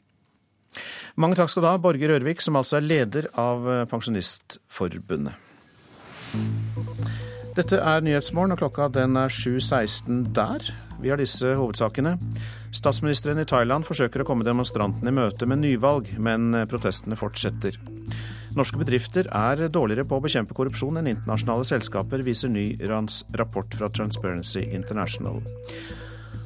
Mange 1.14 1.38
takk 1.38 1.52
skal 1.52 1.62
du 1.62 1.68
ha, 1.70 1.78
Borger 1.78 2.16
Ørvik, 2.16 2.42
som 2.42 2.58
altså 2.58 2.80
er 2.80 2.88
leder 2.88 3.30
av 3.38 3.68
eh, 3.70 3.84
Pensjonistforbundet. 3.90 5.38
Dette 7.54 7.78
er 7.78 8.02
Nyhetsmorgen, 8.02 8.56
og 8.56 8.58
klokka 8.58 8.88
den 8.90 9.14
er 9.14 9.30
7.16 9.30 10.32
der. 10.34 10.66
Vi 11.02 11.10
har 11.12 11.20
disse 11.20 11.54
hovedsakene. 11.58 12.16
Statsministeren 12.74 13.40
i 13.42 13.48
Thailand 13.48 13.86
forsøker 13.88 14.22
å 14.22 14.28
komme 14.28 14.46
demonstrantene 14.46 15.12
i 15.12 15.16
møte 15.16 15.48
med 15.50 15.62
nyvalg, 15.62 16.12
men 16.18 16.52
protestene 16.70 17.18
fortsetter. 17.18 17.78
Norske 18.54 18.78
bedrifter 18.78 19.26
er 19.34 19.66
dårligere 19.72 20.06
på 20.06 20.20
å 20.20 20.22
bekjempe 20.22 20.54
korrupsjon 20.54 21.00
enn 21.00 21.10
internasjonale 21.10 21.66
selskaper, 21.66 22.22
viser 22.22 22.52
ny 22.52 22.68
rapport 23.34 23.74
fra 23.74 23.90
Transparency 23.90 24.62
International. 24.70 25.42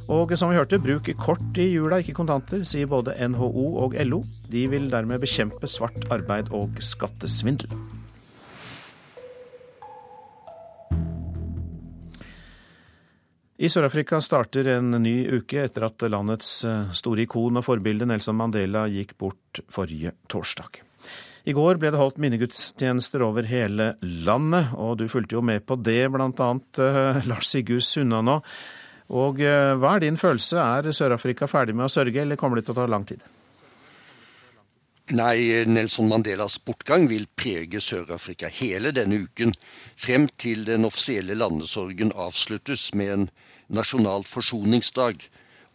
Og 0.08 0.32
som 0.40 0.48
vi 0.48 0.56
hørte, 0.56 0.80
bruk 0.80 1.10
kort 1.20 1.60
i 1.60 1.68
jula, 1.68 2.00
ikke 2.00 2.16
kontanter, 2.16 2.64
sier 2.64 2.88
både 2.88 3.12
NHO 3.28 3.66
og 3.84 3.96
LO. 4.08 4.22
De 4.48 4.64
vil 4.72 4.88
dermed 4.88 5.20
bekjempe 5.20 5.68
svart 5.68 6.08
arbeid 6.14 6.48
og 6.56 6.80
skattesvindel. 6.80 7.76
I 13.58 13.66
Sør-Afrika 13.66 14.20
starter 14.22 14.68
en 14.76 14.92
ny 15.02 15.24
uke 15.34 15.64
etter 15.64 15.82
at 15.88 16.04
landets 16.06 16.60
eh, 16.62 16.92
store 16.94 17.24
ikon 17.24 17.58
og 17.58 17.64
forbilde 17.66 18.06
Nelson 18.06 18.36
Mandela 18.38 18.84
gikk 18.86 19.16
bort 19.18 19.58
forrige 19.74 20.12
torsdag. 20.30 20.78
I 21.50 21.54
går 21.56 21.80
ble 21.82 21.90
det 21.90 21.98
holdt 21.98 22.20
minnegudstjenester 22.22 23.24
over 23.26 23.48
hele 23.50 23.96
landet, 24.02 24.70
og 24.78 25.00
du 25.00 25.08
fulgte 25.10 25.34
jo 25.34 25.42
med 25.42 25.64
på 25.66 25.74
det, 25.82 26.04
annet 26.06 26.80
uh, 26.82 27.18
Lars 27.26 27.50
Sigurd 27.50 27.82
Sunnanå. 27.82 28.36
Og 29.08 29.42
uh, 29.42 29.74
hva 29.80 29.96
er 29.96 30.04
din 30.04 30.20
følelse, 30.20 30.60
er 30.60 30.92
Sør-Afrika 30.94 31.50
ferdig 31.50 31.74
med 31.74 31.88
å 31.88 31.90
sørge, 31.90 32.20
eller 32.22 32.38
kommer 32.38 32.60
det 32.60 32.68
til 32.68 32.76
å 32.76 32.78
ta 32.78 32.86
lang 32.86 33.08
tid? 33.08 33.24
Nei, 35.16 35.64
Nelson 35.64 36.10
Mandelas 36.10 36.60
bortgang 36.60 37.08
vil 37.08 37.26
prege 37.32 37.80
Sør-Afrika 37.80 38.50
hele 38.52 38.92
denne 38.92 39.24
uken, 39.24 39.54
frem 39.96 40.28
til 40.36 40.66
den 40.68 40.84
offisielle 40.84 41.34
landesorgen 41.38 42.12
avsluttes 42.12 42.90
med 42.92 43.14
en 43.14 43.30
nasjonal 43.68 44.24
forsoningsdag 44.28 45.22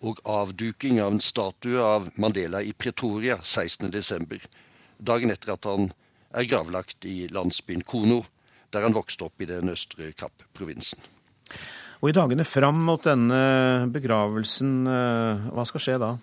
og 0.04 0.20
avduking 0.28 1.00
av 1.02 1.16
en 1.16 1.24
statue 1.24 1.80
av 1.80 2.10
Mandela 2.20 2.62
i 2.62 2.74
Pretoria 2.74 3.40
16.12., 3.40 4.44
dagen 5.04 5.32
etter 5.34 5.54
at 5.56 5.68
han 5.68 5.92
er 6.34 6.48
gravlagt 6.50 7.06
i 7.08 7.28
landsbyen 7.32 7.84
Kono, 7.88 8.24
der 8.74 8.86
han 8.88 8.96
vokste 8.96 9.28
opp 9.28 9.42
i 9.42 9.48
den 9.50 9.72
østre 9.72 10.12
Kapp-provinsen. 10.18 11.00
Og 12.02 12.10
I 12.10 12.16
dagene 12.16 12.44
fram 12.48 12.82
mot 12.84 13.04
denne 13.06 13.88
begravelsen, 13.94 14.88
eh, 14.88 15.50
hva 15.54 15.64
skal 15.68 15.84
skje 15.84 16.00
da? 16.02 16.16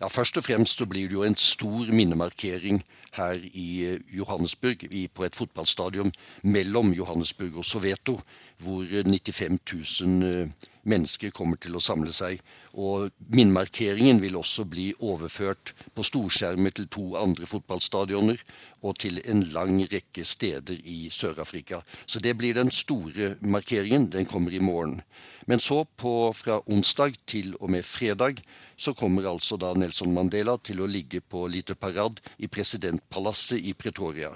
Ja, 0.00 0.10
Først 0.12 0.36
og 0.36 0.44
fremst 0.44 0.78
så 0.78 0.86
blir 0.86 1.08
det 1.08 1.16
jo 1.16 1.24
en 1.24 1.36
stor 1.38 1.90
minnemarkering 1.90 2.82
her 3.16 3.40
i 3.52 3.68
eh, 3.88 4.00
Johannesburg, 4.14 4.84
på 5.14 5.24
et 5.24 5.34
fotballstadion 5.34 6.12
mellom 6.42 6.92
Johannesburg 6.92 7.56
og 7.56 7.64
Soveto, 7.64 8.20
hvor 8.62 8.84
95 8.84 9.58
000 10.00 10.52
mennesker 10.84 11.32
kommer 11.34 11.58
til 11.60 11.76
å 11.76 11.82
samle 11.82 12.12
seg. 12.14 12.40
Og 12.74 13.10
minnmarkeringen 13.32 14.20
vil 14.22 14.36
også 14.38 14.66
bli 14.68 14.90
overført 14.98 15.72
på 15.94 16.04
storskjermer 16.06 16.74
til 16.76 16.88
to 16.92 17.04
andre 17.20 17.48
fotballstadioner 17.48 18.42
og 18.84 18.98
til 19.00 19.20
en 19.24 19.44
lang 19.54 19.80
rekke 19.90 20.26
steder 20.28 20.80
i 20.84 21.08
Sør-Afrika. 21.12 21.80
Så 22.06 22.20
det 22.20 22.36
blir 22.38 22.56
den 22.56 22.70
store 22.70 23.34
markeringen. 23.40 24.10
Den 24.12 24.26
kommer 24.26 24.52
i 24.52 24.62
morgen. 24.62 25.00
Men 25.46 25.60
så, 25.60 25.84
på, 25.96 26.32
fra 26.36 26.60
onsdag 26.66 27.18
til 27.26 27.54
og 27.60 27.70
med 27.70 27.84
fredag, 27.84 28.42
så 28.76 28.94
kommer 28.94 29.28
altså 29.30 29.58
da 29.60 29.72
Nelson 29.78 30.12
Mandela 30.14 30.56
til 30.62 30.82
å 30.82 30.88
ligge 30.90 31.20
på 31.20 31.46
lite 31.50 31.76
parad 31.78 32.20
i 32.38 32.48
presidentpalasset 32.50 33.62
i 33.62 33.74
Pretoria. 33.78 34.32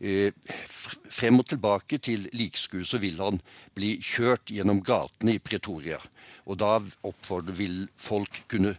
Eh, 0.00 0.32
frem 1.10 1.42
og 1.42 1.48
tilbake 1.50 1.98
til 2.02 2.28
likskuet 2.36 2.88
så 2.88 3.00
vil 3.02 3.20
han 3.22 3.40
bli 3.76 3.96
kjørt 4.04 4.52
gjennom 4.52 4.82
gatene 4.86 5.36
i 5.36 5.42
Pretoria. 5.42 6.00
Og 6.46 6.60
da 6.62 6.78
oppfordrer 7.06 7.58
vil 7.58 7.82
folk 8.00 8.42
kunne 8.50 8.76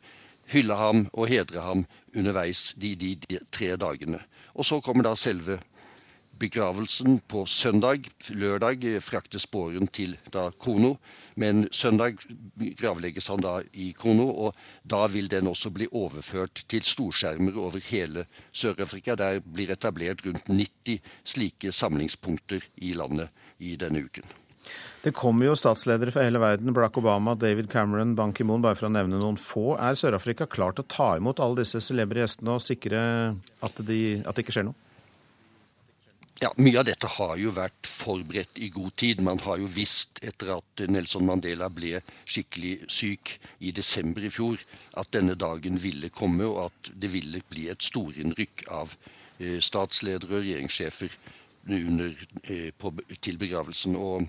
hylle 0.51 0.75
ham 0.75 1.05
og 1.13 1.29
hedre 1.31 1.63
ham 1.63 1.85
underveis 2.15 2.71
de, 2.79 2.95
de, 2.99 3.15
de 3.27 3.39
tre 3.53 3.75
dagene. 3.79 4.19
Og 4.55 4.67
så 4.67 4.81
kommer 4.83 5.07
da 5.07 5.15
selve 5.15 5.61
begravelsen 6.41 7.19
på 7.29 7.45
søndag. 7.45 8.09
Lørdag 8.33 8.83
fraktes 9.05 9.45
båren 9.51 9.89
til 9.93 10.17
da 10.33 10.49
Kono, 10.51 10.95
men 11.39 11.67
søndag 11.71 12.21
gravlegges 12.79 13.29
han 13.31 13.43
da 13.45 13.59
i 13.73 13.91
Kono. 13.97 14.27
Og 14.47 14.57
da 14.83 15.05
vil 15.11 15.29
den 15.31 15.49
også 15.51 15.71
bli 15.73 15.87
overført 15.91 16.63
til 16.71 16.85
storskjermer 16.87 17.57
over 17.61 17.83
hele 17.91 18.25
Sør-Afrika. 18.51 19.15
Der 19.15 19.41
blir 19.45 19.73
etablert 19.73 20.25
rundt 20.25 20.49
90 20.49 21.01
slike 21.23 21.73
samlingspunkter 21.75 22.65
i 22.81 22.93
landet 22.97 23.29
i 23.59 23.75
denne 23.79 24.05
uken. 24.05 24.25
Det 25.01 25.15
kommer 25.17 25.47
jo 25.47 25.57
statsledere 25.57 26.13
fra 26.13 26.23
hele 26.27 26.41
verden. 26.41 26.73
Barack 26.73 26.99
Obama, 27.01 27.33
David 27.33 27.71
Cameron, 27.71 28.13
Ban 28.15 28.33
Ki-moon, 28.33 28.61
bare 28.61 28.77
for 28.77 28.89
å 28.89 28.93
nevne 28.93 29.17
noen 29.17 29.39
få. 29.41 29.73
Er 29.81 29.97
Sør-Afrika 29.97 30.45
klar 30.45 30.75
til 30.77 30.85
å 30.85 30.91
ta 30.91 31.09
imot 31.17 31.41
alle 31.41 31.63
disse 31.63 31.81
celebre 31.81 32.21
gjestene 32.21 32.57
og 32.57 32.63
sikre 32.65 33.01
at, 33.65 33.81
de, 33.87 34.21
at 34.21 34.37
det 34.37 34.45
ikke 34.45 34.59
skjer 34.59 34.69
noe? 34.69 34.90
Ja, 36.41 36.49
Mye 36.57 36.79
av 36.81 36.87
dette 36.87 37.05
har 37.19 37.35
jo 37.37 37.51
vært 37.53 37.85
forberedt 37.85 38.55
i 38.57 38.71
god 38.73 38.95
tid. 38.97 39.19
Man 39.21 39.37
har 39.43 39.59
jo 39.61 39.67
visst 39.69 40.17
etter 40.25 40.55
at 40.55 40.81
Nelson 40.89 41.27
Mandela 41.27 41.67
ble 41.69 41.99
skikkelig 42.25 42.87
syk 42.89 43.35
i 43.61 43.69
desember 43.77 44.25
i 44.25 44.31
fjor, 44.33 44.57
at 44.97 45.11
denne 45.13 45.35
dagen 45.37 45.77
ville 45.83 46.09
komme, 46.09 46.47
og 46.49 46.71
at 46.71 46.89
det 46.97 47.11
ville 47.13 47.43
bli 47.51 47.67
et 47.69 47.85
storinnrykk 47.85 48.65
av 48.73 48.95
eh, 49.37 49.59
statsledere 49.61 50.39
og 50.39 50.41
regjeringssjefer 50.41 51.13
under, 51.77 52.17
eh, 52.47 52.71
på, 52.73 52.95
til 53.21 53.37
begravelsen. 53.37 53.93
Og 54.01 54.25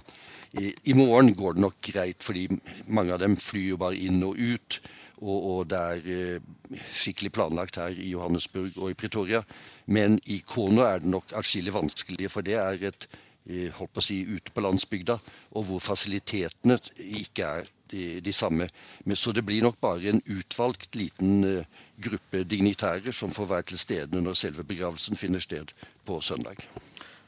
i, 0.60 0.68
i 0.92 0.98
morgen 0.98 1.32
går 1.32 1.56
det 1.56 1.64
nok 1.64 1.80
greit, 1.94 2.20
fordi 2.20 2.44
mange 2.92 3.16
av 3.16 3.24
dem 3.24 3.40
flyr 3.40 3.70
jo 3.70 3.80
bare 3.86 3.96
inn 3.96 4.20
og 4.28 4.36
ut. 4.36 4.82
Og, 5.22 5.44
og 5.52 5.58
det 5.70 5.78
er 5.78 6.08
eh, 6.10 6.78
skikkelig 6.98 7.32
planlagt 7.36 7.78
her 7.78 7.94
i 7.94 8.10
Johannesburg 8.10 8.78
og 8.78 8.90
i 8.90 8.98
Pretoria. 8.98 9.42
Men 9.86 10.18
i 10.26 10.40
Kono 10.46 10.82
er 10.86 11.02
det 11.02 11.12
nok 11.12 11.34
atskillig 11.38 11.74
vanskeligere, 11.74 12.32
for 12.32 12.46
det 12.46 12.58
er 12.58 12.88
et 12.90 13.06
eh, 13.46 13.70
holdt 13.76 13.94
på 13.94 14.02
å 14.02 14.06
si, 14.08 14.18
ute 14.26 14.54
på 14.54 14.64
landsbygda, 14.66 15.18
og 15.54 15.68
hvor 15.68 15.84
fasilitetene 15.84 16.78
ikke 17.22 17.52
er 17.60 17.70
de, 17.92 18.20
de 18.24 18.32
samme. 18.34 18.68
Men, 19.04 19.16
så 19.16 19.32
det 19.36 19.44
blir 19.46 19.62
nok 19.62 19.78
bare 19.80 20.10
en 20.10 20.22
utvalgt 20.26 20.96
liten 20.96 21.44
uh, 21.44 21.82
gruppe 22.02 22.42
dignitærer 22.48 23.14
som 23.14 23.34
får 23.34 23.50
være 23.50 23.68
til 23.72 23.82
stede 23.82 24.22
når 24.24 24.38
selve 24.40 24.64
begravelsen 24.66 25.18
finner 25.20 25.44
sted 25.44 25.74
på 26.08 26.18
søndag. 26.24 26.64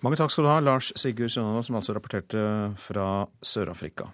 Mange 0.04 0.18
takk 0.20 0.32
skal 0.32 0.44
du 0.44 0.52
ha, 0.52 0.58
Lars 0.60 0.90
Sigurd 1.00 1.32
Sønnaas, 1.32 1.70
som 1.70 1.78
altså 1.78 1.94
rapporterte 1.96 2.40
fra 2.80 3.24
Sør-Afrika. 3.44 4.10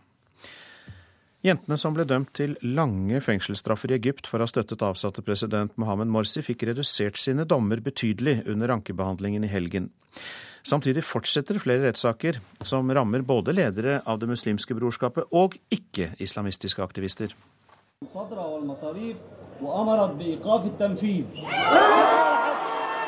Jentene 1.40 1.78
som 1.80 1.94
ble 1.96 2.04
dømt 2.04 2.34
til 2.36 2.52
lange 2.60 3.16
fengselsstraffer 3.24 3.94
i 3.94 3.96
Egypt 3.96 4.26
for 4.28 4.40
å 4.40 4.44
ha 4.44 4.50
støttet 4.50 4.82
avsatte 4.84 5.24
president 5.24 5.72
Mohammed 5.80 6.10
Morsi, 6.12 6.42
fikk 6.44 6.66
redusert 6.68 7.16
sine 7.16 7.46
dommer 7.48 7.80
betydelig 7.80 8.42
under 8.50 8.74
ankebehandlingen 8.76 9.46
i 9.48 9.52
helgen. 9.52 9.88
Samtidig 10.60 11.00
fortsetter 11.08 11.56
flere 11.62 11.86
rettssaker 11.86 12.42
som 12.60 12.92
rammer 12.92 13.24
både 13.24 13.56
ledere 13.56 14.02
av 14.04 14.20
Det 14.20 14.28
muslimske 14.28 14.76
brorskapet 14.76 15.32
og 15.32 15.56
ikke-islamistiske 15.72 16.84
aktivister. 16.84 17.32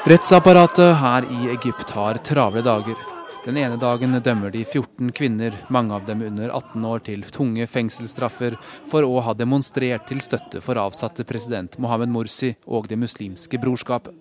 Rettsapparatet 0.09 0.97
her 1.05 1.28
i 1.28 1.51
Egypt 1.53 1.93
har 2.01 2.24
travle 2.24 2.64
dager. 2.64 3.12
Den 3.43 3.57
ene 3.59 3.74
dagen 3.74 4.14
dømmer 4.22 4.53
de 4.55 4.61
14 4.62 5.09
kvinner, 5.18 5.55
mange 5.66 5.97
av 5.97 6.05
dem 6.07 6.20
under 6.22 6.53
18 6.55 6.84
år, 6.86 7.01
til 7.03 7.24
tunge 7.26 7.64
fengselsstraffer 7.66 8.55
for 8.90 9.03
å 9.03 9.16
ha 9.26 9.34
demonstrert 9.34 10.05
til 10.07 10.20
støtte 10.22 10.61
for 10.62 10.78
avsatte 10.78 11.26
president 11.26 11.74
Mohammed 11.82 12.12
Morsi 12.14 12.53
og 12.70 12.86
Det 12.86 13.01
muslimske 13.03 13.59
brorskapet. 13.59 14.14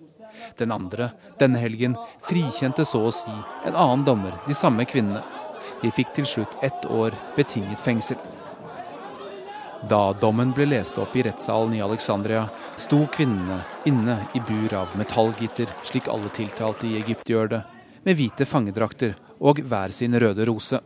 Den 0.58 0.72
andre, 0.74 1.12
denne 1.38 1.60
helgen, 1.62 1.94
frikjente 2.26 2.82
så 2.88 3.04
å 3.06 3.12
si 3.14 3.30
en 3.68 3.76
annen 3.76 4.02
dommer, 4.08 4.40
de 4.48 4.56
samme 4.58 4.88
kvinnene. 4.90 5.22
De 5.84 5.92
fikk 5.94 6.16
til 6.16 6.26
slutt 6.26 6.56
ett 6.66 6.86
år 6.90 7.14
betinget 7.36 7.78
fengsel. 7.84 8.18
Da 9.86 10.00
dommen 10.18 10.50
ble 10.56 10.66
lest 10.66 10.98
opp 10.98 11.14
i 11.14 11.22
rettssalen 11.22 11.76
i 11.78 11.84
Alexandria, 11.84 12.48
sto 12.74 13.04
kvinnene 13.14 13.60
inne 13.86 14.18
i 14.34 14.42
bur 14.48 14.74
av 14.80 14.98
metallgitter, 14.98 15.70
slik 15.86 16.10
alle 16.10 16.30
tiltalte 16.34 16.90
i 16.90 16.98
Egypt 16.98 17.30
gjør 17.30 17.54
det, 17.54 17.62
med 18.04 18.18
hvite 18.18 18.46
fangedrakter 18.48 19.14
og 19.40 19.62
hver 19.66 19.94
sin 19.94 20.14
røde 20.18 20.46
rose. 20.48 20.80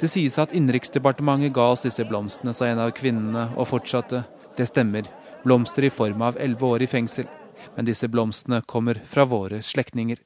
Det 0.00 0.08
sies 0.08 0.38
at 0.40 0.54
Innenriksdepartementet 0.56 1.52
ga 1.52 1.66
oss 1.74 1.84
disse 1.84 2.06
blomstene, 2.08 2.54
sa 2.56 2.70
en 2.70 2.80
av 2.80 2.94
kvinnene, 2.96 3.50
og 3.60 3.68
fortsatte. 3.68 4.22
Det 4.56 4.64
stemmer, 4.68 5.04
blomster 5.44 5.84
i 5.84 5.92
form 5.92 6.24
av 6.24 6.40
elleve 6.40 6.72
år 6.72 6.86
i 6.86 6.88
fengsel. 6.88 7.28
Men 7.76 7.84
disse 7.84 8.08
blomstene 8.08 8.62
kommer 8.64 9.02
fra 9.04 9.26
våre 9.28 9.60
slektninger. 9.60 10.16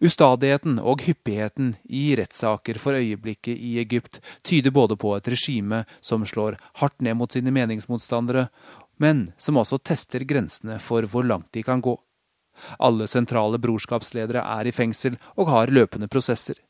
Ustadigheten 0.00 0.78
og 0.78 1.02
hyppigheten 1.04 1.74
i 1.84 2.14
rettssaker 2.16 2.78
for 2.80 2.96
øyeblikket 2.96 3.58
i 3.58 3.76
Egypt 3.82 4.20
tyder 4.46 4.72
både 4.74 4.96
på 4.96 5.12
et 5.16 5.28
regime 5.28 5.82
som 6.00 6.24
slår 6.24 6.56
hardt 6.80 7.02
ned 7.04 7.18
mot 7.18 7.32
sine 7.32 7.52
meningsmotstandere, 7.54 8.48
men 8.96 9.32
som 9.36 9.58
også 9.60 9.78
tester 9.82 10.24
grensene 10.28 10.78
for 10.82 11.06
hvor 11.10 11.26
langt 11.26 11.52
de 11.52 11.62
kan 11.66 11.82
gå. 11.84 11.96
Alle 12.78 13.08
sentrale 13.10 13.58
brorskapsledere 13.58 14.44
er 14.44 14.68
i 14.68 14.74
fengsel 14.74 15.18
og 15.34 15.50
har 15.50 15.72
løpende 15.74 16.08
prosesser. 16.08 16.60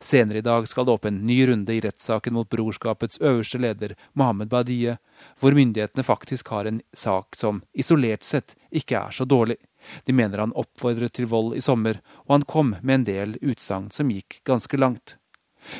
Senere 0.00 0.38
i 0.38 0.44
dag 0.44 0.68
skal 0.68 0.86
det 0.86 0.94
opp 0.94 1.06
en 1.08 1.20
ny 1.26 1.40
runde 1.48 1.74
i 1.74 1.80
rettssaken 1.82 2.36
mot 2.36 2.48
brorskapets 2.48 3.18
øverste 3.20 3.58
leder, 3.58 3.96
Mohammed 4.14 4.48
Badie, 4.48 4.96
hvor 5.40 5.56
myndighetene 5.56 6.06
faktisk 6.06 6.48
har 6.54 6.70
en 6.70 6.80
sak 6.96 7.36
som 7.36 7.62
isolert 7.74 8.24
sett 8.24 8.54
ikke 8.70 9.00
er 9.00 9.16
så 9.16 9.26
dårlig. 9.28 9.58
De 10.06 10.14
mener 10.16 10.40
han 10.40 10.54
oppfordret 10.56 11.12
til 11.18 11.28
vold 11.28 11.56
i 11.58 11.60
sommer, 11.64 12.00
og 12.24 12.38
han 12.38 12.48
kom 12.48 12.76
med 12.80 13.00
en 13.00 13.08
del 13.10 13.36
utsagn 13.42 13.90
som 13.92 14.12
gikk 14.14 14.40
ganske 14.48 14.78
langt. 14.80 15.18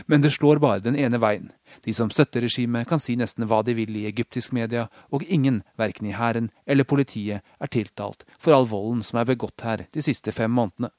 Men 0.06 0.24
det 0.24 0.32
slår 0.34 0.60
bare 0.62 0.82
den 0.84 0.96
ene 0.96 1.20
veien. 1.20 1.52
De 1.84 1.94
som 1.94 2.10
støtter 2.10 2.44
regimet, 2.46 2.88
kan 2.88 3.02
si 3.02 3.16
nesten 3.16 3.46
hva 3.50 3.62
de 3.66 3.74
vil 3.76 3.96
i 3.96 4.06
egyptisk 4.08 4.52
media, 4.56 4.88
og 5.10 5.24
ingen, 5.28 5.62
verken 5.78 6.08
i 6.08 6.16
hæren 6.16 6.50
eller 6.66 6.88
politiet, 6.88 7.42
er 7.60 7.72
tiltalt 7.72 8.24
for 8.38 8.56
all 8.56 8.68
volden 8.70 9.02
som 9.02 9.20
er 9.20 9.28
begått 9.28 9.66
her 9.66 9.86
de 9.92 10.04
siste 10.04 10.32
fem 10.32 10.52
månedene. 10.52 10.92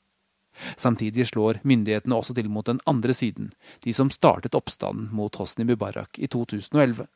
Samtidig 0.78 1.28
slår 1.28 1.60
myndighetene 1.68 2.16
også 2.16 2.36
til 2.36 2.48
mot 2.50 2.66
den 2.66 2.80
andre 2.88 3.14
siden, 3.14 3.52
de 3.84 3.94
som 3.94 4.12
startet 4.14 4.56
oppstanden 4.56 5.10
mot 5.12 5.36
Hosni 5.36 5.66
Mubarak 5.68 6.20
i 6.20 6.30
2011. 6.32 7.08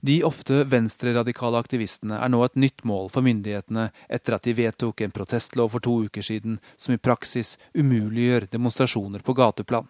De 0.00 0.16
ofte 0.26 0.64
venstreradikale 0.66 1.60
aktivistene 1.62 2.18
er 2.18 2.30
nå 2.32 2.40
et 2.44 2.56
nytt 2.58 2.82
mål 2.88 3.10
for 3.12 3.22
myndighetene 3.26 3.88
etter 4.10 4.34
at 4.34 4.46
de 4.46 4.54
vedtok 4.58 5.04
en 5.04 5.14
protestlov 5.14 5.70
for 5.76 5.84
to 5.84 5.94
uker 6.08 6.26
siden 6.26 6.58
som 6.76 6.96
i 6.96 7.02
praksis 7.02 7.54
umuliggjør 7.74 8.48
demonstrasjoner 8.50 9.22
på 9.22 9.36
gateplan. 9.38 9.86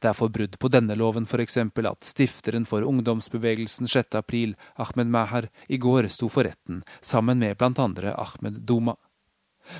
Det 0.00 0.08
er 0.08 0.16
for 0.16 0.32
brudd 0.32 0.58
på 0.58 0.70
denne 0.72 0.96
loven 0.98 1.26
f.eks. 1.28 1.56
at 1.58 2.04
stifteren 2.04 2.66
for 2.66 2.82
ungdomsbevegelsen 2.82 3.88
6. 3.88 4.14
april, 4.14 4.54
Ahmed 4.76 5.10
Mahar, 5.12 5.48
i 5.68 5.78
går 5.78 6.08
sto 6.08 6.28
for 6.28 6.44
retten 6.44 6.82
sammen 7.00 7.38
med 7.38 7.58
bl.a. 7.58 8.14
Ahmed 8.14 8.60
Duma. 8.64 8.96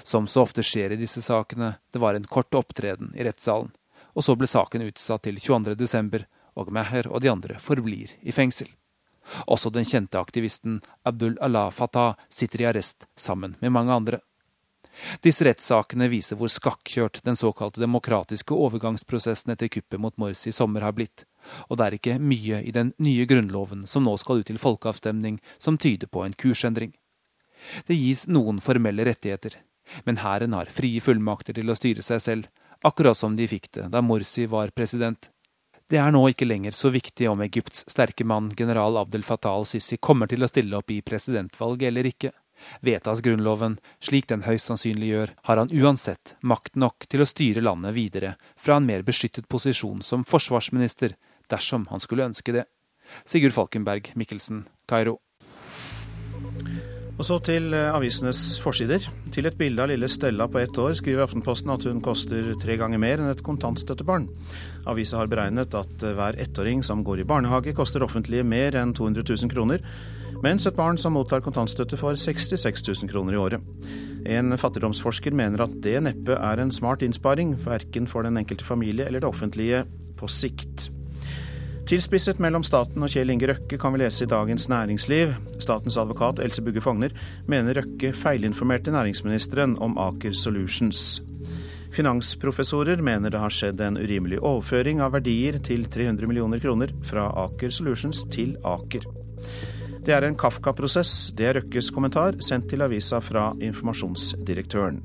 Som 0.03 0.27
så 0.27 0.45
ofte 0.45 0.63
skjer 0.65 0.95
i 0.95 1.01
disse 1.01 1.23
sakene, 1.23 1.75
det 1.93 2.01
var 2.01 2.15
en 2.15 2.25
kort 2.25 2.55
opptreden 2.55 3.13
i 3.17 3.25
rettssalen, 3.25 3.73
og 4.15 4.25
så 4.25 4.37
ble 4.37 4.49
saken 4.49 4.87
utsatt 4.89 5.27
til 5.27 5.41
22.12., 5.41 6.25
og 6.55 6.69
Meher 6.71 7.09
og 7.11 7.19
de 7.19 7.33
andre 7.33 7.57
forblir 7.59 8.13
i 8.23 8.33
fengsel. 8.33 8.69
Også 9.51 9.73
den 9.75 9.87
kjente 9.89 10.21
aktivisten 10.21 10.81
Abdul 11.03 11.35
Allah 11.43 11.73
Fatah 11.75 12.15
sitter 12.31 12.63
i 12.63 12.69
arrest 12.71 13.09
sammen 13.17 13.57
med 13.61 13.73
mange 13.75 13.93
andre. 13.93 14.21
Disse 15.25 15.45
rettssakene 15.47 16.09
viser 16.11 16.39
hvor 16.39 16.51
skakkjørt 16.53 17.21
den 17.27 17.39
såkalte 17.39 17.83
demokratiske 17.83 18.55
overgangsprosessen 18.55 19.55
etter 19.55 19.71
kuppet 19.73 20.01
mot 20.01 20.17
Morsi 20.21 20.53
i 20.53 20.55
sommer 20.55 20.87
har 20.87 20.95
blitt, 20.97 21.25
og 21.69 21.79
det 21.79 21.87
er 21.87 21.97
ikke 21.99 22.19
mye 22.23 22.63
i 22.63 22.75
den 22.75 22.93
nye 23.03 23.27
grunnloven 23.31 23.87
som 23.91 24.07
nå 24.07 24.15
skal 24.23 24.43
ut 24.43 24.51
til 24.51 24.61
folkeavstemning 24.63 25.41
som 25.59 25.79
tyder 25.81 26.11
på 26.11 26.25
en 26.25 26.37
kursendring. 26.39 26.95
Det 27.89 27.97
gis 27.99 28.27
noen 28.29 28.61
formelle 28.63 29.07
rettigheter, 29.09 29.59
men 30.05 30.21
hæren 30.23 30.55
har 30.57 30.73
frie 30.73 31.03
fullmakter 31.03 31.57
til 31.57 31.71
å 31.71 31.79
styre 31.79 32.05
seg 32.05 32.23
selv, 32.23 32.51
akkurat 32.85 33.17
som 33.17 33.37
de 33.37 33.49
fikk 33.49 33.71
det 33.77 33.89
da 33.93 34.03
Morsi 34.05 34.47
var 34.51 34.75
president. 34.77 35.31
Det 35.91 35.99
er 36.01 36.15
nå 36.15 36.23
ikke 36.31 36.47
lenger 36.49 36.73
så 36.73 36.89
viktig 36.93 37.27
om 37.29 37.43
Egypts 37.45 37.85
sterke 37.93 38.25
mann 38.25 38.49
general 38.57 38.97
Abdel 39.03 39.25
Fattah 39.27 39.53
al-Sisi 39.53 39.99
kommer 40.01 40.31
til 40.31 40.45
å 40.45 40.49
stille 40.49 40.79
opp 40.79 40.91
i 40.91 41.03
presidentvalget 41.05 41.91
eller 41.91 42.09
ikke. 42.09 42.31
Vedtas 42.85 43.23
Grunnloven, 43.25 43.79
slik 44.03 44.29
den 44.31 44.45
høyst 44.47 44.71
sannsynlig 44.71 45.11
gjør, 45.11 45.35
har 45.49 45.61
han 45.63 45.73
uansett 45.75 46.37
makt 46.43 46.79
nok 46.81 47.09
til 47.11 47.25
å 47.25 47.29
styre 47.29 47.65
landet 47.65 47.97
videre 47.97 48.35
fra 48.57 48.79
en 48.79 48.89
mer 48.89 49.05
beskyttet 49.07 49.49
posisjon 49.49 50.03
som 50.03 50.25
forsvarsminister, 50.29 51.17
dersom 51.51 51.89
han 51.91 52.03
skulle 52.03 52.31
ønske 52.31 52.57
det. 52.57 52.65
Sigurd 53.29 53.55
Falkenberg 53.57 54.15
Mikkelsen, 54.17 54.65
Kairo. 54.89 55.21
Og 57.15 57.23
så 57.23 57.37
til 57.47 57.71
eh, 57.77 57.93
avisenes 57.95 58.59
forsider. 58.63 59.05
Til 59.35 59.47
et 59.47 59.59
bilde 59.59 59.85
av 59.85 59.91
lille 59.93 60.09
Stella 60.11 60.49
på 60.51 60.59
ett 60.59 60.79
år 60.83 60.97
skriver 60.99 61.23
Aftenposten 61.23 61.71
at 61.71 61.87
hun 61.87 62.01
koster 62.03 62.49
tre 62.59 62.75
ganger 62.81 62.99
mer 62.99 63.23
enn 63.23 63.31
et 63.31 63.45
kontantstøttebarn. 63.47 64.27
Avisa 64.91 65.21
har 65.21 65.31
beregnet 65.31 65.77
at 65.79 66.03
eh, 66.03 66.17
hver 66.19 66.41
ettåring 66.43 66.83
som 66.87 67.05
går 67.07 67.23
i 67.23 67.29
barnehage 67.29 67.77
koster 67.77 68.03
offentlige 68.03 68.47
mer 68.47 68.75
enn 68.81 68.97
200 68.99 69.29
000 69.31 69.53
kroner, 69.53 69.85
mens 70.43 70.67
et 70.67 70.77
barn 70.77 70.99
som 70.99 71.15
mottar 71.15 71.45
kontantstøtte 71.45 71.99
får 72.01 72.19
66 72.25 72.83
000 72.89 73.13
kroner 73.13 73.37
i 73.37 73.41
året. 73.41 73.71
En 74.25 74.57
fattigdomsforsker 74.59 75.37
mener 75.37 75.67
at 75.67 75.79
det 75.85 75.99
neppe 76.07 76.39
er 76.39 76.61
en 76.61 76.73
smart 76.73 77.05
innsparing, 77.05 77.55
verken 77.65 78.09
for 78.09 78.25
den 78.25 78.41
enkelte 78.41 78.65
familie 78.65 79.07
eller 79.07 79.21
det 79.21 79.29
offentlige 79.29 79.85
på 80.17 80.29
sikt. 80.31 80.89
Tilspisset 81.85 82.39
mellom 82.41 82.63
staten 82.65 83.05
og 83.05 83.13
Kjell 83.13 83.29
Inge 83.35 83.51
Røkke 83.51 83.77
kan 83.77 83.93
vi 83.93 84.01
lese 84.01 84.25
i 84.25 84.29
Dagens 84.31 84.71
Næringsliv. 84.73 85.35
Statens 85.61 85.99
advokat 86.01 86.41
Else 86.41 86.63
Bugge 86.65 86.81
Fogner 86.81 87.13
mener 87.47 87.77
Røkke 87.77 88.15
feilinformerte 88.17 88.95
næringsministeren 88.95 89.77
om 89.85 89.99
Aker 90.01 90.33
Solutions. 90.33 91.21
Finansprofessorer 91.95 93.03
mener 93.05 93.31
det 93.31 93.43
har 93.43 93.53
skjedd 93.53 93.83
en 93.85 94.01
urimelig 94.01 94.41
overføring 94.41 95.05
av 95.05 95.13
verdier 95.19 95.61
til 95.63 95.85
300 95.85 96.27
millioner 96.31 96.63
kroner 96.63 96.97
fra 97.05 97.29
Aker 97.45 97.71
Solutions 97.71 98.25
til 98.33 98.57
Aker. 98.65 99.24
Det 100.05 100.13
er 100.13 100.27
en 100.27 100.37
Kafka-prosess, 100.37 101.33
det 101.33 101.47
er 101.49 101.57
Røkkes 101.57 101.89
kommentar, 101.95 102.37
sendt 102.45 102.67
til 102.69 102.85
avisa 102.85 103.23
fra 103.25 103.47
informasjonsdirektøren. 103.65 104.99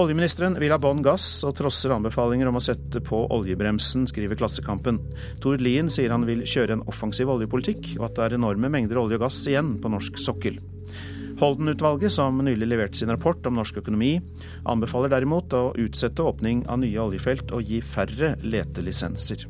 Oljeministeren 0.00 0.56
vil 0.58 0.72
ha 0.72 0.78
bånn 0.80 1.04
gass 1.04 1.26
og 1.46 1.52
trosser 1.58 1.92
anbefalinger 1.94 2.48
om 2.48 2.56
å 2.58 2.62
sette 2.64 3.02
på 3.04 3.20
oljebremsen, 3.36 4.08
skriver 4.10 4.40
Klassekampen. 4.40 5.02
Tord 5.44 5.62
Lien 5.62 5.92
sier 5.92 6.10
han 6.10 6.24
vil 6.26 6.42
kjøre 6.48 6.78
en 6.78 6.84
offensiv 6.90 7.30
oljepolitikk, 7.30 7.92
og 8.00 8.08
at 8.08 8.16
det 8.16 8.24
er 8.24 8.38
enorme 8.38 8.72
mengder 8.72 9.02
olje 9.04 9.20
og 9.20 9.26
gass 9.26 9.42
igjen 9.46 9.76
på 9.82 9.92
norsk 9.92 10.18
sokkel. 10.18 10.58
Holden-utvalget, 11.38 12.14
som 12.14 12.40
nylig 12.46 12.70
leverte 12.70 12.98
sin 12.98 13.12
rapport 13.12 13.46
om 13.46 13.60
norsk 13.60 13.82
økonomi, 13.84 14.16
anbefaler 14.70 15.12
derimot 15.12 15.54
å 15.54 15.66
utsette 15.76 16.24
åpning 16.24 16.64
av 16.70 16.80
nye 16.82 17.04
oljefelt 17.04 17.52
og 17.52 17.68
gi 17.68 17.84
færre 17.84 18.34
letelisenser. 18.42 19.44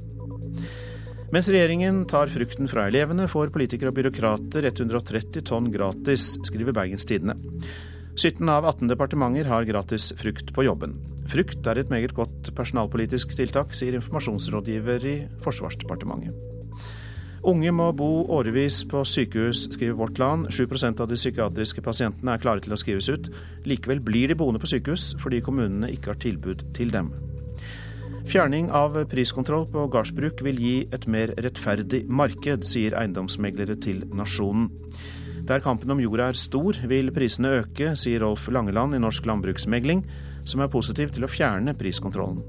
Mens 1.34 1.48
regjeringen 1.50 2.04
tar 2.06 2.30
frukten 2.30 2.68
fra 2.70 2.84
elevene, 2.86 3.24
får 3.26 3.50
politikere 3.50 3.90
og 3.90 3.96
byråkrater 3.96 4.68
130 4.68 5.42
tonn 5.48 5.66
gratis, 5.74 6.28
skriver 6.46 6.76
Bergens 6.76 7.08
Tidende. 7.10 7.34
17 8.14 8.46
av 8.54 8.68
18 8.70 8.92
departementer 8.92 9.50
har 9.50 9.66
gratis 9.66 10.12
frukt 10.20 10.52
på 10.54 10.62
jobben. 10.68 10.94
Frukt 11.32 11.66
er 11.66 11.80
et 11.82 11.90
meget 11.90 12.14
godt 12.14 12.52
personalpolitisk 12.54 13.34
tiltak, 13.34 13.74
sier 13.74 13.98
informasjonsrådgiver 13.98 15.08
i 15.10 15.16
Forsvarsdepartementet. 15.42 16.38
Unge 17.50 17.74
må 17.74 17.90
bo 17.98 18.12
årevis 18.38 18.84
på 18.88 19.02
sykehus, 19.02 19.66
skriver 19.74 19.98
Vårt 19.98 20.22
Land. 20.22 20.52
7 20.54 20.70
av 20.94 21.10
de 21.10 21.18
psykiatriske 21.18 21.82
pasientene 21.82 22.38
er 22.38 22.46
klare 22.46 22.62
til 22.62 22.78
å 22.78 22.78
skrives 22.78 23.10
ut. 23.10 23.26
Likevel 23.66 23.98
blir 24.06 24.30
de 24.30 24.38
boende 24.38 24.62
på 24.62 24.70
sykehus 24.70 25.16
fordi 25.18 25.42
kommunene 25.42 25.90
ikke 25.90 26.14
har 26.14 26.22
tilbud 26.22 26.68
til 26.78 26.94
dem. 26.94 27.10
Fjerning 28.24 28.70
av 28.72 28.96
priskontroll 29.10 29.66
på 29.68 29.84
gardsbruk 29.92 30.40
vil 30.46 30.60
gi 30.60 30.76
et 30.96 31.04
mer 31.10 31.34
rettferdig 31.44 32.06
marked, 32.08 32.64
sier 32.64 32.96
eiendomsmeglere 32.96 33.76
til 33.76 34.00
Nasjonen. 34.16 34.70
Der 35.44 35.60
kampen 35.60 35.92
om 35.92 36.00
jorda 36.00 36.30
er 36.32 36.40
stor, 36.40 36.78
vil 36.88 37.12
prisene 37.12 37.50
øke, 37.60 37.92
sier 38.00 38.24
Rolf 38.24 38.48
Langeland 38.48 38.96
i 38.96 39.02
Norsk 39.02 39.28
landbruksmegling, 39.28 40.00
som 40.48 40.64
er 40.64 40.72
positiv 40.72 41.12
til 41.12 41.26
å 41.26 41.30
fjerne 41.30 41.76
priskontrollen. 41.76 42.40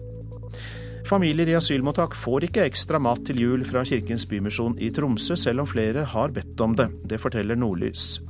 Familier 1.06 1.52
i 1.52 1.58
asylmottak 1.60 2.16
får 2.18 2.48
ikke 2.48 2.64
ekstra 2.66 2.98
mat 3.04 3.22
til 3.28 3.44
jul 3.44 3.68
fra 3.68 3.84
Kirkens 3.86 4.26
Bymisjon 4.32 4.80
i 4.82 4.90
Tromsø, 4.96 5.36
selv 5.38 5.66
om 5.66 5.70
flere 5.70 6.08
har 6.16 6.32
bedt 6.34 6.62
om 6.64 6.74
det. 6.80 6.88
Det 7.04 7.20
forteller 7.22 7.60
Nordlys. 7.60 8.22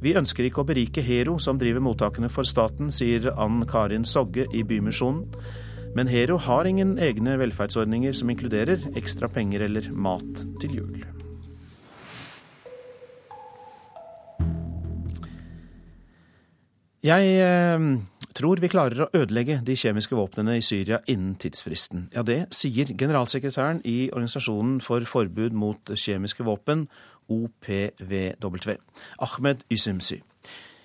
Vi 0.00 0.14
ønsker 0.16 0.46
ikke 0.46 0.62
å 0.62 0.68
berike 0.70 1.02
Hero, 1.02 1.36
som 1.42 1.58
driver 1.58 1.82
mottakene 1.82 2.30
for 2.32 2.46
staten, 2.48 2.94
sier 2.94 3.32
Ann 3.34 3.64
Karin 3.68 4.06
Sogge 4.06 4.46
i 4.54 4.62
Bymisjonen. 4.62 5.26
Men 5.96 6.10
Hero 6.12 6.36
har 6.36 6.68
ingen 6.68 6.98
egne 7.00 7.38
velferdsordninger 7.40 8.12
som 8.12 8.28
inkluderer 8.28 8.82
ekstra 9.00 9.30
penger 9.32 9.62
eller 9.64 9.86
mat 9.96 10.42
til 10.60 10.74
jul. 10.76 10.98
Jeg 17.06 17.32
eh, 17.40 17.86
tror 18.36 18.60
vi 18.60 18.68
klarer 18.68 19.06
å 19.06 19.10
ødelegge 19.16 19.62
de 19.64 19.76
kjemiske 19.78 20.18
våpnene 20.18 20.58
i 20.58 20.64
Syria 20.64 21.00
innen 21.08 21.38
tidsfristen. 21.40 22.10
Ja, 22.12 22.26
det 22.26 22.42
sier 22.52 22.92
generalsekretæren 22.92 23.80
i 23.88 24.10
Organisasjonen 24.10 24.82
for 24.84 25.06
forbud 25.08 25.56
mot 25.56 25.94
kjemiske 25.96 26.44
våpen, 26.44 26.90
OPVW, 27.32 28.76
Ahmed 29.24 29.64
Ysymsy. 29.72 30.20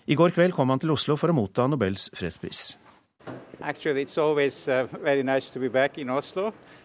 I 0.07 0.15
går 0.15 0.31
kveld 0.37 0.55
kom 0.55 0.71
han 0.71 0.79
til 0.79 0.95
Oslo 0.95 1.19
for 1.19 1.33
å 1.33 1.35
motta 1.35 1.67
Nobels 1.67 2.07
fredspris. 2.15 2.77
Actually, 3.61 4.05
uh, 4.05 5.23
nice 5.23 5.57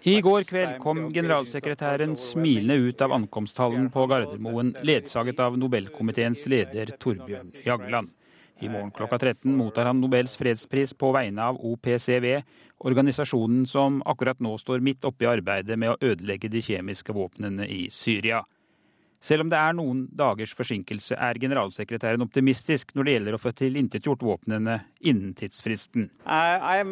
I 0.03 0.21
går 0.21 0.43
kveld 0.45 0.79
kom 0.79 1.13
generalsekretæren 1.13 2.17
smilende 2.17 2.75
ut 2.75 3.01
av 3.03 3.13
ankomsthallen 3.13 3.89
på 3.91 4.07
Gardermoen, 4.07 4.75
ledsaget 4.83 5.41
av 5.41 5.57
Nobelkomiteens 5.59 6.47
leder 6.47 6.93
Torbjørn 7.01 7.53
Jagland. 7.65 8.13
I 8.61 8.69
morgen 8.69 8.91
klokka 8.91 9.19
13 9.19 9.57
mottar 9.57 9.87
han 9.87 10.01
Nobels 10.01 10.37
fredspris 10.37 10.95
på 10.97 11.11
vegne 11.13 11.45
av 11.45 11.59
OPCW, 11.61 12.39
organisasjonen 12.89 13.67
som 13.69 14.03
akkurat 14.09 14.41
nå 14.41 14.55
står 14.61 14.85
midt 14.85 15.05
oppe 15.05 15.27
i 15.27 15.29
arbeidet 15.29 15.77
med 15.77 15.93
å 15.93 15.99
ødelegge 16.01 16.49
de 16.53 16.63
kjemiske 16.65 17.13
våpnene 17.13 17.69
i 17.69 17.87
Syria. 17.93 18.45
Selv 19.27 19.43
om 19.43 19.49
det 19.51 19.59
er 19.59 19.75
noen 19.75 20.05
dagers 20.15 20.53
forsinkelse, 20.55 21.17
er 21.19 21.39
generalsekretæren 21.43 22.23
optimistisk 22.23 22.93
når 22.95 23.07
det 23.07 23.15
gjelder 23.17 23.37
å 23.37 23.41
få 23.43 23.53
tilintetgjort 23.59 24.23
våpnene 24.23 24.77
innen 25.11 25.33
tidsfristen. 25.35 26.11
Uh, 26.23 26.87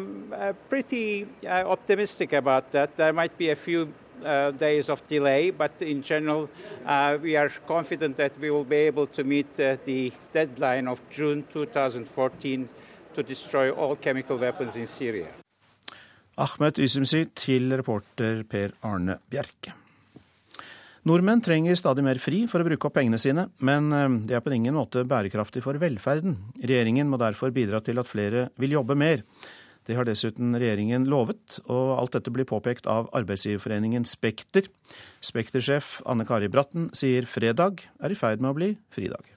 uh, 4.23 4.51
days 4.51 4.89
of 4.89 5.07
delay, 5.07 5.51
but 5.51 5.81
in 5.81 6.01
general, 6.01 6.49
uh, 6.85 7.17
we 7.21 7.37
are 7.37 7.51
confident 7.67 8.17
that 8.17 8.37
we 8.39 8.49
will 8.51 8.65
be 8.65 8.87
able 8.87 9.07
to 9.07 9.23
meet 9.23 9.47
uh, 9.59 9.77
the 9.85 10.11
deadline 10.33 10.87
of 10.87 11.01
June 11.09 11.43
2014 11.53 12.69
to 13.13 13.23
destroy 13.23 13.71
all 13.71 13.95
chemical 13.95 14.37
weapons 14.37 14.75
in 14.75 14.87
Syria. 14.87 15.31
Ahmed 16.37 16.79
Ysumsi 16.79 17.25
til 17.35 17.71
reporter 17.77 18.43
Per 18.43 18.75
Arne 18.83 19.19
Bjerke. 19.29 19.84
Nordmenn 21.05 21.43
trenger 21.45 21.77
stadig 21.77 22.01
mer 22.01 22.17
fri 22.17 22.45
for 22.49 22.63
å 22.63 22.65
bruke 22.65 22.87
opp 22.87 22.95
pengene 22.97 23.19
sine, 23.21 23.43
men 23.61 23.91
uh, 23.93 24.07
det 24.25 24.33
er 24.33 24.41
på 24.41 24.49
ingen 24.55 24.73
måte 24.73 25.03
bærekraftig 25.05 25.61
for 25.61 25.77
velferden. 25.77 26.39
Regjeringen 26.57 27.11
må 27.11 27.19
derfor 27.21 27.53
bidra 27.53 27.77
til 27.85 28.01
at 28.01 28.09
flere 28.09 28.47
vil 28.57 28.73
jobbe 28.73 28.97
mer. 28.97 29.21
Det 29.85 29.93
har 29.93 30.09
dessuten 30.09 30.57
regjeringen 30.57 31.05
lovet, 31.05 31.59
og 31.69 31.93
alt 31.99 32.17
dette 32.17 32.33
blir 32.33 32.49
påpekt 32.49 32.89
av 32.89 33.11
arbeidsgiverforeningen 33.21 34.09
Spekter. 34.09 34.65
Spekter-sjef 35.21 35.99
Anne 36.09 36.25
Kari 36.25 36.49
Bratten 36.49 36.89
sier 36.97 37.29
fredag 37.29 37.85
er 38.01 38.09
i 38.09 38.17
ferd 38.17 38.41
med 38.41 38.55
å 38.55 38.57
bli 38.57 38.73
fridag. 38.89 39.34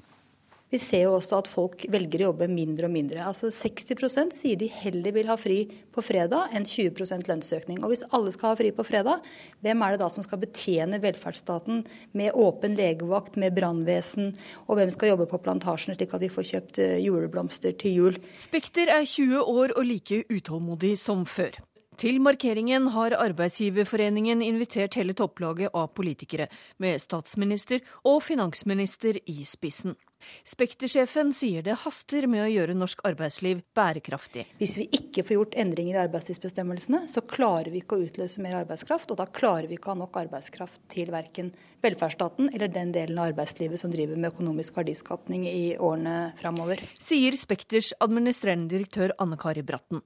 Vi 0.68 0.78
ser 0.80 1.06
jo 1.06 1.14
også 1.16 1.38
at 1.40 1.48
folk 1.48 1.86
velger 1.88 2.20
å 2.20 2.26
jobbe 2.28 2.48
mindre 2.52 2.88
og 2.88 2.92
mindre. 2.92 3.22
Altså 3.24 3.48
60% 3.54 4.34
sier 4.36 4.58
de 4.60 4.68
heller 4.68 5.14
vil 5.16 5.30
ha 5.30 5.36
fri 5.40 5.62
på 5.94 6.04
fredag 6.04 6.52
enn 6.56 6.66
20% 6.68 7.30
lønnsøkning. 7.30 7.80
Og 7.80 7.94
hvis 7.94 8.04
alle 8.12 8.34
skal 8.34 8.52
ha 8.52 8.58
fri 8.58 8.72
på 8.76 8.84
fredag, 8.84 9.24
hvem 9.64 9.84
er 9.84 9.94
det 9.94 10.02
da 10.02 10.10
som 10.12 10.26
skal 10.26 10.42
betjene 10.42 11.00
velferdsstaten 11.00 11.86
med 12.18 12.36
åpen 12.36 12.76
legevakt, 12.76 13.38
med 13.40 13.56
brannvesen, 13.56 14.34
og 14.66 14.76
hvem 14.76 14.92
skal 14.92 15.14
jobbe 15.14 15.28
på 15.30 15.40
plantasjene 15.46 15.96
slik 15.96 16.12
at 16.12 16.24
de 16.24 16.32
får 16.32 16.50
kjøpt 16.52 16.82
eh, 16.84 16.98
juleblomster 17.06 17.72
til 17.80 17.96
jul? 18.02 18.20
Spekter 18.36 18.92
er 18.92 19.08
20 19.08 19.40
år 19.48 19.72
og 19.72 19.88
like 19.88 20.20
utålmodig 20.28 20.98
som 21.00 21.24
før. 21.24 21.56
Til 21.98 22.20
markeringen 22.22 22.92
har 22.94 23.16
Arbeidsgiverforeningen 23.18 24.38
invitert 24.46 24.94
hele 24.94 25.16
topplaget 25.18 25.74
av 25.74 25.88
politikere, 25.98 26.46
med 26.78 27.00
statsminister 27.02 27.80
og 28.06 28.20
finansminister 28.22 29.18
i 29.26 29.40
spissen. 29.42 29.96
Spekter-sjefen 30.46 31.32
sier 31.34 31.64
det 31.66 31.74
haster 31.82 32.28
med 32.30 32.44
å 32.44 32.50
gjøre 32.52 32.76
norsk 32.78 33.02
arbeidsliv 33.08 33.64
bærekraftig. 33.74 34.44
Hvis 34.60 34.76
vi 34.78 34.86
ikke 34.94 35.24
får 35.26 35.36
gjort 35.36 35.56
endringer 35.58 35.98
i 35.98 36.02
arbeidstidsbestemmelsene, 36.04 37.00
så 37.10 37.22
klarer 37.26 37.72
vi 37.74 37.82
ikke 37.82 37.98
å 37.98 38.04
utløse 38.06 38.42
mer 38.44 38.60
arbeidskraft. 38.60 39.10
Og 39.10 39.18
da 39.18 39.26
klarer 39.26 39.66
vi 39.66 39.78
ikke 39.78 39.90
å 39.90 39.96
ha 39.96 40.00
nok 40.04 40.20
arbeidskraft 40.22 40.84
til 40.94 41.10
verken 41.14 41.50
velferdsstaten 41.82 42.52
eller 42.52 42.70
den 42.74 42.92
delen 42.94 43.18
av 43.18 43.32
arbeidslivet 43.32 43.82
som 43.82 43.90
driver 43.94 44.18
med 44.18 44.30
økonomisk 44.30 44.78
verdiskapning 44.78 45.48
i 45.50 45.64
årene 45.74 46.30
framover. 46.38 46.82
Sier 47.02 47.34
Spekters 47.38 47.90
administrerende 48.06 48.70
direktør 48.76 49.16
Anne 49.18 49.38
Kari 49.40 49.66
Bratten. 49.66 50.04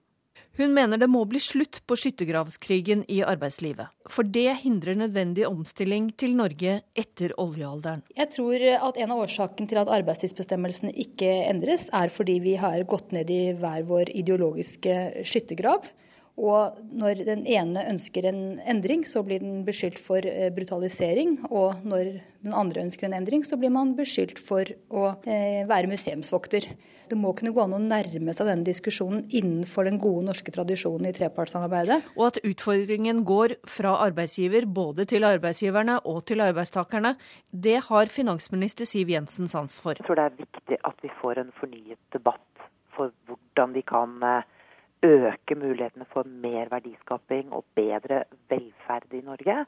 Hun 0.59 0.75
mener 0.77 1.01
det 1.01 1.09
må 1.09 1.23
bli 1.25 1.41
slutt 1.41 1.79
på 1.89 1.97
skyttergravskrigen 1.97 3.07
i 3.09 3.23
arbeidslivet. 3.25 3.89
For 4.13 4.29
det 4.29 4.59
hindrer 4.61 4.99
nødvendig 5.01 5.47
omstilling 5.49 6.11
til 6.21 6.37
Norge 6.37 6.83
etter 6.99 7.33
oljealderen. 7.41 8.03
Jeg 8.19 8.29
tror 8.35 8.67
at 8.77 9.01
en 9.01 9.15
av 9.15 9.23
årsakene 9.25 9.71
til 9.71 9.81
at 9.81 9.93
arbeidstidsbestemmelsene 9.97 10.93
ikke 11.07 11.31
endres, 11.47 11.89
er 11.97 12.13
fordi 12.13 12.37
vi 12.45 12.59
har 12.61 12.85
gått 12.85 13.17
ned 13.17 13.33
i 13.33 13.43
hver 13.57 13.89
vår 13.89 14.13
ideologiske 14.13 15.25
skyttergrav. 15.25 15.89
Og 16.41 16.79
når 16.97 17.27
den 17.27 17.43
ene 17.45 17.83
ønsker 17.91 18.25
en 18.31 18.57
endring, 18.65 19.03
så 19.05 19.21
blir 19.25 19.43
den 19.43 19.67
beskyldt 19.67 19.99
for 20.01 20.25
eh, 20.25 20.49
brutalisering. 20.55 21.37
Og 21.51 21.83
når 21.85 22.09
den 22.41 22.55
andre 22.57 22.87
ønsker 22.87 23.07
en 23.07 23.17
endring, 23.19 23.45
så 23.45 23.59
blir 23.61 23.73
man 23.75 23.93
beskyldt 23.99 24.41
for 24.41 24.65
å 24.89 25.11
eh, 25.29 25.69
være 25.69 25.91
museumsvokter. 25.93 26.71
Det 27.13 27.19
må 27.21 27.35
kunne 27.37 27.53
gå 27.53 27.61
an 27.61 27.77
å 27.77 27.83
nærme 27.83 28.33
seg 28.33 28.49
denne 28.49 28.65
diskusjonen 28.65 29.27
innenfor 29.29 29.85
den 29.85 30.01
gode 30.01 30.25
norske 30.31 30.55
tradisjonen 30.55 31.11
i 31.11 31.13
trepartssamarbeidet. 31.19 32.01
Og 32.17 32.31
at 32.31 32.41
utfordringen 32.49 33.21
går 33.29 33.59
fra 33.69 33.99
arbeidsgiver 34.07 34.65
både 34.65 35.05
til 35.13 35.29
arbeidsgiverne 35.29 35.99
og 36.09 36.23
til 36.33 36.41
arbeidstakerne, 36.41 37.13
det 37.53 37.77
har 37.91 38.09
finansminister 38.09 38.89
Siv 38.89 39.13
Jensen 39.13 39.53
sans 39.53 39.77
for. 39.85 40.01
Jeg 40.01 40.09
tror 40.09 40.23
det 40.23 40.31
er 40.31 40.41
viktig 40.41 40.81
at 40.89 41.05
vi 41.05 41.13
får 41.21 41.45
en 41.45 41.53
fornyet 41.61 42.01
debatt 42.17 42.67
for 42.97 43.13
hvordan 43.29 43.77
vi 43.77 43.85
kan 43.85 44.17
eh, 44.25 44.49
øke 45.03 45.57
mulighetene 45.59 46.07
for 46.13 46.29
mer 46.29 46.71
verdiskaping 46.71 47.53
og 47.53 47.65
bedre 47.75 48.25
velferd 48.51 49.13
i 49.13 49.23
Norge. 49.27 49.65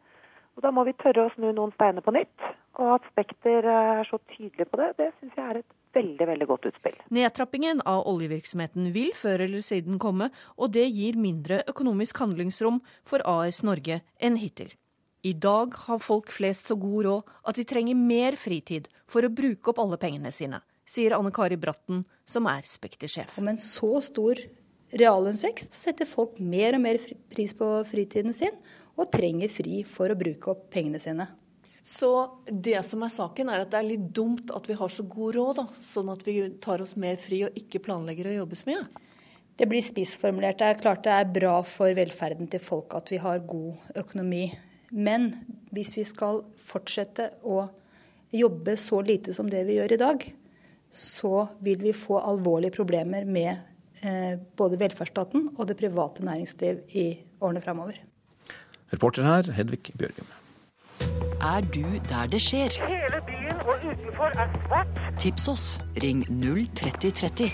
Og 0.55 0.63
Da 0.63 0.71
må 0.71 0.85
vi 0.87 0.95
tørre 0.95 1.27
å 1.27 1.33
snu 1.35 1.51
noen 1.51 1.73
steiner 1.75 2.05
på 2.05 2.15
nytt. 2.15 2.51
Og 2.79 2.93
at 2.97 3.09
Spekter 3.11 3.67
eh, 3.67 4.01
er 4.01 4.09
så 4.09 4.19
tydelig 4.35 4.67
på 4.71 4.79
det, 4.79 4.93
det 4.99 5.11
syns 5.19 5.35
jeg 5.39 5.51
er 5.51 5.61
et 5.61 5.75
veldig 5.95 6.27
veldig 6.27 6.47
godt 6.51 6.69
utspill. 6.71 6.97
Nedtrappingen 7.15 7.83
av 7.87 8.07
oljevirksomheten 8.11 8.91
vil 8.95 9.13
før 9.15 9.45
eller 9.47 9.63
siden 9.63 9.99
komme, 10.03 10.31
og 10.59 10.73
det 10.75 10.87
gir 10.91 11.19
mindre 11.19 11.63
økonomisk 11.71 12.19
handlingsrom 12.23 12.81
for 13.07 13.23
AS 13.31 13.63
Norge 13.67 14.01
enn 14.19 14.39
hittil. 14.43 14.73
I 15.25 15.33
dag 15.39 15.75
har 15.87 16.03
folk 16.05 16.35
flest 16.35 16.69
så 16.69 16.77
god 16.77 17.07
råd 17.07 17.31
at 17.49 17.57
de 17.57 17.65
trenger 17.65 17.97
mer 17.97 18.37
fritid 18.37 18.91
for 19.09 19.25
å 19.25 19.33
bruke 19.33 19.71
opp 19.71 19.81
alle 19.81 19.99
pengene 20.03 20.35
sine, 20.35 20.61
sier 20.85 21.15
Anne 21.17 21.33
Kari 21.33 21.57
Bratten, 21.57 22.03
som 22.29 22.51
er 22.51 22.67
Spekter-sjef. 22.69 23.39
Om 23.41 23.55
en 23.55 23.61
så 23.63 24.03
stor 24.05 24.43
reallønnsvekst, 24.93 25.73
så 25.73 25.89
setter 25.89 26.09
folk 26.09 26.37
mer 26.39 26.77
og 26.77 26.85
mer 26.85 27.01
pris 27.33 27.55
på 27.57 27.71
fritiden 27.89 28.37
sin, 28.37 28.55
og 28.95 29.11
trenger 29.11 29.51
fri 29.51 29.81
for 29.89 30.13
å 30.13 30.19
bruke 30.19 30.53
opp 30.53 30.69
pengene 30.75 31.01
sine. 31.03 31.27
Så 31.85 32.11
det 32.49 32.79
som 32.89 33.03
er 33.05 33.13
saken, 33.13 33.51
er 33.53 33.65
at 33.65 33.73
det 33.73 33.81
er 33.81 33.89
litt 33.91 34.05
dumt 34.17 34.53
at 34.57 34.69
vi 34.71 34.77
har 34.79 34.89
så 34.89 35.05
god 35.05 35.35
råd, 35.37 35.59
da, 35.59 35.65
sånn 35.85 36.13
at 36.15 36.23
vi 36.25 36.39
tar 36.65 36.81
oss 36.81 36.95
mer 36.97 37.19
fri 37.21 37.43
og 37.45 37.59
ikke 37.61 37.83
planlegger 37.85 38.31
å 38.31 38.39
jobbe 38.39 38.57
så 38.57 38.71
mye? 38.71 38.85
Det 39.55 39.69
blir 39.71 39.85
spissformulert. 39.85 40.59
Det 40.59 40.71
er 40.71 40.81
klart 40.81 41.05
det 41.05 41.13
er 41.13 41.29
bra 41.31 41.59
for 41.69 41.93
velferden 41.95 42.49
til 42.51 42.63
folk 42.63 42.97
at 42.97 43.13
vi 43.13 43.21
har 43.23 43.45
god 43.47 43.99
økonomi. 44.01 44.47
Men 44.97 45.29
hvis 45.75 45.93
vi 45.99 46.07
skal 46.09 46.41
fortsette 46.59 47.29
å 47.45 47.67
jobbe 48.35 48.79
så 48.81 49.03
lite 49.05 49.35
som 49.37 49.51
det 49.51 49.63
vi 49.69 49.77
gjør 49.77 49.95
i 49.95 50.01
dag, 50.01 50.25
så 50.95 51.47
vil 51.63 51.85
vi 51.85 51.93
få 51.95 52.17
alvorlige 52.23 52.79
problemer 52.79 53.29
med 53.29 53.74
både 54.59 54.79
velferdsstaten 54.81 55.51
og 55.57 55.69
det 55.69 55.79
private 55.81 56.25
næringsliv 56.27 56.83
i 56.93 57.07
årene 57.41 57.63
framover. 57.65 57.99
Reporter 58.93 59.25
her, 59.27 59.53
Hedvig 59.53 59.95
Bjørgum. 59.99 60.29
Er 61.45 61.61
du 61.75 61.85
der 62.09 62.29
det 62.31 62.41
skjer? 62.41 62.73
Hele 62.89 63.21
byen 63.27 63.59
og 63.65 63.83
utenfor 63.85 64.39
er 64.41 64.53
svart. 64.67 65.01
Tips 65.21 65.49
oss. 65.49 65.65
Ring 66.03 66.23
03030. 66.29 67.51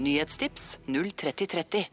Nyhetstips 0.00 0.78
03030. 0.88 1.86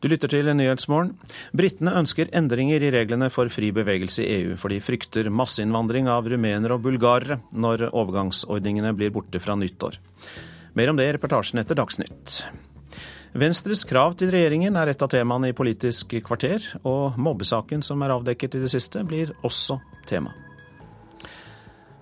Du 0.00 0.08
lytter 0.08 0.32
til 0.32 0.48
Nyhetsmorgen. 0.56 1.10
Britene 1.52 1.92
ønsker 2.00 2.30
endringer 2.32 2.80
i 2.80 2.92
reglene 2.94 3.28
for 3.32 3.52
fri 3.52 3.68
bevegelse 3.76 4.24
i 4.24 4.38
EU, 4.38 4.54
for 4.56 4.72
de 4.72 4.80
frykter 4.80 5.28
masseinnvandring 5.28 6.08
av 6.08 6.28
rumenere 6.32 6.78
og 6.78 6.86
bulgarere 6.86 7.42
når 7.52 7.90
overgangsordningene 7.90 8.94
blir 8.96 9.12
borte 9.12 9.42
fra 9.44 9.58
nyttår. 9.60 10.00
Mer 10.74 10.90
om 10.90 10.98
det 10.98 11.08
i 11.08 11.14
reportasjen 11.16 11.62
etter 11.62 11.78
Dagsnytt. 11.78 12.40
Venstres 13.38 13.84
krav 13.86 14.16
til 14.18 14.32
regjeringen 14.34 14.74
er 14.78 14.90
et 14.90 15.02
av 15.02 15.10
temaene 15.10 15.50
i 15.50 15.56
Politisk 15.56 16.16
kvarter, 16.26 16.64
og 16.82 17.18
mobbesaken 17.18 17.82
som 17.86 18.02
er 18.02 18.14
avdekket 18.14 18.58
i 18.58 18.62
det 18.64 18.72
siste, 18.72 19.04
blir 19.06 19.30
også 19.46 19.78
tema. 20.10 20.34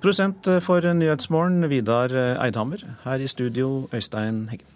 Prosent 0.01 0.49
for 0.65 0.81
Nyhetsmorgen, 0.81 1.69
Vidar 1.69 2.15
Eidhammer. 2.39 2.85
Her 3.05 3.21
i 3.21 3.29
studio, 3.29 3.89
Øystein 3.93 4.47
Heggen. 4.49 4.75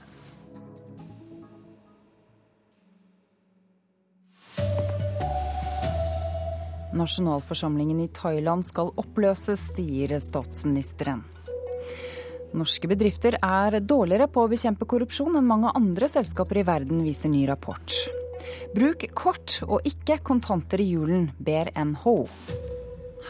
Nasjonalforsamlingen 6.93 8.03
i 8.05 8.11
Thailand 8.13 8.67
skal 8.69 8.93
oppløses, 9.01 9.71
sier 9.73 10.19
statsministeren. 10.21 11.23
Norske 12.53 12.89
bedrifter 12.91 13.39
er 13.41 13.79
dårligere 13.81 14.29
på 14.29 14.45
å 14.45 14.51
bekjempe 14.51 14.89
korrupsjon 14.89 15.39
enn 15.39 15.49
mange 15.49 15.73
andre 15.79 16.09
selskaper 16.11 16.61
i 16.61 16.67
verden, 16.69 17.01
viser 17.07 17.33
ny 17.33 17.47
rapport. 17.49 17.97
Bruk 18.77 19.07
kort 19.17 19.61
og 19.65 19.87
ikke 19.89 20.19
kontanter 20.27 20.83
i 20.83 20.91
julen, 20.93 21.31
ber 21.41 21.73
NHO. 21.73 22.17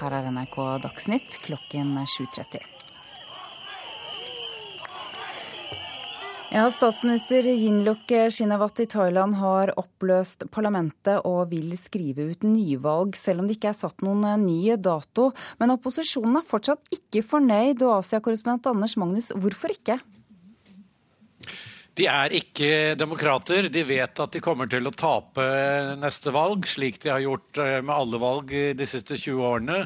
Her 0.01 0.19
er 0.19 0.31
NRK 0.35 0.59
Dagsnytt 0.83 1.39
klokken 1.45 1.95
7.30. 2.03 2.82
Ja, 6.53 6.67
Statsminister 6.71 7.47
Yinluk 7.49 8.11
Shinawat 8.31 8.81
i 8.81 8.85
Thailand 8.87 9.39
har 9.41 9.71
oppløst 9.81 10.43
parlamentet 10.53 11.23
og 11.25 11.47
vil 11.49 11.71
skrive 11.81 12.27
ut 12.29 12.43
nyvalg, 12.45 13.15
selv 13.17 13.41
om 13.41 13.47
det 13.49 13.55
ikke 13.57 13.71
er 13.71 13.79
satt 13.79 14.05
noen 14.05 14.27
eh, 14.29 14.35
ny 14.37 14.75
dato. 14.77 15.31
Men 15.57 15.73
opposisjonen 15.73 16.43
er 16.43 16.45
fortsatt 16.51 16.93
ikke 16.93 17.23
fornøyd, 17.25 17.81
og 17.87 17.95
Asia-korrespondent 18.03 18.69
Anders 18.69 18.99
Magnus, 19.01 19.31
hvorfor 19.33 19.73
ikke? 19.73 19.97
De 21.97 22.11
er 22.13 22.37
ikke 22.37 22.69
demokrater. 23.01 23.71
De 23.73 23.87
vet 23.89 24.21
at 24.21 24.37
de 24.37 24.45
kommer 24.45 24.69
til 24.69 24.85
å 24.85 24.93
tape 24.93 25.47
neste 26.05 26.37
valg, 26.37 26.69
slik 26.69 27.01
de 27.01 27.15
har 27.15 27.25
gjort 27.25 27.63
eh, 27.65 27.79
med 27.81 27.95
alle 27.97 28.21
valg 28.21 28.53
de 28.77 28.91
siste 28.93 29.17
20 29.17 29.49
årene. 29.55 29.81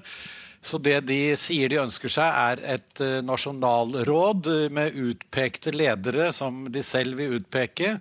Så 0.67 0.81
det 0.83 1.05
de 1.07 1.21
sier 1.39 1.71
de 1.71 1.79
ønsker 1.79 2.11
seg, 2.11 2.27
er 2.27 2.63
et 2.77 3.03
uh, 3.03 3.21
nasjonalråd 3.27 4.49
eh, 4.51 4.65
med 4.75 4.97
utpekte 4.99 5.75
ledere 5.75 6.33
som 6.35 6.65
de 6.73 6.83
selv 6.87 7.21
vil 7.21 7.37
utpeke. 7.39 7.97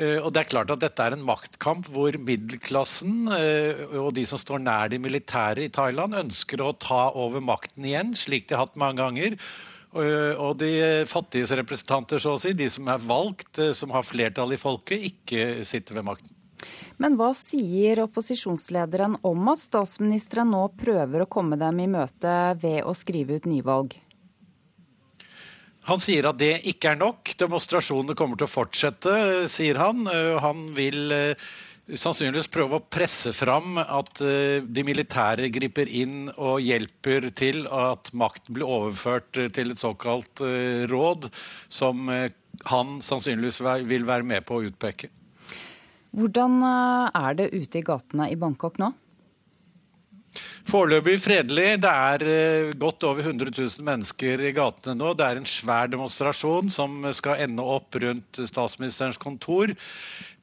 Uh, 0.00 0.18
og 0.24 0.32
det 0.34 0.42
er 0.42 0.50
klart 0.50 0.72
at 0.74 0.82
Dette 0.82 1.06
er 1.06 1.14
en 1.14 1.26
maktkamp 1.26 1.86
hvor 1.94 2.18
middelklassen 2.26 3.30
og 3.30 4.10
de 4.16 4.26
som 4.26 4.40
står 4.40 4.64
nær 4.64 4.90
de 4.90 4.98
militære 5.02 5.68
i 5.68 5.72
Thailand, 5.74 6.18
ønsker 6.24 6.64
å 6.64 6.74
ta 6.74 7.10
over 7.14 7.44
makten 7.44 7.86
igjen, 7.86 8.14
slik 8.18 8.48
de 8.48 8.58
har 8.58 8.66
hatt 8.66 8.80
mange 8.80 9.02
ganger. 9.02 9.38
Og 9.90 10.52
de 10.60 10.70
fattiges 11.10 11.50
representanter, 11.58 12.22
så 12.22 12.36
å 12.36 12.42
si, 12.42 12.54
de 12.54 12.68
som 12.70 12.86
er 12.92 13.02
valgt, 13.02 13.58
som 13.74 13.90
har 13.90 14.06
flertall 14.06 14.54
i 14.54 14.60
folket, 14.60 15.02
ikke 15.10 15.66
sitter 15.66 15.98
ved 15.98 16.06
makten. 16.06 16.39
Men 17.00 17.16
hva 17.16 17.30
sier 17.32 18.02
opposisjonslederen 18.04 19.16
om 19.24 19.48
at 19.48 19.62
statsministeren 19.62 20.50
nå 20.52 20.66
prøver 20.76 21.24
å 21.24 21.30
komme 21.32 21.56
dem 21.60 21.80
i 21.80 21.88
møte 21.88 22.34
ved 22.60 22.84
å 22.84 22.92
skrive 22.96 23.38
ut 23.40 23.48
nyvalg? 23.48 23.94
Han 25.88 26.02
sier 26.02 26.28
at 26.28 26.36
det 26.38 26.58
ikke 26.68 26.92
er 26.92 26.98
nok. 27.00 27.32
Demonstrasjonene 27.40 28.16
kommer 28.18 28.36
til 28.36 28.44
å 28.46 28.52
fortsette, 28.52 29.14
sier 29.48 29.80
han. 29.80 30.04
Han 30.44 30.60
vil 30.76 31.14
eh, 31.16 31.46
sannsynligvis 31.88 32.50
prøve 32.52 32.76
å 32.76 32.84
presse 32.84 33.32
fram 33.32 33.80
at 33.80 34.20
eh, 34.20 34.60
de 34.60 34.84
militære 34.84 35.48
griper 35.54 35.88
inn 35.88 36.28
og 36.36 36.60
hjelper 36.60 37.30
til 37.32 37.64
at 37.64 38.12
makt 38.12 38.52
blir 38.52 38.68
overført 38.68 39.40
til 39.56 39.72
et 39.72 39.80
såkalt 39.80 40.44
eh, 40.44 40.84
råd, 40.90 41.30
som 41.72 42.12
han 42.68 43.00
sannsynligvis 43.00 43.62
vil 43.88 44.04
være 44.04 44.28
med 44.34 44.44
på 44.44 44.60
å 44.60 44.68
utpeke. 44.68 45.08
Hvordan 46.16 46.58
eh, 46.66 47.20
er 47.22 47.38
det 47.38 47.52
ute 47.54 47.80
i 47.80 47.86
gatene 47.86 48.30
i 48.32 48.38
Bangkok 48.38 48.80
nå? 48.82 48.92
Foreløpig 50.70 51.16
fredelig. 51.24 51.68
Det 51.82 51.90
er 51.90 52.24
eh, 52.30 52.72
godt 52.78 53.06
over 53.08 53.24
100 53.24 53.50
000 53.56 53.86
mennesker 53.86 54.42
i 54.46 54.52
gatene 54.54 54.94
nå. 54.98 55.14
Det 55.18 55.26
er 55.26 55.40
en 55.40 55.48
svær 55.48 55.90
demonstrasjon 55.90 56.70
som 56.72 57.02
skal 57.16 57.42
ende 57.46 57.64
opp 57.64 57.98
rundt 58.02 58.42
statsministerens 58.50 59.18
kontor. 59.20 59.74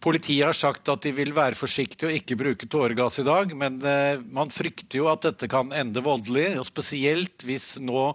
Politiet 0.04 0.46
har 0.46 0.58
sagt 0.58 0.90
at 0.92 1.06
de 1.08 1.14
vil 1.16 1.32
være 1.34 1.58
forsiktige 1.58 2.10
og 2.10 2.18
ikke 2.20 2.38
bruke 2.38 2.68
tåregass 2.70 3.18
i 3.24 3.26
dag, 3.26 3.54
men 3.58 3.80
eh, 3.82 4.20
man 4.34 4.52
frykter 4.54 5.02
jo 5.02 5.08
at 5.10 5.24
dette 5.26 5.50
kan 5.52 5.72
ende 5.74 6.04
voldelig. 6.06 6.52
og 6.60 6.68
Spesielt 6.68 7.48
hvis 7.48 7.76
nå 7.82 8.12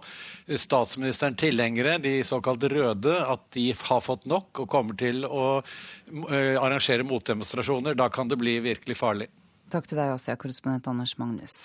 statsministeren 0.47 1.37
tilhengere, 1.39 1.97
de 2.03 2.17
såkalt 2.27 2.63
røde, 2.71 3.15
at 3.27 3.45
de 3.55 3.69
har 3.77 4.03
fått 4.03 4.27
nok 4.29 4.63
og 4.65 4.69
kommer 4.71 4.97
til 4.99 5.23
å 5.27 5.45
eh, 5.61 6.59
arrangere 6.59 7.05
motdemonstrasjoner. 7.07 7.95
Da 7.99 8.09
kan 8.13 8.31
det 8.31 8.39
bli 8.41 8.59
virkelig 8.63 8.99
farlig. 8.99 9.29
Takk 9.73 9.89
til 9.89 9.97
deg, 9.97 10.13
Asia-korrespondent 10.17 10.91
Anders 10.91 11.15
Magnus. 11.17 11.57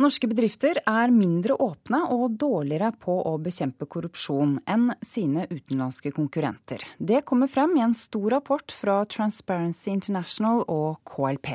Norske 0.00 0.30
bedrifter 0.30 0.78
er 0.88 1.10
mindre 1.12 1.58
åpne 1.60 1.98
og 2.14 2.38
dårligere 2.40 2.88
på 2.96 3.18
å 3.28 3.34
bekjempe 3.42 3.84
korrupsjon 3.84 4.54
enn 4.64 4.86
sine 5.04 5.44
utenlandske 5.50 6.14
konkurrenter. 6.16 6.80
Det 6.96 7.20
kommer 7.28 7.50
frem 7.52 7.76
i 7.76 7.84
en 7.84 7.92
stor 7.92 8.30
rapport 8.38 8.72
fra 8.72 9.02
Transparency 9.04 9.92
International 9.92 10.64
og 10.72 11.02
KLP. 11.04 11.52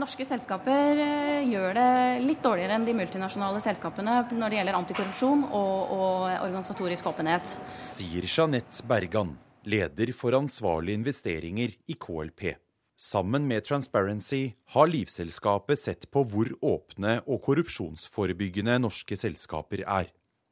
Norske 0.00 0.24
selskaper 0.24 0.96
eh, 1.02 1.48
gjør 1.50 1.74
det 1.76 1.90
litt 2.24 2.40
dårligere 2.40 2.78
enn 2.78 2.86
de 2.86 2.94
multinasjonale 2.96 3.60
selskapene 3.60 4.14
når 4.32 4.52
det 4.52 4.58
gjelder 4.60 4.78
antikorrupsjon 4.78 5.42
og, 5.44 5.92
og 5.92 6.14
organisatorisk 6.46 7.10
åpenhet. 7.10 7.52
Sier 7.84 8.24
Jeanette 8.24 8.86
Bergan, 8.88 9.34
leder 9.68 10.14
for 10.16 10.38
ansvarlige 10.38 11.02
investeringer 11.02 11.74
i 11.84 11.98
KLP. 12.00 12.54
Sammen 13.00 13.44
med 13.48 13.66
Transparency 13.68 14.54
har 14.72 14.88
livselskapet 14.88 15.80
sett 15.82 16.08
på 16.12 16.24
hvor 16.28 16.48
åpne 16.64 17.18
og 17.26 17.42
korrupsjonsforebyggende 17.44 18.78
norske 18.80 19.16
selskaper 19.20 19.84
er. 19.84 20.08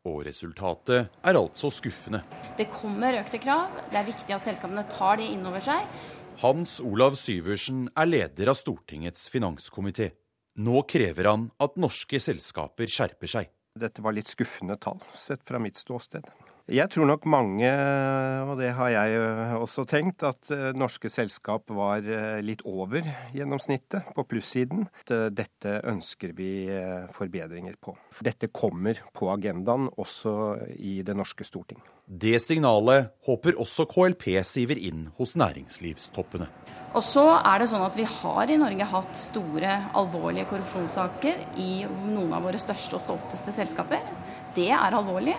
Og 0.08 0.22
resultatet 0.28 1.08
er 1.24 1.40
altså 1.40 1.68
skuffende. 1.72 2.22
Det 2.56 2.68
kommer 2.72 3.16
økte 3.20 3.40
krav. 3.42 3.72
Det 3.88 3.98
er 4.00 4.08
viktig 4.08 4.36
at 4.36 4.44
selskapene 4.44 4.84
tar 4.92 5.20
de 5.20 5.32
inn 5.32 5.44
over 5.48 5.64
seg. 5.64 5.84
Hans 6.38 6.76
Olav 6.78 7.16
Syversen 7.18 7.88
er 7.98 8.06
leder 8.06 8.52
av 8.52 8.54
Stortingets 8.54 9.24
finanskomité. 9.32 10.12
Nå 10.62 10.84
krever 10.86 11.26
han 11.26 11.48
at 11.58 11.74
norske 11.82 12.20
selskaper 12.22 12.86
skjerper 12.86 13.32
seg. 13.32 13.48
Dette 13.74 14.04
var 14.04 14.14
litt 14.14 14.30
skuffende 14.30 14.76
tall, 14.78 15.02
sett 15.18 15.42
fra 15.42 15.58
mitt 15.58 15.80
ståsted. 15.82 16.30
Jeg 16.68 16.90
tror 16.92 17.06
nok 17.08 17.22
mange, 17.24 17.68
og 18.44 18.58
det 18.60 18.74
har 18.76 18.90
jeg 18.92 19.14
eh, 19.16 19.54
også 19.56 19.86
tenkt, 19.88 20.20
at 20.20 20.50
eh, 20.52 20.74
norske 20.76 21.08
selskap 21.08 21.72
var 21.72 22.04
eh, 22.04 22.42
litt 22.44 22.60
over 22.68 23.08
gjennomsnittet 23.32 24.10
på 24.12 24.26
plussiden. 24.28 24.84
Dette 25.08 25.78
ønsker 25.88 26.36
vi 26.36 26.68
forbedringer 27.16 27.78
på. 27.80 27.96
Dette 28.20 28.52
kommer 28.52 29.00
på 29.16 29.32
agendaen 29.32 29.88
også 29.96 30.36
i 30.76 30.98
det 31.00 31.16
norske 31.16 31.48
storting. 31.48 31.80
Det 32.04 32.36
signalet 32.44 33.14
håper 33.24 33.56
også 33.56 33.88
KLP 33.88 34.34
siver 34.44 34.76
inn 34.76 35.08
hos 35.16 35.38
næringslivstoppene. 35.40 36.52
Og 36.92 37.04
så 37.04 37.30
er 37.38 37.62
det 37.62 37.72
sånn 37.72 37.84
at 37.84 37.96
Vi 37.96 38.04
har 38.04 38.48
i 38.52 38.60
Norge 38.60 38.92
hatt 38.92 39.20
store, 39.24 39.84
alvorlige 39.96 40.50
korrupsjonssaker 40.52 41.46
i 41.64 41.84
noen 41.88 42.34
av 42.36 42.44
våre 42.44 42.60
største 42.60 43.00
og 43.00 43.08
stolteste 43.08 43.56
selskaper. 43.56 44.04
Det 44.52 44.68
er 44.68 44.92
alvorlig. 44.92 45.36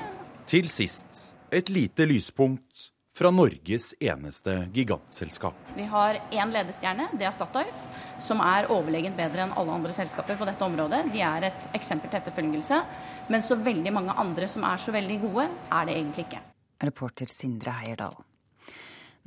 Til 0.50 0.66
sist 0.66 1.36
et 1.54 1.68
lite 1.70 2.08
lyspunkt 2.10 2.88
fra 3.14 3.30
Norges 3.30 3.92
eneste 4.02 4.56
gigantselskap. 4.74 5.54
Vi 5.76 5.84
har 5.92 6.18
én 6.34 6.50
ledestjerne, 6.50 7.06
det 7.14 7.28
er 7.28 7.36
Statoil, 7.38 7.70
som 8.18 8.42
er 8.42 8.66
overlegent 8.74 9.14
bedre 9.14 9.44
enn 9.46 9.54
alle 9.54 9.76
andre 9.76 9.94
selskaper 9.94 10.40
på 10.40 10.48
dette 10.50 10.66
området. 10.66 11.04
De 11.14 11.22
er 11.22 11.46
et 11.52 11.68
eksempel 11.78 12.10
til 12.10 12.18
etterfølgelse. 12.24 12.82
Men 13.30 13.46
så 13.46 13.60
veldig 13.62 13.94
mange 13.94 14.18
andre 14.18 14.50
som 14.50 14.66
er 14.66 14.82
så 14.82 14.96
veldig 14.96 15.20
gode, 15.28 15.46
er 15.70 15.86
det 15.86 16.00
egentlig 16.00 16.26
ikke. 16.26 16.42
Reporter 16.90 17.30
Sindre 17.30 17.78
Heierdal. 17.84 18.18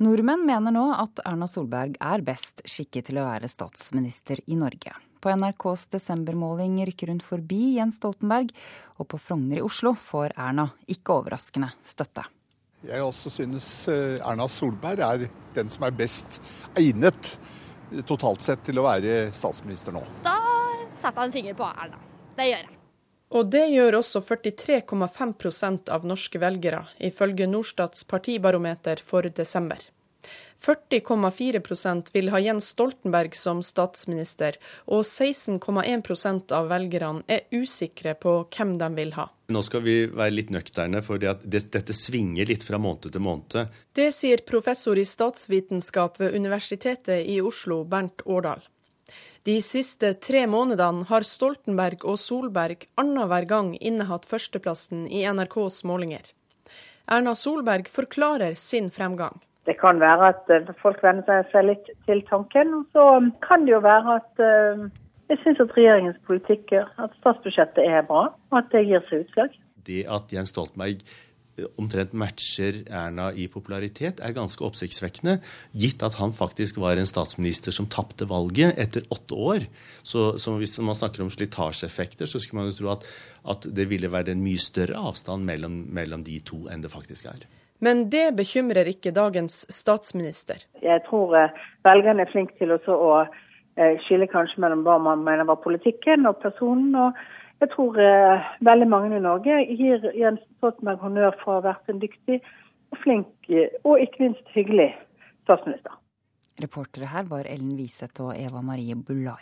Nordmenn 0.03 0.43
mener 0.43 0.75
nå 0.75 0.89
at 0.91 1.23
Erna 1.23 1.47
Solberg 1.47 1.95
er 2.03 2.27
best 2.27 2.65
skikket 2.67 3.13
til 3.13 3.23
å 3.23 3.29
være 3.29 3.47
statsminister 3.47 4.43
i 4.51 4.59
Norge. 4.59 4.91
På 5.23 5.31
NRKs 5.31 5.87
desembermåling 5.87 6.81
rykker 6.85 7.13
hun 7.13 7.21
forbi 7.23 7.77
Jens 7.77 7.95
Stoltenberg, 8.01 8.49
og 8.99 9.07
på 9.07 9.19
Frogner 9.21 9.61
i 9.61 9.63
Oslo 9.63 9.93
får 9.95 10.35
Erna, 10.35 10.67
ikke 10.91 11.15
overraskende, 11.21 11.69
støtte. 11.79 12.25
Jeg 12.83 12.99
også 12.99 13.31
synes 13.31 13.67
eh, 13.87 14.19
Erna 14.19 14.49
Solberg 14.51 14.99
er 14.99 15.27
den 15.55 15.71
som 15.71 15.85
er 15.87 15.95
best 15.95 16.41
egnet 16.75 17.37
totalt 18.09 18.43
sett 18.43 18.65
til 18.67 18.81
å 18.81 18.87
være 18.89 19.29
statsminister 19.31 19.95
nå. 19.95 20.03
Da 20.25 20.35
setter 20.99 21.21
jeg 21.21 21.29
en 21.29 21.35
finger 21.37 21.59
på 21.61 21.71
Erna. 21.71 22.03
Det 22.35 22.49
gjør 22.49 22.65
jeg. 22.65 22.79
Og 23.33 23.49
det 23.49 23.63
gjør 23.71 23.95
også 23.97 24.19
43,5% 24.27 25.89
av 25.95 26.03
norske 26.05 26.37
velgere, 26.43 26.83
ifølge 26.99 27.47
Norstats 27.49 28.03
partibarometer 28.05 28.99
for 29.01 29.25
desember. 29.25 29.79
40,4% 30.63 32.13
vil 32.13 32.29
ha 32.31 32.39
Jens 32.39 32.69
Stoltenberg 32.71 33.35
som 33.35 33.59
statsminister, 33.65 34.55
og 34.87 35.03
16,1% 35.03 36.53
av 36.55 36.69
velgerne 36.71 37.25
er 37.27 37.43
usikre 37.51 38.15
på 38.15 38.37
hvem 38.47 38.77
de 38.79 38.89
vil 38.95 39.11
ha. 39.17 39.27
Nå 39.51 39.61
skal 39.65 39.83
vi 39.83 39.97
være 40.07 40.37
litt 40.37 40.53
nøkterne, 40.55 41.03
for 41.03 41.19
det 41.19 41.33
det, 41.43 41.65
dette 41.73 41.95
svinger 41.95 42.47
litt 42.47 42.63
fra 42.63 42.79
måned 42.79 43.11
til 43.11 43.23
måned. 43.23 43.73
Det 43.93 44.09
sier 44.15 44.45
professor 44.47 44.99
i 44.99 45.05
statsvitenskap 45.07 46.19
ved 46.21 46.35
Universitetet 46.37 47.27
i 47.27 47.41
Oslo, 47.43 47.83
Bernt 47.83 48.23
Årdal. 48.25 48.63
De 49.43 49.57
siste 49.59 50.13
tre 50.23 50.45
månedene 50.47 51.03
har 51.09 51.25
Stoltenberg 51.27 52.05
og 52.07 52.15
Solberg 52.21 52.85
annenhver 52.95 53.43
gang 53.49 53.73
innehatt 53.75 54.27
førsteplassen 54.29 55.03
i 55.11 55.25
NRKs 55.27 55.83
målinger. 55.83 56.29
Erna 57.11 57.35
Solberg 57.35 57.89
forklarer 57.91 58.55
sin 58.55 58.87
fremgang. 58.87 59.41
Det 59.67 59.77
kan 59.79 59.99
være 60.03 60.33
at 60.33 60.51
eh, 60.51 60.71
folk 60.81 60.99
venner 61.03 61.45
seg 61.53 61.69
litt 61.69 61.91
til 62.07 62.23
tanken. 62.27 62.73
Og 62.79 62.87
så 62.95 63.07
kan 63.45 63.63
det 63.67 63.75
jo 63.77 63.83
være 63.83 64.19
at 64.19 64.43
eh, 64.43 64.87
jeg 65.31 65.39
syns 65.43 65.61
at 65.63 65.75
regjeringens 65.77 66.23
politikk, 66.27 66.73
at 66.75 67.13
statsbudsjettet 67.21 67.85
er 67.87 68.03
bra, 68.07 68.27
og 68.51 68.57
at 68.59 68.73
det 68.73 68.87
gir 68.89 69.05
seg 69.09 69.23
utslag. 69.23 69.53
Det 69.87 70.03
at 70.11 70.33
Jens 70.35 70.51
Stoltenberg 70.51 70.99
eh, 70.99 71.69
omtrent 71.79 72.11
matcher 72.11 72.81
Erna 72.91 73.29
i 73.31 73.47
popularitet, 73.51 74.19
er 74.19 74.35
ganske 74.35 74.67
oppsiktsvekkende. 74.67 75.37
Gitt 75.79 76.03
at 76.03 76.19
han 76.19 76.35
faktisk 76.35 76.81
var 76.83 76.99
en 76.99 77.07
statsminister 77.07 77.71
som 77.71 77.87
tapte 77.87 78.27
valget 78.27 78.75
etter 78.83 79.07
åtte 79.15 79.39
år. 79.39 79.67
Så, 80.03 80.33
så, 80.43 80.57
hvis 80.59 80.75
man 80.83 80.99
snakker 80.99 81.23
om 81.23 81.31
slitasjeeffekter, 81.31 82.27
så 82.27 82.43
skulle 82.43 82.65
man 82.65 82.73
jo 82.73 82.81
tro 82.81 82.93
at, 82.97 83.07
at 83.55 83.71
det 83.71 83.87
ville 83.95 84.11
vært 84.11 84.35
en 84.35 84.43
mye 84.43 84.59
større 84.59 84.99
avstand 84.99 85.47
mellom, 85.47 85.85
mellom 85.87 86.27
de 86.27 86.41
to 86.43 86.65
enn 86.67 86.83
det 86.83 86.91
faktisk 86.91 87.31
er. 87.31 87.47
Men 87.83 88.05
det 88.13 88.31
bekymrer 88.37 88.87
ikke 88.87 89.11
dagens 89.15 89.63
statsminister. 89.73 90.61
Jeg 90.83 91.03
tror 91.07 91.35
eh, 91.35 91.63
velgerne 91.83 92.23
er 92.23 92.31
flinke 92.31 92.55
til 92.59 92.71
å 92.71 92.79
eh, 93.25 93.95
skille 94.05 94.29
kanskje 94.31 94.61
mellom 94.63 94.85
hva 94.87 94.99
man 95.03 95.25
mener 95.25 95.49
var 95.49 95.59
politikken 95.63 96.29
og 96.29 96.39
personen. 96.43 96.95
og 96.95 97.17
jeg 97.63 97.71
tror 97.73 97.99
eh, 97.99 98.51
veldig 98.63 98.87
mange 98.91 99.17
i 99.17 99.23
Norge 99.23 99.57
gir 99.79 100.05
Jens 100.15 100.43
Stoltenberg 100.59 101.03
honnør 101.03 101.35
for 101.41 101.55
å 101.55 101.59
ha 101.59 101.65
vært 101.73 101.91
en 101.91 101.99
dyktig 102.03 102.39
og 102.93 103.01
flink 103.03 103.51
og 103.83 103.99
ikke 103.99 104.27
minst 104.27 104.55
hyggelig 104.55 104.91
statsminister. 105.43 105.97
Reportere 106.61 107.09
her 107.09 107.25
var 107.27 107.49
Ellen 107.49 107.73
Wiseth 107.79 108.21
og 108.21 108.35
Eva 108.37 108.61
Marie 108.61 108.95
Bulai. 108.95 109.41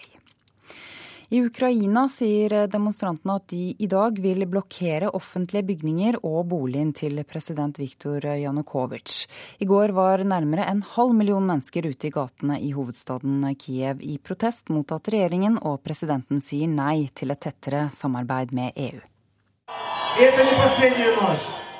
I 1.31 1.39
Ukraina 1.47 2.09
sier 2.11 2.65
demonstrantene 2.67 3.37
at 3.39 3.45
de 3.53 3.69
i 3.79 3.87
dag 3.87 4.17
vil 4.19 4.43
blokkere 4.51 5.13
offentlige 5.15 5.63
bygninger 5.69 6.17
og 6.27 6.49
boligen 6.51 6.91
til 6.91 7.21
president 7.23 7.79
Viktor 7.79 8.19
Janukovitsj. 8.19 9.29
I 9.63 9.69
går 9.69 9.95
var 9.95 10.25
nærmere 10.27 10.67
en 10.67 10.83
halv 10.83 11.15
million 11.15 11.47
mennesker 11.47 11.87
ute 11.87 12.09
i 12.09 12.11
gatene 12.11 12.59
i 12.59 12.73
hovedstaden 12.75 13.47
Kiev 13.55 14.03
i 14.03 14.17
protest 14.19 14.67
mot 14.75 14.91
at 14.91 15.07
regjeringen 15.07 15.55
og 15.63 15.79
presidenten 15.87 16.43
sier 16.43 16.67
nei 16.67 17.07
til 17.15 17.31
et 17.31 17.39
tettere 17.47 17.87
samarbeid 17.95 18.51
med 18.51 18.75
EU. 18.75 18.99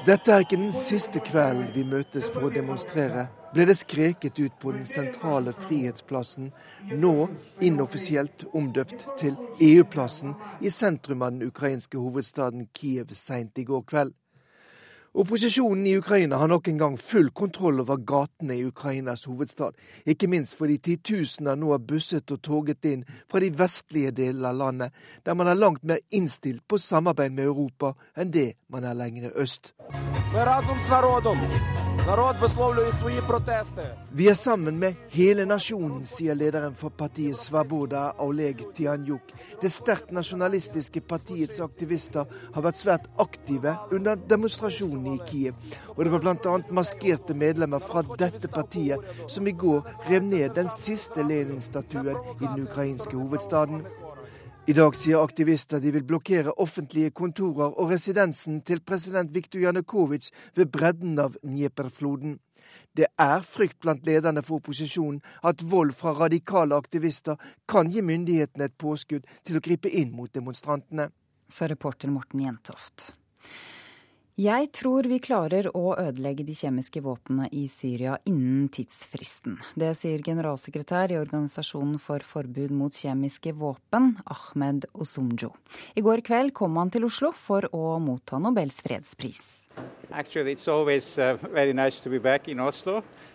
Dette 0.02 0.32
er 0.34 0.42
ikke 0.42 0.58
den 0.58 0.72
siste 0.74 1.20
kvelden 1.22 1.68
vi 1.76 1.84
møtes 1.86 2.26
for 2.34 2.48
å 2.48 2.50
demonstrere 2.54 3.28
ble 3.54 3.68
det 3.70 3.76
skreket 3.78 4.40
ut 4.40 4.56
på 4.58 4.72
den 4.74 4.88
sentrale 4.88 5.54
Frihetsplassen, 5.54 6.48
nå 6.98 7.28
inoffisielt 7.62 8.48
omdøpt 8.58 9.06
til 9.22 9.36
EU-plassen, 9.62 10.34
i 10.66 10.72
sentrum 10.74 11.22
av 11.22 11.36
den 11.36 11.52
ukrainske 11.52 12.02
hovedstaden 12.02 12.66
Kiev 12.74 13.14
seint 13.14 13.62
i 13.62 13.68
går 13.68 13.86
kveld. 13.92 14.16
Opposisjonen 15.14 15.88
i 15.88 15.98
Ukraina 15.98 16.38
har 16.38 16.48
nok 16.48 16.68
en 16.68 16.78
gang 16.78 16.94
full 16.98 17.30
kontroll 17.36 17.82
over 17.84 17.98
gatene 18.08 18.56
i 18.56 18.64
Ukrainas 18.64 19.26
hovedstad, 19.28 19.76
ikke 20.08 20.30
minst 20.32 20.56
fordi 20.56 20.78
titusener 20.80 21.60
nå 21.60 21.74
har 21.74 21.84
busset 21.84 22.32
og 22.32 22.40
toget 22.48 22.88
inn 22.88 23.04
fra 23.28 23.44
de 23.44 23.52
vestlige 23.52 24.16
delene 24.16 24.54
av 24.54 24.62
landet, 24.64 24.96
der 25.28 25.36
man 25.36 25.52
er 25.52 25.60
langt 25.60 25.84
mer 25.84 26.00
innstilt 26.16 26.64
på 26.64 26.80
samarbeid 26.80 27.36
med 27.36 27.52
Europa 27.52 27.92
enn 28.16 28.32
det 28.32 28.54
man 28.72 28.88
er 28.88 28.96
lenger 28.96 29.36
øst. 29.36 29.74
Vi 34.12 34.28
er 34.30 34.34
sammen 34.34 34.78
med 34.80 34.94
hele 35.12 35.44
nasjonen, 35.46 36.06
sier 36.08 36.38
lederen 36.40 36.72
for 36.80 36.94
partiet 36.96 37.36
Svaboda, 37.36 38.14
Oleg 38.24 38.64
Tianjuk. 38.78 39.34
Det 39.60 39.68
sterkt 39.68 40.14
nasjonalistiske 40.16 41.04
partiets 41.04 41.60
aktivister 41.60 42.32
har 42.56 42.64
vært 42.64 42.80
svært 42.80 43.10
aktive 43.20 43.76
under 43.92 44.16
demonstrasjonen 44.32 45.18
i 45.18 45.20
Kiev. 45.28 45.76
Og 45.98 46.06
det 46.06 46.14
var 46.16 46.24
bl.a. 46.24 46.56
maskerte 46.80 47.36
medlemmer 47.36 47.84
fra 47.84 48.06
dette 48.16 48.48
partiet 48.56 49.04
som 49.28 49.52
i 49.52 49.52
går 49.66 49.84
rev 50.08 50.24
ned 50.32 50.56
den 50.56 50.72
siste 50.72 51.28
Lenin-statuen 51.28 52.16
i 52.40 52.46
den 52.46 52.64
ukrainske 52.70 53.20
hovedstaden. 53.20 53.84
I 54.72 54.74
dag 54.74 54.96
sier 54.96 55.20
aktivister 55.20 55.82
de 55.84 55.92
vil 55.92 56.06
blokkere 56.08 56.54
offentlige 56.64 57.12
kontorer 57.12 57.74
og 57.74 57.90
residensen 57.92 58.62
til 58.64 58.80
president 58.88 59.34
Viktor 59.36 59.60
Janukovitsj 59.60 60.30
ved 60.56 60.70
bredden 60.72 61.18
av 61.20 61.34
Dnjeperfloden. 61.42 62.38
Det 62.96 63.10
er 63.20 63.44
frykt 63.44 63.82
blant 63.84 64.08
lederne 64.08 64.40
for 64.48 64.62
opposisjonen 64.62 65.20
at 65.50 65.66
vold 65.74 65.92
fra 65.98 66.14
radikale 66.22 66.78
aktivister 66.80 67.36
kan 67.68 67.92
gi 67.92 68.00
myndighetene 68.14 68.70
et 68.70 68.78
påskudd 68.80 69.28
til 69.44 69.60
å 69.60 69.64
gripe 69.66 69.92
inn 69.92 70.16
mot 70.16 70.32
demonstrantene. 70.32 71.10
Sa 71.52 71.68
reporter 71.68 72.14
Morten 72.14 72.46
Jentoft. 72.46 73.10
Jeg 74.40 74.70
tror 74.72 75.04
vi 75.12 75.18
klarer 75.20 75.68
å 75.76 75.92
ødelegge 76.00 76.46
de 76.48 76.54
kjemiske 76.56 77.02
våpnene 77.04 77.50
i 77.52 77.66
Syria 77.68 78.14
innen 78.30 78.70
tidsfristen. 78.72 79.58
Det 79.76 79.90
sier 80.00 80.24
generalsekretær 80.24 81.12
i 81.12 81.18
Organisasjonen 81.20 82.00
for 82.00 82.24
forbud 82.24 82.72
mot 82.72 82.96
kjemiske 82.96 83.52
våpen, 83.60 84.14
Ahmed 84.24 84.88
Osumjo. 84.96 85.52
I 86.00 86.06
går 86.06 86.24
kveld 86.24 86.56
kom 86.56 86.80
han 86.80 86.94
til 86.96 87.10
Oslo 87.10 87.34
for 87.36 87.68
å 87.76 88.00
motta 88.00 88.40
Nobels 88.40 88.80
fredspris. 88.88 89.68
Actually, 90.12 90.56
uh, 90.56 91.74
nice 91.76 92.02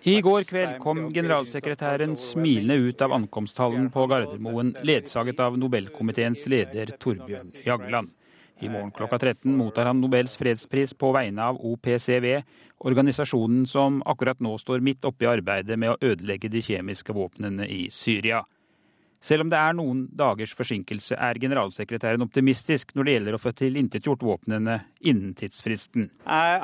I 0.04 0.20
går 0.20 0.44
kveld 0.48 0.78
kom 0.80 1.08
generalsekretæren 1.12 2.16
smilende 2.16 2.88
ut 2.88 3.02
av 3.02 3.12
ankomsthallen 3.12 3.90
på 3.92 4.08
Gardermoen, 4.08 4.74
ledsaget 4.80 5.40
av 5.40 5.58
Nobelkomiteens 5.60 6.46
leder 6.48 6.96
Torbjørn 6.96 7.52
Jagland. 7.64 8.16
I 8.60 8.68
morgen 8.72 8.90
klokka 8.90 9.18
13 9.18 9.56
mottar 9.56 9.86
han 9.86 10.00
Nobels 10.00 10.36
fredspris 10.40 10.94
på 10.96 11.10
vegne 11.12 11.44
av 11.44 11.58
OPCW, 11.60 12.40
organisasjonen 12.88 13.66
som 13.68 13.98
akkurat 14.08 14.40
nå 14.40 14.56
står 14.58 14.80
midt 14.84 15.04
oppe 15.04 15.26
i 15.26 15.28
arbeidet 15.28 15.76
med 15.78 15.92
å 15.92 15.98
ødelegge 16.00 16.48
de 16.52 16.62
kjemiske 16.64 17.12
våpnene 17.16 17.68
i 17.68 17.86
Syria. 17.92 18.40
Selv 19.20 19.42
om 19.42 19.50
det 19.50 19.58
er 19.58 19.74
noen 19.76 20.04
dagers 20.14 20.52
forsinkelse, 20.56 21.16
er 21.18 21.40
generalsekretæren 21.42 22.22
optimistisk 22.24 22.92
når 22.94 23.04
det 23.04 23.14
gjelder 23.14 23.36
å 23.36 23.40
få 23.42 23.52
tilintetgjort 23.56 24.22
våpnene 24.22 24.76
innen 25.08 25.32
tidsfristen. 25.36 26.10
Uh, 26.24 26.62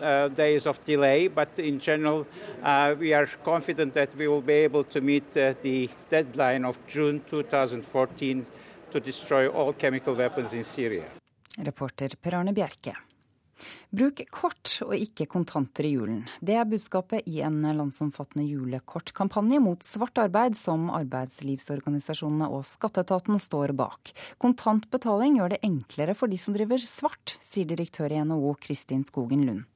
uh, 0.00 0.28
days 0.28 0.66
of 0.66 0.84
delay, 0.84 1.28
but 1.28 1.58
in 1.58 1.78
general, 1.78 2.26
uh, 2.62 2.94
we 2.98 3.12
are 3.12 3.26
confident 3.44 3.94
that 3.94 4.14
we 4.16 4.28
will 4.28 4.42
be 4.42 4.64
able 4.64 4.84
to 4.84 5.00
meet 5.00 5.36
uh, 5.36 5.54
the 5.62 5.88
deadline 6.10 6.64
of 6.64 6.78
June 6.86 7.22
2014 7.28 8.46
to 8.90 9.00
destroy 9.00 9.48
all 9.48 9.72
chemical 9.72 10.14
weapons 10.14 10.52
in 10.52 10.64
Syria. 10.64 11.04
Reporter 11.58 12.16
Per 12.20 12.34
Arne 12.34 12.52
Bjerke. 12.52 12.96
Bruk 13.92 14.22
kort 14.32 14.78
og 14.86 14.94
ikke 14.96 15.26
kontanter 15.30 15.86
i 15.86 15.92
julen. 15.94 16.22
Det 16.40 16.56
er 16.58 16.68
budskapet 16.68 17.28
i 17.28 17.42
en 17.44 17.60
landsomfattende 17.62 18.46
julekortkampanje 18.48 19.60
mot 19.62 19.84
svart 19.86 20.18
arbeid 20.22 20.56
som 20.58 20.88
arbeidslivsorganisasjonene 20.96 22.48
og 22.48 22.64
skatteetaten 22.66 23.38
står 23.42 23.74
bak. 23.78 24.14
Kontantbetaling 24.42 25.38
gjør 25.38 25.54
det 25.54 25.62
enklere 25.68 26.16
for 26.18 26.32
de 26.32 26.40
som 26.40 26.56
driver 26.56 26.80
svart, 26.82 27.36
sier 27.44 27.68
direktør 27.68 28.14
i 28.14 28.24
NHO 28.24 28.56
Kristin 28.64 29.04
Skogen 29.08 29.44
Lund. 29.48 29.68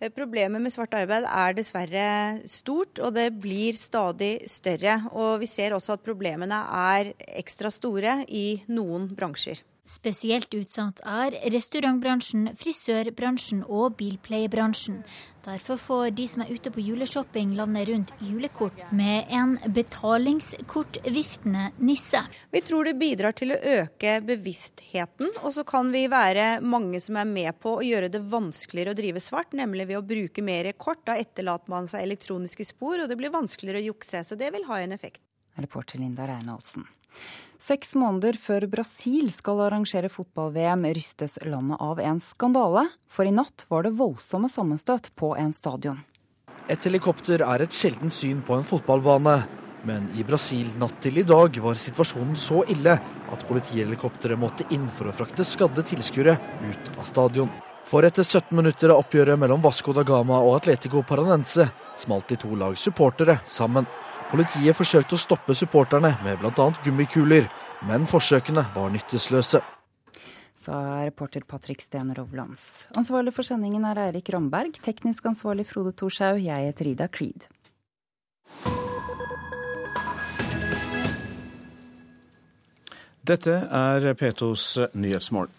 Eh, 0.00 0.08
problemet 0.08 0.62
med 0.64 0.72
svart 0.72 0.94
arbeid 0.96 1.26
er 1.28 1.56
dessverre 1.56 2.04
stort, 2.48 2.98
og 3.04 3.12
det 3.14 3.28
blir 3.36 3.76
stadig 3.76 4.48
større. 4.48 4.96
Og 5.12 5.42
vi 5.42 5.48
ser 5.50 5.76
også 5.76 5.98
at 5.98 6.06
problemene 6.06 6.62
er 6.96 7.12
ekstra 7.36 7.68
store 7.72 8.22
i 8.26 8.62
noen 8.72 9.10
bransjer. 9.12 9.60
Spesielt 9.90 10.54
utsatt 10.54 11.00
er 11.02 11.34
restaurantbransjen, 11.50 12.52
frisørbransjen 12.54 13.64
og 13.66 13.96
bilpleiebransjen. 13.98 15.00
Derfor 15.42 15.80
får 15.82 16.12
de 16.14 16.26
som 16.30 16.44
er 16.44 16.52
ute 16.54 16.70
på 16.70 16.84
juleshopping 16.84 17.56
landet 17.58 17.88
rundt 17.88 18.12
julekort 18.22 18.84
med 18.94 19.32
en 19.34 19.56
betalingskortviftende 19.74 21.64
nisse. 21.82 22.22
Vi 22.54 22.62
tror 22.68 22.86
det 22.86 22.94
bidrar 23.00 23.34
til 23.34 23.56
å 23.56 23.58
øke 23.80 24.20
bevisstheten, 24.28 25.32
og 25.42 25.50
så 25.58 25.66
kan 25.66 25.90
vi 25.90 26.04
være 26.12 26.60
mange 26.62 27.02
som 27.02 27.18
er 27.18 27.26
med 27.26 27.58
på 27.58 27.74
å 27.80 27.84
gjøre 27.88 28.12
det 28.14 28.22
vanskeligere 28.30 28.94
å 28.94 29.00
drive 29.02 29.26
svart, 29.26 29.58
nemlig 29.58 29.90
ved 29.90 29.98
å 29.98 30.06
bruke 30.06 30.44
mer 30.44 30.70
kort. 30.78 31.02
Da 31.08 31.18
etterlater 31.18 31.72
man 31.72 31.90
seg 31.90 32.06
elektroniske 32.06 32.68
spor, 32.68 33.02
og 33.02 33.10
det 33.10 33.18
blir 33.18 33.34
vanskeligere 33.34 33.82
å 33.82 33.88
jukse. 33.90 34.22
Så 34.22 34.38
det 34.38 34.54
vil 34.54 34.70
ha 34.70 34.78
en 34.84 34.94
effekt. 34.94 35.24
Reporter 35.58 35.98
Linda 35.98 36.30
Reinholdsen. 36.30 36.86
Seks 37.60 37.92
måneder 37.92 38.38
før 38.40 38.64
Brasil 38.72 39.26
skal 39.34 39.58
arrangere 39.66 40.08
fotball-VM, 40.08 40.86
rystes 40.96 41.36
landet 41.44 41.76
av 41.84 41.98
en 42.00 42.16
skandale. 42.24 42.86
For 43.04 43.28
i 43.28 43.34
natt 43.36 43.66
var 43.68 43.84
det 43.84 43.92
voldsomme 43.98 44.48
sammenstøt 44.48 45.10
på 45.20 45.34
en 45.36 45.52
stadion. 45.52 45.98
Et 46.72 46.88
helikopter 46.88 47.44
er 47.44 47.66
et 47.66 47.76
sjeldent 47.76 48.16
syn 48.16 48.40
på 48.46 48.56
en 48.56 48.64
fotballbane. 48.64 49.36
Men 49.84 50.08
i 50.16 50.24
Brasil 50.24 50.72
natt 50.80 50.96
til 51.04 51.20
i 51.20 51.26
dag 51.28 51.60
var 51.60 51.76
situasjonen 51.80 52.36
så 52.40 52.64
ille 52.72 52.96
at 52.96 53.46
politihelikopteret 53.48 54.40
måtte 54.40 54.64
inn 54.72 54.88
for 54.88 55.10
å 55.10 55.16
frakte 55.20 55.44
skadde 55.44 55.84
tilskuere 55.92 56.38
ut 56.64 56.92
av 56.96 57.04
stadion. 57.08 57.52
For 57.84 58.08
etter 58.08 58.24
17 58.24 58.56
minutter 58.56 58.92
av 58.92 59.04
oppgjøret 59.04 59.40
mellom 59.40 59.60
Vasco 59.64 59.92
da 59.96 60.04
Gama 60.06 60.40
og 60.46 60.62
Atletico 60.62 61.04
Paranense 61.04 61.68
smalt 62.00 62.32
de 62.32 62.40
to 62.40 62.56
lags 62.56 62.88
supportere 62.88 63.42
sammen. 63.44 63.84
Politiet 64.30 64.76
forsøkte 64.78 65.16
å 65.16 65.18
stoppe 65.18 65.54
supporterne 65.58 66.12
med 66.22 66.38
bl.a. 66.38 66.66
gummikuler, 66.84 67.48
men 67.88 68.04
forsøkene 68.06 68.62
var 68.76 68.92
nyttesløse. 68.94 69.58
Sa 70.60 70.76
reporter 71.02 71.42
Patrick 71.48 71.82
Steen 71.82 72.12
Rovlands. 72.14 72.86
Ansvarlig 73.00 73.32
for 73.34 73.48
sendingen 73.48 73.86
er 73.88 73.98
Eirik 74.04 74.28
Romberg. 74.30 74.76
Teknisk 74.84 75.26
ansvarlig 75.32 75.64
Frode 75.66 75.94
Thorshaug. 75.98 76.38
Jeg 76.44 76.68
heter 76.68 76.90
Ida 76.92 77.08
Creed. 77.10 77.48
Dette 83.26 83.56
er 83.66 84.12
P2s 84.14 84.94
nyhetsmål. 84.94 85.50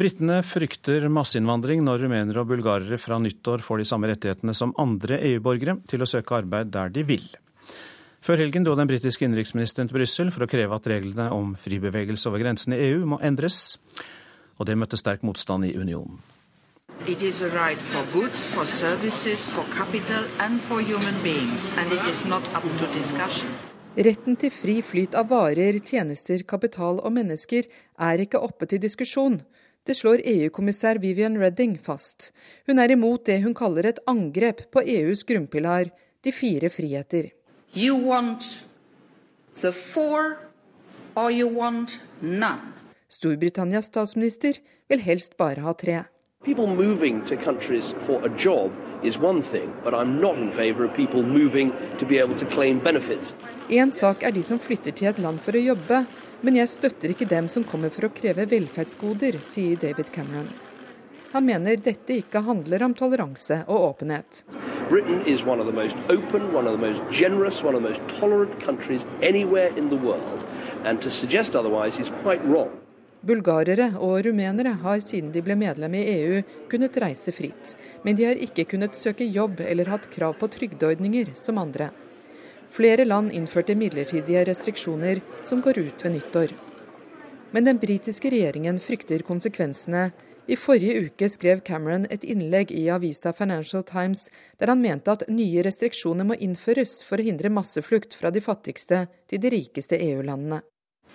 Britene 0.00 0.40
frykter 0.46 1.04
masseinnvandring 1.12 1.84
når 1.84 2.06
rumenere 2.06 2.40
og 2.40 2.48
bulgarere 2.54 2.96
fra 2.98 3.20
nyttår 3.20 3.60
får 3.60 3.82
de 3.82 3.90
samme 3.90 4.08
rettighetene 4.08 4.56
som 4.56 4.72
andre 4.80 5.20
EU-borgere 5.28 5.76
til 5.90 6.02
å 6.02 6.08
søke 6.08 6.40
arbeid 6.40 6.72
der 6.72 6.94
de 6.94 7.04
vil. 7.06 7.26
Før 8.22 8.38
helgen 8.38 8.62
dro 8.62 8.76
den 8.78 8.86
britiske 8.86 9.24
innenriksministeren 9.26 9.88
til 9.90 9.96
Brussel 9.98 10.28
for 10.30 10.44
å 10.44 10.46
kreve 10.50 10.76
at 10.76 10.84
reglene 10.86 11.24
om 11.34 11.56
fri 11.58 11.80
bevegelse 11.82 12.28
over 12.30 12.38
grensene 12.38 12.76
i 12.78 12.92
EU 12.92 13.08
må 13.10 13.18
endres, 13.18 13.80
og 14.62 14.68
det 14.68 14.76
møtte 14.78 15.00
sterk 15.00 15.24
motstand 15.26 15.66
i 15.66 15.72
unionen. 15.74 16.20
It 17.10 17.24
is 17.26 17.40
a 17.42 17.48
right 17.50 17.82
for 17.82 18.06
goods, 18.14 18.46
for 18.46 18.62
services, 18.62 19.48
for 19.50 19.66
capital 19.74 20.22
and 20.38 20.62
for 20.62 20.78
human 20.78 21.18
beings, 21.24 21.72
and 21.74 21.90
it 21.90 22.06
is 22.06 22.22
not 22.30 22.46
up 22.54 22.62
to 22.78 22.86
discussion. 22.94 23.50
Retten 23.98 24.38
til 24.38 24.54
fri 24.54 24.78
flyt 24.86 25.18
av 25.18 25.26
varer, 25.34 25.82
tjenester, 25.82 26.46
kapital 26.46 27.02
og 27.02 27.10
mennesker 27.18 27.66
er 27.98 28.22
ikke 28.22 28.38
oppe 28.38 28.70
til 28.70 28.78
diskusjon. 28.86 29.40
Det 29.82 29.98
slår 29.98 30.22
EU-kommissær 30.22 31.02
Vivian 31.02 31.42
Redding 31.42 31.74
fast. 31.74 32.30
Hun 32.70 32.78
er 32.78 32.94
imot 32.94 33.26
det 33.26 33.42
hun 33.42 33.58
kaller 33.58 33.90
et 33.90 34.00
angrep 34.06 34.68
på 34.70 34.86
EUs 34.86 35.26
grunnpilar, 35.26 35.90
de 36.22 36.30
fire 36.30 36.70
friheter. 36.70 37.32
You 37.74 37.96
want 37.96 38.64
the 39.62 39.72
four 39.72 40.36
or 41.16 41.30
you 41.30 41.48
want 41.48 42.00
none. 42.20 42.72
Storbritannias 43.08 43.86
statsminister 43.86 44.58
vil 44.88 45.00
helst 45.00 45.36
bare 45.36 45.60
ha 45.60 45.72
tre. 45.72 46.02
People 46.44 46.66
moving 46.66 47.24
to 47.24 47.36
countries 47.36 47.94
for 47.98 48.20
a 48.26 48.28
job 48.28 48.72
is 49.02 49.18
one 49.18 49.40
thing, 49.40 49.72
but 49.84 49.94
I'm 49.94 50.20
not 50.20 50.36
in 50.36 50.50
favor 50.50 50.84
of 50.84 50.94
people 50.94 51.22
moving 51.22 51.72
to 51.98 52.04
be 52.04 52.18
able 52.18 52.34
to 52.34 52.44
claim 52.44 52.78
benefits. 52.78 53.34
En 53.70 53.90
sak 53.90 54.22
er 54.22 54.30
de 54.36 54.42
som 54.42 54.58
flytter 54.58 54.92
til 54.92 55.08
et 55.08 55.18
land 55.18 55.40
for 55.40 55.56
å 55.56 55.64
jobbe, 55.64 56.02
men 56.42 56.60
jeg 56.60 56.68
støtter 56.68 57.16
ikke 57.16 57.30
dem 57.30 57.48
som 57.48 57.64
kommer 57.64 57.88
for 57.88 58.04
å 58.04 58.12
kreve 58.12 58.44
velferdsgoder, 58.52 59.40
sier 59.40 59.80
David 59.80 60.12
Cameron. 60.12 60.52
Han 61.32 61.46
mener 61.48 61.76
dette 61.80 62.18
ikke 62.20 62.42
handler 62.44 62.82
om 62.84 62.92
toleranse 62.94 63.62
og 63.64 63.86
åpenhet. 63.86 64.42
Britain 64.90 65.22
is 65.26 65.44
one 65.44 65.60
of 65.60 65.66
the 65.66 65.72
most 65.72 65.96
open, 66.12 66.54
one 66.54 66.68
of 66.68 66.76
the 66.76 66.86
most 66.88 67.02
generous, 67.10 67.62
one 67.64 67.74
of 67.74 67.82
the 67.82 67.88
most 67.88 68.02
tolerant 68.20 68.60
countries 68.60 69.06
anywhere 69.22 69.70
in 69.78 69.88
the 69.88 69.96
world. 69.96 70.44
And 70.84 71.00
to 71.00 71.10
suggest 71.10 71.56
otherwise 71.56 72.00
is 72.00 72.12
quite 72.22 72.44
wrong. 72.44 72.70
Bulgarere 73.22 73.92
og 74.02 74.24
rumenere 74.26 74.74
har 74.82 75.00
siden 75.00 75.30
de 75.32 75.40
ble 75.46 75.54
medlem 75.56 75.94
i 75.94 76.02
EU 76.16 76.40
kunnet 76.68 76.96
reise 77.00 77.32
fritt, 77.32 77.76
men 78.02 78.18
de 78.18 78.26
har 78.26 78.40
ikke 78.48 78.66
kunnet 78.72 78.98
søke 78.98 79.24
jobb 79.24 79.62
eller 79.64 79.88
hatt 79.88 80.08
krav 80.10 80.34
på 80.40 80.48
trygdeordninger 80.50 81.30
som 81.38 81.60
andre. 81.62 81.92
Flere 82.68 83.06
land 83.06 83.30
innførte 83.32 83.78
midlertidige 83.78 84.42
restriksjoner 84.50 85.22
som 85.46 85.62
går 85.62 85.78
ut 85.78 86.04
ved 86.04 86.16
nyttår. 86.16 86.52
Men 87.54 87.64
den 87.70 87.78
britiske 87.78 88.32
regjeringen 88.32 88.82
frykter 88.82 89.22
konsekvensene 89.24 90.10
I 90.46 90.56
forrige 90.56 91.04
uke 91.06 91.28
skrev 91.30 91.60
Cameron 91.62 92.02
et 92.10 92.24
innlegg 92.26 92.72
i 92.74 92.88
avisa 92.90 93.30
Financial 93.32 93.84
Times 93.86 94.24
der 94.58 94.72
han 94.72 94.82
mente 94.82 95.14
at 95.14 95.22
nye 95.30 95.62
restriksjoner 95.62 96.26
må 96.26 96.34
innføres 96.34 96.96
for 97.06 97.22
å 97.22 97.26
hindre 97.26 97.52
masseflukt 97.52 98.16
fra 98.18 98.32
de 98.34 98.42
fattigste 98.42 99.04
til 99.30 99.38
de 99.38 99.52
rikeste 99.54 100.00
EU-landene. 100.02 100.64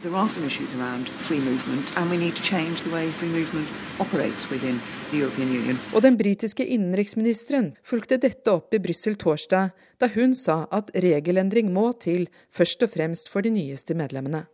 There 0.02 0.16
are 0.16 0.30
some 0.30 0.46
issues 0.46 0.76
around 0.76 1.10
free 1.10 1.40
movement, 1.40 1.98
and 1.98 2.12
we 2.12 2.18
need 2.18 2.36
to 2.36 2.44
change 2.44 2.84
the 2.84 2.92
way 2.94 3.10
free 3.10 3.30
movement 3.30 3.68
operates 4.00 4.50
within 4.52 4.80
the 5.12 5.18
European 5.18 5.50
Union. 5.50 5.80
Og 5.94 6.02
den 6.06 6.18
britiske 6.18 6.64
innenriksministeren 6.64 7.74
fulgte 7.84 8.22
dette 8.22 8.54
opp 8.54 8.74
i 8.74 8.80
Brussel 8.80 9.18
torsdag, 9.18 9.74
da 10.00 10.08
hun 10.14 10.36
sa 10.36 10.68
at 10.72 10.94
regelendring 10.94 11.74
må 11.74 11.90
til, 12.00 12.30
først 12.54 12.86
og 12.86 12.94
fremst 12.94 13.34
for 13.34 13.42
de 13.42 13.52
nyeste 13.52 13.98
medlemmene. 13.98 14.46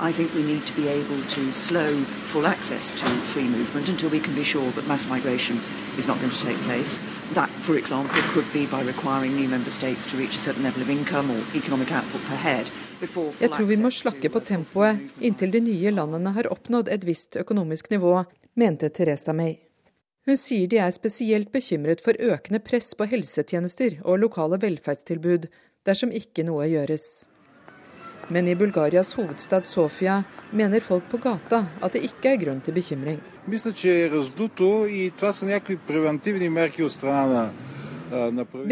I 0.00 0.10
think 0.10 0.34
we 0.34 0.42
need 0.42 0.64
to 0.66 0.74
be 0.74 0.88
able 0.88 1.20
to 1.36 1.52
slow 1.52 1.94
full 2.32 2.46
access 2.46 2.92
to 2.92 3.06
free 3.32 3.48
movement 3.48 3.88
until 3.88 4.10
we 4.10 4.20
can 4.20 4.34
be 4.34 4.42
sure 4.42 4.70
that 4.72 4.86
mass 4.88 5.06
migration 5.06 5.60
is 5.98 6.08
not 6.08 6.18
going 6.20 6.30
to 6.30 6.44
take 6.44 6.56
place. 6.68 6.98
That, 7.34 7.50
for 7.50 7.76
example, 7.76 8.20
could 8.32 8.50
be 8.52 8.66
by 8.66 8.82
requiring 8.82 9.36
new 9.36 9.48
member 9.48 9.70
states 9.70 10.06
to 10.06 10.16
reach 10.16 10.36
a 10.36 10.38
certain 10.38 10.62
level 10.62 10.82
of 10.82 10.90
income 10.90 11.30
or 11.30 11.40
economic 11.54 11.92
output 11.92 12.22
per 12.28 12.36
head. 12.36 12.70
Jeg 13.02 13.50
tror 13.50 13.66
vi 13.66 13.76
må 13.82 13.90
slakke 13.90 14.28
på 14.30 14.40
tempoet 14.46 15.00
inntil 15.18 15.50
de 15.50 15.60
nye 15.60 15.90
landene 15.90 16.30
har 16.36 16.46
oppnådd 16.54 16.86
et 16.94 17.02
visst 17.02 17.34
økonomisk 17.40 17.90
nivå, 17.90 18.14
mente 18.54 18.92
Teresa 18.94 19.34
May. 19.34 19.56
Hun 20.22 20.38
sier 20.38 20.70
de 20.70 20.78
er 20.78 20.94
spesielt 20.94 21.50
bekymret 21.50 22.00
for 22.04 22.14
økende 22.14 22.62
press 22.62 22.94
på 22.94 23.08
helsetjenester 23.10 23.98
og 24.04 24.22
lokale 24.22 24.60
velferdstilbud 24.62 25.50
dersom 25.82 26.14
ikke 26.14 26.46
noe 26.46 26.70
gjøres. 26.70 27.26
Men 28.32 28.48
i 28.48 28.54
Bulgarias 28.54 29.14
hovedstad 29.14 29.66
Sofia 29.66 30.22
mener 30.50 30.80
folk 30.80 31.04
på 31.10 31.18
gata 31.20 31.66
at 31.84 31.92
det 31.92 32.00
ikke 32.06 32.30
er 32.30 32.38
grunn 32.40 32.62
til 32.64 32.72
bekymring. 32.72 33.18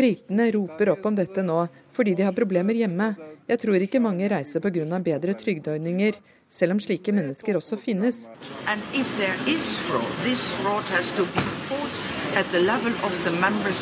Britene 0.01 0.47
roper 0.57 0.93
opp 0.95 1.05
om 1.11 1.19
dette 1.19 1.45
nå 1.45 1.59
fordi 1.93 2.15
de 2.17 2.25
har 2.25 2.33
problemer 2.41 2.81
hjemme. 2.81 3.11
Jeg 3.51 3.61
tror 3.67 3.85
ikke 3.85 4.01
mange 4.01 4.33
reiser 4.33 4.65
pga. 4.65 4.99
bedre 4.99 5.35
trygdeordninger, 5.35 6.13
selv 6.49 6.73
om 6.73 6.81
slike 6.81 7.13
mennesker 7.13 7.57
også 7.61 7.77
finnes. 7.77 8.29
Fraud, 9.85 10.09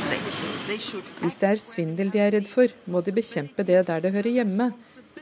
fraud 0.03 0.48
hvis 0.69 1.39
det 1.41 1.49
er 1.49 1.61
svindel 1.61 2.11
de 2.13 2.21
er 2.21 2.35
redd 2.35 2.49
for, 2.51 2.69
må 2.93 3.01
de 3.01 3.13
bekjempe 3.17 3.65
det 3.65 3.87
der 3.89 4.03
det 4.05 4.11
hører 4.13 4.35
hjemme, 4.37 4.67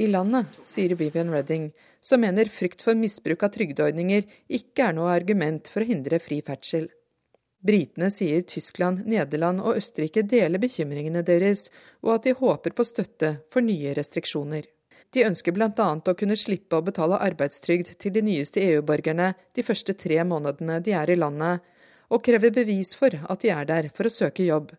i 0.02 0.08
landet, 0.10 0.56
sier 0.66 0.96
Vivian 0.98 1.30
Redding, 1.30 1.68
som 2.02 2.24
mener 2.24 2.50
frykt 2.50 2.82
for 2.82 2.98
misbruk 2.98 3.44
av 3.46 3.52
trygdeordninger 3.54 4.24
ikke 4.58 4.88
er 4.88 4.96
noe 4.96 5.12
argument 5.14 5.70
for 5.70 5.84
å 5.84 5.86
hindre 5.86 6.18
fri 6.18 6.40
ferdsel. 6.42 6.88
Britene 7.62 8.08
sier 8.10 8.42
Tyskland, 8.42 9.04
Nederland 9.06 9.62
og 9.62 9.78
Østerrike 9.78 10.24
deler 10.26 10.58
bekymringene 10.62 11.22
deres, 11.26 11.68
og 12.02 12.16
at 12.16 12.26
de 12.26 12.34
håper 12.40 12.74
på 12.74 12.86
støtte 12.86 13.30
for 13.50 13.62
nye 13.62 13.94
restriksjoner. 13.94 14.66
De 15.14 15.22
ønsker 15.28 15.54
bl.a. 15.54 15.70
å 15.70 16.16
kunne 16.18 16.36
slippe 16.36 16.80
å 16.80 16.84
betale 16.88 17.20
arbeidstrygd 17.22 17.92
til 18.02 18.16
de 18.16 18.24
nyeste 18.26 18.64
EU-borgerne 18.64 19.30
de 19.54 19.64
første 19.66 19.94
tre 19.94 20.18
månedene 20.26 20.80
de 20.82 20.96
er 20.98 21.14
i 21.14 21.18
landet, 21.18 21.62
og 22.10 22.26
krever 22.26 22.50
bevis 22.54 22.92
for 22.98 23.14
at 23.14 23.46
de 23.46 23.54
er 23.54 23.70
der 23.70 23.88
for 23.94 24.10
å 24.10 24.12
søke 24.12 24.42
jobb. 24.46 24.74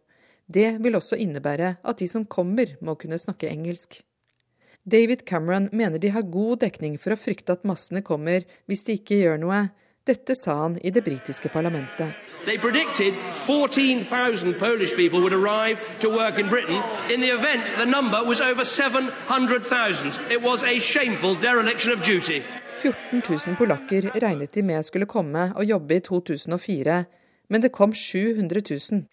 Det 0.47 0.77
vil 0.79 0.95
også 0.95 1.17
innebære 1.19 1.75
at 1.83 1.99
de 1.99 2.07
som 2.07 2.25
kommer, 2.25 2.77
må 2.81 2.95
kunne 2.95 3.19
snakke 3.19 3.49
engelsk. 3.51 4.01
David 4.91 5.17
Cameron 5.27 5.69
mener 5.71 5.97
de 5.97 6.09
har 6.09 6.21
god 6.21 6.61
dekning 6.63 6.95
for 6.99 7.11
å 7.11 7.19
frykte 7.19 7.51
at 7.57 7.65
massene 7.67 8.01
kommer 8.01 8.45
hvis 8.71 8.85
de 8.87 8.95
ikke 8.95 9.19
gjør 9.19 9.41
noe. 9.41 9.65
Dette 10.07 10.37
sa 10.39 10.53
han 10.61 10.77
i 10.87 10.91
det 10.95 11.03
britiske 11.03 11.49
parlamentet. 11.51 12.15
They 12.45 12.55
predicted 12.57 13.13
14,000 13.43 14.53
Polish 14.55 14.95
people 14.95 15.19
would 15.19 15.33
arrive 15.35 15.81
to 15.99 16.07
work 16.09 16.39
in 16.39 16.47
Britain. 16.47 16.79
In 17.11 17.19
the 17.19 17.31
event, 17.35 17.67
the 17.75 17.85
number 17.85 18.23
was 18.23 18.39
over 18.39 18.63
700,000. 18.63 20.31
It 20.31 20.41
was 20.41 20.63
a 20.63 20.79
shameful 20.79 21.35
dereliction 21.35 21.91
of 21.91 22.05
duty. 22.05 22.41
14 22.77 23.21
000 23.47 23.57
polakker 23.57 24.11
regnet 24.21 24.55
de 24.55 24.61
med 24.61 24.85
skulle 24.85 25.05
komme 25.05 25.51
og 25.55 25.65
jobbe 25.65 25.95
i 25.95 25.99
2004, 25.99 27.03
men 27.49 27.61
det 27.61 27.71
kom 27.71 27.93
700 27.93 28.61
000. 28.91 29.03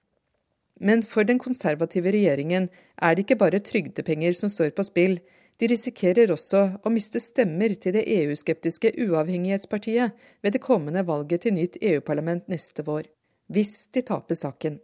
Men 0.85 1.01
for 1.09 1.24
den 1.24 1.40
konservative 1.40 2.12
regjeringen 2.12 2.69
er 3.01 3.15
det 3.15 3.24
ikke 3.24 3.40
bare 3.40 3.62
trygdepenger 3.65 4.36
som 4.36 4.52
står 4.52 4.74
på 4.77 4.85
spill. 4.85 5.19
De 5.61 5.69
risikerer 5.70 6.32
også 6.35 6.65
å 6.85 6.93
miste 6.93 7.23
stemmer 7.23 7.77
til 7.81 7.94
det 7.97 8.05
EU-skeptiske 8.11 8.93
Uavhengighetspartiet 9.06 10.27
ved 10.44 10.56
det 10.56 10.62
kommende 10.65 11.06
valget 11.09 11.47
til 11.47 11.56
nytt 11.56 11.78
EU-parlament 11.81 12.51
neste 12.52 12.85
vår, 12.85 13.06
hvis 13.55 13.86
de 13.94 14.02
taper 14.05 14.39
saken. 14.39 14.81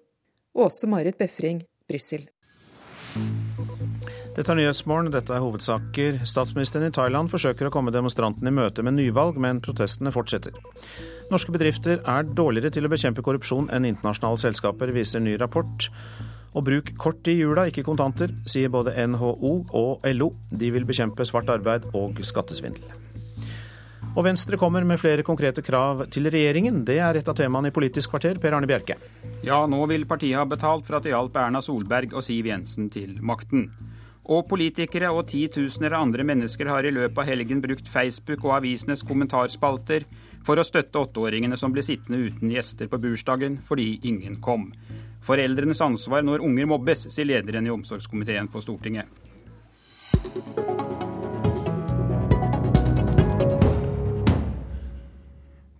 Åse 0.54 0.88
Marit 0.90 1.18
Befring, 1.18 1.64
Brussel. 1.90 2.28
Dette 4.40 4.54
er 4.54 4.56
Nyhetsmorgen, 4.56 5.10
dette 5.12 5.34
er 5.36 5.42
hovedsaker. 5.44 6.22
Statsministeren 6.24 6.86
i 6.86 6.92
Thailand 6.96 7.28
forsøker 7.28 7.68
å 7.68 7.72
komme 7.74 7.92
demonstrantene 7.92 8.48
i 8.48 8.54
møte 8.56 8.80
med 8.80 8.94
nyvalg, 8.96 9.36
men 9.36 9.58
protestene 9.60 10.08
fortsetter. 10.14 10.54
Norske 11.28 11.52
bedrifter 11.52 11.98
er 12.08 12.24
dårligere 12.24 12.72
til 12.72 12.88
å 12.88 12.90
bekjempe 12.90 13.20
korrupsjon 13.26 13.68
enn 13.68 13.84
internasjonale 13.90 14.40
selskaper, 14.40 14.94
viser 14.96 15.20
ny 15.20 15.34
rapport. 15.42 15.90
Og 16.56 16.64
bruk 16.64 16.94
kort 16.96 17.28
i 17.28 17.34
jula, 17.36 17.66
ikke 17.68 17.84
kontanter, 17.84 18.32
sier 18.48 18.72
både 18.72 18.96
NHO 19.12 19.52
og 19.76 20.08
LO. 20.16 20.30
De 20.48 20.72
vil 20.72 20.88
bekjempe 20.88 21.28
svart 21.28 21.52
arbeid 21.52 21.90
og 21.92 22.24
skattesvindel. 22.24 22.88
Og 24.14 24.24
Venstre 24.24 24.56
kommer 24.56 24.88
med 24.88 25.04
flere 25.04 25.26
konkrete 25.26 25.60
krav 25.60 26.06
til 26.08 26.32
regjeringen. 26.32 26.80
Det 26.88 26.96
er 26.96 27.20
et 27.20 27.28
av 27.28 27.36
temaene 27.36 27.68
i 27.68 27.76
Politisk 27.76 28.16
kvarter. 28.16 28.40
Per 28.40 28.56
Arne 28.56 28.72
Bjerke. 28.72 28.96
Ja, 29.44 29.66
nå 29.68 29.84
vil 29.92 30.08
partiet 30.08 30.40
ha 30.40 30.48
betalt 30.48 30.88
for 30.88 30.96
at 30.96 31.04
det 31.04 31.12
hjalp 31.12 31.36
Erna 31.36 31.60
Solberg 31.60 32.16
og 32.16 32.24
Siv 32.24 32.48
Jensen 32.48 32.88
til 32.88 33.18
makten. 33.20 33.68
Og 34.28 34.44
politikere 34.48 35.08
og 35.16 35.30
titusener 35.32 35.94
av 35.96 36.04
andre 36.04 36.26
mennesker 36.28 36.68
har 36.68 36.84
i 36.84 36.92
løpet 36.92 37.18
av 37.22 37.28
helgen 37.30 37.62
brukt 37.64 37.88
Facebook 37.88 38.44
og 38.44 38.58
avisenes 38.58 39.02
kommentarspalter 39.06 40.04
for 40.44 40.60
å 40.60 40.66
støtte 40.66 41.00
åtteåringene 41.00 41.56
som 41.56 41.72
ble 41.72 41.84
sittende 41.84 42.20
uten 42.28 42.52
gjester 42.52 42.90
på 42.90 43.00
bursdagen 43.00 43.58
fordi 43.64 43.94
ingen 44.04 44.36
kom. 44.44 44.68
Foreldrenes 45.24 45.80
ansvar 45.84 46.22
når 46.24 46.44
unger 46.44 46.68
mobbes, 46.68 47.08
sier 47.08 47.28
lederen 47.28 47.66
i 47.66 47.72
omsorgskomiteen 47.72 48.48
på 48.52 48.60
Stortinget. 48.64 49.08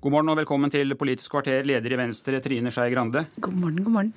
God 0.01 0.15
morgen 0.15 0.33
og 0.33 0.39
velkommen 0.41 0.73
til 0.73 0.97
Politisk 0.97 1.35
kvarter, 1.35 1.61
leder 1.69 1.93
i 1.93 1.99
Venstre 2.01 2.41
Trine 2.41 2.73
Skei 2.73 2.89
Grande. 2.89 3.27
God 3.37 3.57
morgen, 3.61 3.83
god 3.85 3.93
morgen. 3.99 4.15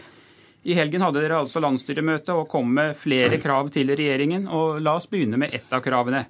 I 0.63 0.75
helgen 0.77 1.03
hadde 1.03 1.19
dere 1.19 1.41
altså 1.43 1.59
landsstyremøte 1.59 2.35
og 2.39 2.47
kom 2.51 2.69
med 2.71 2.95
flere 2.95 3.35
krav 3.43 3.67
til 3.73 3.91
regjeringen. 3.91 4.47
og 4.47 4.79
La 4.81 4.95
oss 4.95 5.09
begynne 5.11 5.37
med 5.37 5.53
ett 5.53 5.73
av 5.73 5.83
kravene. 5.83 6.25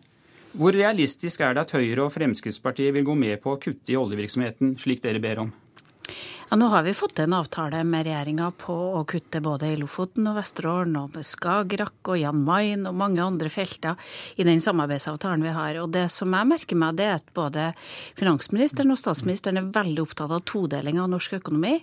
Hvor 0.57 0.73
realistisk 0.73 1.41
er 1.41 1.53
det 1.53 1.67
at 1.67 1.73
Høyre 1.73 2.07
og 2.07 2.13
Fremskrittspartiet 2.13 2.93
vil 2.93 3.05
gå 3.05 3.15
med 3.17 3.41
på 3.41 3.53
å 3.53 3.59
kutte 3.61 3.93
i 3.93 3.97
oljevirksomheten, 3.97 4.75
slik 4.77 5.01
dere 5.05 5.21
ber 5.21 5.45
om? 5.45 5.53
Ja, 6.49 6.57
nå 6.59 6.67
har 6.69 6.83
vi 6.83 6.93
fått 6.93 7.19
en 7.19 7.33
avtale 7.33 7.79
med 7.87 8.03
regjeringa 8.05 8.51
på 8.61 8.73
å 8.99 9.03
kutte 9.09 9.39
både 9.41 9.71
i 9.73 9.77
Lofoten 9.79 10.27
og 10.29 10.35
Vesterålen 10.37 10.97
og 10.99 11.15
Skagerrak 11.25 12.11
og 12.11 12.19
Jan 12.19 12.43
Mayen 12.45 12.85
og 12.89 12.97
mange 12.99 13.23
andre 13.23 13.49
felter 13.49 13.97
i 14.37 14.45
den 14.45 14.61
samarbeidsavtalen 14.61 15.45
vi 15.45 15.53
har. 15.55 15.79
Og 15.81 15.93
det 15.95 16.05
som 16.13 16.35
jeg 16.35 16.49
merker 16.51 16.77
meg, 16.77 16.99
det 16.99 17.07
er 17.07 17.15
at 17.17 17.33
både 17.33 17.69
finansministeren 18.19 18.93
og 18.93 18.99
statsministeren 19.01 19.61
er 19.63 19.71
veldig 19.73 20.03
opptatt 20.03 20.35
av 20.35 20.43
todeling 20.49 20.99
av 21.01 21.09
norsk 21.15 21.39
økonomi. 21.39 21.79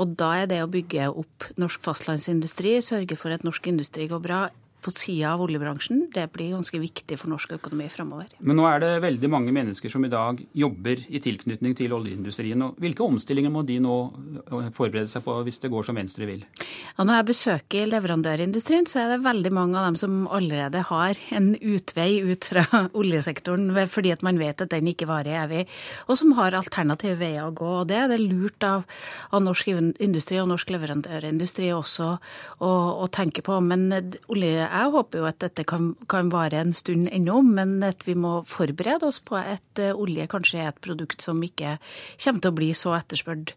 Og 0.00 0.14
da 0.16 0.32
er 0.42 0.52
det 0.54 0.62
å 0.64 0.70
bygge 0.70 1.10
opp 1.10 1.50
norsk 1.60 1.82
fastlandsindustri, 1.84 2.78
sørge 2.80 3.18
for 3.20 3.34
at 3.34 3.44
norsk 3.44 3.68
industri 3.72 4.08
går 4.08 4.24
bra, 4.24 4.46
på 4.86 4.94
sida 4.94 5.34
av 5.34 5.42
oljebransjen, 5.42 6.06
det 6.14 6.28
blir 6.34 6.54
ganske 6.54 6.78
viktig 6.80 7.18
for 7.18 7.32
norsk 7.32 7.56
økonomi 7.58 7.88
fremover. 7.90 8.30
Men 8.38 8.60
nå 8.60 8.66
er 8.70 8.82
det 8.82 8.90
veldig 9.04 9.30
mange 9.32 9.54
mennesker 9.54 9.90
som 9.92 10.04
i 10.06 10.10
dag 10.12 10.40
jobber 10.56 11.02
i 11.08 11.20
tilknytning 11.22 11.74
til 11.78 11.94
oljeindustrien. 11.96 12.62
og 12.62 12.78
Hvilke 12.82 13.04
omstillinger 13.06 13.52
må 13.52 13.64
de 13.66 13.80
nå 13.82 13.96
øh, 14.06 14.68
forberede 14.76 15.10
seg 15.10 15.24
på 15.26 15.34
hvis 15.46 15.58
det 15.62 15.72
går 15.72 15.88
som 15.88 15.98
Venstre 15.98 16.28
vil? 16.28 16.44
Ja, 16.96 17.04
når 17.04 17.18
jeg 17.18 17.28
besøker 17.32 17.90
leverandørindustrien, 17.90 18.86
så 18.86 19.02
er 19.02 19.14
det 19.14 19.24
veldig 19.26 19.52
mange 19.56 19.80
av 19.80 19.88
dem 19.88 19.98
som 20.00 20.26
allerede 20.30 20.84
har 20.90 21.18
en 21.36 21.52
utvei 21.56 22.20
ut 22.22 22.46
fra 22.52 22.66
oljesektoren 23.00 23.72
fordi 23.90 24.12
at 24.14 24.24
man 24.26 24.38
vet 24.40 24.62
at 24.62 24.72
den 24.72 24.88
ikke 24.90 25.08
varer 25.08 25.42
evig, 25.44 25.66
og 26.06 26.18
som 26.18 26.34
har 26.38 26.56
alternative 26.56 27.18
veier 27.20 27.48
å 27.48 27.54
gå. 27.56 27.72
og 27.82 27.90
Det 27.90 27.98
er 28.02 28.10
det 28.12 28.20
lurt 28.22 28.62
av, 28.66 28.86
av 29.34 29.42
norsk 29.42 29.72
industri 29.74 30.38
og 30.42 30.50
norsk 30.52 30.70
leverandørindustri 30.74 31.72
også 31.74 32.12
å, 32.62 32.70
å 33.02 33.08
tenke 33.12 33.42
på. 33.46 33.58
Men 33.64 33.88
olje 34.32 34.68
jeg 34.76 34.92
håper 34.94 35.22
jo 35.22 35.28
at 35.28 35.38
dette 35.42 35.64
kan, 35.68 35.92
kan 36.10 36.30
vare 36.32 36.60
en 36.62 36.74
stund 36.76 37.08
ennå, 37.12 37.40
men 37.46 37.78
at 37.86 38.04
vi 38.06 38.14
må 38.18 38.40
forberede 38.48 39.08
oss 39.08 39.20
på 39.24 39.38
at 39.40 39.82
uh, 39.82 39.92
olje 39.96 40.28
kanskje 40.30 40.62
er 40.62 40.72
et 40.72 40.82
produkt 40.84 41.24
som 41.24 41.42
ikke 41.42 41.76
kommer 42.22 42.42
til 42.42 42.52
å 42.52 42.56
bli 42.56 42.72
så 42.76 42.96
etterspurt 42.98 43.54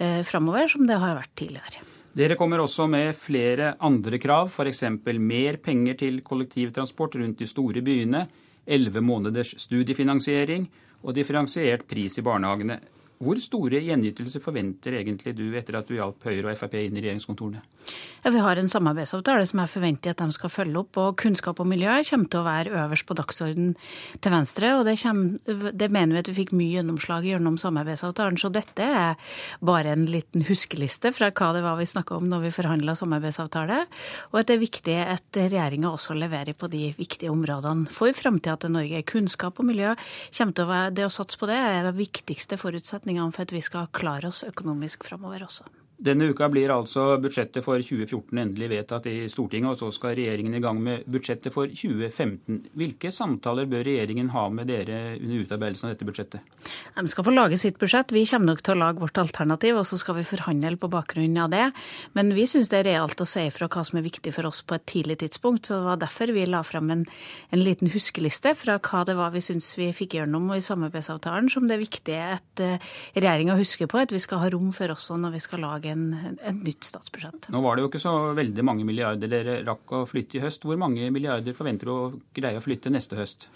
uh, 0.00 0.22
framover 0.26 0.72
som 0.72 0.86
det 0.88 0.98
har 1.02 1.18
vært 1.18 1.34
tidligere. 1.38 1.84
Dere 2.16 2.38
kommer 2.40 2.62
også 2.62 2.86
med 2.88 3.12
flere 3.20 3.74
andre 3.84 4.16
krav, 4.16 4.48
f.eks. 4.48 4.86
mer 5.20 5.58
penger 5.60 5.98
til 6.00 6.22
kollektivtransport 6.24 7.18
rundt 7.20 7.42
de 7.42 7.48
store 7.50 7.82
byene, 7.84 8.22
elleve 8.66 9.02
måneders 9.04 9.52
studiefinansiering 9.60 10.64
og 11.04 11.12
differensiert 11.14 11.84
pris 11.86 12.16
i 12.16 12.24
barnehagene. 12.24 12.78
Hvor 13.16 13.38
store 13.40 13.80
gjenytelser 13.80 14.42
forventer 14.44 14.98
egentlig 14.98 15.32
du 15.38 15.46
etter 15.56 15.78
at 15.78 15.88
du 15.88 15.94
hjalp 15.96 16.20
Høyre 16.26 16.50
og 16.50 16.58
Frp 16.60 16.74
inn 16.82 16.98
i 16.98 17.00
regjeringskontorene? 17.00 17.62
Ja, 18.24 18.30
Vi 18.30 18.42
har 18.42 18.58
en 18.58 18.68
samarbeidsavtale 18.68 19.46
som 19.46 19.60
jeg 19.62 19.70
forventer 19.72 20.12
at 20.12 20.20
de 20.20 20.34
skal 20.34 20.50
følge 20.50 20.80
opp. 20.82 20.96
og 21.00 21.16
Kunnskap 21.16 21.60
og 21.60 21.66
miljø 21.66 21.88
kommer 22.10 22.28
til 22.28 22.40
å 22.40 22.44
være 22.44 22.74
øverst 22.82 23.06
på 23.06 23.16
dagsordenen 23.16 23.76
til 24.20 24.32
Venstre. 24.32 24.74
og 24.76 24.84
det, 24.84 24.98
kommer, 25.00 25.72
det, 25.72 25.90
mener 25.90 26.12
vi 26.12 26.18
at 26.18 26.28
vi 26.28 26.34
fikk 26.42 26.52
mye 26.52 26.76
gjennomslag 26.76 27.24
gjennom 27.24 27.56
samarbeidsavtalen. 27.56 28.36
Så 28.36 28.50
dette 28.52 28.82
er 28.82 29.14
bare 29.60 29.94
en 29.94 30.04
liten 30.04 30.44
huskeliste 30.44 31.12
fra 31.12 31.30
hva 31.30 31.52
det 31.54 31.62
var 31.64 31.78
vi 31.78 31.86
snakka 31.86 32.16
om 32.16 32.28
når 32.28 32.44
vi 32.44 32.52
forhandla 32.58 32.96
samarbeidsavtale. 32.98 33.86
Og 34.32 34.40
at 34.40 34.50
det 34.50 34.58
er 34.58 34.64
viktig 34.66 34.98
at 35.06 35.40
regjeringa 35.40 35.88
også 35.88 36.18
leverer 36.18 36.52
på 36.52 36.68
de 36.68 36.92
viktige 36.98 37.32
områdene 37.32 37.88
for 37.88 38.12
framtida 38.12 38.58
til 38.60 38.76
Norge. 38.76 39.02
Kunnskap 39.08 39.56
og 39.62 39.70
miljø 39.70 39.94
kommer 40.36 40.52
til 40.52 40.66
å 40.66 40.72
være 40.74 40.94
Det 40.96 41.06
å 41.06 41.12
satse 41.12 41.38
på 41.38 41.48
det 41.48 41.56
er 41.56 41.86
det 41.86 41.96
viktigste 41.96 42.58
forutsetningene 43.06 43.32
for 43.32 43.42
at 43.42 43.52
vi 43.52 43.60
skal 43.62 43.86
klare 43.92 44.28
oss 44.28 44.44
økonomisk 44.44 45.04
framover 45.04 45.44
også. 45.44 45.64
Denne 45.96 46.26
uka 46.28 46.50
blir 46.52 46.68
altså 46.68 47.14
budsjettet 47.16 47.64
for 47.64 47.80
2014 47.80 48.36
endelig 48.36 48.66
vedtatt 48.68 49.06
i 49.08 49.14
Stortinget, 49.32 49.72
og 49.72 49.80
så 49.80 49.88
skal 49.96 50.12
regjeringen 50.18 50.58
i 50.58 50.60
gang 50.60 50.76
med 50.84 51.06
budsjettet 51.08 51.54
for 51.54 51.70
2015. 51.72 52.58
Hvilke 52.76 53.08
samtaler 53.14 53.64
bør 53.70 53.86
regjeringen 53.88 54.28
ha 54.34 54.42
med 54.52 54.68
dere 54.68 55.14
under 55.16 55.46
utarbeidelsen 55.46 55.88
av 55.88 55.94
dette 55.94 56.08
budsjettet? 56.08 56.52
De 56.98 57.04
skal 57.08 57.24
få 57.24 57.32
lage 57.32 57.56
sitt 57.60 57.78
budsjett. 57.80 58.12
Vi 58.12 58.26
kommer 58.28 58.52
nok 58.52 58.60
til 58.66 58.76
å 58.76 58.82
lage 58.82 59.00
vårt 59.00 59.20
alternativ, 59.22 59.78
og 59.80 59.88
så 59.88 59.96
skal 60.00 60.18
vi 60.18 60.26
forhandle 60.28 60.74
på 60.76 60.90
bakgrunn 60.92 61.38
av 61.40 61.54
det. 61.54 61.64
Men 62.18 62.34
vi 62.36 62.44
syns 62.50 62.68
det 62.68 62.82
er 62.82 62.90
realt 62.90 63.24
å 63.24 63.28
si 63.28 63.46
ifra 63.48 63.70
hva 63.72 63.86
som 63.88 63.96
er 63.96 64.04
viktig 64.04 64.34
for 64.36 64.50
oss 64.50 64.60
på 64.68 64.76
et 64.76 64.86
tidlig 64.92 65.16
tidspunkt. 65.24 65.70
Så 65.70 65.80
det 65.80 65.88
var 65.88 66.02
derfor 66.04 66.34
vi 66.36 66.44
la 66.44 66.60
frem 66.66 66.92
en, 66.92 67.06
en 67.56 67.64
liten 67.64 67.88
huskeliste 67.94 68.52
fra 68.58 68.76
hva 68.84 69.06
det 69.08 69.16
var 69.16 69.32
vi 69.32 69.44
syns 69.48 69.72
vi 69.80 69.88
fikk 69.96 70.18
gjennom 70.20 70.52
i 70.52 70.60
samarbeidsavtalen, 70.60 71.48
som 71.52 71.64
det 71.64 71.78
er 71.78 71.84
viktig 71.86 72.20
at 72.20 72.64
uh, 72.64 72.92
regjeringa 73.16 73.56
husker 73.56 73.88
på 73.88 74.04
at 74.04 74.12
vi 74.12 74.20
skal 74.20 74.44
ha 74.44 74.52
rom 74.52 74.68
for 74.76 74.92
også 74.92 75.16
når 75.22 75.38
vi 75.38 75.44
skal 75.48 75.64
lage 75.64 75.85
en, 75.92 76.06
et 76.36 76.62
nytt 76.62 76.86
statsbudsjett. 76.86 77.50
Nå 77.54 77.62
var 77.64 77.76
det 77.76 77.84
jo 77.84 77.90
ikke 77.90 78.02
så 78.02 78.14
veldig 78.36 78.64
mange 78.66 78.86
milliarder 78.88 79.30
dere 79.30 79.60
rakk 79.66 79.96
å 79.96 80.04
flytte 80.08 80.40
i 80.40 80.44
høst. 80.44 80.66
Hvor 80.66 80.78
mange 80.80 81.10
milliarder 81.14 81.56
forventer 81.56 81.90
du 81.90 81.94
å 81.94 82.00
greie 82.36 82.58
å 82.58 82.64
flytte 82.64 82.92
neste 82.92 83.18
høst? 83.18 83.50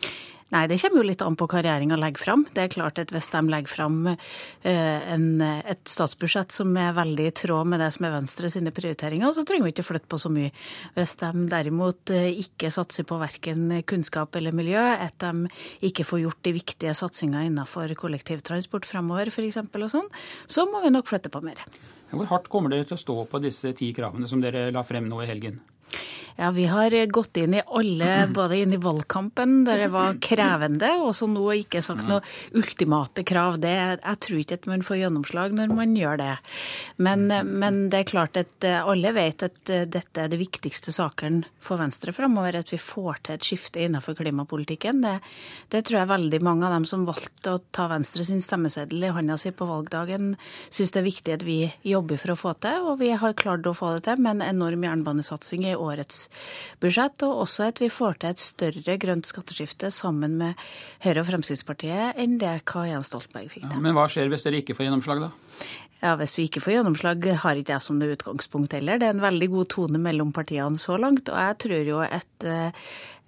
Nei, 0.50 0.66
Det 0.66 0.80
kommer 0.82 0.98
jo 0.98 1.06
litt 1.06 1.22
an 1.22 1.36
på 1.38 1.46
hva 1.46 1.60
regjeringa 1.62 1.96
legger 2.00 2.24
fram. 2.24 2.42
Det 2.54 2.64
er 2.64 2.72
klart 2.72 2.98
at 2.98 3.12
Hvis 3.14 3.30
de 3.30 3.40
legger 3.46 3.70
fram 3.70 3.98
eh, 4.10 5.12
en, 5.14 5.26
et 5.40 5.82
statsbudsjett 5.86 6.50
som 6.54 6.74
er 6.76 6.96
veldig 6.96 7.28
i 7.28 7.34
tråd 7.42 7.70
med 7.70 7.80
det 7.82 7.90
som 7.94 8.06
er 8.08 8.16
Venstre 8.16 8.50
sine 8.50 8.72
prioriteringer, 8.74 9.30
så 9.32 9.44
trenger 9.46 9.68
vi 9.68 9.74
ikke 9.76 9.86
flytte 9.86 10.10
på 10.10 10.18
så 10.18 10.32
mye. 10.32 10.50
Hvis 10.96 11.14
de 11.22 11.46
derimot 11.52 12.14
eh, 12.14 12.32
ikke 12.42 12.72
satser 12.74 13.06
på 13.06 13.20
verken 13.22 13.78
kunnskap 13.86 14.34
eller 14.36 14.56
miljø, 14.56 14.80
at 14.80 15.22
de 15.22 15.46
ikke 15.86 16.06
får 16.08 16.24
gjort 16.24 16.42
de 16.42 16.56
viktige 16.58 16.96
satsingene 16.98 17.46
innenfor 17.46 17.94
kollektivtransport 18.00 18.90
fremover 18.90 19.30
f.eks., 19.30 19.62
og 19.62 19.88
sånn, 19.92 20.10
så 20.50 20.66
må 20.66 20.82
vi 20.82 20.90
nok 20.90 21.08
flytte 21.08 21.30
på 21.30 21.44
mer. 21.46 21.62
Hvor 22.10 22.26
hardt 22.26 22.48
kommer 22.50 22.72
dere 22.72 22.86
til 22.88 22.96
å 22.96 23.00
stå 23.00 23.16
på 23.30 23.40
disse 23.42 23.70
ti 23.78 23.92
kravene 23.94 24.26
som 24.30 24.42
dere 24.42 24.68
la 24.74 24.82
frem 24.86 25.06
nå 25.10 25.22
i 25.22 25.28
helgen? 25.30 25.60
Ja, 26.40 26.50
Vi 26.50 26.64
har 26.64 27.06
gått 27.06 27.36
inn 27.36 27.54
i 27.54 27.60
alle, 27.66 28.28
både 28.32 28.56
inn 28.56 28.72
i 28.72 28.78
valgkampen, 28.80 29.58
der 29.66 29.82
det 29.82 29.88
var 29.92 30.14
krevende, 30.24 30.88
og 31.04 31.10
så 31.12 31.26
nå 31.28 31.42
ikke 31.52 31.82
sagt 31.84 32.06
noe 32.08 32.22
ultimate 32.56 33.26
krav. 33.28 33.58
Det, 33.60 33.72
jeg 34.00 34.20
tror 34.24 34.38
ikke 34.40 34.56
at 34.56 34.68
man 34.70 34.84
får 34.86 35.02
gjennomslag 35.02 35.52
når 35.58 35.74
man 35.76 35.92
gjør 35.98 36.16
det. 36.16 36.36
Men, 36.96 37.26
men, 37.28 37.82
det 37.92 37.98
er 37.98 38.08
klart 38.08 38.40
at 38.40 38.64
alle 38.70 39.12
vet 39.12 39.44
at 39.50 39.72
dette 39.92 40.22
er 40.22 40.32
det 40.32 40.38
viktigste 40.40 40.94
saken 40.96 41.42
for 41.60 41.76
Venstre 41.82 42.16
framover. 42.16 42.56
At 42.62 42.72
vi 42.72 42.80
får 42.80 43.20
til 43.26 43.36
et 43.36 43.50
skifte 43.50 43.84
innenfor 43.84 44.16
klimapolitikken. 44.16 45.04
Det, 45.04 45.18
det, 45.76 45.84
tror 45.90 46.00
jeg 46.00 46.12
veldig 46.14 46.40
mange 46.48 46.64
av 46.70 46.78
dem 46.78 46.88
som 46.88 47.04
valgte 47.04 47.58
å 47.58 47.62
ta 47.68 47.90
Venstre 47.92 48.24
sin 48.24 48.40
stemmeseddel 48.40 49.10
i 49.10 49.12
hånda 49.12 49.36
si 49.36 49.52
på 49.52 49.68
valgdagen, 49.68 50.32
syns 50.72 50.96
det 50.96 51.04
er 51.04 51.08
viktig 51.10 51.36
at 51.36 51.44
vi 51.44 51.60
jobber 51.92 52.24
for 52.24 52.32
å 52.32 52.40
få 52.46 52.56
til. 52.64 52.88
Og 52.88 53.04
vi 53.04 53.12
har 53.12 53.36
klart 53.36 53.68
å 53.68 53.76
få 53.76 53.92
det 53.98 54.08
til 54.08 54.24
med 54.24 54.38
en 54.38 54.48
enorm 54.48 54.88
jernbanesatsing 54.88 55.68
i 55.68 55.76
årets 55.76 56.29
budsjett, 56.82 57.22
og 57.26 57.44
også 57.44 57.68
at 57.70 57.82
vi 57.82 57.90
får 57.92 58.20
til 58.20 58.34
et 58.34 58.42
større 58.42 58.96
grønt 59.02 59.28
skatteskifte 59.28 59.92
sammen 59.94 60.38
med 60.40 60.66
Høyre 61.04 61.24
og 61.24 61.30
Fremskrittspartiet 61.30 62.18
enn 62.20 62.40
det 62.40 62.56
hva 62.70 62.86
Jens 62.88 63.12
Stoltenberg 63.12 63.52
fikk 63.52 63.66
til. 63.66 63.76
Ja, 63.76 63.84
men 63.84 63.96
hva 63.96 64.08
skjer 64.10 64.32
hvis 64.32 64.46
dere 64.46 64.60
ikke 64.62 64.76
får 64.78 64.88
gjennomslag, 64.88 65.28
da? 65.28 65.32
Ja, 66.00 66.14
Hvis 66.16 66.38
vi 66.38 66.46
ikke 66.48 66.62
får 66.64 66.78
gjennomslag, 66.78 67.26
har 67.42 67.58
ikke 67.60 67.74
jeg 67.74 67.84
som 67.84 67.98
det 68.00 68.14
utgangspunkt 68.14 68.72
heller. 68.72 68.96
Det 68.98 69.10
er 69.10 69.16
en 69.16 69.24
veldig 69.24 69.48
god 69.52 69.68
tone 69.74 70.00
mellom 70.00 70.30
partiene 70.32 70.80
så 70.80 70.96
langt. 70.96 71.28
Og 71.28 71.36
jeg 71.36 71.58
tror 71.60 71.90
jo 71.90 71.98
at, 72.00 72.46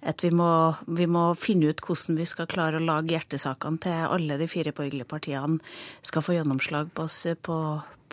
at 0.01 0.25
vi, 0.25 0.31
må, 0.33 0.49
vi, 0.89 1.05
må, 1.05 1.27
finne 1.37 1.69
ut 1.69 1.83
hvordan 1.85 2.17
vi 2.17 2.25
skal 2.25 2.49
klare 2.49 2.81
å 2.81 2.85
lage 2.85 3.13
hjertesakene 3.13 3.77
til 3.83 4.07
alle 4.17 4.39
de 4.41 4.49
fire 4.49 4.73
borgerlige 4.73 5.09
partiene 5.11 5.61
skal 6.01 6.25
få 6.25 6.39
gjennomslag 6.39 6.89
på, 6.97 7.05
oss 7.05 7.27
på, 7.45 7.59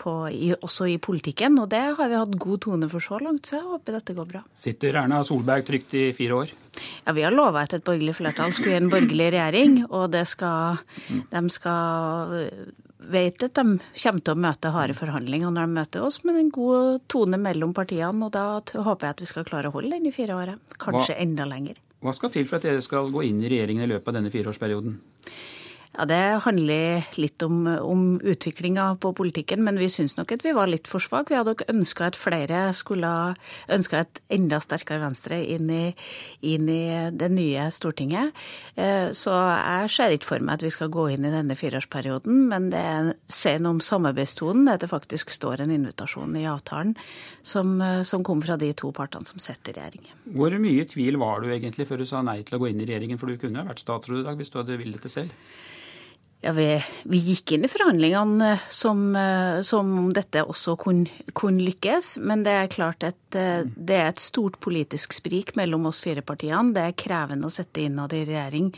på, 0.01 0.15
i, 0.33 0.51
også 0.57 0.89
i 0.91 0.97
politikken. 1.03 1.59
Og 1.63 1.71
det 1.73 1.83
har 1.99 2.11
vi 2.11 2.19
hatt 2.19 2.37
god 2.41 2.65
tone 2.67 2.89
for 2.91 3.05
så 3.05 3.21
langt, 3.23 3.51
så 3.51 3.61
jeg 3.61 3.69
håper 3.69 3.99
dette 3.99 4.17
går 4.17 4.29
bra. 4.33 4.43
Sitter 4.57 5.01
Erna 5.03 5.23
Solberg 5.27 5.69
trygt 5.69 5.97
i 6.01 6.11
fire 6.17 6.43
år? 6.43 6.55
Ja, 7.05 7.15
Vi 7.17 7.25
har 7.27 7.35
lova 7.35 7.65
at 7.67 7.75
et 7.77 7.85
borgerlig 7.85 8.17
flertall 8.17 8.55
skulle 8.57 8.79
i 8.79 8.81
en 8.81 8.93
borgerlig 8.93 9.33
regjering, 9.35 9.83
og 9.91 10.11
det 10.15 10.27
skal, 10.31 10.81
de 11.09 11.43
skal 11.53 12.39
vet 13.11 13.43
at 13.43 13.57
de 13.57 13.79
kommer 14.03 14.25
til 14.25 14.35
å 14.35 14.41
møte 14.41 14.73
harde 14.75 14.97
forhandlinger 14.97 15.53
når 15.53 15.69
de 15.69 15.79
møter 15.79 16.05
oss, 16.07 16.21
men 16.27 16.41
en 16.41 16.51
god 16.55 17.05
tone 17.11 17.41
mellom 17.41 17.73
partiene. 17.77 18.27
Og 18.27 18.35
da 18.35 18.61
håper 18.61 19.07
jeg 19.07 19.17
at 19.17 19.23
vi 19.25 19.31
skal 19.31 19.49
klare 19.49 19.71
å 19.71 19.77
holde 19.77 19.97
den 19.97 20.11
i 20.11 20.15
fire 20.15 20.37
år. 20.37 20.55
Kanskje 20.81 21.15
hva, 21.15 21.21
enda 21.25 21.49
lenger. 21.49 21.81
Hva 22.05 22.15
skal 22.17 22.33
til 22.35 22.47
for 22.49 22.61
at 22.61 22.69
dere 22.69 22.85
skal 22.85 23.11
gå 23.13 23.25
inn 23.29 23.43
i 23.45 23.51
regjeringen 23.51 23.87
i 23.87 23.91
løpet 23.91 24.13
av 24.13 24.21
denne 24.21 24.33
fireårsperioden? 24.33 25.01
Ja, 25.99 26.05
Det 26.07 26.43
handler 26.45 27.07
litt 27.19 27.43
om, 27.43 27.67
om 27.67 28.21
utviklinga 28.23 28.85
på 29.03 29.11
politikken, 29.13 29.65
men 29.67 29.79
vi 29.79 29.89
syns 29.91 30.15
nok 30.17 30.31
at 30.37 30.45
vi 30.47 30.53
var 30.55 30.71
litt 30.71 30.87
for 30.87 31.03
svake. 31.03 31.33
Vi 31.33 31.39
hadde 31.39 31.51
nok 31.51 31.65
ønska 31.67 32.07
at 32.07 32.19
flere 32.19 32.61
skulle 32.79 33.11
ønska 33.67 34.05
et 34.05 34.21
enda 34.31 34.61
sterkere 34.63 35.03
Venstre 35.03 35.41
inn 35.43 35.67
i, 35.75 35.89
inn 36.47 36.69
i 36.71 37.11
det 37.11 37.31
nye 37.35 37.67
Stortinget. 37.75 38.31
Så 38.79 39.35
jeg 39.35 39.91
ser 39.91 40.15
ikke 40.15 40.29
for 40.29 40.47
meg 40.47 40.61
at 40.61 40.65
vi 40.69 40.71
skal 40.71 40.93
gå 40.95 41.09
inn 41.11 41.27
i 41.27 41.33
denne 41.35 41.57
fireårsperioden, 41.59 42.47
men 42.53 42.71
det 42.71 42.85
sier 43.27 43.59
noe 43.59 43.81
om 43.81 43.83
samarbeidstonen 43.83 44.71
at 44.71 44.85
det 44.85 44.93
faktisk 44.93 45.35
står 45.35 45.65
en 45.65 45.75
invitasjon 45.75 46.39
i 46.39 46.47
avtalen 46.51 46.95
som, 47.43 47.75
som 48.07 48.23
kom 48.27 48.45
fra 48.47 48.55
de 48.61 48.71
to 48.79 48.93
partene 48.95 49.27
som 49.27 49.43
sitter 49.43 49.75
i 49.75 49.81
regjering. 49.81 50.15
Hvor 50.39 50.55
mye 50.63 50.87
tvil 50.87 51.19
var 51.19 51.43
du 51.43 51.51
egentlig 51.51 51.91
før 51.91 52.05
du 52.05 52.07
sa 52.07 52.23
nei 52.23 52.39
til 52.47 52.57
å 52.57 52.63
gå 52.63 52.71
inn 52.71 52.81
i 52.81 52.87
regjeringen, 52.87 53.19
for 53.19 53.27
du 53.27 53.43
kunne 53.43 53.67
vært 53.67 53.83
statsråd 53.83 54.23
i 54.23 54.27
dag 54.31 54.39
hvis 54.39 54.55
du 54.55 54.63
hadde 54.63 54.79
villet 54.79 55.03
det 55.03 55.13
selv? 55.19 55.35
Ja, 56.41 56.55
vi, 56.57 56.67
vi, 57.05 57.19
gikk 57.21 57.53
inn 57.53 57.67
i 57.67 57.69
forhandlingene 57.69 58.55
som, 58.73 59.03
som 59.67 59.91
om 60.01 60.07
dette 60.17 60.41
også 60.41 60.73
kunne, 60.81 61.11
kunne, 61.37 61.61
lykkes. 61.67 62.15
Men 62.25 62.47
det 62.47 62.55
er 62.57 62.71
klart 62.73 63.05
at 63.05 63.19
det 63.31 63.99
er 63.99 64.09
et 64.09 64.23
stort 64.25 64.57
politisk 64.65 65.13
sprik 65.13 65.53
mellom 65.61 65.85
oss 65.91 66.01
fire 66.01 66.25
partiene. 66.25 66.73
Det 66.73 66.87
er 66.87 66.97
krevende 66.97 67.51
å 67.51 67.53
sette 67.53 67.85
innad 67.85 68.17
i 68.17 68.23
regjering 68.25 68.73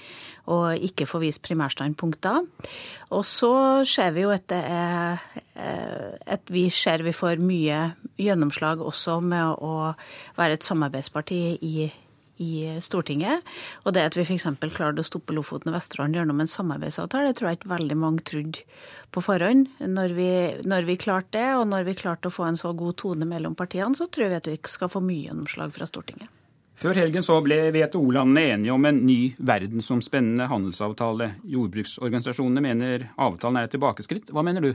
og 0.51 0.83
ikke 0.91 1.07
få 1.07 1.23
vist 1.23 1.45
primærstandpunkter. 1.47 2.43
Og 3.15 3.23
så 3.31 3.55
ser 3.87 4.11
vi 4.17 4.27
jo 4.27 4.35
at 4.35 4.49
det 4.51 4.63
er 4.67 5.23
at 6.35 6.51
vi 6.51 6.67
ser 6.73 7.03
vi 7.07 7.15
får 7.15 7.41
mye 7.43 7.79
gjennomslag 8.21 8.83
også 8.83 9.21
med 9.25 9.63
å 9.63 9.93
være 10.39 10.59
et 10.59 10.67
samarbeidsparti 10.67 11.43
i 11.63 11.91
i 12.41 12.81
Stortinget. 12.81 13.47
Og 13.85 13.95
det 13.97 14.07
at 14.09 14.17
vi 14.17 14.25
f.eks. 14.25 14.47
klarte 14.73 15.03
å 15.03 15.07
stoppe 15.07 15.35
Lofoten 15.37 15.73
og 15.73 15.77
Vesterålen 15.77 16.17
gjennom 16.17 16.43
en 16.43 16.51
samarbeidsavtale, 16.51 17.31
det 17.31 17.39
tror 17.39 17.51
jeg 17.51 17.61
ikke 17.61 17.73
veldig 17.75 17.99
mange 17.99 18.27
trodde 18.29 18.65
på 19.13 19.25
forhånd. 19.25 19.69
Når 19.81 20.15
vi, 20.17 20.31
når 20.69 20.89
vi 20.89 21.01
klarte 21.01 21.37
det, 21.39 21.49
og 21.59 21.67
når 21.71 21.89
vi 21.91 21.99
klarte 21.99 22.31
å 22.31 22.35
få 22.35 22.49
en 22.49 22.61
så 22.61 22.73
god 22.77 22.97
tone 23.03 23.29
mellom 23.29 23.57
partiene, 23.59 23.97
så 23.99 24.09
tror 24.09 24.33
vi 24.33 24.41
at 24.41 24.53
vi 24.53 24.61
skal 24.71 24.93
få 24.93 25.03
mye 25.05 25.29
gjennomslag 25.29 25.75
fra 25.75 25.89
Stortinget. 25.89 26.31
Før 26.83 26.97
helgen 26.99 27.23
så 27.23 27.37
ble 27.45 27.59
WTO-landene 27.71 28.57
enige 28.57 28.73
om 28.75 28.87
en 28.89 29.03
ny 29.07 29.19
verdensomspennende 29.39 30.49
handelsavtale. 30.51 31.35
Jordbruksorganisasjonene 31.53 32.65
mener 32.65 33.05
avtalen 33.21 33.61
er 33.61 33.69
et 33.69 33.77
tilbakeskritt. 33.77 34.33
Hva 34.33 34.43
mener 34.47 34.65
du? 34.65 34.73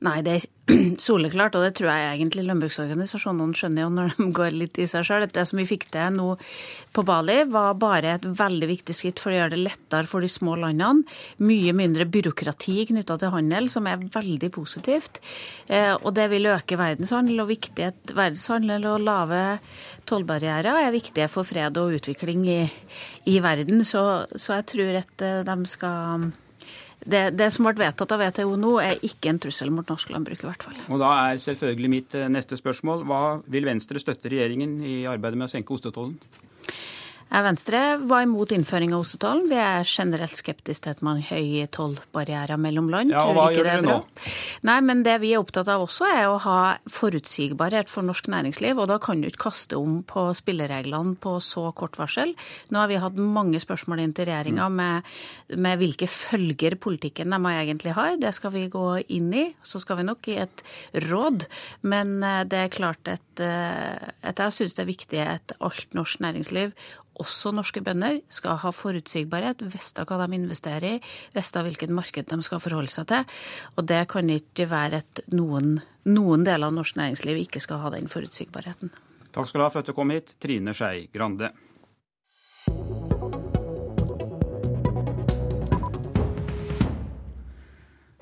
Nei, 0.00 0.22
det 0.24 0.32
er 0.32 0.44
soleklart, 1.04 1.56
og 1.58 1.64
det 1.66 1.74
tror 1.76 1.90
jeg 1.92 2.14
egentlig 2.14 2.46
landbruksorganisasjonene 2.46 3.56
skjønner 3.58 3.84
jo 3.84 3.90
når 3.92 4.14
de 4.16 4.28
går 4.38 4.54
litt 4.56 4.80
i 4.80 4.86
seg 4.88 5.04
sjøl. 5.04 5.26
Det 5.28 5.44
som 5.48 5.60
vi 5.60 5.66
fikk 5.68 5.90
til 5.92 6.14
nå 6.16 6.28
på 6.96 7.04
Bali, 7.04 7.36
var 7.52 7.76
bare 7.80 8.14
et 8.16 8.24
veldig 8.24 8.70
viktig 8.70 8.96
skritt 8.96 9.20
for 9.20 9.34
å 9.34 9.36
gjøre 9.36 9.54
det 9.54 9.60
lettere 9.66 10.08
for 10.08 10.24
de 10.24 10.32
små 10.32 10.56
landene. 10.62 11.04
Mye 11.44 11.76
mindre 11.76 12.08
byråkrati 12.08 12.88
knytta 12.94 13.18
til 13.20 13.34
handel, 13.36 13.68
som 13.72 13.88
er 13.90 14.00
veldig 14.16 14.52
positivt. 14.56 15.20
Eh, 15.68 15.92
og 15.92 16.14
det 16.16 16.30
vil 16.32 16.48
øke 16.54 16.80
verdenshandel, 16.80 17.44
og 17.44 17.52
viktighet 17.52 18.14
verdenshandel 18.16 18.88
og 18.94 19.04
lave 19.04 19.42
tollbarrierer 20.08 20.86
er 20.86 20.94
viktige 20.96 21.28
for 21.28 21.44
fred 21.44 21.76
og 21.76 21.98
utvikling 22.00 22.48
i, 22.48 22.60
i 23.28 23.40
verden. 23.44 23.84
Så, 23.84 24.06
så 24.32 24.62
jeg 24.62 24.72
tror 24.72 25.02
at 25.04 25.26
eh, 25.28 25.42
de 25.44 25.58
skal 25.68 26.30
det, 27.00 27.30
det, 27.38 27.48
som 27.54 27.64
ble 27.64 27.78
vedtatt 27.80 28.12
av 28.12 28.20
WTO 28.20 28.56
nå, 28.60 28.74
er 28.84 29.00
ikke 29.06 29.30
en 29.32 29.40
trussel 29.40 29.70
mot 29.72 29.88
norsk 29.88 30.10
landbruk. 30.12 30.42
i 30.44 30.48
hvert 30.50 30.66
fall. 30.68 30.76
Og 30.88 31.00
Da 31.00 31.12
er 31.30 31.40
selvfølgelig 31.40 31.90
mitt 31.90 32.14
eh, 32.14 32.28
neste 32.28 32.58
spørsmål 32.60 33.06
hva 33.08 33.22
vil 33.48 33.68
Venstre 33.68 34.02
støtte 34.02 34.32
regjeringen 34.32 34.78
i 34.84 34.96
arbeidet 35.08 35.40
med 35.40 35.48
å 35.48 35.52
senke 35.54 35.72
ostetollen? 35.76 36.18
Venstre 37.30 37.80
var 38.10 38.24
imot 38.26 38.50
innføring 38.52 38.90
av 38.90 39.04
ostetollen. 39.04 39.46
Vi 39.50 39.58
er 39.62 39.86
generelt 39.86 40.34
skeptiske 40.34 40.82
til 40.82 40.94
at 40.96 41.02
man 41.06 41.20
høy 41.22 41.62
tollbarrierer 41.70 42.58
mellom 42.58 42.88
land. 42.90 43.12
Ja, 43.14 43.22
og 43.28 43.36
hva 43.36 43.44
gjør 43.54 43.68
dere 43.68 43.84
nå? 43.84 43.98
Nei, 44.66 44.78
men 44.82 45.04
Det 45.06 45.14
vi 45.22 45.30
er 45.34 45.42
opptatt 45.42 45.68
av 45.70 45.84
også, 45.84 46.08
er 46.10 46.26
å 46.26 46.40
ha 46.42 46.76
forutsigbarhet 46.90 47.90
for 47.92 48.06
norsk 48.06 48.26
næringsliv. 48.32 48.80
Og 48.82 48.90
da 48.90 48.98
kan 49.02 49.22
du 49.22 49.28
ikke 49.28 49.44
kaste 49.46 49.78
om 49.78 50.00
på 50.02 50.26
spillereglene 50.36 51.14
på 51.22 51.36
så 51.44 51.68
kort 51.76 51.98
varsel. 52.00 52.34
Nå 52.70 52.80
har 52.82 52.90
vi 52.90 52.98
hatt 53.00 53.20
mange 53.20 53.60
spørsmål 53.62 54.02
inn 54.02 54.14
til 54.16 54.26
regjeringa 54.28 54.66
mm. 54.66 54.80
med, 54.80 55.12
med, 55.54 55.78
hvilke 55.80 56.10
følger 56.10 56.74
politikken 56.82 57.30
de 57.30 57.54
egentlig 57.54 57.94
har. 57.94 58.18
Det 58.18 58.34
skal 58.34 58.54
vi 58.56 58.66
gå 58.72 58.88
inn 59.06 59.30
i. 59.30 59.44
Så 59.62 59.82
skal 59.84 60.00
vi 60.00 60.08
nok 60.08 60.26
gi 60.26 60.40
et 60.42 60.64
råd. 61.06 61.46
Men 61.86 62.18
eh, 62.26 62.42
det 62.50 62.64
er 62.64 62.74
klart 62.74 63.12
at, 63.12 63.44
eh, 63.44 64.10
at 64.26 64.42
jeg 64.42 64.58
syns 64.58 64.74
det 64.74 64.84
er 64.84 64.90
viktig 64.90 65.22
at 65.22 65.56
alt 65.60 65.94
norsk 65.94 66.26
næringsliv 66.26 66.74
også 67.22 67.52
norske 67.54 67.82
bønder 67.84 68.20
skal 68.32 68.58
ha 68.62 68.72
forutsigbarhet, 68.74 69.62
vite 69.62 70.06
hva 70.08 70.18
de 70.24 70.38
investerer 70.38 70.88
i, 70.96 71.02
vite 71.36 71.64
hvilket 71.66 71.94
marked 71.94 72.30
de 72.32 72.40
skal 72.46 72.62
forholde 72.62 72.92
seg 72.94 73.08
til. 73.12 73.38
Og 73.76 73.86
det 73.90 74.02
kan 74.12 74.30
ikke 74.32 74.68
være 74.70 75.02
at 75.04 75.24
noen, 75.34 75.78
noen 76.08 76.46
deler 76.48 76.70
av 76.70 76.76
norsk 76.76 76.98
næringsliv 77.00 77.44
ikke 77.44 77.62
skal 77.62 77.84
ha 77.84 77.94
den 77.96 78.10
forutsigbarheten. 78.10 78.92
Takk 79.30 79.46
skal 79.46 79.60
du 79.60 79.66
ha 79.68 79.72
for 79.72 79.84
at 79.84 79.90
du 79.90 79.94
kom 79.94 80.10
hit, 80.14 80.34
Trine 80.42 80.74
Skei 80.74 81.06
Grande. 81.14 81.52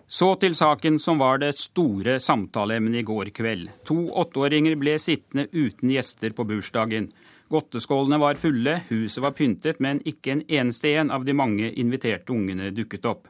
Så 0.08 0.32
til 0.40 0.54
saken 0.56 0.96
som 0.98 1.20
var 1.20 1.36
det 1.42 1.52
store 1.54 2.16
samtaleemnet 2.18 3.02
i 3.02 3.06
går 3.06 3.28
kveld. 3.36 3.68
To 3.86 4.08
åtteåringer 4.22 4.74
ble 4.80 4.94
sittende 4.98 5.44
uten 5.52 5.92
gjester 5.92 6.32
på 6.32 6.46
bursdagen. 6.48 7.10
Godteskålene 7.48 8.18
var 8.20 8.36
fulle, 8.36 8.80
huset 8.90 9.22
var 9.24 9.32
pyntet, 9.32 9.80
men 9.80 10.02
ikke 10.04 10.34
en 10.34 10.44
eneste 10.52 10.90
en 11.00 11.10
av 11.10 11.24
de 11.24 11.32
mange 11.32 11.70
inviterte 11.80 12.32
ungene 12.34 12.68
dukket 12.76 13.08
opp. 13.08 13.28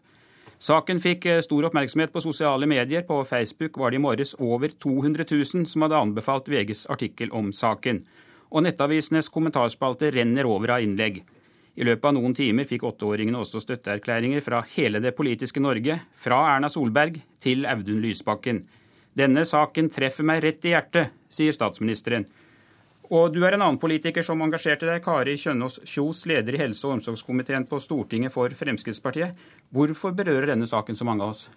Saken 0.58 0.98
fikk 0.98 1.26
eh, 1.30 1.40
stor 1.46 1.68
oppmerksomhet 1.68 2.10
på 2.10 2.22
sosiale 2.24 2.66
medier. 2.66 3.04
På 3.06 3.20
Facebook 3.24 3.78
var 3.78 3.94
det 3.94 4.00
i 4.00 4.02
morges 4.02 4.34
over 4.42 4.72
200 4.74 5.26
000 5.30 5.66
som 5.70 5.84
hadde 5.86 6.00
anbefalt 6.02 6.50
VGs 6.50 6.88
artikkel 6.90 7.30
om 7.30 7.52
saken. 7.54 8.02
Og 8.50 8.64
nettavisenes 8.66 9.30
kommentarspalte 9.30 10.10
renner 10.16 10.48
over 10.50 10.74
av 10.74 10.82
innlegg. 10.82 11.22
I 11.78 11.86
løpet 11.86 12.08
av 12.10 12.16
noen 12.16 12.34
timer 12.34 12.66
fikk 12.66 12.88
åtteåringene 12.88 13.38
også 13.38 13.62
støtteerklæringer 13.62 14.42
fra 14.42 14.64
hele 14.74 14.98
det 14.98 15.14
politiske 15.14 15.62
Norge, 15.62 16.00
fra 16.18 16.40
Erna 16.56 16.66
Solberg 16.72 17.20
til 17.38 17.62
Audun 17.70 18.02
Lysbakken. 18.02 18.64
Denne 19.14 19.46
saken 19.46 19.86
treffer 19.94 20.26
meg 20.26 20.42
rett 20.42 20.66
i 20.66 20.74
hjertet, 20.74 21.14
sier 21.30 21.54
statsministeren. 21.54 22.26
Og 23.08 23.32
du 23.32 23.40
er 23.46 23.56
en 23.56 23.64
annen 23.64 23.80
politiker 23.80 24.24
som 24.26 24.42
engasjerte 24.44 24.88
deg, 24.88 25.00
Kari 25.04 25.38
Kjønaas 25.40 25.80
Kjos, 25.88 26.26
leder 26.28 26.56
i 26.56 26.60
helse- 26.60 26.84
og 26.88 26.98
omsorgskomiteen 26.98 27.64
på 27.68 27.80
Stortinget 27.80 28.34
for 28.34 28.52
Fremskrittspartiet. 28.52 29.38
Hvorfor 29.72 30.12
berører 30.16 30.52
denne 30.52 30.68
saken 30.68 30.98
så 30.98 31.08
mange 31.08 31.24
av 31.24 31.32
oss? 31.32 31.48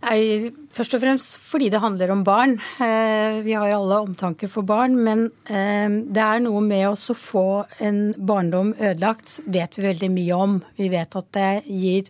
Nei, 0.00 0.48
først 0.72 0.96
og 0.96 1.02
fremst 1.02 1.34
fordi 1.36 1.68
det 1.72 1.82
handler 1.82 2.12
om 2.14 2.22
barn. 2.24 2.54
Eh, 2.80 3.40
vi 3.44 3.52
har 3.52 3.68
alle 3.68 3.98
omtanke 4.00 4.48
for 4.48 4.64
barn. 4.64 4.96
Men 4.96 5.26
eh, 5.44 5.88
det 5.88 6.24
er 6.24 6.40
noe 6.44 6.62
med 6.64 6.86
oss 6.88 7.10
å 7.12 7.16
få 7.16 7.46
en 7.84 8.08
barndom 8.16 8.72
ødelagt, 8.78 9.38
vet 9.44 9.76
vi 9.76 9.88
veldig 9.90 10.10
mye 10.16 10.40
om. 10.48 10.58
Vi 10.80 10.88
vet 10.92 11.20
at 11.20 11.28
det 11.36 11.50
gir 11.68 12.08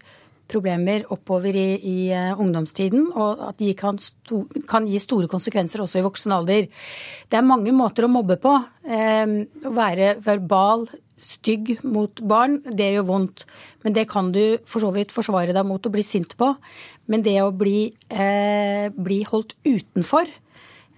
problemer 0.51 1.07
oppover 1.15 1.57
i, 1.57 1.69
i 1.79 1.99
uh, 2.11 2.41
ungdomstiden, 2.41 3.09
og 3.15 3.45
at 3.51 3.61
de 3.63 3.71
kan, 3.79 4.01
sto, 4.03 4.43
kan, 4.71 4.89
gi 4.89 5.01
store 5.03 5.31
konsekvenser 5.31 5.85
også 5.85 6.01
i 6.01 6.07
voksen 6.07 6.35
alder. 6.37 6.67
Det 7.31 7.39
er 7.39 7.47
mange 7.47 7.75
måter 7.77 8.07
å 8.07 8.13
mobbe 8.13 8.39
på. 8.43 8.57
Uh, 8.87 9.39
å 9.67 9.75
være 9.77 10.17
verbal, 10.27 10.89
stygg 11.21 11.77
mot 11.85 12.23
barn, 12.25 12.61
det 12.65 12.95
gjør 12.95 13.09
vondt. 13.09 13.47
Men 13.85 13.97
det 13.97 14.09
kan 14.11 14.31
du 14.35 14.59
for 14.69 14.83
så 14.83 14.93
vidt 14.95 15.15
forsvare 15.15 15.55
deg 15.57 15.67
mot 15.69 15.85
å 15.85 15.93
bli 15.93 16.05
sint 16.05 16.37
på. 16.41 16.55
Men 17.11 17.25
det 17.27 17.37
å 17.43 17.51
bli, 17.53 17.91
eh, 18.09 18.89
bli 18.95 19.19
holdt 19.29 19.53
utenfor, 19.67 20.31
Eh, 20.31 20.50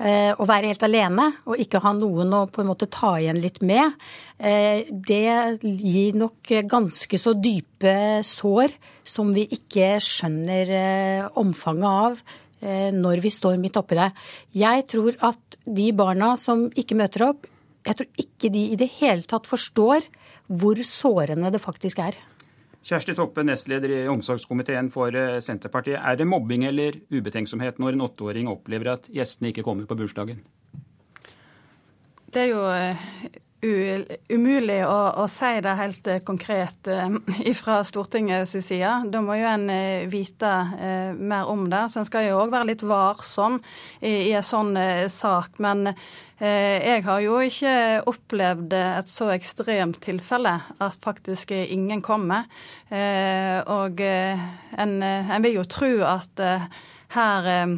å 0.02 0.46
være 0.48 0.70
helt 0.72 0.82
alene 0.86 1.28
og 1.46 1.60
ikke 1.62 1.80
ha 1.84 1.92
noen 1.94 2.32
å 2.34 2.40
på 2.50 2.62
en 2.62 2.70
måte 2.72 2.88
ta 2.90 3.12
igjen 3.20 3.38
litt 3.42 3.60
med, 3.62 3.94
eh, 4.38 4.82
det 4.90 5.60
gir 5.62 6.18
nok 6.18 6.50
ganske 6.70 7.20
så 7.20 7.34
dype 7.38 8.22
sår 8.26 8.74
som 9.06 9.30
vi 9.36 9.46
ikke 9.54 9.94
skjønner 10.02 10.74
eh, 10.78 11.28
omfanget 11.38 11.90
av 11.90 12.38
når 12.62 13.18
vi 13.18 13.30
står 13.34 13.56
midt 13.58 13.74
oppi 13.74 13.96
det. 13.98 14.04
Jeg 14.54 14.84
tror 14.86 15.16
at 15.26 15.56
de 15.66 15.88
barna 15.98 16.36
som 16.38 16.68
ikke 16.78 16.94
møter 16.94 17.24
opp, 17.26 17.48
jeg 17.82 17.98
tror 17.98 18.22
ikke 18.22 18.52
de 18.54 18.62
i 18.70 18.76
det 18.78 18.86
hele 19.00 19.26
tatt 19.26 19.50
forstår 19.50 20.06
hvor 20.46 20.78
sårende 20.86 21.50
det 21.50 21.58
faktisk 21.58 21.98
er. 22.04 22.14
Kjersti 22.82 23.14
Toppe, 23.14 23.44
nestleder 23.46 23.92
i 23.94 24.00
omsorgskomiteen 24.10 24.88
for 24.90 25.14
eh, 25.14 25.38
Senterpartiet. 25.44 26.00
Er 26.02 26.18
det 26.18 26.26
mobbing 26.26 26.64
eller 26.66 26.98
ubetenksomhet 27.14 27.78
når 27.78 27.94
en 27.94 28.08
åtteåring 28.08 28.50
opplever 28.50 28.96
at 28.96 29.06
gjestene 29.12 29.52
ikke 29.52 29.62
kommer 29.66 29.86
på 29.86 29.98
bursdagen? 30.00 30.40
Det 32.32 32.42
er 32.42 32.48
jo 32.50 32.64
eh, 32.74 33.06
umulig 34.34 34.80
å, 34.82 34.96
å, 35.22 35.28
si 35.30 35.52
det 35.62 35.76
helt 35.78 36.10
eh, 36.10 36.24
konkret 36.26 36.90
fra 37.60 37.78
Stortingets 37.86 38.56
side. 38.58 38.96
Da 39.14 39.22
må 39.22 39.38
jo 39.38 39.46
en 39.52 39.70
vite 40.10 40.52
mer 41.14 41.54
om 41.54 41.68
det. 41.70 41.84
Så 41.92 42.02
en 42.02 42.10
skal 42.10 42.26
jo 42.32 42.42
òg 42.42 42.50
være 42.50 42.72
litt 42.72 42.82
varsom 42.82 43.60
i, 44.00 44.32
i 44.32 44.34
en 44.34 44.48
sånn 44.50 44.74
sak. 45.06 45.62
Men 45.62 45.92
jeg 46.42 47.04
har 47.06 47.20
jo 47.22 47.36
ikke 47.44 47.72
opplevd 48.10 48.72
et 48.74 49.10
så 49.10 49.28
ekstremt 49.30 50.00
tilfelle 50.02 50.56
at 50.82 50.98
faktisk 51.04 51.52
ingen 51.54 52.02
kommer. 52.02 52.48
Eh, 52.90 53.60
og 53.70 54.02
eh, 54.02 54.40
en, 54.74 54.96
en 55.06 55.44
vil 55.44 55.60
jo 55.60 55.68
tro 55.70 55.92
at 56.02 56.42
eh, 57.46 57.72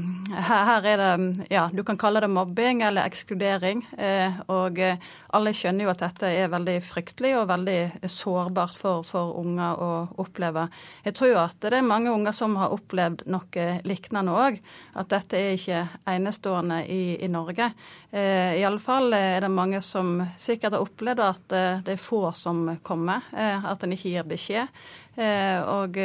her, 0.49 0.65
her, 0.69 0.87
er 0.87 1.01
det 1.01 1.47
Ja, 1.51 1.69
du 1.73 1.83
kan 1.85 1.99
kalle 1.99 2.21
det 2.21 2.31
mobbing 2.31 2.83
eller 2.83 3.09
ekskludering. 3.09 3.83
Eh, 3.99 4.39
og 4.53 4.79
eh, 4.79 5.01
alle 5.35 5.53
skjønner 5.55 5.85
jo 5.85 5.91
at 5.93 6.05
dette 6.05 6.31
er 6.31 6.53
veldig 6.53 6.77
fryktelig 6.85 7.33
og 7.41 7.49
veldig 7.51 8.07
sårbart 8.11 8.79
for, 8.79 9.03
for 9.07 9.35
unger 9.41 9.83
å 9.83 9.91
oppleve. 10.23 10.69
Jeg 11.05 11.17
tror 11.19 11.33
jo 11.33 11.41
at 11.43 11.59
det 11.65 11.81
er 11.81 11.87
mange 11.87 12.13
unger 12.15 12.37
som 12.37 12.57
har 12.61 12.73
opplevd 12.77 13.27
noe 13.33 13.67
lignende 13.85 14.39
òg. 14.39 14.63
At 14.95 15.11
dette 15.11 15.41
er 15.41 15.59
ikke 15.59 15.83
enestående 16.15 16.85
i, 16.87 17.03
i 17.25 17.29
Norge. 17.29 17.73
Iallfall 18.15 19.17
er 19.19 19.43
det 19.43 19.51
mange 19.51 19.81
som 19.83 20.21
sikkert 20.39 20.77
har 20.77 20.85
opplevd 20.85 21.23
at 21.25 21.55
det 21.87 21.97
er 21.97 22.01
få 22.01 22.29
som 22.39 22.67
kommer. 22.87 23.27
At 23.35 23.83
en 23.83 23.95
ikke 23.97 24.15
gir 24.15 24.29
beskjed. 24.31 24.85
og 25.19 25.99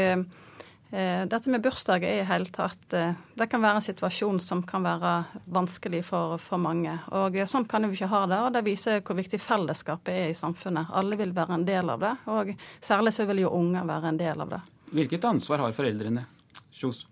dette 0.89 1.51
med 1.53 1.61
bursdag 1.61 2.01
er 2.01 2.23
i 2.23 2.25
hele 2.25 2.49
tatt 2.49 2.95
eh, 2.97 3.11
Det 3.37 3.45
kan 3.51 3.61
være 3.61 3.77
en 3.77 3.85
situasjon 3.85 4.39
som 4.41 4.63
kan 4.65 4.81
være 4.81 5.11
vanskelig 5.53 6.01
for, 6.07 6.39
for 6.41 6.61
mange. 6.61 6.95
Og 7.13 7.37
eh, 7.37 7.45
Sånn 7.49 7.67
kan 7.69 7.85
vi 7.85 7.93
ikke 7.93 8.09
ha 8.09 8.23
det. 8.31 8.39
og 8.41 8.55
Det 8.57 8.65
viser 8.65 9.03
hvor 9.05 9.19
viktig 9.19 9.37
fellesskapet 9.43 10.15
er 10.15 10.31
i 10.31 10.37
samfunnet. 10.37 10.89
Alle 10.97 11.19
vil 11.19 11.35
være 11.35 11.59
en 11.59 11.67
del 11.67 11.93
av 11.93 12.01
det, 12.01 12.15
og 12.33 12.55
særlig 12.81 13.13
så 13.13 13.27
vil 13.29 13.43
jo 13.45 13.53
unger 13.53 13.85
være 13.85 14.09
en 14.09 14.19
del 14.19 14.41
av 14.41 14.57
det. 14.57 14.63
Hvilket 14.89 15.29
ansvar 15.29 15.61
har 15.67 15.77
foreldrene? 15.77 16.25
Kjos? 16.73 17.05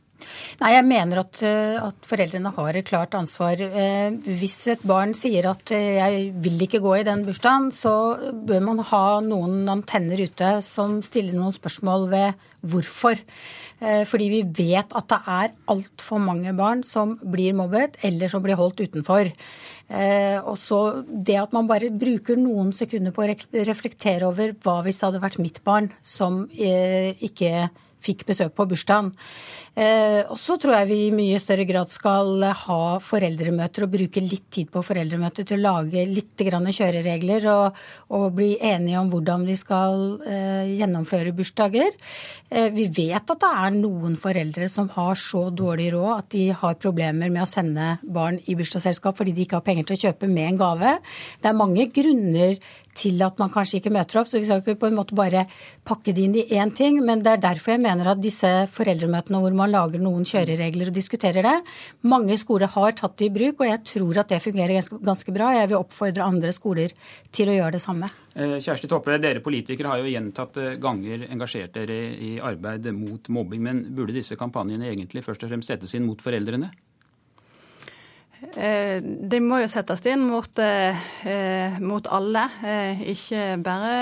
Nei, 0.58 0.72
Jeg 0.74 0.86
mener 0.88 1.20
at, 1.22 1.44
at, 1.46 2.00
foreldrene 2.10 2.50
har 2.56 2.78
et 2.80 2.88
klart 2.90 3.14
ansvar. 3.14 3.62
Hvis 4.26 4.56
et 4.74 4.82
barn 4.82 5.14
sier 5.14 5.46
at 5.52 5.70
'jeg 5.70 6.32
vil 6.34 6.66
ikke 6.66 6.82
gå 6.82 6.96
i 6.98 7.06
den 7.06 7.22
bursdagen', 7.28 7.70
så 7.70 8.18
bør 8.34 8.66
man 8.66 8.82
ha 8.82 9.20
noen 9.22 9.70
antenner 9.70 10.18
ute 10.18 10.58
som 10.66 11.04
stiller 11.06 11.38
noen 11.38 11.54
spørsmål 11.54 12.10
ved 12.10 12.34
hvorfor. 12.66 13.22
Eh, 13.78 14.04
fordi 14.10 14.28
vi 14.32 14.42
vet 14.42 14.94
at 14.98 15.10
det 15.12 15.20
er 15.30 15.52
altfor 15.70 16.22
mange 16.22 16.54
barn 16.58 16.82
som 16.86 17.16
blir 17.22 17.54
mobbet, 17.58 18.00
eller 18.08 18.32
som 18.32 18.42
blir 18.42 18.58
holdt 18.58 18.82
utenfor. 18.82 19.30
Eh, 19.88 20.38
og 20.42 20.58
så 20.58 21.06
Det 21.08 21.38
at 21.38 21.54
man 21.54 21.68
bare 21.68 21.90
bruker 21.90 22.36
noen 22.36 22.74
sekunder 22.74 23.12
på 23.12 23.24
å 23.24 23.64
reflektere 23.64 24.28
over 24.28 24.54
hva 24.54 24.82
hvis 24.84 25.00
det 25.00 25.08
hadde 25.08 25.24
vært 25.24 25.40
mitt 25.40 25.64
barn 25.64 25.92
som 26.02 26.50
eh, 26.58 27.14
ikke 27.22 27.70
fikk 28.04 28.26
besøk 28.28 28.54
på 28.58 28.68
bursdagen. 28.70 29.12
Eh, 29.78 30.24
og 30.26 30.38
så 30.42 30.56
tror 30.58 30.74
jeg 30.80 30.90
vi 30.90 31.00
i 31.06 31.14
mye 31.14 31.38
større 31.42 31.68
grad 31.70 31.92
skal 31.94 32.42
ha 32.64 32.82
foreldremøter 33.04 33.86
og 33.86 33.92
bruke 33.94 34.24
litt 34.26 34.48
tid 34.54 34.72
på 34.74 34.82
foreldremøter 34.86 35.46
til 35.46 35.60
å 35.60 35.76
lage 35.76 36.06
litt 36.10 36.34
kjøreregler 36.38 37.46
og, 37.52 37.78
og, 38.10 38.26
bli 38.38 38.56
enige 38.58 38.98
om 38.98 39.12
hvordan 39.12 39.46
vi 39.46 39.58
skal 39.60 40.18
eh, 40.26 40.74
gjennomføre 40.80 41.34
bursdager. 41.38 41.94
Eh, 42.50 42.72
vi 42.74 42.88
vet 42.90 43.22
at 43.22 43.44
det 43.44 43.52
er 43.52 43.78
noen 43.78 44.18
foreldre 44.18 44.70
som 44.72 44.90
har 44.96 45.14
så 45.20 45.48
dårlig 45.54 45.92
råd 45.94 46.12
at 46.16 46.32
de 46.34 46.48
har 46.58 46.82
problemer 46.82 47.30
med 47.30 47.46
å 47.46 47.50
sende 47.50 47.98
barn 48.02 48.42
i 48.48 48.58
bursdagsselskap 48.58 49.20
fordi 49.20 49.36
de 49.36 49.46
ikke 49.46 49.60
har 49.60 49.68
penger 49.68 49.90
til 49.90 49.98
å 49.98 50.04
kjøpe 50.08 50.32
med 50.32 50.54
en 50.54 50.62
gave. 50.64 50.98
Det 51.44 51.52
er 51.52 51.62
mange 51.62 51.90
grunner 51.94 52.58
til 52.98 53.22
at 53.26 53.40
man 53.42 53.52
kanskje 53.54 53.80
ikke 53.82 53.94
møter 53.94 54.22
opp, 54.22 54.30
så 54.30 54.42
vi 54.42 54.48
skal 54.48 54.64
ikke 54.64 54.78
på 54.82 54.90
en 54.90 54.98
måte 54.98 55.18
bare 55.18 55.46
pakke 55.88 56.14
det 56.16 56.26
inn 56.26 56.38
i 56.42 56.46
én 56.58 56.74
ting. 56.76 57.00
Men 57.06 57.24
det 57.26 57.36
er 57.36 57.44
derfor 57.48 57.76
jeg 57.76 57.84
mener 57.84 58.12
at 58.12 58.22
disse 58.24 58.50
foreldremøtene 58.74 59.42
hvor 59.44 59.58
man 59.58 59.74
lager 59.74 60.04
noen 60.04 60.26
kjøreregler 60.28 60.92
og 60.92 60.98
diskuterer 60.98 61.46
det, 61.46 61.56
mange 62.08 62.38
skoler 62.40 62.72
har 62.74 62.96
tatt 62.98 63.18
det 63.20 63.30
i 63.30 63.34
bruk, 63.34 63.62
og 63.62 63.70
jeg 63.70 63.84
tror 63.94 64.22
at 64.24 64.34
det 64.34 64.42
fungerer 64.44 64.92
ganske 65.06 65.36
bra. 65.36 65.54
Jeg 65.58 65.72
vil 65.72 65.82
oppfordre 65.82 66.26
andre 66.26 66.54
skoler 66.56 66.96
til 67.34 67.52
å 67.52 67.58
gjøre 67.60 67.78
det 67.78 67.84
samme. 67.84 68.10
Eh, 68.38 68.58
Kjersti 68.62 68.90
Toppe, 68.90 69.18
dere 69.22 69.42
politikere 69.46 69.94
har 69.94 70.02
jo 70.02 70.12
gjentatte 70.12 70.76
ganger 70.82 71.28
engasjert 71.32 71.74
dere 71.78 72.02
i 72.22 72.36
arbeid 72.44 72.92
mot 72.98 73.32
mobbing, 73.34 73.64
men 73.66 73.86
burde 73.98 74.16
disse 74.18 74.38
kampanjene 74.40 74.92
egentlig 74.92 75.26
først 75.26 75.46
og 75.46 75.54
fremst 75.54 75.74
settes 75.74 75.96
inn 75.98 76.06
mot 76.06 76.22
foreldrene? 76.22 76.70
Eh, 78.38 79.00
de 79.02 79.40
må 79.42 79.58
jo 79.64 79.70
settes 79.72 80.04
inn 80.06 80.22
mot, 80.30 80.60
eh, 80.62 81.78
mot 81.82 82.06
alle, 82.14 82.44
eh, 82.62 83.02
ikke 83.14 83.58
bare 83.66 83.96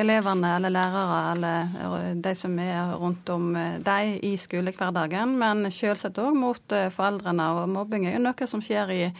elevene 0.00 0.54
eller 0.56 0.72
lærere 0.72 1.18
eller 1.34 2.14
de 2.14 2.34
som 2.34 2.58
er 2.58 2.94
rundt 2.96 3.28
om 3.28 3.52
dem 3.52 4.18
i 4.22 4.36
skolehverdagen, 4.40 5.36
men 5.38 5.68
selvsagt 5.70 6.18
òg 6.18 6.34
mot 6.34 6.64
foreldrene. 6.68 7.50
Og 7.60 7.68
mobbing 7.68 8.06
er 8.06 8.16
jo 8.16 8.24
noe 8.24 8.48
som 8.48 8.64
skjer 8.64 8.90
i, 8.90 9.12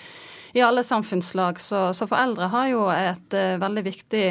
i 0.57 0.65
alle 0.65 0.81
samfunnslag, 0.83 1.61
så, 1.61 1.93
så, 1.93 2.09
foreldre 2.09 2.49
har 2.49 2.69
jo 2.69 2.89
et 2.89 3.31
veldig 3.61 3.85
viktig 3.85 4.27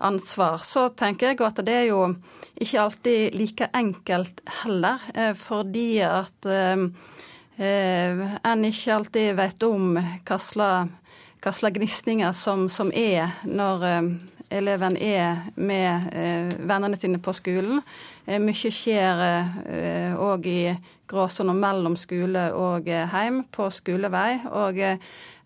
ansvar. 0.00 0.66
Så 0.66 0.88
tenker 0.96 1.30
jeg 1.30 1.40
at 1.46 1.64
det 1.64 1.74
er 1.74 1.88
jo 1.92 2.16
ikke 2.58 2.82
alltid 2.82 3.38
like 3.38 3.70
enkelt 3.72 4.42
heller, 4.64 4.98
fordi 5.38 6.00
at 6.02 6.50
en 7.60 8.64
ikke 8.64 8.94
alltid 8.94 9.34
vet 9.36 9.62
om 9.66 9.98
hva 9.98 10.38
slags 10.40 11.76
gnisninger 11.76 12.32
som, 12.32 12.68
som, 12.68 12.92
er 12.92 13.34
når 13.44 13.84
eh, 13.88 14.08
eleven 14.60 14.96
er 14.96 15.42
med 15.56 16.08
eh, 16.12 16.48
vennene 16.58 16.96
sine 16.96 17.20
på 17.22 17.34
skolen. 17.36 17.82
Eh, 18.26 18.40
mye 18.42 18.72
skjer 18.72 19.24
òg 20.16 20.48
eh, 20.48 20.52
i 20.52 20.62
gråsona 21.10 21.54
mellom 21.56 21.96
skole 21.98 22.50
og 22.56 22.88
eh, 22.88 23.08
heim 23.12 23.44
på 23.52 23.70
skolevei. 23.72 24.40
og 24.46 24.80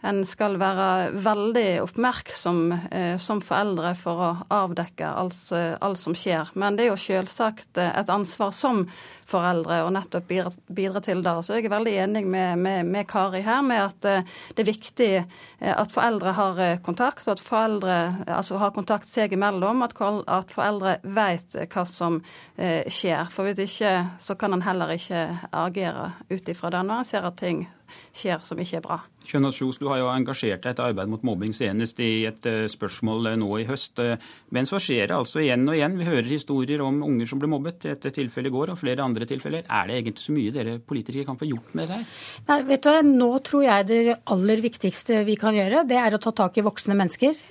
en 0.05 0.21
skal 0.29 0.59
være 0.61 1.15
veldig 1.25 1.69
oppmerksom 1.85 2.61
eh, 2.91 3.17
som 3.21 3.41
foreldre 3.45 3.95
for 3.99 4.21
å 4.21 4.31
avdekke 4.53 5.09
alt, 5.09 5.39
alt, 5.55 6.01
som 6.01 6.17
skjer. 6.19 6.53
Men 6.61 6.77
det 6.77 6.87
er 6.87 6.93
jo 6.93 7.01
selvsagt 7.01 7.81
et 7.81 8.13
ansvar 8.13 8.53
som 8.55 8.85
foreldre 9.29 9.81
å 9.85 9.93
nettopp 9.93 10.27
bidra, 10.29 10.53
bidra 10.69 11.01
til 11.05 11.23
det. 11.25 11.35
Så 11.45 11.57
jeg 11.57 11.67
er 11.67 11.75
veldig 11.75 11.95
enig 12.05 12.25
med, 12.29 12.61
med, 12.61 12.91
med 12.91 13.09
Kari 13.11 13.43
her 13.45 13.63
med 13.65 13.83
at 13.87 14.09
eh, 14.09 14.35
det 14.55 14.65
er 14.65 14.71
viktig 14.71 15.11
eh, 15.17 15.73
at 15.75 15.93
foreldre 15.95 16.35
har 16.37 16.61
eh, 16.63 16.81
kontakt, 16.85 17.27
og 17.27 17.37
at 17.37 17.45
foreldre 17.45 17.99
altså 18.27 18.61
har 18.61 18.75
kontakt 18.77 19.11
seg 19.13 19.35
imellom. 19.37 19.85
At, 19.87 19.97
at 20.29 20.53
foreldre 20.55 20.99
vet 21.17 21.57
hva 21.65 21.87
som 21.89 22.21
skjer. 22.55 23.31
For 23.33 23.47
hvis 23.47 23.63
ikke 23.65 23.93
så 24.23 24.37
kan 24.39 24.55
en 24.55 24.65
heller 24.65 24.95
ikke 24.95 25.27
agere 25.55 26.13
ut 26.31 26.49
ifra 26.51 26.71
det 26.75 26.85
når 26.87 27.03
en 27.03 27.09
ser 27.09 27.27
at 27.27 27.41
ting 27.41 27.65
skjer 27.65 27.84
som 28.15 28.61
ikke 28.61 28.79
er 28.79 28.85
bra. 28.85 29.01
Kjønaas 29.25 29.57
Kjos, 29.59 29.79
du 29.81 29.89
har 29.89 30.01
jo 30.03 30.11
engasjert 30.13 30.63
deg 30.63 30.71
i 30.71 30.75
et 30.75 30.83
arbeid 30.85 31.11
mot 31.11 31.23
mobbing 31.27 31.55
senest 31.57 32.01
i 32.05 32.27
et 32.29 32.47
uh, 32.47 32.67
spørsmål 32.71 33.31
uh, 33.33 33.37
nå 33.41 33.49
i 33.63 33.67
høst. 33.69 33.99
Uh, 33.99 34.21
men 34.55 34.69
så 34.69 34.81
skjer 34.83 35.09
det 35.11 35.17
altså 35.17 35.41
igjen 35.43 35.65
og 35.67 35.77
igjen. 35.77 35.97
Vi 35.99 36.09
hører 36.09 36.29
historier 36.29 36.85
om 36.85 37.03
unger 37.07 37.31
som 37.31 37.41
ble 37.43 37.51
mobbet. 37.51 37.81
Dette 37.85 38.13
tilfellet 38.15 38.53
i 38.53 38.55
går 38.55 38.75
og 38.75 38.81
flere 38.81 39.05
andre 39.05 39.29
tilfeller. 39.29 39.65
Er 39.65 39.89
det 39.89 39.99
egentlig 39.99 40.27
så 40.27 40.37
mye 40.37 40.55
dere 40.55 40.77
politikere 40.79 41.29
kan 41.29 41.41
få 41.41 41.49
gjort 41.49 41.75
med 41.75 41.89
det 41.89 41.99
her? 41.99 42.23
Nei, 42.51 42.61
vet 42.71 42.87
du, 42.87 43.11
Nå 43.15 43.31
tror 43.45 43.67
jeg 43.67 43.89
det 43.89 44.19
aller 44.33 44.63
viktigste 44.65 45.23
vi 45.27 45.37
kan 45.41 45.57
gjøre, 45.57 45.85
det 45.89 45.99
er 46.01 46.15
å 46.15 46.21
ta 46.23 46.33
tak 46.37 46.59
i 46.59 46.65
voksne 46.65 46.97
mennesker. 46.99 47.45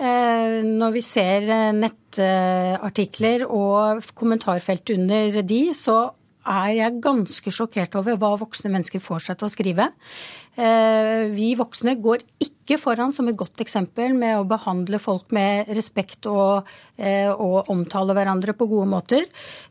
Når 0.63 0.93
vi 0.95 1.03
ser 1.05 1.47
nettartikler 1.77 3.45
og 3.47 4.03
kommentarfelt 4.17 4.93
under 4.95 5.41
de, 5.41 5.61
så 5.77 5.97
er 6.49 6.71
jeg 6.77 7.01
ganske 7.03 7.51
sjokkert 7.53 7.95
over 7.99 8.17
hva 8.19 8.33
voksne 8.41 8.71
mennesker 8.73 9.01
får 9.03 9.27
seg 9.27 9.39
til 9.39 9.47
å 9.47 9.51
skrive. 9.53 9.87
Eh, 10.53 11.31
vi 11.33 11.53
voksne 11.57 11.95
går 12.03 12.21
ikke 12.43 12.77
foran 12.77 13.13
som 13.15 13.27
et 13.29 13.37
godt 13.39 13.63
eksempel 13.63 14.13
med 14.17 14.37
å 14.37 14.47
behandle 14.47 14.99
folk 15.01 15.33
med 15.33 15.71
respekt 15.73 16.27
og, 16.29 16.69
eh, 16.97 17.31
og 17.31 17.71
omtale 17.73 18.13
hverandre 18.13 18.53
på 18.53 18.67
gode 18.69 18.89
måter. 18.91 19.25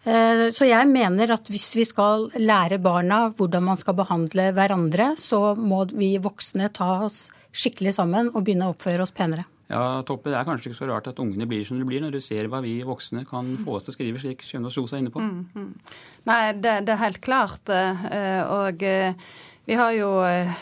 Eh, 0.04 0.48
så 0.50 0.66
jeg 0.66 0.90
mener 0.90 1.30
at 1.30 1.46
hvis 1.46 1.74
vi 1.78 1.84
skal 1.84 2.30
lære 2.34 2.82
barna 2.82 3.30
hvordan 3.30 3.62
man 3.62 3.76
skal 3.76 3.94
behandle 3.94 4.50
hverandre, 4.52 5.14
så 5.16 5.54
må 5.56 5.84
vi 5.92 6.16
voksne 6.18 6.72
ta 6.72 7.04
oss 7.06 7.30
skikkelig 7.52 7.94
sammen 7.94 8.32
og 8.32 8.42
begynne 8.44 8.66
å 8.66 8.74
oppføre 8.74 9.04
oss 9.04 9.14
penere. 9.14 9.44
Ja, 9.72 10.02
Toppe, 10.04 10.30
Det 10.30 10.36
er 10.36 10.44
kanskje 10.44 10.70
ikke 10.70 10.80
så 10.82 10.88
rart 10.90 11.08
at 11.08 11.20
ungene 11.22 11.46
blir 11.48 11.64
som 11.64 11.78
de 11.80 11.86
blir, 11.88 12.02
når 12.04 12.12
du 12.12 12.20
ser 12.20 12.48
hva 12.52 12.60
vi 12.64 12.74
voksne 12.84 13.24
kan 13.28 13.54
få 13.62 13.78
oss 13.78 13.86
til 13.86 13.94
å 13.94 13.96
skrive, 13.96 14.20
slik 14.20 14.44
Kjønaas 14.44 14.76
Kjos 14.76 14.92
er 14.92 15.00
inne 15.00 15.14
på. 15.14 15.22
Mm, 15.24 15.46
mm. 15.56 15.96
Nei, 16.28 16.42
det, 16.58 16.74
det, 16.86 16.92
er 16.92 17.00
helt 17.06 17.22
klart. 17.24 17.72
Eh, 17.72 18.42
og 18.52 18.84
eh, 18.84 19.16
vi 19.64 19.78
har 19.78 19.96
jo 19.96 20.12
eh, 20.26 20.52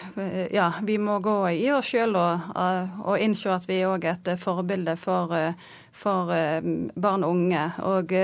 Ja, 0.55 0.71
vi 0.87 1.01
må 1.03 1.19
gå 1.25 1.37
i 1.57 1.67
oss 1.75 1.91
sjøl 1.91 2.15
og, 2.21 2.55
og 2.55 3.19
innse 3.19 3.51
at 3.55 3.67
vi 3.67 3.83
òg 3.89 4.07
er 4.07 4.19
et 4.21 4.35
forbilde 4.39 4.95
for, 5.01 5.35
for 5.91 6.35
barn 6.95 7.25
og 7.27 7.35
unge. 7.35 7.65
Og 7.89 8.15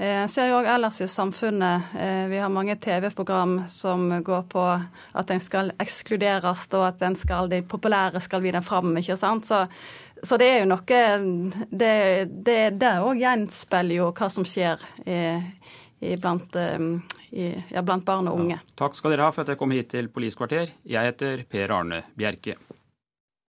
jeg 0.00 0.28
ser 0.32 0.48
jo 0.48 0.58
òg 0.58 0.68
ellers 0.72 0.96
i 1.04 1.08
samfunnet 1.12 1.90
Vi 2.32 2.38
har 2.40 2.48
mange 2.52 2.78
TV-program 2.80 3.58
som 3.68 4.06
går 4.24 4.46
på 4.48 4.62
at 4.64 5.30
en 5.30 5.42
skal 5.44 5.74
ekskluderes, 5.80 6.66
og 6.72 6.86
at 6.86 7.02
den 7.02 7.18
skal, 7.20 7.50
de 7.52 7.60
populære 7.62 8.22
skal 8.24 8.42
videre 8.42 8.64
fram. 8.64 8.96
ikke 8.96 9.18
sant? 9.20 9.46
Så 9.46 9.66
så 10.22 10.38
det 10.40 10.48
er 10.48 10.58
jo 10.62 10.70
noe 10.70 11.02
Det, 11.70 11.94
det, 12.30 12.58
det 12.80 12.92
òg 13.04 13.20
gjenspeiler 13.20 14.00
jo 14.00 14.10
hva 14.16 14.28
som 14.32 14.46
skjer 14.48 14.82
i, 15.06 15.20
i 16.00 16.16
blant, 16.20 16.56
um, 16.56 16.92
i, 17.30 17.52
ja, 17.70 17.82
blant 17.82 18.04
barn 18.04 18.28
og 18.30 18.42
unge. 18.42 18.58
Ja. 18.58 18.76
Takk 18.84 18.98
skal 18.98 19.14
dere 19.14 19.28
ha 19.28 19.34
for 19.34 19.44
at 19.44 19.52
dere 19.52 19.60
kom 19.60 19.72
hit 19.76 19.92
til 19.94 20.10
Politisk 20.12 20.42
kvarter. 20.42 20.74
Jeg 20.84 21.12
heter 21.12 21.44
Per 21.50 21.76
Arne 21.76 22.04
Bjerke. 22.16 22.58